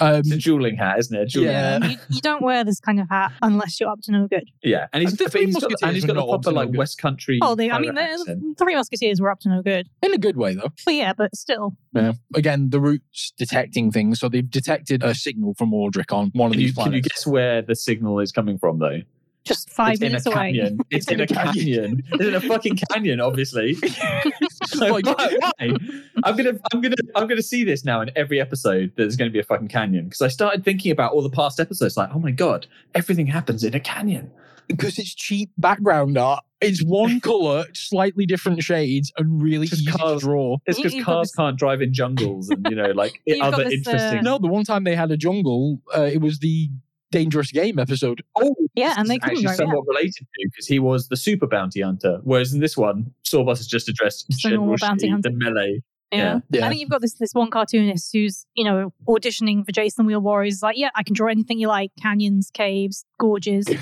Um, 0.00 0.16
it's 0.20 0.30
a 0.30 0.36
dueling 0.38 0.76
hat, 0.76 0.98
isn't 0.98 1.16
it? 1.16 1.30
Dueling 1.30 1.50
Yeah. 1.50 1.78
hat. 1.80 1.90
You, 1.90 1.98
you 2.10 2.20
don't 2.20 2.42
wear 2.42 2.64
this 2.64 2.80
kind 2.80 3.00
of 3.00 3.08
hat 3.08 3.32
unless 3.42 3.80
you're 3.80 3.88
up 3.90 4.00
to 4.02 4.12
no 4.12 4.26
good. 4.28 4.48
Yeah, 4.62 4.86
and 4.92 5.02
he's, 5.02 5.12
The 5.16 5.24
but 5.24 5.32
Three 5.32 5.46
he's 5.46 5.54
got, 5.54 5.62
Musketeers 5.70 5.82
and 5.88 5.94
he's 5.94 6.02
were 6.04 6.06
got 6.08 6.14
the 6.14 6.20
not 6.20 6.42
proper 6.42 6.52
like 6.52 6.70
good. 6.70 6.78
West 6.78 6.98
Country. 6.98 7.38
Oh, 7.42 7.54
they, 7.54 7.70
I 7.70 7.78
mean, 7.78 7.94
pirate 7.94 8.18
the, 8.26 8.54
Three 8.58 8.74
Musketeers 8.74 9.20
were 9.20 9.30
up 9.30 9.40
to 9.40 9.48
no 9.48 9.62
good. 9.62 9.88
in 10.02 10.12
a 10.14 10.18
good 10.18 10.36
way, 10.36 10.54
though. 10.54 10.72
But 10.84 10.94
yeah, 10.94 11.12
but 11.12 11.34
still. 11.34 11.76
Yeah. 11.94 12.12
Again, 12.34 12.70
the 12.70 12.80
root's 12.80 13.32
detecting 13.36 13.90
things, 13.90 14.20
so 14.20 14.28
they've 14.28 14.48
detected 14.48 15.02
a 15.02 15.14
signal 15.14 15.54
from 15.54 15.70
Audric 15.72 16.12
on 16.12 16.30
one 16.34 16.48
of 16.48 16.52
Can 16.52 16.60
you, 16.60 16.66
these 16.68 16.76
can 16.76 16.92
you 16.92 17.00
guess 17.02 17.26
where 17.26 17.62
the 17.62 17.74
signal 17.74 18.20
is 18.20 18.32
coming 18.32 18.58
from, 18.58 18.78
though? 18.78 19.00
Just 19.44 19.70
five 19.70 19.92
it's 19.92 20.00
minutes 20.00 20.26
in 20.26 20.32
a 20.32 20.34
away. 20.34 20.44
canyon. 20.52 20.78
It's, 20.90 21.08
in, 21.10 21.20
a 21.20 21.26
canyon. 21.26 22.02
it's 22.12 22.24
in 22.24 22.34
a 22.34 22.40
fucking 22.40 22.78
canyon, 22.90 23.20
obviously. 23.20 23.76
Like- 24.76 25.06
Like, 25.06 25.18
why? 25.18 25.36
why? 25.40 25.78
I'm 26.24 26.36
gonna, 26.36 26.52
I'm 26.72 26.80
gonna, 26.80 26.94
I'm 27.14 27.26
gonna 27.26 27.42
see 27.42 27.64
this 27.64 27.84
now 27.84 28.00
in 28.00 28.10
every 28.16 28.40
episode. 28.40 28.92
That 28.96 29.02
there's 29.02 29.16
going 29.16 29.28
to 29.30 29.32
be 29.32 29.38
a 29.40 29.44
fucking 29.44 29.68
canyon 29.68 30.04
because 30.04 30.22
I 30.22 30.28
started 30.28 30.64
thinking 30.64 30.90
about 30.92 31.12
all 31.12 31.22
the 31.22 31.30
past 31.30 31.60
episodes. 31.60 31.96
Like, 31.96 32.10
oh 32.14 32.18
my 32.18 32.30
god, 32.30 32.66
everything 32.94 33.26
happens 33.26 33.62
in 33.64 33.74
a 33.74 33.80
canyon. 33.80 34.30
because 34.68 34.98
it's 34.98 35.14
cheap 35.14 35.50
background 35.58 36.18
art. 36.18 36.42
It's 36.60 36.82
one 36.82 37.20
color, 37.30 37.64
slightly 37.74 38.26
different 38.26 38.62
shades, 38.62 39.12
and 39.16 39.40
really 39.42 39.66
Just 39.66 39.82
easy 39.82 39.92
cars. 39.92 40.20
to 40.20 40.26
draw. 40.26 40.56
It's 40.66 40.80
because 40.80 41.04
cars 41.04 41.28
this- 41.28 41.36
can't 41.36 41.56
drive 41.58 41.82
in 41.82 41.92
jungles 41.92 42.48
and 42.50 42.66
you 42.68 42.74
know, 42.76 42.90
like 42.90 43.20
other 43.40 43.64
this, 43.64 43.66
uh, 43.86 43.90
interesting. 43.90 44.22
No, 44.24 44.38
the 44.38 44.48
one 44.48 44.64
time 44.64 44.84
they 44.84 44.96
had 44.96 45.10
a 45.10 45.16
jungle, 45.16 45.80
uh, 45.96 46.02
it 46.02 46.20
was 46.20 46.38
the 46.40 46.70
Dangerous 47.10 47.52
Game 47.52 47.78
episode. 47.78 48.22
Oh, 48.36 48.54
Yeah, 48.74 48.94
and 48.96 49.08
they 49.08 49.16
actually 49.16 49.42
yeah. 49.42 49.52
somewhat 49.54 49.84
related 49.86 50.14
to 50.14 50.24
because 50.50 50.66
he 50.66 50.78
was 50.78 51.08
the 51.08 51.16
super 51.16 51.46
bounty 51.46 51.80
hunter, 51.80 52.20
whereas 52.24 52.52
in 52.52 52.60
this 52.60 52.76
one, 52.76 53.12
Sawboss 53.24 53.60
is 53.60 53.66
just 53.66 53.88
addressed 53.88 54.28
Just 54.30 54.42
General 54.42 54.76
bounty 54.80 55.08
hunter. 55.08 55.30
the 55.30 55.36
melee. 55.36 55.82
Yeah. 56.12 56.38
Yeah. 56.50 56.64
I 56.64 56.68
think 56.68 56.80
you've 56.80 56.90
got 56.90 57.00
this 57.00 57.14
this 57.14 57.32
one 57.32 57.50
cartoonist 57.50 58.10
who's, 58.12 58.46
you 58.54 58.64
know, 58.64 58.92
auditioning 59.08 59.66
for 59.66 59.72
Jason 59.72 60.06
Wheel 60.06 60.20
Warriors. 60.20 60.62
Like, 60.62 60.78
yeah, 60.78 60.90
I 60.94 61.02
can 61.02 61.14
draw 61.14 61.28
anything 61.28 61.58
you 61.58 61.66
like 61.68 61.90
canyons, 62.00 62.50
caves, 62.54 63.04
gorges. 63.18 63.66
Uh, 63.68 63.74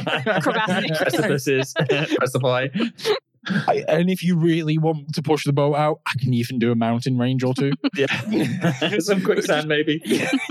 Crevasses. 0.42 0.98
precipices, 0.98 1.74
precipice. 2.16 3.16
I, 3.46 3.84
and 3.88 4.08
if 4.08 4.22
you 4.22 4.36
really 4.38 4.78
want 4.78 5.14
to 5.14 5.22
push 5.22 5.44
the 5.44 5.52
boat 5.52 5.74
out, 5.74 6.00
I 6.06 6.12
can 6.20 6.32
even 6.32 6.58
do 6.58 6.70
a 6.70 6.76
mountain 6.76 7.18
range 7.18 7.42
or 7.42 7.54
two. 7.54 7.72
Yeah, 7.96 8.98
some 9.00 9.22
quicksand 9.22 9.68
maybe. 9.68 10.00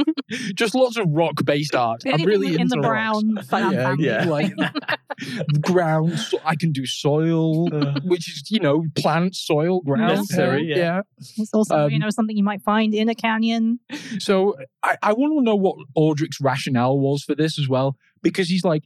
Just 0.56 0.76
lots 0.76 0.98
of 0.98 1.08
rock 1.10 1.44
based 1.44 1.74
art. 1.76 2.04
I'm 2.06 2.24
really 2.24 2.54
in 2.54 2.62
into 2.62 2.76
the 2.76 2.82
rocks. 2.82 3.48
brown 3.48 3.74
Yeah, 3.74 3.96
yeah. 3.98 4.26
like 4.26 4.54
ground. 5.62 6.20
So 6.20 6.40
I 6.46 6.56
can 6.56 6.72
do 6.72 6.86
soil, 6.86 7.68
which 8.04 8.30
is 8.30 8.50
you 8.52 8.60
know 8.60 8.86
plant, 8.96 9.36
soil, 9.36 9.82
ground. 9.82 10.02
Necessary, 10.18 10.66
yeah. 10.66 10.76
yeah. 10.78 11.02
It's 11.38 11.54
also, 11.54 11.88
you 11.88 11.96
Um, 11.96 12.02
know, 12.02 12.10
something 12.10 12.38
you 12.38 12.44
might 12.44 12.62
find 12.62 12.94
in 12.94 13.10
a 13.10 13.16
canyon. 13.16 13.80
So 14.20 14.56
I, 14.84 14.98
I 15.02 15.14
want 15.14 15.40
to 15.40 15.44
know 15.44 15.56
what 15.56 15.78
Audric's 15.96 16.40
rationale 16.42 17.00
was 17.00 17.24
for 17.24 17.36
this 17.36 17.58
as 17.58 17.68
well, 17.68 17.96
because 18.22 18.50
he's 18.50 18.64
like, 18.64 18.84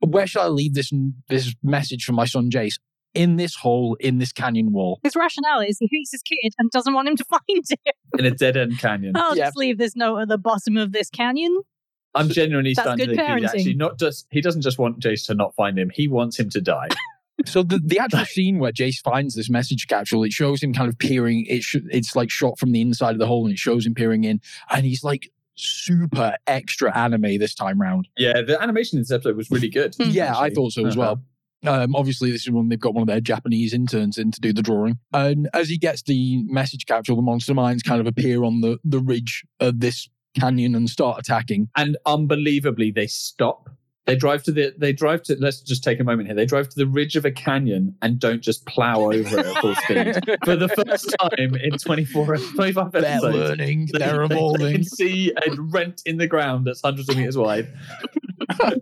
where 0.00 0.26
shall 0.26 0.42
I 0.42 0.48
leave 0.48 0.74
this 0.74 0.92
this 1.28 1.54
message 1.62 2.04
for 2.04 2.12
my 2.12 2.26
son 2.26 2.50
Jace? 2.50 2.78
In 3.16 3.36
this 3.36 3.54
hole 3.54 3.96
in 4.00 4.18
this 4.18 4.32
canyon 4.32 4.72
wall. 4.72 5.00
His 5.02 5.16
rationale 5.16 5.60
is 5.60 5.78
he 5.78 5.88
hates 5.90 6.12
his 6.12 6.22
kid 6.22 6.52
and 6.58 6.70
doesn't 6.70 6.92
want 6.94 7.08
him 7.08 7.16
to 7.16 7.24
find 7.30 7.40
him. 7.48 7.92
in 8.18 8.24
a 8.26 8.30
dead 8.30 8.56
end 8.56 8.78
canyon. 8.78 9.12
I'll 9.16 9.36
Yeah. 9.36 9.46
just 9.46 9.56
leave 9.56 9.78
this 9.78 9.96
note 9.96 10.18
at 10.18 10.28
the 10.28 10.38
bottom 10.38 10.76
of 10.76 10.92
this 10.92 11.10
canyon. 11.10 11.60
I'm 12.14 12.28
genuinely 12.28 12.74
That's 12.74 12.86
starting 12.86 13.06
to 13.08 13.14
good 13.14 13.16
think 13.16 13.28
he's 13.40 13.50
parenting. 13.50 13.54
actually 13.58 13.74
not 13.74 13.98
just 13.98 14.26
he 14.30 14.40
doesn't 14.40 14.62
just 14.62 14.78
want 14.78 15.00
Jace 15.00 15.26
to 15.26 15.34
not 15.34 15.54
find 15.54 15.78
him, 15.78 15.90
he 15.92 16.08
wants 16.08 16.38
him 16.38 16.50
to 16.50 16.60
die. 16.60 16.88
So 17.44 17.62
the, 17.62 17.78
the 17.84 17.98
actual 17.98 18.24
scene 18.24 18.58
where 18.58 18.72
Jace 18.72 19.02
finds 19.02 19.34
this 19.34 19.50
message 19.50 19.86
capsule, 19.88 20.24
it 20.24 20.32
shows 20.32 20.62
him 20.62 20.72
kind 20.72 20.88
of 20.88 20.98
peering. 20.98 21.44
It 21.46 21.62
sh- 21.62 21.76
it's 21.90 22.16
like 22.16 22.30
shot 22.30 22.58
from 22.58 22.72
the 22.72 22.80
inside 22.80 23.10
of 23.12 23.18
the 23.18 23.26
hole, 23.26 23.44
and 23.44 23.52
it 23.52 23.58
shows 23.58 23.84
him 23.86 23.94
peering 23.94 24.24
in, 24.24 24.40
and 24.70 24.86
he's 24.86 25.04
like 25.04 25.30
super 25.54 26.34
extra 26.46 26.96
anime 26.96 27.38
this 27.38 27.54
time 27.54 27.78
round. 27.78 28.08
yeah, 28.16 28.40
the 28.40 28.60
animation 28.60 28.96
in 28.96 29.02
this 29.02 29.10
episode 29.10 29.36
was 29.36 29.50
really 29.50 29.68
good. 29.68 29.94
Hmm. 29.96 30.08
Yeah, 30.10 30.34
I 30.36 30.48
thought 30.48 30.72
so 30.72 30.86
as 30.86 30.96
well. 30.96 31.22
Um, 31.64 31.94
obviously, 31.96 32.30
this 32.30 32.42
is 32.42 32.50
when 32.50 32.68
they've 32.68 32.78
got 32.78 32.94
one 32.94 33.02
of 33.02 33.08
their 33.08 33.20
Japanese 33.20 33.72
interns 33.72 34.18
in 34.18 34.30
to 34.32 34.40
do 34.40 34.52
the 34.52 34.62
drawing. 34.62 34.98
And 35.12 35.48
as 35.54 35.68
he 35.68 35.78
gets 35.78 36.02
the 36.02 36.42
message 36.44 36.86
capsule, 36.86 37.16
the 37.16 37.22
monster 37.22 37.54
minds 37.54 37.82
kind 37.82 38.00
of 38.00 38.06
appear 38.06 38.44
on 38.44 38.60
the, 38.60 38.78
the 38.84 39.00
ridge 39.00 39.44
of 39.60 39.80
this 39.80 40.08
canyon 40.38 40.74
and 40.74 40.88
start 40.88 41.18
attacking. 41.18 41.68
And 41.76 41.96
unbelievably, 42.06 42.92
they 42.92 43.06
stop. 43.06 43.70
They 44.04 44.14
drive 44.14 44.44
to 44.44 44.52
the. 44.52 44.72
They 44.78 44.92
drive 44.92 45.22
to. 45.24 45.36
Let's 45.40 45.60
just 45.60 45.82
take 45.82 45.98
a 45.98 46.04
moment 46.04 46.28
here. 46.28 46.36
They 46.36 46.46
drive 46.46 46.68
to 46.68 46.76
the 46.76 46.86
ridge 46.86 47.16
of 47.16 47.24
a 47.24 47.32
canyon 47.32 47.96
and 48.02 48.20
don't 48.20 48.40
just 48.40 48.64
plow 48.66 49.00
over 49.00 49.16
it 49.40 49.46
at 49.46 49.56
full 49.60 49.74
speed. 49.82 50.14
For 50.44 50.54
the 50.54 50.68
first 50.68 51.12
time 51.20 51.56
in 51.56 51.76
24, 51.76 52.36
25 52.36 52.92
They're 52.92 53.04
episodes, 53.04 53.34
learning, 53.34 53.88
they- 53.92 53.98
they're 53.98 54.28
they 54.28 54.34
evolving. 54.36 54.72
can 54.74 54.84
see 54.84 55.32
a 55.32 55.60
rent 55.60 56.02
in 56.06 56.18
the 56.18 56.28
ground 56.28 56.68
that's 56.68 56.82
hundreds 56.82 57.08
of 57.08 57.16
meters 57.16 57.36
wide. 57.36 57.66
Do 58.60 58.80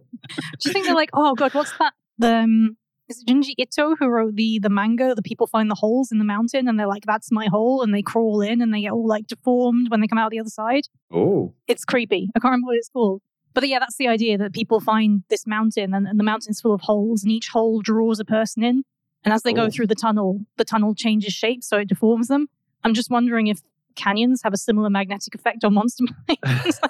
you 0.66 0.72
think 0.72 0.84
they're 0.84 0.94
like, 0.94 1.10
oh 1.14 1.34
god, 1.34 1.54
what's 1.54 1.72
that? 1.78 1.94
The 2.18 2.34
um, 2.36 2.76
is 3.08 3.20
it 3.22 3.26
Junji 3.28 3.54
Ito 3.58 3.96
who 3.96 4.06
wrote 4.08 4.36
the 4.36 4.58
the 4.60 4.70
manga? 4.70 5.14
The 5.14 5.22
people 5.22 5.46
find 5.46 5.70
the 5.70 5.74
holes 5.74 6.10
in 6.12 6.18
the 6.18 6.24
mountain 6.24 6.68
and 6.68 6.78
they're 6.78 6.86
like, 6.86 7.04
that's 7.06 7.30
my 7.32 7.46
hole, 7.46 7.82
and 7.82 7.92
they 7.94 8.02
crawl 8.02 8.40
in 8.40 8.62
and 8.62 8.72
they 8.72 8.82
get 8.82 8.92
all 8.92 9.06
like 9.06 9.26
deformed 9.26 9.90
when 9.90 10.00
they 10.00 10.06
come 10.06 10.18
out 10.18 10.30
the 10.30 10.40
other 10.40 10.50
side. 10.50 10.84
Oh, 11.12 11.52
It's 11.68 11.84
creepy. 11.84 12.30
I 12.34 12.38
can't 12.40 12.50
remember 12.52 12.66
what 12.66 12.76
it's 12.76 12.88
called. 12.88 13.20
But 13.52 13.68
yeah, 13.68 13.78
that's 13.78 13.96
the 13.96 14.08
idea 14.08 14.36
that 14.38 14.52
people 14.52 14.80
find 14.80 15.22
this 15.28 15.46
mountain 15.46 15.94
and, 15.94 16.08
and 16.08 16.18
the 16.18 16.24
mountain's 16.24 16.60
full 16.60 16.72
of 16.74 16.80
holes, 16.82 17.22
and 17.22 17.30
each 17.30 17.48
hole 17.48 17.80
draws 17.82 18.18
a 18.20 18.24
person 18.24 18.62
in. 18.64 18.84
And 19.24 19.32
as 19.32 19.42
they 19.42 19.52
Oh. 19.52 19.56
go 19.56 19.70
through 19.70 19.86
the 19.86 19.94
tunnel, 19.94 20.40
the 20.56 20.64
tunnel 20.64 20.94
changes 20.94 21.32
shape, 21.32 21.62
so 21.62 21.76
it 21.78 21.88
deforms 21.88 22.28
them. 22.28 22.48
I'm 22.82 22.94
just 22.94 23.10
wondering 23.10 23.46
if 23.46 23.60
canyons 23.94 24.40
have 24.42 24.52
a 24.52 24.56
similar 24.56 24.90
magnetic 24.90 25.34
effect 25.34 25.64
on 25.64 25.74
monster 25.74 26.04
minds. 26.28 26.80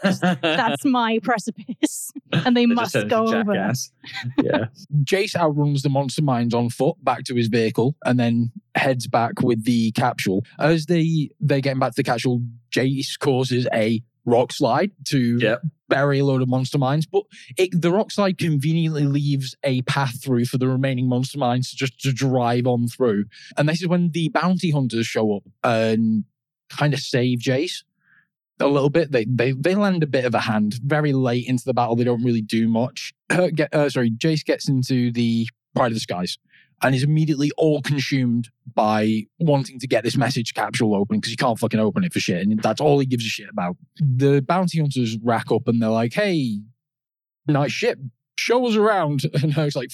That's 0.43 0.85
my 0.85 1.19
precipice, 1.23 2.11
and 2.33 2.57
they 2.57 2.65
They 2.65 2.75
must 2.75 2.95
go 3.09 3.25
into 3.27 3.39
over. 3.39 3.55
jackass. 3.55 3.93
Yeah. 4.43 4.67
Jace 5.05 5.37
outruns 5.37 5.83
the 5.83 5.89
monster 5.91 6.23
minds 6.23 6.55
on 6.55 6.71
foot 6.71 6.97
back 7.05 7.25
to 7.25 7.35
his 7.35 7.49
vehicle 7.49 7.95
and 8.05 8.19
then 8.19 8.53
heads 8.75 9.07
back 9.07 9.41
with 9.43 9.65
the 9.65 9.93
capsule. 9.93 10.45
As 10.59 10.87
they 10.87 11.31
they're 11.41 11.61
getting 11.61 11.79
back 11.81 11.93
to 11.93 11.97
the 11.97 12.03
capsule, 12.05 12.43
Jace 12.75 13.19
causes 13.19 13.67
a 13.73 14.03
rock 14.27 14.53
slide 14.53 14.91
to 15.09 15.39
Yep. 15.39 15.63
bury 15.91 16.19
a 16.21 16.25
load 16.25 16.41
of 16.41 16.49
monster 16.49 16.79
minds, 16.79 17.05
but 17.05 17.25
it, 17.59 17.69
the 17.79 17.93
rock 17.93 18.11
slide 18.11 18.39
conveniently 18.39 19.05
leaves 19.05 19.55
a 19.63 19.83
path 19.83 20.25
through 20.25 20.47
for 20.47 20.57
the 20.57 20.67
remaining 20.67 21.07
monster 21.09 21.37
minds 21.39 21.71
to 21.71 21.77
just 21.77 22.01
to 22.01 22.11
drive 22.13 22.67
on 22.67 22.89
through. 22.89 23.27
And 23.59 23.69
this 23.69 23.83
is 23.83 23.89
when 23.89 24.11
the 24.13 24.31
bounty 24.31 24.71
hunters 24.71 25.07
show 25.07 25.37
up 25.37 25.43
and 25.63 26.25
kind 26.71 26.95
of 26.95 27.01
save 27.01 27.39
Jace 27.39 27.83
a 28.61 28.67
little 28.67 28.91
bit. 28.91 29.13
They 29.13 29.25
they 29.25 29.53
they 29.53 29.75
lend 29.75 30.03
a 30.03 30.07
bit 30.07 30.25
of 30.25 30.35
a 30.35 30.41
hand 30.41 30.81
very 30.85 31.13
late 31.13 31.47
into 31.47 31.65
the 31.65 31.75
battle. 31.75 31.97
They 31.97 32.05
don't 32.05 32.23
really 32.23 32.43
do 32.43 32.69
much. 32.69 33.13
Uh, 33.31 33.49
get, 33.53 33.75
uh, 33.75 33.89
sorry, 33.89 34.13
Jace 34.13 34.45
gets 34.45 34.69
into 34.69 35.11
the 35.11 35.49
Pride 35.75 35.89
of 35.89 35.95
the 35.95 36.01
Skies 36.01 36.39
and 36.83 36.95
is 36.95 37.03
immediately 37.03 37.51
all 37.57 37.83
consumed 37.83 38.49
by 38.75 39.23
wanting 39.41 39.81
to 39.81 39.89
get 39.89 40.05
this 40.05 40.17
message 40.17 40.55
capsule 40.55 40.95
open 40.95 41.17
because 41.17 41.31
he 41.31 41.37
can't 41.37 41.59
fucking 41.59 41.81
open 41.81 42.05
it 42.05 42.13
for 42.13 42.21
shit, 42.21 42.47
and 42.47 42.63
that's 42.63 42.81
all 42.81 43.01
he 43.01 43.07
gives 43.07 43.25
a 43.25 43.29
shit 43.29 43.49
about. 43.49 43.77
The 43.99 44.41
bounty 44.41 44.79
hunters 44.79 45.19
rack 45.19 45.51
up 45.51 45.67
and 45.67 45.83
they're 45.83 45.89
like, 45.89 46.13
"Hey, 46.13 46.61
nice 47.49 47.73
ship." 47.73 47.99
Show 48.37 48.67
us 48.67 48.77
around, 48.77 49.23
and 49.43 49.57
I 49.57 49.65
was 49.65 49.77
like, 49.77 49.91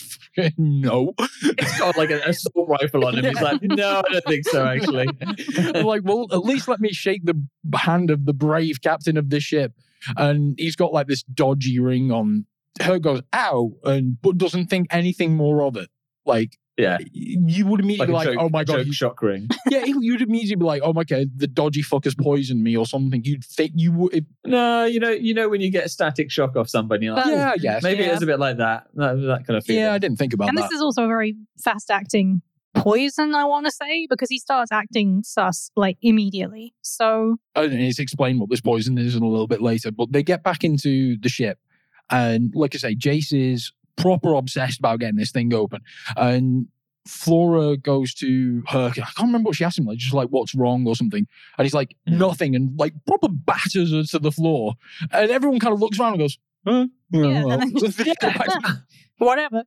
"No." 0.56 1.14
It's 1.42 1.78
got 1.78 1.96
like 1.96 2.10
an 2.10 2.20
assault 2.20 2.68
rifle 2.68 3.04
on 3.06 3.18
him. 3.18 3.24
He's 3.24 3.40
like, 3.40 3.62
no, 3.62 4.02
I 4.06 4.12
don't 4.12 4.24
think 4.24 4.48
so, 4.48 4.64
actually. 4.64 5.08
I'm 5.76 5.84
like, 5.84 6.02
well, 6.04 6.26
at 6.32 6.44
least 6.44 6.68
let 6.68 6.80
me 6.80 6.92
shake 6.92 7.24
the 7.24 7.34
hand 7.74 8.10
of 8.10 8.26
the 8.26 8.32
brave 8.32 8.80
captain 8.82 9.16
of 9.16 9.30
this 9.30 9.42
ship. 9.42 9.72
And 10.16 10.54
he's 10.58 10.76
got 10.76 10.92
like 10.92 11.06
this 11.06 11.22
dodgy 11.22 11.78
ring 11.78 12.10
on. 12.10 12.46
Herc 12.80 13.02
goes, 13.02 13.22
ow, 13.34 13.72
and 13.84 14.20
but 14.22 14.38
doesn't 14.38 14.68
think 14.68 14.86
anything 14.90 15.36
more 15.36 15.62
of 15.62 15.76
it. 15.76 15.90
Like, 16.24 16.58
Yeah. 16.76 16.96
you 17.12 17.66
would 17.66 17.80
immediately 17.80 18.04
a 18.04 18.06
be 18.06 18.12
like, 18.14 18.26
joke, 18.28 18.36
oh 18.40 18.48
my 18.48 18.64
god, 18.64 18.84
joke 18.84 18.92
shock 18.94 19.22
ring. 19.22 19.48
yeah, 19.70 19.84
you'd 19.84 20.22
immediately 20.22 20.56
be 20.56 20.64
like, 20.64 20.80
oh 20.82 20.92
my 20.94 21.04
god, 21.04 21.26
the 21.36 21.46
dodgy 21.46 21.82
fucker's 21.82 22.14
poisoned 22.14 22.62
me 22.62 22.76
or 22.76 22.86
something. 22.86 23.22
You'd 23.24 23.44
think 23.44 23.72
you 23.74 23.92
would, 23.92 24.14
it- 24.14 24.24
No, 24.46 24.84
you 24.86 24.98
know, 24.98 25.10
you 25.10 25.34
know 25.34 25.48
when 25.48 25.60
you 25.60 25.70
get 25.70 25.84
a 25.84 25.88
static 25.90 26.30
shock 26.30 26.56
off 26.56 26.68
somebody, 26.70 27.04
you're 27.06 27.14
like, 27.14 27.24
But- 27.24 27.32
yeah, 27.32 27.52
yes, 27.58 27.82
maybe 27.82 28.02
Yeah. 28.04 28.14
it's 28.14 28.22
a 28.22 28.26
bit 28.26 28.38
like 28.38 28.56
that. 28.58 28.86
That, 28.94 29.14
that 29.14 29.46
kind 29.46 29.56
of 29.58 29.64
feeling. 29.64 29.82
yeah. 29.82 29.92
I 29.92 29.98
didn't 29.98 30.16
think 30.18 30.32
about 30.32 30.48
and 30.48 30.56
that. 30.56 30.62
And 30.62 30.70
this 30.70 30.76
is 30.76 30.82
also 30.82 31.04
a 31.04 31.08
very 31.08 31.36
fast 31.62 31.90
acting 31.90 32.40
poison, 32.74 33.34
I 33.34 33.44
want 33.44 33.66
to 33.66 33.72
say, 33.72 34.06
because 34.08 34.30
he 34.30 34.38
starts 34.38 34.72
acting 34.72 35.22
sus 35.24 35.70
like 35.76 35.98
immediately. 36.02 36.72
So 36.82 37.36
oh, 37.56 37.62
and 37.64 37.74
it's 37.74 37.98
explained 37.98 38.40
what 38.40 38.48
this 38.48 38.60
poison 38.60 38.96
is 38.96 39.16
in 39.16 39.22
a 39.22 39.28
little 39.28 39.48
bit 39.48 39.60
later. 39.60 39.90
But 39.90 40.12
they 40.12 40.22
get 40.22 40.42
back 40.44 40.64
into 40.64 41.18
the 41.18 41.28
ship, 41.28 41.58
and 42.10 42.52
like 42.54 42.74
I 42.74 42.78
say, 42.78 42.94
Jace 42.94 43.32
is 43.32 43.72
proper 43.96 44.34
obsessed 44.34 44.78
about 44.78 45.00
getting 45.00 45.16
this 45.16 45.30
thing 45.30 45.52
open. 45.54 45.80
And 46.16 46.68
Flora 47.06 47.76
goes 47.76 48.14
to 48.14 48.62
her. 48.68 48.88
I 48.88 48.90
can't 48.90 49.18
remember 49.20 49.48
what 49.48 49.56
she 49.56 49.64
asked 49.64 49.78
him, 49.78 49.86
like 49.86 49.98
just 49.98 50.14
like 50.14 50.28
what's 50.28 50.54
wrong 50.54 50.86
or 50.86 50.94
something. 50.94 51.26
And 51.58 51.64
he's 51.64 51.74
like 51.74 51.96
hmm. 52.06 52.18
nothing, 52.18 52.54
and 52.54 52.78
like 52.78 52.94
proper 53.06 53.28
batters 53.28 53.92
her 53.92 54.02
to 54.02 54.18
the 54.18 54.32
floor. 54.32 54.74
And 55.10 55.30
everyone 55.30 55.60
kind 55.60 55.74
of 55.74 55.80
looks 55.80 55.98
around 55.98 56.14
and 56.14 56.20
goes, 56.20 56.38
huh? 56.66 56.86
Yeah, 57.10 57.44
well." 57.44 57.60
and 57.60 57.78
just- 57.78 57.98
They 57.98 58.04
go 58.20 58.28
back 58.28 58.46
to 58.46 58.82
whatever. 59.18 59.64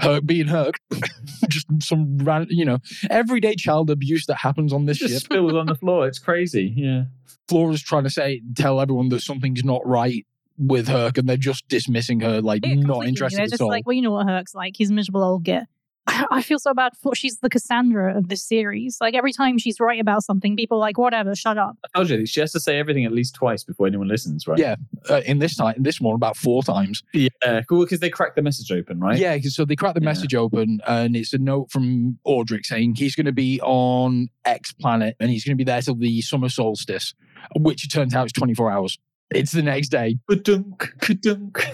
Herc 0.00 0.24
being 0.24 0.46
Herc, 0.46 0.76
just 1.48 1.66
some 1.80 2.18
ran, 2.18 2.46
you 2.50 2.64
know, 2.64 2.78
everyday 3.10 3.56
child 3.56 3.90
abuse 3.90 4.24
that 4.26 4.36
happens 4.36 4.72
on 4.72 4.86
this 4.86 4.98
just 4.98 5.12
ship. 5.12 5.22
spills 5.24 5.54
on 5.54 5.66
the 5.66 5.74
floor. 5.74 6.06
It's 6.06 6.20
crazy. 6.20 6.72
Yeah. 6.74 7.04
Flora's 7.48 7.82
trying 7.82 8.04
to 8.04 8.10
say, 8.10 8.42
tell 8.54 8.80
everyone 8.80 9.08
that 9.08 9.20
something's 9.20 9.64
not 9.64 9.84
right 9.84 10.24
with 10.60 10.88
Herc, 10.88 11.18
and 11.18 11.28
they're 11.28 11.36
just 11.36 11.66
dismissing 11.68 12.20
her, 12.20 12.40
like 12.42 12.64
Yeah, 12.64 12.74
not 12.74 12.80
completely. 12.82 13.08
interested 13.08 13.38
They're 13.38 13.44
at 13.44 13.50
just 13.50 13.62
all. 13.62 13.68
like, 13.68 13.86
well, 13.86 13.94
you 13.94 14.02
know 14.02 14.12
what 14.12 14.26
Herc's 14.28 14.54
like. 14.54 14.74
He's 14.76 14.90
a 14.90 14.94
miserable 14.94 15.22
old 15.24 15.42
git. 15.44 15.64
I, 16.06 16.24
I 16.30 16.42
feel 16.42 16.58
so 16.58 16.72
bad 16.72 16.92
for 17.00 17.14
she's 17.14 17.38
the 17.40 17.50
Cassandra 17.50 18.16
of 18.16 18.28
this 18.28 18.42
series. 18.42 18.96
Like 19.02 19.14
every 19.14 19.32
time 19.32 19.58
she's 19.58 19.78
right 19.80 20.00
about 20.00 20.24
something, 20.24 20.56
people 20.56 20.78
are 20.78 20.80
like, 20.80 20.96
whatever, 20.96 21.34
shut 21.34 21.58
up. 21.58 21.76
I 21.84 21.98
told 21.98 22.08
you, 22.10 22.24
she 22.26 22.40
has 22.40 22.52
to 22.52 22.60
say 22.60 22.78
everything 22.78 23.04
at 23.04 23.12
least 23.12 23.34
twice 23.34 23.64
before 23.64 23.86
anyone 23.86 24.08
listens, 24.08 24.46
right? 24.48 24.58
Yeah. 24.58 24.76
uh, 25.10 25.20
in 25.26 25.38
this 25.40 25.56
time, 25.56 25.74
in 25.76 25.82
this 25.82 26.00
one, 26.00 26.14
about 26.14 26.36
four 26.38 26.62
times. 26.62 27.02
Yeah, 27.12 27.28
cool, 27.68 27.84
because 27.84 28.00
they 28.00 28.08
crack 28.10 28.34
the 28.34 28.42
message 28.42 28.72
open, 28.72 28.98
right? 29.00 29.18
Yeah, 29.18 29.36
'cause- 29.38 29.54
so 29.54 29.64
they 29.66 29.76
crack 29.76 29.94
the 29.94 30.00
Yeah. 30.00 30.06
message 30.06 30.34
open, 30.34 30.80
and 30.86 31.14
it's 31.16 31.32
a 31.34 31.38
note 31.38 31.70
from 31.70 32.18
Audric 32.26 32.64
saying 32.64 32.94
he's 32.96 33.14
going 33.14 33.26
to 33.26 33.32
be 33.32 33.60
on 33.62 34.28
X 34.46 34.72
planet, 34.72 35.16
and 35.20 35.30
he's 35.30 35.44
going 35.44 35.56
to 35.56 35.62
be 35.62 35.64
there 35.64 35.82
till 35.82 35.94
the 35.96 36.20
summer 36.22 36.48
solstice, 36.48 37.14
which 37.58 37.84
it 37.84 37.88
turns 37.88 38.14
out 38.14 38.24
is 38.26 38.32
twenty 38.32 38.54
four 38.54 38.70
hours. 38.70 38.98
It's 39.32 39.52
the 39.52 39.62
next 39.62 39.88
day. 39.88 40.18
Ka-dunk, 40.28 40.92
ka-dunk. 41.00 41.64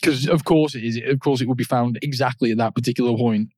because 0.00 0.28
of 0.28 0.44
course 0.44 0.74
it 0.74 0.84
is. 0.84 1.00
Of 1.06 1.20
course, 1.20 1.40
it 1.40 1.48
would 1.48 1.56
be 1.58 1.64
found 1.64 1.98
exactly 2.02 2.50
at 2.50 2.58
that 2.58 2.74
particular 2.74 3.16
point. 3.16 3.50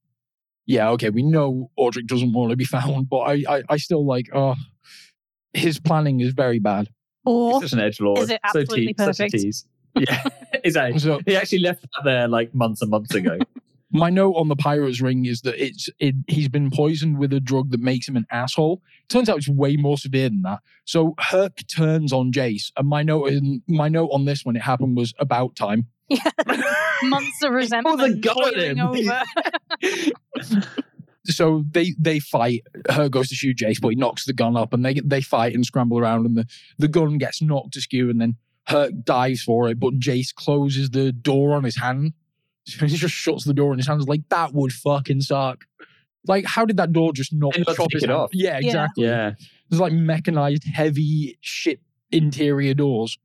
Yeah, 0.67 0.91
okay, 0.91 1.11
we 1.11 1.23
know 1.23 1.71
Audric 1.79 2.07
doesn't 2.07 2.33
want 2.33 2.51
to 2.51 2.57
be 2.57 2.65
found, 2.77 3.09
but 3.09 3.19
I, 3.21 3.45
I, 3.49 3.63
I 3.71 3.77
still 3.77 4.05
like. 4.07 4.27
Oh, 4.35 4.55
his 5.53 5.81
planning 5.81 6.21
is 6.21 6.33
very 6.33 6.59
bad. 6.61 6.89
Or 7.25 7.61
He's 7.61 7.71
such 7.71 7.73
an 7.79 7.85
edge 7.85 8.01
lord. 8.01 8.19
Is 8.21 8.31
it 8.31 8.41
so 8.53 8.61
absolutely 8.61 8.95
te- 8.95 8.95
such 8.99 9.07
a 9.21 9.25
perfect? 9.25 9.33
tease. 9.33 9.67
Yeah, 9.99 10.23
exactly. 10.65 10.99
So 11.01 11.21
He 11.27 11.37
actually 11.37 11.59
left 11.59 11.83
that 11.83 12.05
there 12.05 12.29
like 12.29 12.55
months 12.55 12.81
and 12.83 12.91
months 12.91 13.15
ago. 13.15 13.39
My 13.93 14.09
note 14.09 14.35
on 14.35 14.49
the 14.49 14.57
pirate's 14.57 15.01
ring 15.01 15.25
is 15.25 15.41
that 15.43 15.63
it's 15.63 15.89
it, 15.99 16.15
he's 16.29 16.49
been 16.49 16.71
poisoned 16.71 17.19
with 17.19 17.33
a 17.33 17.41
drug 17.41 17.71
that 17.71 17.81
makes 17.81 18.09
him 18.09 18.17
an 18.17 18.27
asshole. 18.31 18.83
Turns 19.09 19.29
out 19.29 19.39
it's 19.39 19.49
way 19.49 19.77
more 19.77 19.99
severe 19.99 20.29
than 20.29 20.43
that. 20.43 20.61
So 20.85 21.15
Herc 21.19 21.67
turns 21.67 22.13
on 22.13 22.33
Jace, 22.33 22.71
and 22.77 22.89
my 22.89 23.03
note 23.03 23.29
in, 23.29 23.63
my 23.69 23.89
note 23.89 24.11
on 24.13 24.25
this 24.25 24.45
when 24.45 24.57
it 24.57 24.63
happened 24.63 24.97
was 24.97 25.13
about 25.19 25.57
time. 25.57 25.87
Yeah, 26.09 26.31
months 27.03 27.43
of 27.43 27.53
resentment 27.53 28.21
gun 28.21 28.37
at 28.39 28.55
boiling 28.55 28.77
him. 28.77 28.87
over. 28.87 29.23
so 31.25 31.65
they 31.71 31.95
they 31.99 32.21
fight. 32.21 32.63
Herc 32.89 33.13
goes 33.13 33.29
to 33.29 33.35
shoot 33.35 33.57
Jace, 33.57 33.81
but 33.81 33.89
he 33.89 33.97
knocks 33.97 34.25
the 34.25 34.33
gun 34.33 34.57
up, 34.57 34.73
and 34.73 34.85
they 34.85 35.01
they 35.05 35.21
fight 35.21 35.55
and 35.55 35.65
scramble 35.65 35.99
around, 35.99 36.27
and 36.27 36.37
the, 36.37 36.47
the 36.79 36.89
gun 36.89 37.19
gets 37.19 37.43
knocked 37.43 37.77
askew, 37.77 38.09
and 38.09 38.21
then 38.21 38.37
Herc 38.67 38.93
dives 39.03 39.43
for 39.43 39.69
it, 39.69 39.81
but 39.81 39.99
Jace 39.99 40.33
closes 40.33 40.91
the 40.91 41.13
door 41.13 41.55
on 41.55 41.65
his 41.65 41.77
hand. 41.77 42.13
So 42.67 42.87
he 42.87 42.97
just 42.97 43.15
shuts 43.15 43.45
the 43.45 43.55
door 43.55 43.73
in 43.73 43.79
his 43.79 43.87
hands 43.87 44.07
like 44.09 44.23
that 44.29 44.53
would 44.55 44.73
fucking 44.73 45.21
suck. 45.23 45.65
Like, 46.27 46.45
how 46.45 46.65
did 46.67 46.77
that 46.77 46.93
door 46.93 47.13
just 47.13 47.33
knock 47.33 47.57
not 47.59 47.67
chop 47.77 47.89
take 47.89 47.93
his 47.95 48.03
it 48.05 48.11
hand? 48.11 48.21
off. 48.21 48.31
Yeah, 48.35 48.59
Yeah. 48.61 48.67
exactly. 48.67 49.05
yeah, 49.07 49.33
There's 49.71 49.81
like 49.81 49.93
mechanized, 49.95 50.65
heavy 50.65 51.39
ship 51.41 51.81
interior 52.13 52.75
doors. 52.75 53.17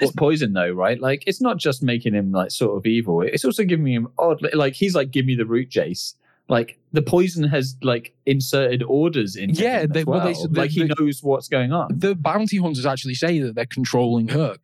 it's 0.00 0.12
poison 0.12 0.52
though, 0.52 0.70
right? 0.72 1.00
Like 1.00 1.22
it's 1.26 1.40
not 1.40 1.56
just 1.56 1.82
making 1.82 2.12
him 2.14 2.32
like 2.32 2.50
sort 2.50 2.76
of 2.76 2.84
evil. 2.84 3.22
It's 3.22 3.44
also 3.44 3.64
giving 3.64 3.86
him 3.86 4.08
odd. 4.18 4.44
Like 4.52 4.74
he's 4.74 4.94
like, 4.94 5.10
give 5.10 5.24
me 5.24 5.34
the 5.36 5.46
root, 5.46 5.70
Jace. 5.70 6.14
like 6.48 6.78
the 6.92 7.00
poison 7.00 7.44
has 7.44 7.76
like 7.82 8.12
inserted 8.26 8.82
orders 8.82 9.36
in. 9.36 9.50
Yeah, 9.50 9.80
him 9.82 9.90
they- 9.92 10.00
as 10.00 10.06
well, 10.06 10.18
well. 10.18 10.26
they- 10.34 10.48
they- 10.52 10.60
like 10.60 10.70
he 10.70 10.82
they- 10.82 10.94
knows 10.98 11.22
what's 11.22 11.48
going 11.48 11.72
on. 11.72 11.96
The 11.98 12.14
bounty 12.14 12.58
hunters 12.58 12.84
actually 12.84 13.14
say 13.14 13.38
that 13.38 13.54
they're 13.54 13.64
controlling 13.66 14.28
Herc. 14.28 14.60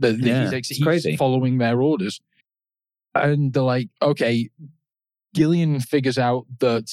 That, 0.00 0.20
that 0.20 0.26
Yeah, 0.26 0.50
he's, 0.50 0.68
he's 0.68 0.82
crazy. 0.82 1.16
following 1.16 1.56
their 1.58 1.80
orders. 1.80 2.20
And 3.14 3.52
they're 3.52 3.62
like, 3.62 3.88
okay, 4.00 4.48
Gillian 5.34 5.80
figures 5.80 6.18
out 6.18 6.46
that 6.60 6.90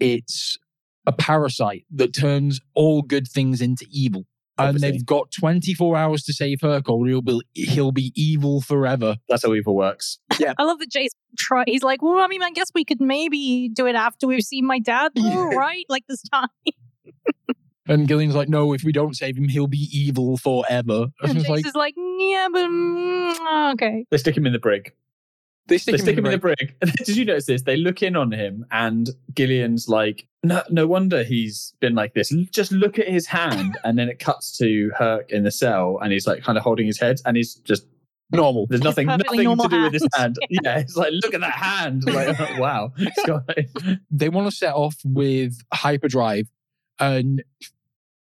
it's 0.00 0.58
a 1.06 1.12
parasite 1.12 1.84
that 1.94 2.14
turns 2.14 2.60
all 2.74 3.02
good 3.02 3.28
things 3.28 3.60
into 3.60 3.86
evil. 3.90 4.24
And 4.56 4.78
they've 4.78 5.04
got 5.04 5.32
24 5.32 5.96
hours 5.96 6.22
to 6.24 6.32
save 6.32 6.60
Herc 6.62 6.88
or 6.88 7.04
he'll 7.08 7.22
be, 7.22 7.40
he'll 7.54 7.90
be 7.90 8.12
evil 8.14 8.60
forever. 8.60 9.16
That's 9.28 9.44
how 9.44 9.52
evil 9.52 9.74
works. 9.74 10.20
Yeah. 10.38 10.54
I 10.56 10.62
love 10.62 10.78
that 10.78 10.90
Jace 10.92 11.08
try. 11.36 11.64
He's 11.66 11.82
like, 11.82 12.02
well, 12.02 12.18
I 12.18 12.28
mean, 12.28 12.40
I 12.42 12.52
guess 12.52 12.68
we 12.72 12.84
could 12.84 13.00
maybe 13.00 13.68
do 13.68 13.86
it 13.86 13.96
after 13.96 14.28
we've 14.28 14.44
seen 14.44 14.64
my 14.64 14.78
dad, 14.78 15.10
though, 15.16 15.22
Yeah. 15.50 15.56
right? 15.56 15.84
Like 15.88 16.04
this 16.08 16.22
time. 16.22 16.48
And 17.86 18.08
Gillian's 18.08 18.34
like, 18.36 18.48
no, 18.48 18.72
if 18.72 18.82
we 18.84 18.92
don't 18.92 19.14
save 19.14 19.36
him, 19.36 19.48
he'll 19.48 19.66
be 19.66 19.88
evil 19.92 20.36
forever. 20.38 21.06
And 21.20 21.30
And 21.36 21.38
Jace 21.40 21.48
like, 21.48 21.66
is 21.66 21.74
like, 21.74 21.94
yeah, 21.96 22.48
but 22.50 22.66
mm, 22.66 23.72
okay. 23.74 24.06
They 24.10 24.16
stick 24.18 24.36
him 24.36 24.46
in 24.46 24.52
the 24.52 24.58
brig. 24.58 24.92
They 25.66 25.78
stick 25.78 25.94
they 25.94 25.98
him 25.98 26.04
stick 26.04 26.12
in 26.12 26.18
him 26.18 26.24
the 26.24 26.30
in 26.30 26.34
the 26.34 26.38
brig. 26.38 26.74
Did 27.04 27.16
you 27.16 27.24
notice 27.24 27.46
this? 27.46 27.62
They 27.62 27.76
look 27.76 28.02
in 28.02 28.16
on 28.16 28.32
him, 28.32 28.66
and 28.70 29.10
Gillian's 29.34 29.88
like, 29.88 30.26
"No, 30.42 30.62
no 30.70 30.86
wonder 30.86 31.24
he's 31.24 31.74
been 31.80 31.94
like 31.94 32.14
this. 32.14 32.30
Just 32.50 32.72
look 32.72 32.98
at 32.98 33.08
his 33.08 33.26
hand." 33.26 33.76
And 33.84 33.98
then 33.98 34.08
it 34.08 34.18
cuts 34.18 34.56
to 34.58 34.90
Herc 34.96 35.30
in 35.30 35.42
the 35.44 35.50
cell, 35.50 35.98
and 36.02 36.12
he's 36.12 36.26
like, 36.26 36.42
kind 36.42 36.56
of 36.56 36.64
holding 36.64 36.86
his 36.86 36.98
head, 36.98 37.20
and 37.26 37.36
he's 37.36 37.54
just 37.56 37.86
normal. 38.32 38.66
there's 38.66 38.82
nothing, 38.82 39.06
nothing 39.06 39.56
to 39.56 39.68
do 39.68 39.82
with 39.82 39.92
his 39.92 40.06
hand. 40.14 40.36
hand. 40.38 40.38
Yeah, 40.62 40.78
it's 40.78 40.96
like, 40.96 41.12
look 41.12 41.34
at 41.34 41.40
that 41.40 41.52
hand. 41.52 42.04
Like, 42.04 42.58
wow. 42.58 42.92
They 44.10 44.28
want 44.28 44.50
to 44.50 44.56
set 44.56 44.74
off 44.74 44.96
with 45.04 45.58
hyperdrive 45.72 46.48
and 46.98 47.42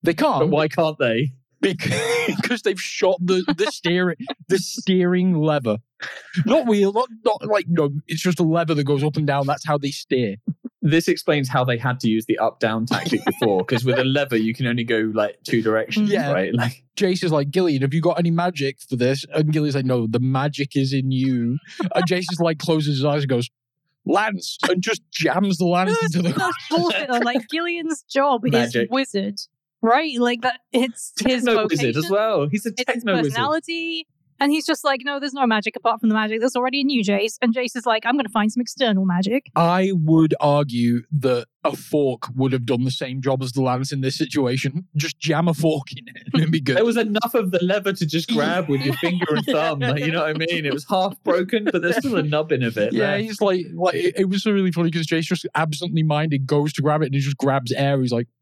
they 0.02 0.14
can't. 0.14 0.40
but 0.40 0.48
why 0.48 0.68
can't 0.68 0.98
they? 0.98 1.32
Because 1.60 2.62
they've 2.64 2.80
shot 2.80 3.16
the 3.20 3.42
the 3.56 3.66
steering 3.72 4.16
the 4.48 4.58
steering 4.58 5.34
lever, 5.34 5.78
not 6.44 6.66
wheel, 6.66 6.92
not 6.92 7.08
not 7.24 7.46
like 7.46 7.66
no. 7.68 7.90
It's 8.06 8.22
just 8.22 8.40
a 8.40 8.44
lever 8.44 8.74
that 8.74 8.84
goes 8.84 9.02
up 9.04 9.16
and 9.16 9.26
down. 9.26 9.46
That's 9.46 9.66
how 9.66 9.78
they 9.78 9.90
steer. 9.90 10.36
This 10.82 11.08
explains 11.08 11.48
how 11.48 11.64
they 11.64 11.78
had 11.78 11.98
to 12.00 12.08
use 12.08 12.26
the 12.26 12.38
up-down 12.38 12.86
tactic 12.86 13.24
before, 13.26 13.58
because 13.58 13.84
with 13.84 13.98
a 13.98 14.04
lever 14.04 14.36
you 14.36 14.54
can 14.54 14.66
only 14.68 14.84
go 14.84 15.10
like 15.14 15.36
two 15.42 15.60
directions, 15.60 16.10
Yeah. 16.10 16.30
right? 16.30 16.54
Like, 16.54 16.84
Jace 16.96 17.24
is 17.24 17.32
like 17.32 17.50
Gillian, 17.50 17.82
have 17.82 17.92
you 17.92 18.00
got 18.00 18.20
any 18.20 18.30
magic 18.30 18.78
for 18.88 18.94
this? 18.94 19.24
And 19.34 19.52
Gillian's 19.52 19.74
like, 19.74 19.84
no, 19.84 20.06
the 20.06 20.20
magic 20.20 20.76
is 20.76 20.92
in 20.92 21.10
you. 21.10 21.58
And 21.92 22.04
Jace 22.06 22.26
is 22.30 22.38
like 22.38 22.58
closes 22.58 22.98
his 22.98 23.04
eyes 23.04 23.22
and 23.22 23.30
goes, 23.30 23.50
Lance, 24.04 24.58
and 24.68 24.80
just 24.80 25.02
jams 25.10 25.58
the 25.58 25.64
lance 25.66 26.00
into 26.04 26.22
the. 26.22 26.32
that's 26.32 26.68
bullshit. 26.70 27.10
Like 27.24 27.48
Gillian's 27.48 28.04
job 28.04 28.42
Magic. 28.44 28.84
is 28.84 28.88
wizard, 28.88 29.40
right? 29.82 30.18
Like 30.18 30.42
that. 30.42 30.60
It's 30.72 31.12
his 31.24 31.44
techno 31.44 31.62
vocation. 31.62 31.86
wizard 31.88 32.04
as 32.04 32.10
well. 32.10 32.48
He's 32.50 32.66
a 32.66 32.72
techno 32.72 32.82
It's 32.82 32.94
his 32.94 33.02
techno 33.04 33.16
wizard. 33.16 33.32
personality. 33.32 34.06
And 34.38 34.52
he's 34.52 34.66
just 34.66 34.84
like, 34.84 35.00
no, 35.02 35.18
there's 35.18 35.32
no 35.32 35.46
magic 35.46 35.76
apart 35.76 35.98
from 35.98 36.10
the 36.10 36.14
magic 36.14 36.42
that's 36.42 36.56
already 36.56 36.82
in 36.82 36.90
you, 36.90 37.02
Jace. 37.02 37.38
And 37.40 37.54
Jace 37.54 37.74
is 37.74 37.86
like, 37.86 38.04
I'm 38.04 38.16
going 38.16 38.26
to 38.26 38.30
find 38.30 38.52
some 38.52 38.60
external 38.60 39.06
magic. 39.06 39.46
I 39.56 39.92
would 39.94 40.34
argue 40.40 41.04
that 41.20 41.46
a 41.64 41.74
fork 41.74 42.28
would 42.34 42.52
have 42.52 42.66
done 42.66 42.84
the 42.84 42.90
same 42.90 43.22
job 43.22 43.42
as 43.42 43.52
the 43.52 43.62
lance 43.62 43.92
in 43.92 44.02
this 44.02 44.14
situation. 44.18 44.88
Just 44.94 45.18
jam 45.18 45.48
a 45.48 45.54
fork 45.54 45.90
in 45.92 46.06
it 46.06 46.22
and 46.34 46.42
it'd 46.42 46.52
be 46.52 46.60
good. 46.60 46.76
There 46.76 46.84
was 46.84 46.98
enough 46.98 47.34
of 47.34 47.50
the 47.50 47.64
lever 47.64 47.94
to 47.94 48.04
just 48.04 48.28
grab 48.28 48.68
with 48.68 48.82
your 48.82 48.92
finger 48.98 49.24
and 49.30 49.46
thumb. 49.46 49.78
Like, 49.80 50.04
you 50.04 50.12
know 50.12 50.20
what 50.20 50.28
I 50.36 50.38
mean? 50.38 50.66
It 50.66 50.74
was 50.74 50.84
half 50.86 51.18
broken, 51.24 51.64
but 51.72 51.80
there's 51.80 51.96
still 51.96 52.16
a 52.16 52.22
nubbin 52.22 52.62
of 52.62 52.76
it. 52.76 52.92
Yeah, 52.92 53.12
there. 53.12 53.18
he's 53.20 53.40
like, 53.40 53.64
like 53.74 53.94
it, 53.94 54.16
it 54.18 54.28
was 54.28 54.44
really 54.44 54.70
funny 54.70 54.90
because 54.90 55.06
Jace 55.06 55.22
just 55.22 55.46
absently 55.54 56.02
minded 56.02 56.46
goes 56.46 56.74
to 56.74 56.82
grab 56.82 57.00
it 57.00 57.06
and 57.06 57.14
he 57.14 57.20
just 57.22 57.38
grabs 57.38 57.72
air. 57.72 57.98
He's 58.02 58.12
like, 58.12 58.26
"Duh," 58.26 58.35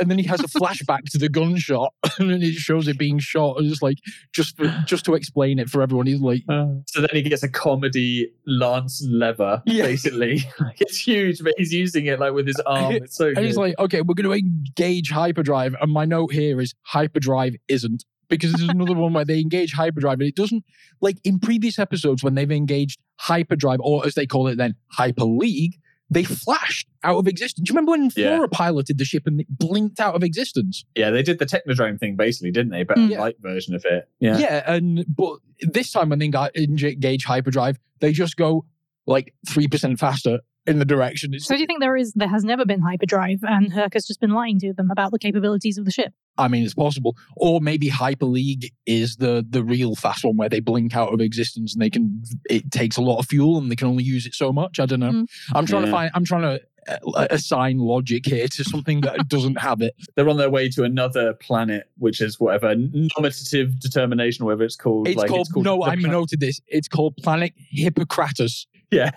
and 0.00 0.10
then 0.10 0.18
he 0.18 0.24
has 0.24 0.40
a 0.40 0.44
flashback 0.48 1.04
to 1.10 1.18
the 1.18 1.28
gunshot, 1.28 1.92
and 2.18 2.30
then 2.30 2.42
it 2.42 2.54
shows 2.54 2.88
it 2.88 2.98
being 2.98 3.18
shot. 3.18 3.58
And 3.58 3.70
it's 3.70 3.82
like 3.82 3.98
just 4.32 4.56
for, 4.56 4.66
just 4.86 5.04
to 5.06 5.14
explain 5.14 5.58
it 5.58 5.68
for 5.68 5.82
everyone. 5.82 6.06
He's 6.06 6.20
like, 6.20 6.42
uh. 6.48 6.66
so 6.86 7.00
then 7.00 7.10
he 7.12 7.22
gets 7.22 7.42
a 7.42 7.48
comedy 7.48 8.32
lance 8.46 9.04
lever, 9.08 9.62
Yeah. 9.66 9.84
basically. 9.84 10.42
It's 10.80 10.98
huge, 10.98 11.42
but 11.42 11.52
he's 11.58 11.72
using 11.72 12.06
it 12.06 12.18
like 12.20 12.32
with 12.32 12.46
his 12.46 12.60
arm. 12.66 12.92
It's 12.94 13.16
so 13.16 13.28
and 13.28 13.38
he's 13.38 13.56
like, 13.56 13.78
okay, 13.78 14.00
we're 14.02 14.14
going 14.14 14.28
to 14.28 14.32
engage 14.32 15.10
hyperdrive, 15.10 15.74
and 15.80 15.92
my 15.92 16.04
note 16.04 16.32
here 16.32 16.60
is 16.60 16.74
hyperdrive 16.82 17.54
isn't. 17.68 18.04
Because 18.28 18.52
there's 18.52 18.68
another 18.68 18.94
one 18.94 19.12
where 19.12 19.24
they 19.24 19.40
engage 19.40 19.72
hyperdrive 19.72 20.20
and 20.20 20.28
it 20.28 20.36
doesn't 20.36 20.64
like 21.00 21.16
in 21.24 21.40
previous 21.40 21.80
episodes 21.80 22.22
when 22.22 22.36
they've 22.36 22.52
engaged 22.52 23.00
hyperdrive 23.16 23.80
or 23.82 24.06
as 24.06 24.14
they 24.14 24.24
call 24.24 24.46
it 24.46 24.56
then 24.56 24.76
hyper 24.92 25.24
league 25.24 25.79
they 26.10 26.24
flashed 26.24 26.88
out 27.04 27.16
of 27.18 27.28
existence. 27.28 27.64
Do 27.66 27.70
you 27.70 27.74
remember 27.74 27.92
when 27.92 28.10
Yeah. 28.16 28.36
Flora 28.36 28.48
piloted 28.48 28.98
the 28.98 29.04
ship 29.04 29.26
and 29.26 29.40
it 29.40 29.46
blinked 29.48 30.00
out 30.00 30.14
of 30.16 30.22
existence? 30.24 30.84
yeah, 30.96 31.10
they 31.10 31.22
did 31.22 31.38
the 31.38 31.46
Technodrome 31.46 31.98
thing 32.00 32.16
basically, 32.16 32.50
didn't 32.50 32.72
they? 32.72 32.82
But 32.82 32.98
Mm. 32.98 33.16
a 33.16 33.20
light 33.20 33.36
version 33.40 33.74
of 33.74 33.84
it. 33.84 34.08
Yeah. 34.18 34.38
Yeah. 34.38 34.62
and 34.74 35.04
but 35.08 35.38
this 35.62 35.92
time 35.92 36.08
when 36.08 36.18
they 36.18 36.28
got 36.28 36.56
engage 36.56 37.24
hyperdrive, 37.24 37.78
they 38.00 38.12
just 38.12 38.36
go 38.36 38.64
like 39.06 39.34
three 39.48 39.68
percent 39.68 39.98
faster 39.98 40.40
in 40.66 40.78
the 40.78 40.84
direction. 40.84 41.34
It's, 41.34 41.46
So 41.46 41.54
do 41.54 41.60
you 41.60 41.66
think 41.66 41.80
there 41.80 41.96
is 41.96 42.12
there 42.14 42.28
has 42.28 42.44
never 42.44 42.64
been 42.64 42.80
hyperdrive 42.80 43.40
and 43.42 43.72
Herc 43.72 43.94
has 43.94 44.06
just 44.06 44.20
been 44.20 44.30
lying 44.30 44.58
to 44.60 44.72
them 44.72 44.90
about 44.90 45.10
the 45.10 45.18
capabilities 45.18 45.78
of 45.78 45.84
the 45.84 45.90
ship? 45.90 46.12
I 46.38 46.48
mean, 46.48 46.64
it's 46.64 46.74
possible, 46.74 47.16
or 47.36 47.60
maybe 47.60 47.88
Hyper 47.88 48.26
League 48.26 48.72
is 48.86 49.16
the 49.16 49.44
the 49.48 49.62
real 49.62 49.94
fast 49.94 50.24
one 50.24 50.36
where 50.36 50.48
they 50.48 50.60
blink 50.60 50.96
out 50.96 51.12
of 51.12 51.20
existence 51.20 51.74
and 51.74 51.82
they 51.82 51.90
can. 51.90 52.22
It 52.48 52.70
takes 52.70 52.96
a 52.96 53.02
lot 53.02 53.18
of 53.18 53.26
fuel 53.26 53.58
and 53.58 53.70
they 53.70 53.76
can 53.76 53.88
only 53.88 54.04
use 54.04 54.26
it 54.26 54.34
so 54.34 54.52
much. 54.52 54.78
I 54.80 54.86
don't 54.86 55.00
know. 55.00 55.12
Mm. 55.12 55.26
I'm 55.54 55.66
trying 55.66 55.84
to 55.84 55.90
find. 55.90 56.10
I'm 56.14 56.24
trying 56.24 56.42
to. 56.42 56.60
uh, 56.88 57.26
Assign 57.30 57.78
logic 57.78 58.24
here 58.24 58.48
to 58.48 58.64
something 58.64 59.02
that 59.02 59.28
doesn't 59.28 59.56
have 59.60 59.82
it. 59.82 59.94
They're 60.16 60.28
on 60.30 60.38
their 60.38 60.48
way 60.50 60.70
to 60.70 60.82
another 60.84 61.34
planet, 61.34 61.90
which 61.98 62.20
is 62.22 62.40
whatever 62.40 62.74
nominative 62.74 63.78
determination, 63.78 64.46
whatever 64.46 64.64
it's 64.64 64.76
called. 64.76 65.06
It's 65.08 65.16
like, 65.18 65.28
called, 65.28 65.48
no. 65.56 65.82
I 65.82 65.96
pla- 65.96 66.10
noted 66.10 66.40
this. 66.40 66.60
It's 66.68 66.88
called 66.88 67.16
Planet 67.18 67.52
Hippocratus. 67.76 68.66
Yeah. 68.90 69.10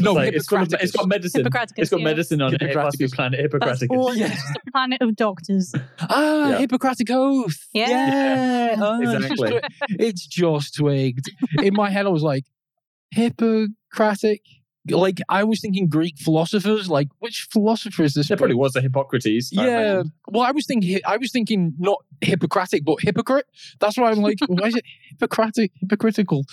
No, 0.00 0.12
Like, 0.14 0.32
it's, 0.34 0.46
got, 0.46 0.68
Hippocraticus. 0.68 0.82
it's 0.82 0.92
got 0.92 1.08
medicine. 1.08 1.44
Hippocraticus. 1.44 1.72
It's 1.76 1.90
got 1.90 2.00
medicine 2.00 2.40
on 2.42 2.54
it. 2.54 2.62
It 2.62 2.74
must 2.74 2.98
be 2.98 3.08
planet 3.08 3.40
That's 3.60 3.82
Hippocraticus. 3.82 3.96
all. 3.96 4.14
Yeah. 4.16 4.26
It's 4.32 4.42
just 4.42 4.56
a 4.66 4.70
planet 4.70 5.02
of 5.02 5.14
doctors. 5.16 5.74
Ah, 6.00 6.50
Yeah. 6.50 6.58
Hippocratic 6.58 7.10
Oath. 7.10 7.66
Yeah. 7.72 7.88
Yeah. 7.88 8.76
Ah, 8.78 8.98
it's 9.00 9.10
just 9.12 9.32
Exactly. 9.32 9.50
twi- 9.60 9.68
It's 10.06 10.26
just 10.26 10.74
twigged. 10.76 11.30
In 11.62 11.74
my 11.74 11.90
head, 11.90 12.06
I 12.06 12.10
was 12.10 12.22
like, 12.22 12.44
Hippocratic. 13.10 14.42
Like, 14.90 15.20
I 15.28 15.44
was 15.44 15.60
thinking 15.60 15.86
Greek 15.88 16.16
philosophers. 16.16 16.88
Like, 16.88 17.08
which 17.18 17.46
philosopher 17.52 18.04
is 18.04 18.14
this? 18.14 18.28
There 18.28 18.38
probably 18.38 18.54
was 18.56 18.74
a 18.74 18.80
Hippocrates. 18.80 19.52
I 19.58 19.66
Yeah. 19.66 19.80
imagine. 19.92 20.12
Well, 20.28 20.42
I 20.44 20.50
was 20.52 20.64
thinking, 20.66 20.98
I 21.06 21.18
was 21.18 21.30
thinking 21.30 21.74
not 21.78 21.98
Hippocratic, 22.22 22.84
but 22.86 22.96
hypocrite. 23.02 23.44
That's 23.80 23.98
why 23.98 24.10
I'm 24.10 24.22
like, 24.22 24.38
why 24.46 24.68
is 24.68 24.76
it 24.76 24.84
Hippocratic, 25.10 25.72
hypocritical? 25.80 26.44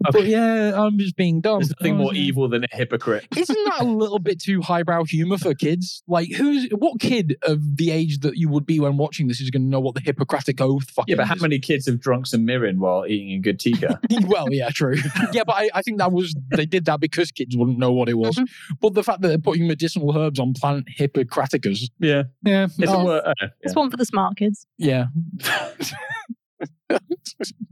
But 0.00 0.16
Okay. 0.16 0.28
yeah, 0.30 0.72
I'm 0.80 0.98
just 0.98 1.14
being 1.16 1.40
dumb. 1.40 1.58
There's 1.60 1.70
nothing 1.78 1.96
more 1.96 2.10
um, 2.10 2.16
evil 2.16 2.48
than 2.48 2.64
a 2.64 2.68
hypocrite. 2.70 3.26
Isn't 3.36 3.64
that 3.66 3.80
a 3.80 3.84
little 3.84 4.18
bit 4.18 4.40
too 4.40 4.62
highbrow 4.62 5.04
humor 5.04 5.36
for 5.38 5.54
kids? 5.54 6.02
Like, 6.08 6.32
who's 6.32 6.68
what 6.72 7.00
kid 7.00 7.36
of 7.42 7.76
the 7.76 7.90
age 7.90 8.20
that 8.20 8.36
you 8.36 8.48
would 8.48 8.64
be 8.64 8.80
when 8.80 8.96
watching 8.96 9.28
this 9.28 9.40
is 9.40 9.50
going 9.50 9.62
to 9.62 9.68
know 9.68 9.80
what 9.80 9.94
the 9.94 10.00
Hippocratic 10.00 10.60
Oath 10.60 10.88
fucking 10.90 11.12
Yeah, 11.12 11.16
but 11.16 11.26
how 11.26 11.34
is? 11.34 11.42
many 11.42 11.58
kids 11.58 11.86
have 11.86 12.00
drunk 12.00 12.26
some 12.26 12.46
mirin 12.46 12.78
while 12.78 13.04
eating 13.06 13.32
a 13.32 13.38
good 13.40 13.60
tikka? 13.60 14.00
well, 14.26 14.46
yeah, 14.50 14.70
true. 14.70 14.96
yeah, 15.32 15.44
but 15.44 15.56
I, 15.56 15.68
I 15.74 15.82
think 15.82 15.98
that 15.98 16.12
was 16.12 16.34
they 16.54 16.66
did 16.66 16.86
that 16.86 17.00
because 17.00 17.30
kids 17.30 17.56
wouldn't 17.56 17.78
know 17.78 17.92
what 17.92 18.08
it 18.08 18.14
was. 18.16 18.36
Mm-hmm. 18.36 18.74
But 18.80 18.94
the 18.94 19.02
fact 19.02 19.20
that 19.20 19.28
they're 19.28 19.38
putting 19.38 19.68
medicinal 19.68 20.16
herbs 20.16 20.40
on 20.40 20.54
plant 20.54 20.88
Hippocraticus, 20.98 21.90
yeah. 21.98 22.22
yeah, 22.42 22.68
It's 22.78 22.90
oh, 22.90 23.00
a 23.00 23.04
word. 23.04 23.22
uh, 23.26 23.46
It's 23.60 23.74
one 23.74 23.90
for 23.90 23.96
the 23.98 24.06
smart 24.06 24.36
kids. 24.36 24.66
yeah, 24.78 25.06
yeah. 25.38 25.68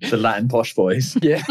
The 0.01 0.17
Latin 0.17 0.49
posh 0.49 0.75
boys. 0.75 1.17
yeah. 1.23 1.43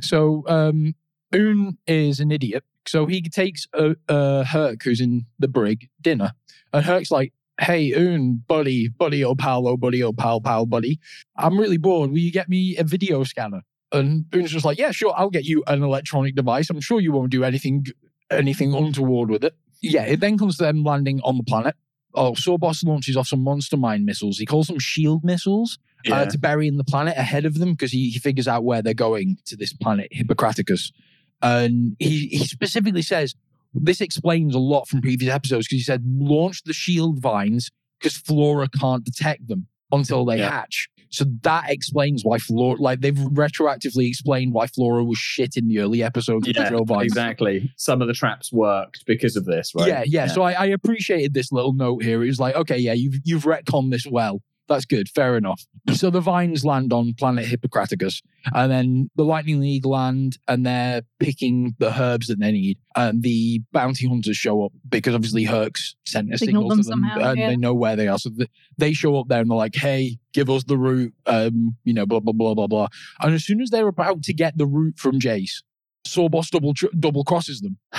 so, 0.00 0.44
um, 0.48 0.94
Oon 1.34 1.78
is 1.86 2.20
an 2.20 2.30
idiot. 2.30 2.64
So 2.86 3.06
he 3.06 3.22
takes 3.22 3.66
uh, 3.74 3.94
uh, 4.08 4.44
Herc, 4.44 4.82
who's 4.82 5.00
in 5.00 5.26
the 5.38 5.48
brig, 5.48 5.88
dinner, 6.00 6.32
and 6.72 6.84
Herc's 6.84 7.10
like, 7.10 7.32
"Hey, 7.60 7.92
Oon, 7.92 8.42
buddy, 8.46 8.88
buddy, 8.88 9.24
oh 9.24 9.34
pal, 9.34 9.68
oh 9.68 9.76
buddy, 9.76 10.02
oh 10.02 10.12
pal, 10.12 10.40
pal, 10.40 10.66
buddy, 10.66 10.98
I'm 11.36 11.58
really 11.58 11.78
bored. 11.78 12.10
Will 12.10 12.18
you 12.18 12.32
get 12.32 12.48
me 12.48 12.76
a 12.76 12.84
video 12.84 13.22
scanner?" 13.24 13.62
And 13.92 14.24
Oon's 14.34 14.50
just 14.50 14.64
like, 14.64 14.78
"Yeah, 14.78 14.90
sure, 14.90 15.14
I'll 15.16 15.30
get 15.30 15.44
you 15.44 15.62
an 15.66 15.82
electronic 15.82 16.34
device. 16.34 16.70
I'm 16.70 16.80
sure 16.80 17.00
you 17.00 17.12
won't 17.12 17.30
do 17.30 17.44
anything, 17.44 17.86
anything 18.30 18.74
untoward 18.74 19.30
with 19.30 19.44
it." 19.44 19.54
Yeah, 19.80 20.04
it 20.04 20.20
then 20.20 20.38
comes 20.38 20.56
to 20.56 20.64
them 20.64 20.82
landing 20.82 21.20
on 21.22 21.36
the 21.36 21.44
planet. 21.44 21.76
Oh, 22.14 22.32
Sawboss 22.32 22.84
launches 22.84 23.16
off 23.16 23.28
some 23.28 23.42
monster 23.42 23.76
mind 23.76 24.04
missiles. 24.04 24.38
He 24.38 24.44
calls 24.44 24.66
them 24.66 24.78
shield 24.78 25.24
missiles 25.24 25.78
Yeah. 26.04 26.14
uh, 26.16 26.26
to 26.30 26.38
bury 26.38 26.66
in 26.68 26.76
the 26.76 26.84
planet 26.84 27.16
ahead 27.16 27.44
of 27.44 27.58
them 27.58 27.72
because 27.72 27.92
he, 27.92 28.10
he 28.10 28.18
figures 28.18 28.48
out 28.48 28.64
where 28.64 28.82
they're 28.82 28.94
going 28.94 29.38
to 29.46 29.56
this 29.56 29.72
planet 29.72 30.08
Hippocraticus. 30.14 30.92
And 31.40 31.96
he, 31.98 32.28
he 32.28 32.44
specifically 32.46 33.02
says 33.02 33.34
this 33.74 34.00
explains 34.00 34.54
a 34.54 34.58
lot 34.58 34.88
from 34.88 35.00
previous 35.00 35.32
episodes 35.32 35.66
because 35.66 35.78
he 35.78 35.84
said 35.84 36.02
launch 36.06 36.62
the 36.64 36.72
shield 36.72 37.20
vines 37.20 37.70
because 37.98 38.16
Flora 38.16 38.68
can't 38.68 39.04
detect 39.04 39.48
them 39.48 39.66
until 39.90 40.24
they 40.24 40.38
Yeah. 40.38 40.50
hatch. 40.50 40.88
So 41.10 41.26
that 41.42 41.68
explains 41.68 42.22
why 42.24 42.38
Flora, 42.38 42.80
like 42.80 43.00
they've 43.02 43.14
retroactively 43.14 44.08
explained 44.08 44.54
why 44.54 44.66
Flora 44.66 45.04
was 45.04 45.18
shit 45.18 45.56
in 45.58 45.68
the 45.68 45.80
early 45.80 46.02
episodes 46.02 46.48
of 46.48 46.54
the 46.54 46.60
Yeah, 46.62 46.78
Vines. 46.86 47.02
exactly. 47.04 47.70
Some 47.76 48.00
of 48.00 48.08
the 48.08 48.14
traps 48.14 48.50
worked 48.50 49.04
because 49.06 49.36
of 49.36 49.44
this, 49.44 49.72
right? 49.74 49.88
Yeah, 49.88 50.04
yeah. 50.06 50.26
So 50.28 50.40
I, 50.42 50.52
I 50.52 50.66
appreciated 50.66 51.34
this 51.34 51.52
little 51.52 51.74
note 51.74 52.02
here. 52.02 52.22
It 52.22 52.28
was 52.28 52.40
like, 52.40 52.54
okay, 52.54 52.78
yeah, 52.78 52.94
you've 52.94 53.16
you've 53.24 53.42
retconned 53.44 53.90
this 53.90 54.06
well. 54.06 54.40
That's 54.72 54.86
good. 54.86 55.08
Fair 55.08 55.36
enough. 55.36 55.66
So 55.92 56.08
the 56.08 56.20
vines 56.20 56.64
land 56.64 56.92
on 56.92 57.14
planet 57.14 57.44
Hippocraticus, 57.44 58.22
and 58.54 58.72
then 58.72 59.10
the 59.16 59.24
Lightning 59.24 59.60
League 59.60 59.84
land, 59.84 60.38
and 60.48 60.64
they're 60.64 61.02
picking 61.18 61.74
the 61.78 62.00
herbs 62.00 62.28
that 62.28 62.40
they 62.40 62.52
need. 62.52 62.78
And 62.96 63.22
the 63.22 63.60
bounty 63.72 64.08
hunters 64.08 64.36
show 64.36 64.64
up 64.64 64.72
because 64.88 65.14
obviously 65.14 65.44
Herc's 65.44 65.94
sent 66.06 66.32
a 66.32 66.38
signal 66.38 66.70
to 66.70 66.76
them, 66.76 66.82
somehow, 66.82 67.18
and 67.18 67.38
yeah. 67.38 67.48
they 67.48 67.56
know 67.56 67.74
where 67.74 67.96
they 67.96 68.08
are. 68.08 68.18
So 68.18 68.30
they 68.78 68.92
show 68.92 69.18
up 69.18 69.28
there, 69.28 69.40
and 69.40 69.50
they're 69.50 69.58
like, 69.58 69.74
"Hey, 69.74 70.18
give 70.32 70.48
us 70.48 70.64
the 70.64 70.78
route." 70.78 71.12
Um, 71.26 71.76
you 71.84 71.92
know, 71.92 72.06
blah 72.06 72.20
blah 72.20 72.32
blah 72.32 72.54
blah 72.54 72.66
blah. 72.66 72.88
And 73.20 73.34
as 73.34 73.44
soon 73.44 73.60
as 73.60 73.70
they're 73.70 73.88
about 73.88 74.22
to 74.22 74.32
get 74.32 74.56
the 74.56 74.66
route 74.66 74.98
from 74.98 75.20
Jace, 75.20 75.62
Sawboss 76.06 76.50
double 76.50 76.74
tr- 76.74 76.86
double 76.98 77.24
crosses 77.24 77.60
them. 77.60 77.78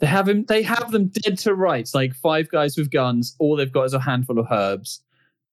They 0.00 0.08
have 0.08 0.28
him. 0.28 0.44
They 0.46 0.62
have 0.64 0.90
them 0.90 1.12
dead 1.14 1.38
to 1.38 1.54
rights. 1.54 1.94
Like 1.94 2.12
five 2.12 2.48
guys 2.48 2.76
with 2.76 2.90
guns. 2.90 3.36
All 3.38 3.54
they've 3.54 3.70
got 3.70 3.84
is 3.84 3.94
a 3.94 4.00
handful 4.00 4.40
of 4.40 4.48
herbs. 4.50 5.00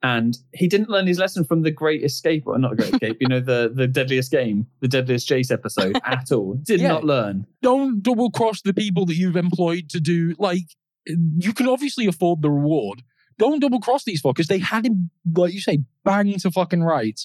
And 0.02 0.38
he 0.54 0.68
didn't 0.70 0.90
learn 0.90 1.08
his 1.08 1.20
lesson 1.20 1.44
from 1.44 1.64
the 1.64 1.72
Great 1.72 2.04
Escape, 2.04 2.44
or 2.48 2.58
not 2.58 2.78
Great 2.78 2.94
Escape. 2.94 3.18
You 3.20 3.28
know 3.28 3.42
the 3.42 3.70
the 3.74 3.86
Deadliest 3.88 4.32
Game, 4.32 4.66
the 4.80 4.88
Deadliest 4.88 5.28
Jace 5.28 5.52
episode 5.52 5.98
at 6.06 6.32
all. 6.32 6.54
Did 6.64 6.80
Yeah. 6.80 6.90
not 6.90 7.04
learn. 7.04 7.46
don't 7.62 8.02
double 8.02 8.32
cross 8.32 8.62
the 8.62 8.74
people 8.74 9.06
that 9.08 9.16
you've 9.16 9.36
employed 9.36 9.90
to 9.90 10.00
do 10.00 10.36
like 10.40 10.64
you 11.06 11.54
can 11.54 11.68
obviously 11.68 12.06
afford 12.08 12.42
the 12.42 12.50
reward. 12.52 13.02
Don't 13.38 13.60
double 13.60 13.80
cross 13.80 14.04
these 14.04 14.22
fuckers. 14.22 14.48
They 14.48 14.60
had 14.60 14.86
him, 14.86 15.10
like 15.36 15.54
you 15.54 15.62
say, 15.62 15.80
bang 16.04 16.38
to 16.40 16.52
fucking 16.52 16.84
right. 16.84 17.20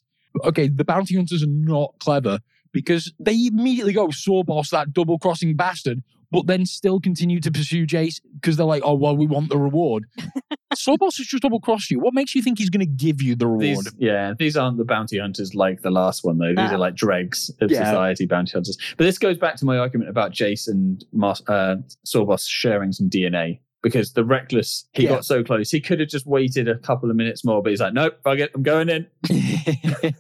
Okay, 0.45 0.69
the 0.69 0.85
bounty 0.85 1.15
hunters 1.17 1.43
are 1.43 1.49
not 1.49 1.95
clever 2.01 2.39
because 2.73 3.13
they 3.21 3.47
immediately 3.47 3.93
go 3.93 4.11
saw 4.11 4.43
boss, 4.43 4.71
that 4.71 4.93
double 4.93 5.19
crossing 5.19 5.55
bastard, 5.55 6.03
but 6.35 6.47
then 6.47 6.67
still 6.67 7.01
continue 7.01 7.41
to 7.41 7.51
pursue 7.51 7.87
Jace 7.87 8.21
because 8.35 8.57
they're 8.57 8.67
like, 8.67 8.83
oh 8.85 8.95
well, 8.95 9.17
we 9.17 9.27
want 9.27 9.49
the 9.49 9.59
reward. 9.59 10.05
Sawboss 10.75 11.17
has 11.19 11.27
just 11.27 11.43
double 11.43 11.61
crossed 11.61 11.91
you. 11.91 12.01
What 12.01 12.15
makes 12.15 12.35
you 12.35 12.43
think 12.43 12.59
he's 12.59 12.69
going 12.71 12.81
to 12.85 12.93
give 12.93 13.23
you 13.23 13.37
the 13.37 13.47
reward? 13.47 13.85
These, 13.87 13.95
yeah, 13.99 14.35
these 14.39 14.57
aren't 14.57 14.77
the 14.77 14.85
bounty 14.85 15.19
hunters 15.19 15.55
like 15.55 15.83
the 15.83 15.91
last 15.91 16.25
one 16.25 16.39
though. 16.39 16.49
These 16.49 16.57
No. 16.57 16.75
are 16.75 16.79
like 16.79 16.95
dregs 16.97 17.51
of 17.61 17.71
Yeah. 17.71 17.85
society 17.85 18.27
bounty 18.27 18.53
hunters. 18.53 18.77
But 18.97 19.05
this 19.05 19.17
goes 19.19 19.39
back 19.39 19.57
to 19.57 19.65
my 19.65 19.79
argument 19.79 20.11
about 20.11 20.33
Jace 20.33 20.67
and 20.69 21.05
Mas- 21.13 21.43
uh, 21.49 21.77
Sawboss 22.07 22.47
sharing 22.49 22.93
some 22.93 23.09
DNA. 23.09 23.61
Because 23.83 24.15
the 24.15 24.25
reckless, 24.25 24.87
he 24.95 25.03
Yeah. 25.03 25.11
got 25.11 25.27
so 25.27 25.45
close. 25.45 25.71
He 25.71 25.79
could 25.79 26.01
have 26.01 26.09
just 26.09 26.27
waited 26.27 26.69
a 26.69 26.79
couple 26.79 27.11
of 27.11 27.17
minutes 27.17 27.45
more, 27.45 27.63
but 27.63 27.69
he's 27.69 27.81
like, 27.83 27.93
nope, 27.93 28.15
fuck 28.25 28.39
it, 28.39 28.51
I'm 28.55 28.63
going 28.63 28.89
in. 28.89 29.07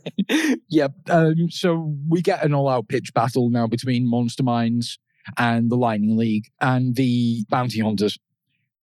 yep. 0.68 0.92
Um, 1.08 1.50
so 1.50 1.96
we 2.08 2.20
get 2.22 2.44
an 2.44 2.52
all-out 2.54 2.88
pitch 2.88 3.14
battle 3.14 3.48
now 3.50 3.66
between 3.66 4.06
Monster 4.08 4.42
Minds 4.42 4.98
and 5.38 5.70
the 5.70 5.76
Lightning 5.76 6.16
League 6.16 6.50
and 6.60 6.96
the 6.96 7.44
Bounty 7.48 7.80
Hunters. 7.80 8.18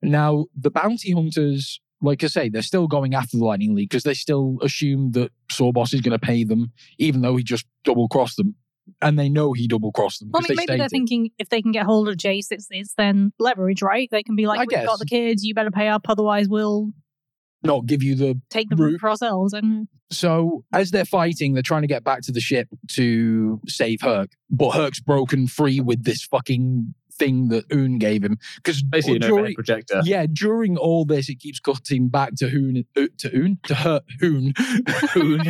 Now, 0.02 0.46
the 0.60 0.72
Bounty 0.72 1.12
Hunters, 1.12 1.80
like 2.02 2.24
I 2.24 2.28
say, 2.28 2.50
they're 2.50 2.62
still 2.62 2.88
going 2.88 3.14
after 3.14 3.38
the 3.38 3.46
Lightning 3.46 3.76
League 3.76 3.90
because 3.90 4.04
they 4.04 4.14
still 4.16 4.58
assume 4.62 5.12
that 5.12 5.32
Sawboss 5.52 5.94
is 5.94 6.02
going 6.02 6.18
to 6.18 6.26
pay 6.26 6.44
them, 6.44 6.72
even 6.98 7.22
though 7.22 7.36
he 7.36 7.44
just 7.44 7.66
double-crossed 7.84 8.38
them. 8.38 8.56
And 9.02 9.18
they 9.18 9.30
know 9.30 9.54
he 9.54 9.68
double-crossed 9.68 10.20
them 10.20 10.32
Well, 10.34 10.42
I 10.42 10.50
mean, 10.50 10.56
they 10.58 10.62
maybe 10.62 10.78
they're 10.80 10.90
stated. 10.90 11.08
thinking 11.08 11.30
if 11.38 11.50
they 11.50 11.62
can 11.62 11.72
get 11.72 11.86
hold 11.86 12.10
of 12.10 12.16
Jace, 12.18 12.48
it's, 12.50 12.68
it's 12.72 12.96
then 12.96 13.32
leverage, 13.40 13.82
right? 13.84 14.10
They 14.12 14.24
can 14.24 14.36
be 14.36 14.48
like, 14.48 14.58
I 14.60 14.64
we've 14.64 14.70
guess. 14.70 14.86
got 14.88 15.00
the 15.00 15.06
kids, 15.06 15.44
you 15.46 15.54
better 15.54 15.72
pay 15.72 15.88
up, 15.88 16.08
otherwise 16.10 16.50
we'll 16.50 16.90
not 17.64 17.86
give 17.86 18.02
you 18.04 18.16
the 18.16 18.40
take 18.50 18.70
the 18.70 18.76
Route. 18.76 18.92
route 18.94 19.00
for 19.00 19.10
ourselves. 19.10 19.54
And 19.54 19.88
So 20.12 20.64
as 20.74 20.92
they're 20.92 21.06
fighting, 21.06 21.54
they're 21.54 21.62
trying 21.64 21.82
to 21.84 21.88
get 21.88 22.04
back 22.04 22.22
to 22.24 22.32
the 22.32 22.42
ship 22.42 22.68
to 22.90 23.60
save 23.68 24.02
Herc, 24.02 24.32
but 24.50 24.72
Herc's 24.72 25.00
broken 25.00 25.48
free 25.48 25.80
with 25.80 26.04
this 26.04 26.24
fucking 26.24 26.94
thing 27.14 27.50
that 27.50 27.66
Oon 27.74 28.00
gave 28.00 28.24
him. 28.24 28.38
Because 28.56 28.82
Basically, 28.82 29.18
an 29.18 29.26
overhead 29.26 29.54
projector. 29.56 30.02
yeah, 30.06 30.26
during 30.32 30.76
all 30.78 31.06
this, 31.06 31.30
it 31.30 31.36
keeps 31.40 31.60
cutting 31.60 32.08
back 32.10 32.34
to 32.36 32.50
Hoon, 32.50 32.84
uh, 32.98 33.08
to 33.20 33.36
Oon, 33.38 33.60
to 33.68 33.76
Herc, 33.76 34.04
Hoon, 34.22 34.54
Hoon, 35.14 35.42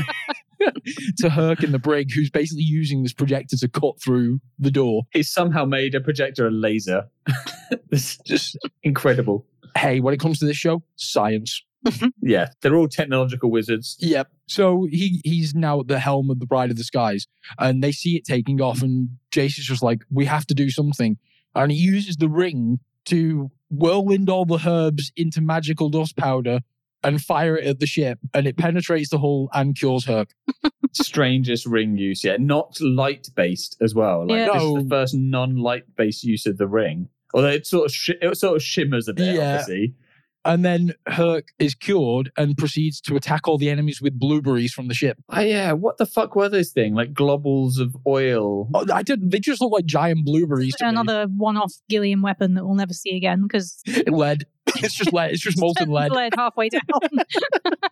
to 1.18 1.30
Herc 1.30 1.64
in 1.64 1.72
the 1.72 1.80
brig, 1.80 2.12
who's 2.12 2.30
basically 2.30 2.64
using 2.64 3.04
this 3.04 3.14
projector 3.14 3.56
to 3.58 3.68
cut 3.70 4.02
through 4.02 4.42
the 4.60 4.72
door. 4.72 5.04
He's 5.12 5.32
somehow 5.32 5.66
made 5.66 5.96
a 5.96 6.02
projector 6.02 6.46
a 6.48 6.52
laser. 6.52 7.06
this 7.90 8.12
is 8.12 8.18
Just 8.26 8.58
incredible. 8.84 9.46
hey, 9.78 10.00
when 10.02 10.14
it 10.14 10.20
comes 10.20 10.40
to 10.40 10.46
this 10.46 10.58
show, 10.58 10.84
science. 10.98 11.64
Mm-hmm. 11.86 12.08
Yeah, 12.22 12.50
they're 12.62 12.76
all 12.76 12.88
technological 12.88 13.50
wizards. 13.50 13.98
Yep. 14.00 14.28
So 14.48 14.88
he 14.92 15.22
he's 15.24 15.56
now 15.56 15.80
at 15.80 15.88
the 15.88 16.00
helm 16.00 16.30
of 16.30 16.40
the 16.40 16.46
Pride 16.48 16.70
of 16.72 16.78
the 16.78 16.84
Skies, 16.84 17.28
and 17.58 17.84
they 17.84 17.92
see 17.92 18.16
it 18.18 18.24
taking 18.26 18.62
off, 18.62 18.82
and 18.82 19.10
Jace 19.32 19.58
is 19.58 19.66
just 19.66 19.82
like, 19.82 20.04
"We 20.12 20.26
have 20.26 20.46
to 20.48 20.54
do 20.54 20.70
something," 20.70 21.18
and 21.56 21.72
he 21.72 21.78
uses 21.80 22.18
the 22.18 22.30
ring 22.30 22.80
to 23.06 23.50
whirlwind 23.72 24.30
all 24.30 24.46
the 24.46 24.60
herbs 24.68 25.12
into 25.16 25.42
magical 25.42 25.90
dust 25.90 26.16
powder 26.18 26.60
and 27.04 27.20
fire 27.20 27.58
it 27.58 27.66
at 27.66 27.80
the 27.80 27.88
ship, 27.88 28.20
and 28.34 28.46
it 28.46 28.58
penetrates 28.58 29.10
the 29.10 29.18
hull 29.18 29.50
and 29.54 29.76
cures 29.76 30.06
Herc. 30.06 30.30
Strangest 30.94 31.66
ring 31.66 31.98
use 31.98 32.24
yet. 32.24 32.42
Not 32.42 32.80
light 32.82 33.30
based 33.36 33.78
as 33.82 33.96
well. 33.96 34.28
Like 34.28 34.38
Yeah. 34.40 34.54
this 34.54 34.64
is 34.64 34.74
the 34.84 34.88
first 34.90 35.16
non 35.16 35.56
light 35.56 35.84
based 35.96 36.24
use 36.24 36.46
of 36.46 36.58
the 36.58 36.68
ring. 36.68 37.08
Although 37.34 37.48
it 37.48 37.66
sort 37.66 37.86
of 37.86 37.94
sh- 37.94 38.10
it 38.22 38.38
sort 38.38 38.58
of 38.58 38.62
shimmers 38.62 39.08
a 39.08 39.14
bit, 39.14 39.36
Yeah. 39.36 39.60
obviously. 39.62 39.96
And 40.44 40.66
then 40.66 40.94
Herc 41.08 41.50
is 41.60 41.76
cured 41.76 42.32
and 42.36 42.58
proceeds 42.58 43.00
to 43.02 43.16
attack 43.16 43.48
all 43.48 43.58
the 43.58 43.70
enemies 43.70 44.02
with 44.02 44.20
blueberries 44.20 44.74
from 44.74 44.88
the 44.88 44.94
ship. 44.94 45.18
Oh 45.30 45.42
yeah, 45.42 45.74
what 45.74 45.98
the 45.98 46.06
fuck 46.06 46.36
were 46.36 46.50
those 46.50 46.72
things? 46.72 46.96
Like 46.96 47.14
globules 47.14 47.78
of 47.78 47.96
oil. 48.08 48.68
Oh, 48.74 48.86
I 48.92 49.04
didn't. 49.04 49.30
They 49.30 49.40
just 49.40 49.62
look 49.62 49.72
like 49.72 49.86
giant 49.86 50.26
blueberries. 50.26 50.76
To 50.78 50.86
me. 50.86 50.90
another 50.90 51.28
one-off 51.28 51.74
Gillian 51.90 52.22
weapon 52.22 52.56
that 52.56 52.66
we'll 52.66 52.76
never 52.76 52.94
see 52.94 53.16
again 53.16 53.44
because 53.44 53.82
lead. 54.08 54.46
It's 54.84 54.96
just 54.96 55.14
lead. 55.14 55.32
It's 55.32 55.42
just 55.42 55.60
molten 55.60 55.90
lead. 55.90 56.12
lead 56.12 56.34
halfway 56.36 56.70
down. 56.70 56.82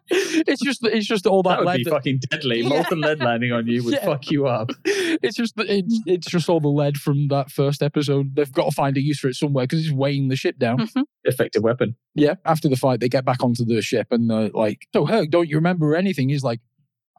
it's 0.10 0.62
just 0.62 0.86
it's 0.86 1.06
just 1.08 1.26
all 1.28 1.44
that, 1.44 1.50
That 1.50 1.60
would 1.60 1.68
lead. 1.68 1.78
be 1.78 1.84
that- 1.86 1.90
fucking 1.92 2.20
deadly. 2.30 2.62
Yeah. 2.62 2.70
Molten 2.70 3.02
lead 3.02 3.20
landing 3.20 3.52
on 3.52 3.68
you 3.68 3.84
would 3.84 3.94
Yeah. 3.94 4.06
fuck 4.06 4.30
you 4.32 4.48
up. 4.48 4.72
it's 4.86 5.36
just 5.36 5.54
it's, 5.58 6.00
it's 6.06 6.28
just 6.30 6.50
all 6.50 6.60
the 6.60 6.68
lead 6.70 6.98
from 6.98 7.28
that 7.30 7.52
first 7.52 7.82
episode. 7.84 8.36
They've 8.36 8.52
got 8.52 8.66
to 8.66 8.72
find 8.72 8.98
a 8.98 9.02
use 9.02 9.20
for 9.20 9.28
it 9.28 9.36
somewhere 9.36 9.66
because 9.66 9.86
it's 9.86 9.94
weighing 9.94 10.28
the 10.30 10.36
ship 10.36 10.58
down. 10.58 10.80
Mhm. 10.80 11.04
Effective 11.26 11.64
weapon. 11.64 11.96
yeah. 12.16 12.36
After 12.46 12.68
the 12.70 12.76
fight, 12.76 13.00
they 13.00 13.10
get 13.10 13.26
back 13.26 13.44
onto 13.44 13.66
the 13.66 13.82
ship 13.82 14.08
and 14.12 14.30
they're 14.30 14.50
like, 14.50 14.88
"So 14.94 15.06
Herc, 15.06 15.30
don't 15.30 15.50
you 15.50 15.56
remember 15.58 15.96
anything?" 15.96 16.30
He's 16.30 16.44
like, 16.44 16.60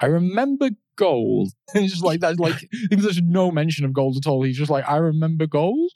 "I 0.00 0.06
remember 0.06 0.70
gold." 0.96 1.50
And 1.74 1.84
it's 1.84 1.92
just 1.94 2.04
like 2.04 2.20
that. 2.20 2.40
Like 2.40 2.68
there's 2.90 3.20
no 3.22 3.50
mention 3.50 3.84
of 3.84 3.92
gold 3.92 4.16
at 4.16 4.26
all. 4.28 4.42
He's 4.42 4.56
just 4.58 4.70
like, 4.70 4.88
"I 4.88 4.96
remember 4.96 5.46
gold." 5.46 5.90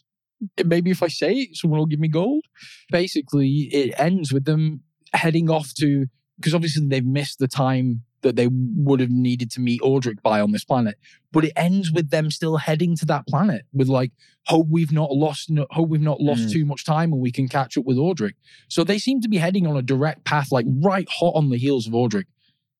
Maybe 0.64 0.90
if 0.90 1.02
I 1.02 1.08
say 1.08 1.32
it, 1.34 1.56
someone 1.56 1.78
will 1.78 1.86
give 1.86 2.00
me 2.00 2.08
gold. 2.08 2.44
Basically, 2.90 3.68
it 3.72 3.94
ends 3.98 4.32
with 4.32 4.44
them 4.44 4.82
heading 5.12 5.48
off 5.50 5.72
to 5.74 6.06
because 6.38 6.54
obviously 6.54 6.86
they've 6.88 7.06
missed 7.06 7.38
the 7.38 7.46
time 7.48 8.02
that 8.22 8.36
they 8.36 8.48
would 8.50 9.00
have 9.00 9.10
needed 9.10 9.50
to 9.52 9.60
meet 9.60 9.80
Audric 9.82 10.20
by 10.22 10.40
on 10.40 10.50
this 10.50 10.64
planet. 10.64 10.96
But 11.30 11.44
it 11.44 11.52
ends 11.56 11.92
with 11.92 12.10
them 12.10 12.30
still 12.30 12.56
heading 12.56 12.96
to 12.96 13.04
that 13.06 13.26
planet 13.28 13.66
with 13.72 13.88
like 13.88 14.12
hope 14.46 14.66
we've 14.70 14.90
not 14.92 15.12
lost 15.12 15.50
no, 15.50 15.66
hope 15.70 15.90
we've 15.90 16.00
not 16.00 16.20
lost 16.20 16.48
Mm. 16.48 16.52
too 16.52 16.64
much 16.64 16.84
time 16.84 17.12
and 17.12 17.20
we 17.20 17.30
can 17.30 17.48
catch 17.48 17.76
up 17.76 17.84
with 17.84 17.96
Audric. 17.98 18.32
So 18.68 18.82
they 18.82 18.98
seem 18.98 19.20
to 19.20 19.28
be 19.28 19.36
heading 19.36 19.66
on 19.66 19.76
a 19.76 19.82
direct 19.82 20.24
path, 20.24 20.50
like 20.50 20.66
right 20.82 21.08
hot 21.08 21.34
on 21.36 21.50
the 21.50 21.58
heels 21.58 21.86
of 21.86 21.92
Audric. 21.92 22.24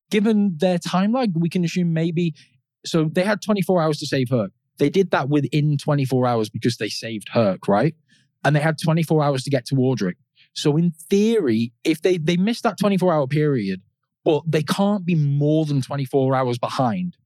Given 0.09 0.55
their 0.57 0.77
time 0.79 1.13
lag, 1.13 1.31
we 1.35 1.49
can 1.49 1.63
assume 1.63 1.93
maybe 1.93 2.33
so 2.85 3.05
they 3.11 3.23
had 3.23 3.41
24 3.41 3.81
hours 3.81 3.97
to 3.99 4.05
save 4.05 4.29
Herc. 4.29 4.51
They 4.77 4.89
did 4.89 5.11
that 5.11 5.29
within 5.29 5.77
24 5.77 6.27
hours 6.27 6.49
because 6.49 6.77
they 6.77 6.89
saved 6.89 7.29
Herc, 7.29 7.67
right? 7.67 7.95
And 8.43 8.55
they 8.55 8.59
had 8.59 8.77
24 8.81 9.23
hours 9.23 9.43
to 9.43 9.49
get 9.49 9.65
to 9.67 9.75
Audric. 9.75 10.15
So 10.53 10.77
in 10.77 10.91
theory, 11.09 11.73
if 11.83 12.01
they 12.01 12.17
they 12.17 12.37
missed 12.37 12.63
that 12.63 12.77
24 12.79 13.13
hour 13.13 13.27
period, 13.27 13.81
but 14.23 14.43
they 14.47 14.63
can't 14.63 15.05
be 15.05 15.15
more 15.15 15.65
than 15.65 15.81
24 15.81 16.35
hours 16.35 16.57
behind 16.57 17.17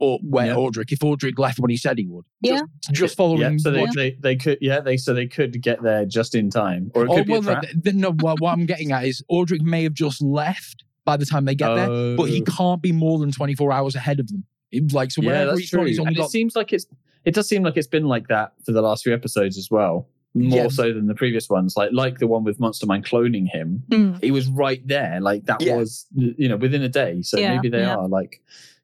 or 0.00 0.18
where 0.22 0.46
Yeah. 0.46 0.54
Audric, 0.54 0.90
if 0.92 0.98
Audric 1.00 1.38
left 1.38 1.58
when 1.60 1.70
he 1.70 1.76
said 1.76 1.98
he 1.98 2.06
would. 2.06 2.24
Yeah. 2.42 2.62
Just, 2.82 2.92
just 2.92 3.16
following 3.16 3.40
Yeah, 3.40 3.56
so 3.58 3.70
they, 3.70 3.86
they 3.94 4.16
they 4.20 4.36
could 4.36 4.58
yeah 4.60 4.80
they 4.80 4.96
so 4.96 5.14
they 5.14 5.26
could 5.26 5.60
get 5.62 5.82
there 5.82 6.04
just 6.04 6.34
in 6.34 6.50
time 6.50 6.90
or 6.94 7.04
it 7.04 7.10
Oh, 7.10 7.16
could 7.16 7.26
be 7.26 7.32
well, 7.32 7.40
a 7.42 7.44
trap. 7.44 7.62
th- 7.62 7.82
th- 7.84 7.96
no, 7.96 8.12
what, 8.12 8.40
what 8.40 8.52
I'm 8.52 8.66
getting 8.66 8.92
at 8.92 9.04
is 9.04 9.22
Audric 9.30 9.60
may 9.62 9.84
have 9.84 9.94
just 9.94 10.20
left 10.22 10.84
by 11.04 11.16
the 11.16 11.26
time 11.26 11.44
they 11.44 11.54
get 11.54 11.74
there, 11.74 12.16
but 12.16 12.24
he 12.24 12.42
Oh. 12.42 12.50
can't 12.50 12.82
be 12.82 12.90
more 12.92 13.18
than 13.18 13.30
24 13.30 13.72
hours 13.72 13.94
ahead 13.94 14.18
of 14.20 14.28
them. 14.28 14.44
It- 14.74 14.92
like, 14.92 15.10
so 15.12 15.22
yeah, 15.22 15.44
that's 15.44 15.60
he's 15.60 15.70
true. 15.70 15.84
he's 15.84 15.98
only 15.98 16.08
And 16.08 16.16
got 16.16 16.26
it 16.26 16.30
seems 16.30 16.54
like 16.56 16.72
it's 16.72 16.86
it 17.24 17.34
does 17.34 17.48
seem 17.48 17.62
like 17.62 17.76
it's 17.76 17.86
been 17.86 18.04
like 18.06 18.28
that 18.28 18.52
for 18.66 18.72
the 18.72 18.82
last 18.82 19.02
few 19.04 19.14
episodes 19.14 19.56
as 19.56 19.70
well. 19.70 20.08
More 20.34 20.62
Yeah. 20.64 20.68
so 20.68 20.92
than 20.92 21.06
the 21.06 21.14
previous 21.14 21.48
ones, 21.48 21.74
like 21.76 21.90
like 21.92 22.18
the 22.18 22.26
one 22.26 22.42
with 22.44 22.58
Monster 22.60 22.86
Mind 22.86 23.04
cloning 23.06 23.46
him. 23.48 23.82
Mm. 23.88 24.22
He 24.22 24.30
was 24.32 24.48
right 24.48 24.86
there, 24.86 25.20
like 25.20 25.44
that 25.46 25.62
Yeah. 25.62 25.76
was 25.76 26.06
you 26.14 26.48
know 26.48 26.56
within 26.56 26.82
a 26.82 26.88
day. 26.88 27.22
So 27.22 27.38
Yeah, 27.38 27.54
maybe 27.54 27.68
they 27.68 27.80
yeah. 27.80 27.96
are 27.96 28.08
like 28.08 28.42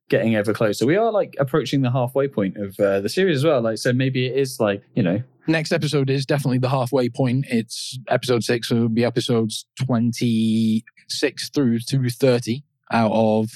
getting 0.09 0.35
ever 0.37 0.53
closer. 0.53 0.87
We 0.87 0.97
are 0.97 1.11
like 1.13 1.37
approaching 1.39 1.83
the 1.83 1.91
halfway 1.91 2.27
point 2.29 2.57
of 2.57 2.79
uh, 2.81 3.01
the 3.01 3.09
series 3.09 3.37
as 3.39 3.45
well. 3.45 3.61
Like 3.61 3.79
so 3.79 3.93
maybe 3.93 4.27
it 4.27 4.37
is 4.37 4.59
like 4.61 4.83
you 4.95 5.03
know 5.03 5.23
next 5.49 5.73
episode 5.73 6.09
is 6.09 6.25
definitely 6.25 6.59
the 6.59 6.69
halfway 6.69 7.09
point. 7.09 7.45
It's 7.49 7.99
episode 8.09 8.45
six, 8.45 8.69
so 8.69 8.77
it'll 8.77 8.89
be 8.89 9.05
episodes 9.05 9.67
26 9.85 11.51
through 11.51 11.79
to 11.81 12.09
30 12.09 12.63
out 12.93 13.13
of 13.13 13.51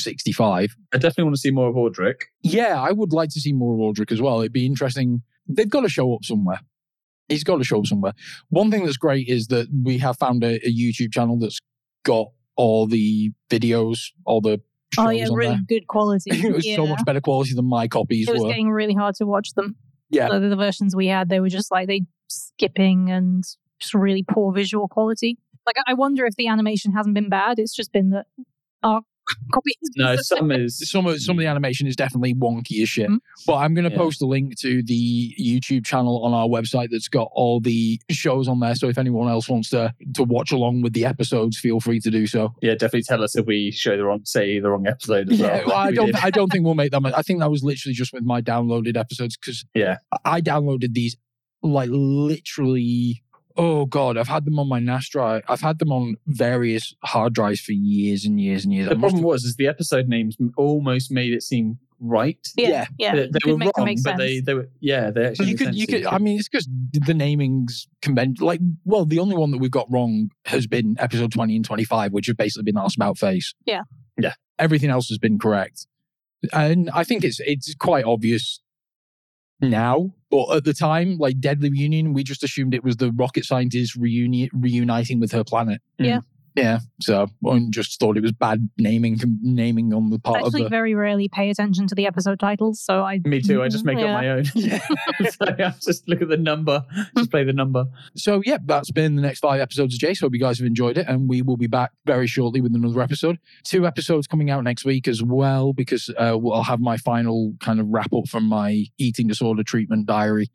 65. 0.00 0.76
I 0.92 0.96
definitely 0.96 1.24
want 1.24 1.36
to 1.36 1.40
see 1.40 1.50
more 1.50 1.68
of 1.68 1.74
Audric. 1.74 2.22
Yeah, 2.42 2.80
I 2.80 2.92
would 2.92 3.12
like 3.12 3.30
to 3.30 3.40
see 3.40 3.52
more 3.52 3.74
of 3.74 3.80
Audric 3.80 4.12
as 4.12 4.20
well. 4.20 4.40
It'd 4.40 4.52
be 4.52 4.66
interesting. 4.66 5.22
They've 5.46 5.68
got 5.68 5.82
to 5.82 5.88
show 5.88 6.14
up 6.14 6.24
somewhere. 6.24 6.60
He's 7.28 7.44
got 7.44 7.58
to 7.58 7.64
show 7.64 7.80
up 7.80 7.86
somewhere. 7.86 8.12
One 8.48 8.70
thing 8.70 8.84
that's 8.84 8.96
great 8.96 9.28
is 9.28 9.48
that 9.48 9.68
we 9.84 9.98
have 9.98 10.16
found 10.18 10.42
a, 10.44 10.54
a 10.66 10.72
YouTube 10.72 11.12
channel 11.12 11.38
that's 11.38 11.60
got 12.04 12.28
all 12.56 12.86
the 12.86 13.32
videos, 13.50 14.10
all 14.24 14.40
the 14.40 14.60
oh, 14.60 14.60
shows 14.94 15.06
Oh 15.06 15.10
yeah, 15.10 15.26
on 15.26 15.34
really 15.34 15.50
there. 15.52 15.64
good 15.68 15.86
quality. 15.86 16.30
it 16.46 16.52
was 16.52 16.66
yeah. 16.66 16.76
so 16.76 16.86
much 16.86 17.04
better 17.04 17.20
quality 17.20 17.54
than 17.54 17.66
my 17.66 17.88
copies 17.88 18.28
it 18.28 18.32
was 18.32 18.42
were. 18.42 18.48
getting 18.48 18.70
really 18.70 18.94
hard 18.94 19.14
to 19.16 19.26
watch 19.26 19.52
them. 19.54 19.76
Yeah. 20.10 20.28
So 20.28 20.40
the, 20.40 20.48
the 20.48 20.56
versions 20.56 20.96
we 20.96 21.06
had, 21.06 21.28
they 21.28 21.40
were 21.40 21.48
just 21.48 21.70
like 21.70 21.86
they 21.86 22.02
skipping 22.28 23.10
and 23.10 23.44
just 23.78 23.94
really 23.94 24.24
poor 24.28 24.52
visual 24.52 24.88
quality. 24.88 25.38
Like 25.66 25.76
I 25.86 25.92
I 25.92 25.94
wonder 25.94 26.24
if 26.24 26.34
the 26.36 26.48
animation 26.48 26.92
hasn't 26.92 27.14
been 27.14 27.28
bad. 27.28 27.58
It's 27.58 27.74
just 27.74 27.92
been 27.92 28.10
that 28.10 28.26
our 28.82 29.02
copy. 29.02 29.02
has 29.02 29.02
been 29.02 29.17
No, 29.96 30.14
some 30.16 30.50
is 30.52 30.78
some 30.90 31.06
of 31.06 31.20
some 31.20 31.36
of 31.36 31.40
the 31.40 31.46
animation 31.46 31.86
is 31.86 31.96
definitely 31.96 32.34
wonky 32.34 32.82
as 32.82 32.88
shit. 32.88 33.08
Mm. 33.10 33.18
But 33.46 33.56
I'm 33.56 33.74
going 33.74 33.84
to 33.84 33.90
Yeah. 33.90 33.96
post 33.98 34.22
a 34.22 34.26
link 34.26 34.56
to 34.60 34.82
the 34.82 35.34
YouTube 35.40 35.84
channel 35.84 36.22
on 36.24 36.32
our 36.32 36.46
website 36.46 36.88
that's 36.90 37.08
got 37.08 37.28
all 37.32 37.58
the 37.60 38.00
shows 38.10 38.46
on 38.48 38.60
there. 38.60 38.74
So 38.76 38.88
if 38.88 38.96
anyone 38.98 39.28
else 39.28 39.48
wants 39.48 39.70
to 39.70 39.92
to 40.14 40.22
watch 40.24 40.52
along 40.52 40.82
with 40.82 40.92
the 40.92 41.04
episodes, 41.04 41.58
feel 41.58 41.80
free 41.80 42.00
to 42.00 42.10
do 42.10 42.26
so. 42.26 42.54
yeah. 42.62 42.72
Definitely 42.74 43.02
tell 43.02 43.22
us 43.24 43.34
if 43.36 43.46
we 43.46 43.70
show 43.72 43.96
the 43.96 44.04
wrong, 44.04 44.20
say 44.24 44.60
the 44.60 44.70
wrong 44.70 44.86
episode 44.86 45.32
as 45.32 45.40
Yeah, 45.40 45.58
well. 45.58 45.66
well, 45.68 45.76
I 45.76 45.88
We 45.90 45.94
don't. 45.96 46.06
did. 46.06 46.14
I 46.16 46.30
don't 46.30 46.50
think 46.52 46.64
we'll 46.64 46.74
make 46.74 46.92
that. 46.92 47.00
much. 47.00 47.14
I 47.16 47.22
think 47.22 47.40
that 47.40 47.50
was 47.50 47.62
literally 47.64 47.94
just 47.94 48.12
with 48.12 48.22
my 48.24 48.40
downloaded 48.40 48.96
episodes 48.96 49.36
because 49.36 49.64
Yeah. 49.74 49.96
I 50.24 50.40
downloaded 50.40 50.94
these 50.94 51.16
like 51.62 51.90
literally. 51.90 53.22
Oh 53.60 53.86
god, 53.86 54.16
I've 54.16 54.28
had 54.28 54.44
them 54.44 54.58
on 54.58 54.68
my 54.68 54.78
NAS 54.78 55.08
drive. 55.08 55.42
I've 55.48 55.60
had 55.60 55.80
them 55.80 55.90
on 55.92 56.14
various 56.26 56.94
hard 57.02 57.34
drives 57.34 57.60
for 57.60 57.72
years 57.72 58.24
and 58.24 58.40
years 58.40 58.64
and 58.64 58.72
years. 58.72 58.88
The 58.88 58.94
problem 58.94 59.16
have- 59.16 59.24
was 59.24 59.44
is 59.44 59.56
the 59.56 59.66
episode 59.66 60.06
names 60.08 60.36
almost 60.56 61.10
made 61.10 61.32
it 61.32 61.42
seem 61.42 61.78
right. 62.00 62.38
Yeah, 62.56 62.68
Yeah. 62.68 62.86
yeah. 62.98 63.14
They, 63.14 63.30
they 63.44 63.50
were 63.52 63.58
make 63.58 63.76
wrong, 63.76 63.84
make 63.86 64.02
but 64.04 64.10
sense. 64.10 64.18
they, 64.20 64.40
they 64.40 64.54
were 64.54 64.68
yeah. 64.78 65.10
They 65.10 65.22
So 65.22 65.28
actually 65.42 65.50
you 65.50 65.56
could, 65.56 65.74
you 65.74 65.86
could. 65.88 66.06
I 66.06 66.18
mean, 66.18 66.38
it's 66.38 66.48
because 66.48 66.68
the 66.92 67.14
naming's 67.14 67.88
convention. 68.00 68.46
Like, 68.46 68.60
well, 68.84 69.04
the 69.04 69.18
only 69.18 69.36
one 69.36 69.50
that 69.50 69.58
we've 69.58 69.70
got 69.72 69.90
wrong 69.90 70.30
has 70.44 70.68
been 70.68 70.94
episode 71.00 71.32
twenty 71.32 71.56
and 71.56 71.64
twenty-five, 71.64 72.12
which 72.12 72.28
have 72.28 72.36
basically 72.36 72.62
been 72.70 72.78
asked 72.78 72.96
about 72.96 73.18
face. 73.18 73.54
Yeah. 73.66 73.82
Yeah. 74.16 74.34
Everything 74.60 74.90
else 74.90 75.08
has 75.08 75.18
been 75.18 75.38
correct, 75.40 75.86
and 76.52 76.88
I 76.90 77.02
think 77.02 77.24
it's 77.24 77.40
it's 77.40 77.74
quite 77.74 78.04
obvious 78.04 78.60
now. 79.60 80.12
But 80.30 80.56
at 80.56 80.64
the 80.64 80.74
time, 80.74 81.16
like 81.18 81.40
Deadly 81.40 81.70
Reunion, 81.70 82.12
we 82.12 82.22
just 82.22 82.42
assumed 82.44 82.74
it 82.74 82.84
was 82.84 82.96
the 82.96 83.12
rocket 83.12 83.44
scientist 83.44 83.98
reuni- 83.98 84.50
reuniting 84.52 85.20
with 85.20 85.32
her 85.32 85.44
planet. 85.44 85.80
Yeah. 85.98 86.20
Yeah. 86.54 86.80
So 87.00 87.28
I 87.48 87.60
just 87.70 88.00
thought 88.00 88.16
it 88.16 88.22
was 88.22 88.32
bad 88.32 88.68
naming 88.78 89.18
naming 89.42 89.92
on 89.94 90.10
the 90.10 90.16
I 90.24 90.28
part 90.28 90.40
of 90.40 90.46
actually 90.46 90.64
the. 90.64 90.68
very 90.68 90.94
rarely 90.94 91.28
pay 91.28 91.50
attention 91.50 91.86
to 91.86 91.94
the 91.94 92.06
episode 92.06 92.40
titles, 92.40 92.80
so 92.80 93.02
I. 93.02 93.20
Me 93.24 93.40
too. 93.40 93.62
I 93.62 93.68
just 93.68 93.84
make 93.84 93.98
Yeah. 93.98 94.06
up 94.16 94.22
my 94.22 94.28
own. 94.30 94.44
Yeah. 94.54 94.78
so 95.30 95.46
I 95.46 95.74
just 95.80 96.08
look 96.08 96.20
at 96.22 96.28
the 96.28 96.36
number, 96.36 96.84
just 97.16 97.30
play 97.30 97.44
the 97.44 97.52
number. 97.52 97.84
So, 98.16 98.42
yeah, 98.44 98.58
that's 98.64 98.90
been 98.90 99.14
the 99.16 99.22
next 99.22 99.40
five 99.40 99.60
episodes 99.60 99.94
of 99.94 100.00
Jace. 100.00 100.20
Hope 100.20 100.34
you 100.34 100.40
guys 100.40 100.58
have 100.58 100.66
enjoyed 100.66 100.98
it. 100.98 101.06
And 101.08 101.28
we 101.28 101.42
will 101.42 101.56
be 101.56 101.66
back 101.68 101.92
very 102.06 102.26
shortly 102.26 102.60
with 102.60 102.74
another 102.74 103.00
episode. 103.00 103.38
Two 103.64 103.86
episodes 103.86 104.26
coming 104.26 104.50
out 104.50 104.64
next 104.64 104.84
week 104.84 105.06
as 105.08 105.22
well, 105.22 105.72
because 105.72 106.10
uh, 106.18 106.36
I'll 106.38 106.62
have 106.64 106.80
my 106.80 106.96
final 106.96 107.54
kind 107.60 107.78
of 107.80 107.86
wrap 107.88 108.12
up 108.12 108.28
from 108.28 108.44
my 108.44 108.84
eating 108.98 109.26
disorder 109.28 109.62
treatment 109.62 110.06
diary 110.06 110.50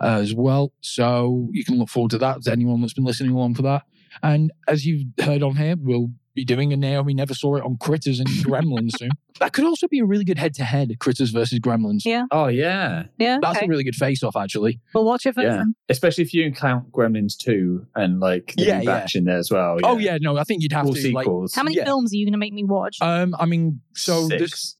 uh, 0.00 0.18
as 0.20 0.34
well. 0.34 0.72
So, 0.80 1.48
you 1.52 1.64
can 1.64 1.78
look 1.78 1.88
forward 1.88 2.10
to 2.12 2.18
that 2.18 2.42
to 2.42 2.52
anyone 2.52 2.80
that's 2.80 2.94
been 2.94 3.04
listening 3.04 3.32
along 3.32 3.54
for 3.54 3.62
that. 3.62 3.82
And 4.22 4.52
as 4.66 4.84
you've 4.86 5.04
heard 5.20 5.42
on 5.42 5.56
here, 5.56 5.74
we'll 5.78 6.10
be 6.34 6.44
doing 6.44 6.72
a 6.72 6.76
Naomi 6.76 7.14
Never 7.14 7.34
Saw 7.34 7.56
It 7.56 7.64
on 7.64 7.76
Critters 7.78 8.20
and 8.20 8.28
Gremlins 8.28 8.96
soon. 8.98 9.10
That 9.40 9.52
could 9.52 9.64
also 9.66 9.86
be 9.86 10.00
a 10.00 10.04
really 10.04 10.24
good 10.24 10.36
head 10.38 10.52
to 10.54 10.64
head 10.64 10.92
Critters 10.98 11.30
versus 11.30 11.60
Gremlins. 11.60 12.00
Yeah. 12.04 12.24
Oh 12.32 12.48
yeah, 12.48 13.04
Yeah, 13.18 13.38
That's 13.40 13.58
okay. 13.58 13.66
a 13.66 13.68
really 13.68 13.84
good 13.84 13.94
face 13.94 14.24
off, 14.24 14.34
actually. 14.34 14.80
we'll 14.92 15.04
watch 15.04 15.26
it 15.26 15.34
first. 15.36 15.44
yeah. 15.44 15.56
then. 15.58 15.76
Especially 15.88 16.24
if 16.24 16.34
you 16.34 16.50
count 16.50 16.90
Gremlins 16.90 17.36
two 17.36 17.86
and 17.94 18.18
like 18.18 18.54
the 18.56 18.64
Yeah, 18.64 18.78
new 18.80 18.84
yeah. 18.86 19.06
in 19.14 19.26
there 19.26 19.38
as 19.38 19.48
well. 19.52 19.78
Oh, 19.84 19.96
yeah, 19.98 20.18
no, 20.20 20.36
I 20.36 20.42
think 20.42 20.62
you'd 20.64 20.72
have 20.72 20.86
Full 20.86 20.94
to. 20.94 21.12
Like. 21.12 21.28
How 21.54 21.62
many 21.62 21.76
Yeah. 21.76 21.84
films 21.84 22.12
are 22.12 22.16
you 22.16 22.26
going 22.26 22.32
to 22.32 22.38
make 22.38 22.52
me 22.52 22.64
watch? 22.64 22.96
um, 23.00 23.32
I 23.38 23.46
mean, 23.46 23.80
so 23.94 24.26
there's 24.26 24.40
Six. 24.40 24.76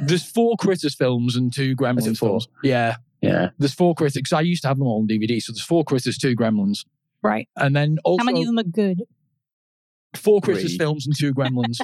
There's 0.00 0.22
four 0.22 0.56
Critters 0.58 0.94
films 0.94 1.34
and 1.34 1.50
two 1.50 1.74
Gremlins 1.74 2.18
four? 2.18 2.28
films. 2.28 2.48
Yeah, 2.62 2.96
yeah. 3.22 3.50
there's 3.58 3.72
four 3.72 3.94
Critters. 3.94 4.20
'cause 4.20 4.36
I 4.36 4.42
used 4.42 4.60
to 4.62 4.68
have 4.68 4.76
them 4.76 4.86
all 4.86 5.00
on 5.00 5.06
DVD. 5.08 5.40
So 5.40 5.52
there's 5.52 5.62
four 5.64 5.82
Critters, 5.84 6.18
two 6.18 6.36
Gremlins, 6.36 6.84
right. 7.24 7.48
and 7.56 7.74
then 7.74 7.98
also 8.04 8.18
How 8.20 8.24
many 8.24 8.42
of 8.42 8.46
them 8.46 8.58
are 8.58 8.62
good? 8.62 9.02
four 10.14 10.40
Critters 10.40 10.64
Three. 10.72 10.78
films 10.78 11.06
and 11.06 11.16
two 11.18 11.34
Gremlins. 11.38 11.78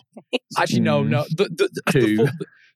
Actually, 0.57 0.81
no, 0.81 1.03
no. 1.03 1.25
The, 1.31 1.45
the, 1.49 1.81
the, 1.87 1.93
Two. 1.93 2.17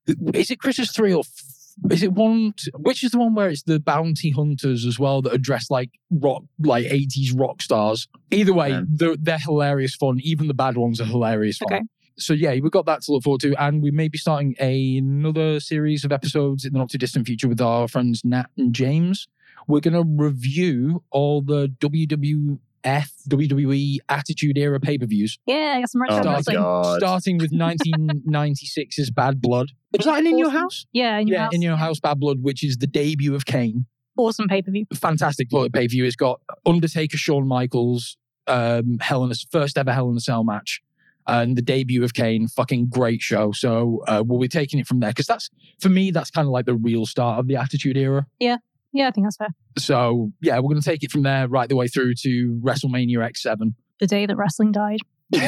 The, 0.06 0.16
four- 0.16 0.30
is 0.34 0.50
it 0.50 0.58
Christmas 0.58 0.90
three 0.90 1.14
or 1.14 1.20
f- 1.20 1.92
is 1.92 2.02
it 2.02 2.12
one? 2.12 2.54
t- 2.56 2.70
Which 2.78 3.02
is 3.04 3.12
the 3.12 3.18
one 3.18 3.34
where 3.34 3.48
it's 3.48 3.62
the 3.62 3.80
bounty 3.80 4.30
hunters 4.30 4.84
as 4.84 4.98
well 4.98 5.22
that 5.22 5.32
are 5.34 5.38
dressed 5.38 5.70
like 5.70 5.90
rock, 6.10 6.42
like 6.58 6.86
eighties 6.86 7.32
rock 7.32 7.62
stars? 7.62 8.08
Either 8.30 8.52
way, 8.52 8.70
Yeah. 8.70 8.82
they're, 8.88 9.16
they're 9.16 9.38
hilarious 9.38 9.94
fun. 9.94 10.18
Even 10.22 10.46
the 10.48 10.54
bad 10.54 10.76
ones 10.76 11.00
are 11.00 11.04
hilarious 11.04 11.58
fun. 11.58 11.72
Okay. 11.72 11.82
So 12.16 12.32
yeah, 12.32 12.52
we've 12.60 12.70
got 12.70 12.86
that 12.86 13.02
to 13.02 13.12
look 13.12 13.24
forward 13.24 13.40
to, 13.40 13.54
and 13.60 13.82
we 13.82 13.90
may 13.90 14.06
be 14.08 14.18
starting 14.18 14.54
another 14.60 15.58
series 15.58 16.04
of 16.04 16.12
episodes 16.12 16.64
in 16.64 16.72
the 16.72 16.78
not 16.78 16.90
too 16.90 16.98
distant 16.98 17.26
future 17.26 17.48
with 17.48 17.60
our 17.60 17.88
friends 17.88 18.22
Nat 18.24 18.46
and 18.56 18.72
James. 18.72 19.26
We're 19.66 19.80
going 19.80 19.94
to 19.94 20.04
review 20.22 21.02
all 21.10 21.42
the 21.42 21.68
WWF, 21.80 22.58
WWE 23.28 23.98
Attitude 24.08 24.58
Era 24.58 24.78
pay 24.80 24.98
per 24.98 25.06
views, 25.06 25.38
Yeah, 25.46 25.74
I 25.76 25.80
got 25.80 25.90
some 25.90 26.02
retro 26.02 26.18
Oh 26.18 26.32
wrestling. 26.34 26.56
god. 26.56 26.98
starting 27.00 27.38
with 27.38 27.52
1996's 27.52 29.10
Bad 29.14 29.40
Blood. 29.40 29.72
Was 29.96 30.06
that 30.06 30.18
in, 30.20 30.26
in 30.26 30.38
Your 30.38 30.50
House? 30.50 30.86
Yeah, 30.92 31.18
in 31.18 31.28
your 31.28 31.36
yeah, 31.38 31.44
house. 31.44 31.54
In 31.54 31.62
Your 31.62 31.76
House 31.76 32.00
Bad 32.00 32.20
Blood, 32.20 32.42
which 32.42 32.62
is 32.64 32.78
the 32.78 32.86
debut 32.86 33.34
of 33.34 33.46
Kane. 33.46 33.86
Awesome 34.16 34.46
pay 34.48 34.62
per 34.62 34.70
view. 34.70 34.86
Fantastic 34.94 35.50
pay 35.50 35.68
per 35.68 35.86
view. 35.88 36.04
It's 36.04 36.16
got 36.16 36.40
Undertaker, 36.66 37.16
Shawn 37.16 37.46
Michaels, 37.48 38.16
um, 38.46 38.98
Hell 39.00 39.24
in 39.24 39.30
a, 39.32 39.34
first 39.50 39.76
ever 39.78 39.92
Hell 39.92 40.10
in 40.10 40.16
a 40.16 40.20
Cell 40.20 40.44
match. 40.44 40.80
And 41.26 41.56
the 41.56 41.62
debut 41.62 42.04
of 42.04 42.12
Kane, 42.12 42.48
fucking 42.48 42.88
great 42.90 43.22
show. 43.22 43.50
So 43.52 44.04
uh, 44.06 44.22
we'll 44.26 44.38
be 44.38 44.46
taking 44.46 44.78
it 44.78 44.86
from 44.86 45.00
there 45.00 45.08
because 45.10 45.26
that's 45.26 45.48
for 45.80 45.88
me. 45.88 46.10
That's 46.10 46.30
kind 46.30 46.46
of 46.46 46.52
like 46.52 46.66
the 46.66 46.74
real 46.74 47.06
start 47.06 47.38
of 47.40 47.46
the 47.48 47.56
Attitude 47.56 47.96
Era. 47.96 48.26
Yeah, 48.38 48.58
I 48.94 49.10
think 49.10 49.26
that's 49.26 49.36
fair. 49.36 49.48
So 49.78 50.32
yeah, 50.40 50.56
we're 50.56 50.70
going 50.70 50.80
to 50.80 50.88
take 50.88 51.02
it 51.02 51.10
from 51.10 51.22
there 51.22 51.48
right 51.48 51.68
the 51.68 51.76
way 51.76 51.88
through 51.88 52.14
to 52.22 52.60
WrestleMania 52.64 53.18
X7. 53.18 53.74
The 54.00 54.06
day 54.06 54.26
that 54.26 54.36
wrestling 54.36 54.72
died. 54.72 55.00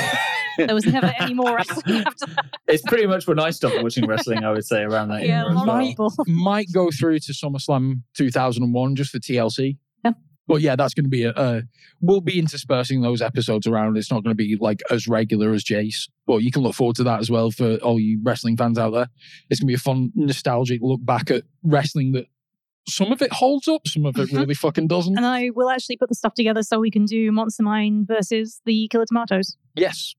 There 0.59 0.74
was 0.74 0.86
never 0.86 1.12
any 1.18 1.35
more 1.35 1.55
wrestling 1.55 2.05
after 2.06 2.27
that. 2.27 2.47
It's 2.66 2.82
pretty 2.82 3.06
much 3.06 3.27
when 3.27 3.39
I 3.39 3.51
stopped 3.51 3.82
watching 3.82 4.06
wrestling. 4.06 4.44
I 4.44 4.52
would 4.52 4.64
say 4.64 4.82
around 4.82 5.09
that 5.09 5.23
Yeah, 5.27 5.44
era 5.44 5.52
a 5.52 5.94
well. 5.98 6.14
Might 6.27 6.68
go 6.73 6.90
through 6.90 7.18
to 7.20 7.32
SummerSlam 7.32 8.02
2001 8.16 8.97
just 8.97 9.10
for 9.10 9.18
TLC. 9.18 9.77
Yeah. 10.05 10.12
But 10.47 10.62
yeah, 10.62 10.77
that's 10.77 10.94
going 10.94 11.05
to 11.05 11.10
be 11.10 11.24
a. 11.24 11.32
Uh, 11.32 11.60
we'll 12.01 12.20
be 12.20 12.39
interspersing 12.39 13.02
those 13.02 13.20
episodes 13.20 13.66
around. 13.66 13.97
It's 13.97 14.10
not 14.10 14.24
going 14.24 14.35
to 14.35 14.43
be 14.43 14.56
like 14.59 14.81
as 14.90 15.06
regular 15.06 15.52
as 15.52 15.62
Jace, 15.62 16.09
but 16.27 16.39
you 16.39 16.51
can 16.51 16.62
look 16.62 16.74
forward 16.74 16.97
to 16.97 17.05
that 17.05 17.20
as 17.20 17.31
well 17.31 17.51
for 17.51 17.77
all 17.77 18.01
you 18.01 18.20
wrestling 18.23 18.56
fans 18.56 18.78
out 18.78 18.94
there. 18.94 19.09
It's 19.51 19.60
going 19.60 19.66
to 19.68 19.73
be 19.73 19.74
a 19.74 19.78
fun, 19.78 20.12
nostalgic 20.14 20.81
look 20.82 21.05
back 21.05 21.31
at 21.31 21.43
wrestling 21.62 22.12
that 22.12 22.27
some 22.88 23.12
of 23.12 23.20
it 23.22 23.32
holds 23.32 23.66
up, 23.68 23.86
some 23.86 24.06
of 24.06 24.16
it 24.18 24.28
Mhm. 24.30 24.38
really 24.38 24.54
fucking 24.54 24.86
doesn't. 24.88 25.16
And 25.16 25.26
I 25.26 25.50
will 25.50 25.70
actually 25.70 25.96
put 25.96 26.08
the 26.08 26.14
stuff 26.14 26.34
together 26.34 26.62
so 26.62 26.78
we 26.80 26.90
can 26.90 27.04
do 27.04 27.30
Monster 27.32 27.62
Mind 27.62 28.06
versus 28.06 28.60
the 28.64 28.88
Killer 28.88 29.06
Tomatoes. 29.06 29.56
Yes. 29.74 30.14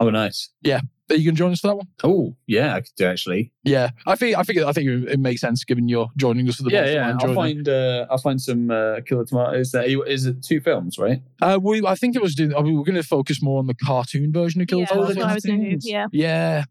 Oh, 0.00 0.10
nice. 0.10 0.50
Yeah. 0.62 0.80
Are 1.10 1.16
you 1.16 1.24
going 1.24 1.34
to 1.34 1.38
join 1.38 1.52
us 1.52 1.60
for 1.60 1.68
that 1.68 1.76
one? 1.76 1.88
Oh, 2.04 2.36
yeah, 2.46 2.74
I 2.74 2.82
could 2.82 2.92
do 2.96 3.06
actually. 3.06 3.50
Yeah, 3.64 3.90
I 4.06 4.14
think 4.14 4.36
I 4.36 4.42
think 4.42 4.58
I 4.58 4.72
think 4.72 4.88
it, 4.90 5.12
it 5.12 5.18
makes 5.18 5.40
sense 5.40 5.64
given 5.64 5.88
you're 5.88 6.08
joining 6.18 6.46
us 6.50 6.56
for 6.56 6.64
the 6.64 6.70
yeah, 6.70 6.80
Monster 6.80 6.94
yeah. 6.94 7.00
Mine 7.06 7.12
I'll 7.14 7.20
journey. 7.20 7.34
find. 7.34 7.68
Uh, 7.68 8.06
I'll 8.10 8.18
find 8.18 8.40
some 8.40 8.70
uh, 8.70 9.00
Killer 9.06 9.24
Tomatoes. 9.24 9.70
There 9.72 10.06
is 10.06 10.26
it 10.26 10.42
two 10.42 10.60
films, 10.60 10.98
right? 10.98 11.22
Uh, 11.40 11.58
we, 11.62 11.84
I 11.86 11.94
think 11.94 12.14
it 12.14 12.20
was. 12.22 12.34
doing- 12.34 12.54
I 12.54 12.60
mean, 12.60 12.76
we're 12.76 12.84
going 12.84 12.94
to 12.96 13.02
focus 13.02 13.40
more 13.42 13.58
on 13.58 13.66
the 13.66 13.74
cartoon 13.74 14.32
version 14.32 14.60
of 14.60 14.66
Killer 14.68 14.84
Tomatoes? 14.84 14.96
yeah, 14.96 15.02
Oh, 15.02 15.06
that's 15.06 15.14
the 15.14 15.20
what 15.22 15.30
I 15.30 15.34
was 15.34 15.44
going 15.46 15.58
to 15.60 15.64
do. 15.64 15.70
cartoons. 15.70 16.12
Yeah. 16.12 16.64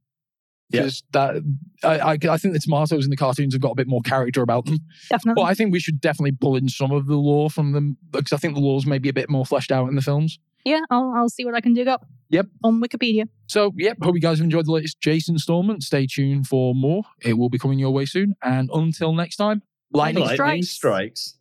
Yeah. 0.69 0.80
Yeah. 0.80 0.81
Because 0.81 1.03
that, 1.11 1.44
I, 1.84 1.99
I, 1.99 2.11
I 2.14 2.38
think 2.38 2.53
the 2.53 2.60
tomatoes 2.60 3.06
in 3.06 3.10
the 3.10 3.15
cartoons 3.18 3.53
have 3.53 3.61
got 3.61 3.72
a 3.72 3.76
bit 3.76 3.88
more 3.88 4.02
character 4.02 4.41
about 4.41 4.65
them. 4.65 4.80
Definitely. 5.10 5.41
But 5.41 5.48
I 5.49 5.53
think 5.53 5.72
we 5.72 5.80
should 5.80 6.02
definitely 6.02 6.34
pull 6.34 6.56
in 6.56 6.68
some 6.69 6.91
of 6.91 7.07
the 7.07 7.15
lore 7.15 7.49
from 7.49 7.72
them 7.72 7.98
because 8.11 8.34
I 8.34 8.38
think 8.38 8.56
the 8.56 8.60
lore's 8.61 8.85
maybe 8.85 9.07
a 9.10 9.14
bit 9.14 9.30
more 9.30 9.45
fleshed 9.45 9.72
out 9.72 9.88
in 9.88 9.95
the 9.95 10.02
films. 10.02 10.39
yeah, 10.65 10.81
I'll, 10.89 11.14
I'll 11.15 11.30
see 11.30 11.45
what 11.45 11.56
I 11.56 11.61
can 11.61 11.73
dig 11.73 11.88
up. 11.88 12.06
Yep. 12.30 12.48
On 12.65 12.81
Wikipedia. 12.81 13.30
So, 13.45 13.72
yep, 13.77 13.98
hope 14.02 14.15
you 14.15 14.19
guys 14.22 14.39
have 14.39 14.44
enjoyed 14.44 14.65
the 14.65 14.72
latest 14.73 14.99
Jason 14.99 15.35
installment. 15.35 15.84
Stay 15.84 16.06
tuned 16.06 16.48
for 16.48 16.76
more. 16.76 17.03
It 17.22 17.38
will 17.38 17.48
be 17.49 17.57
coming 17.57 17.80
your 17.80 17.91
way 17.91 18.03
soon. 18.06 18.35
And 18.44 18.69
until 18.73 19.14
next 19.14 19.38
time, 19.38 19.61
lightning 19.94 20.26
Lightning 20.26 20.64
strikes. 20.64 20.69
strikes. 20.69 21.36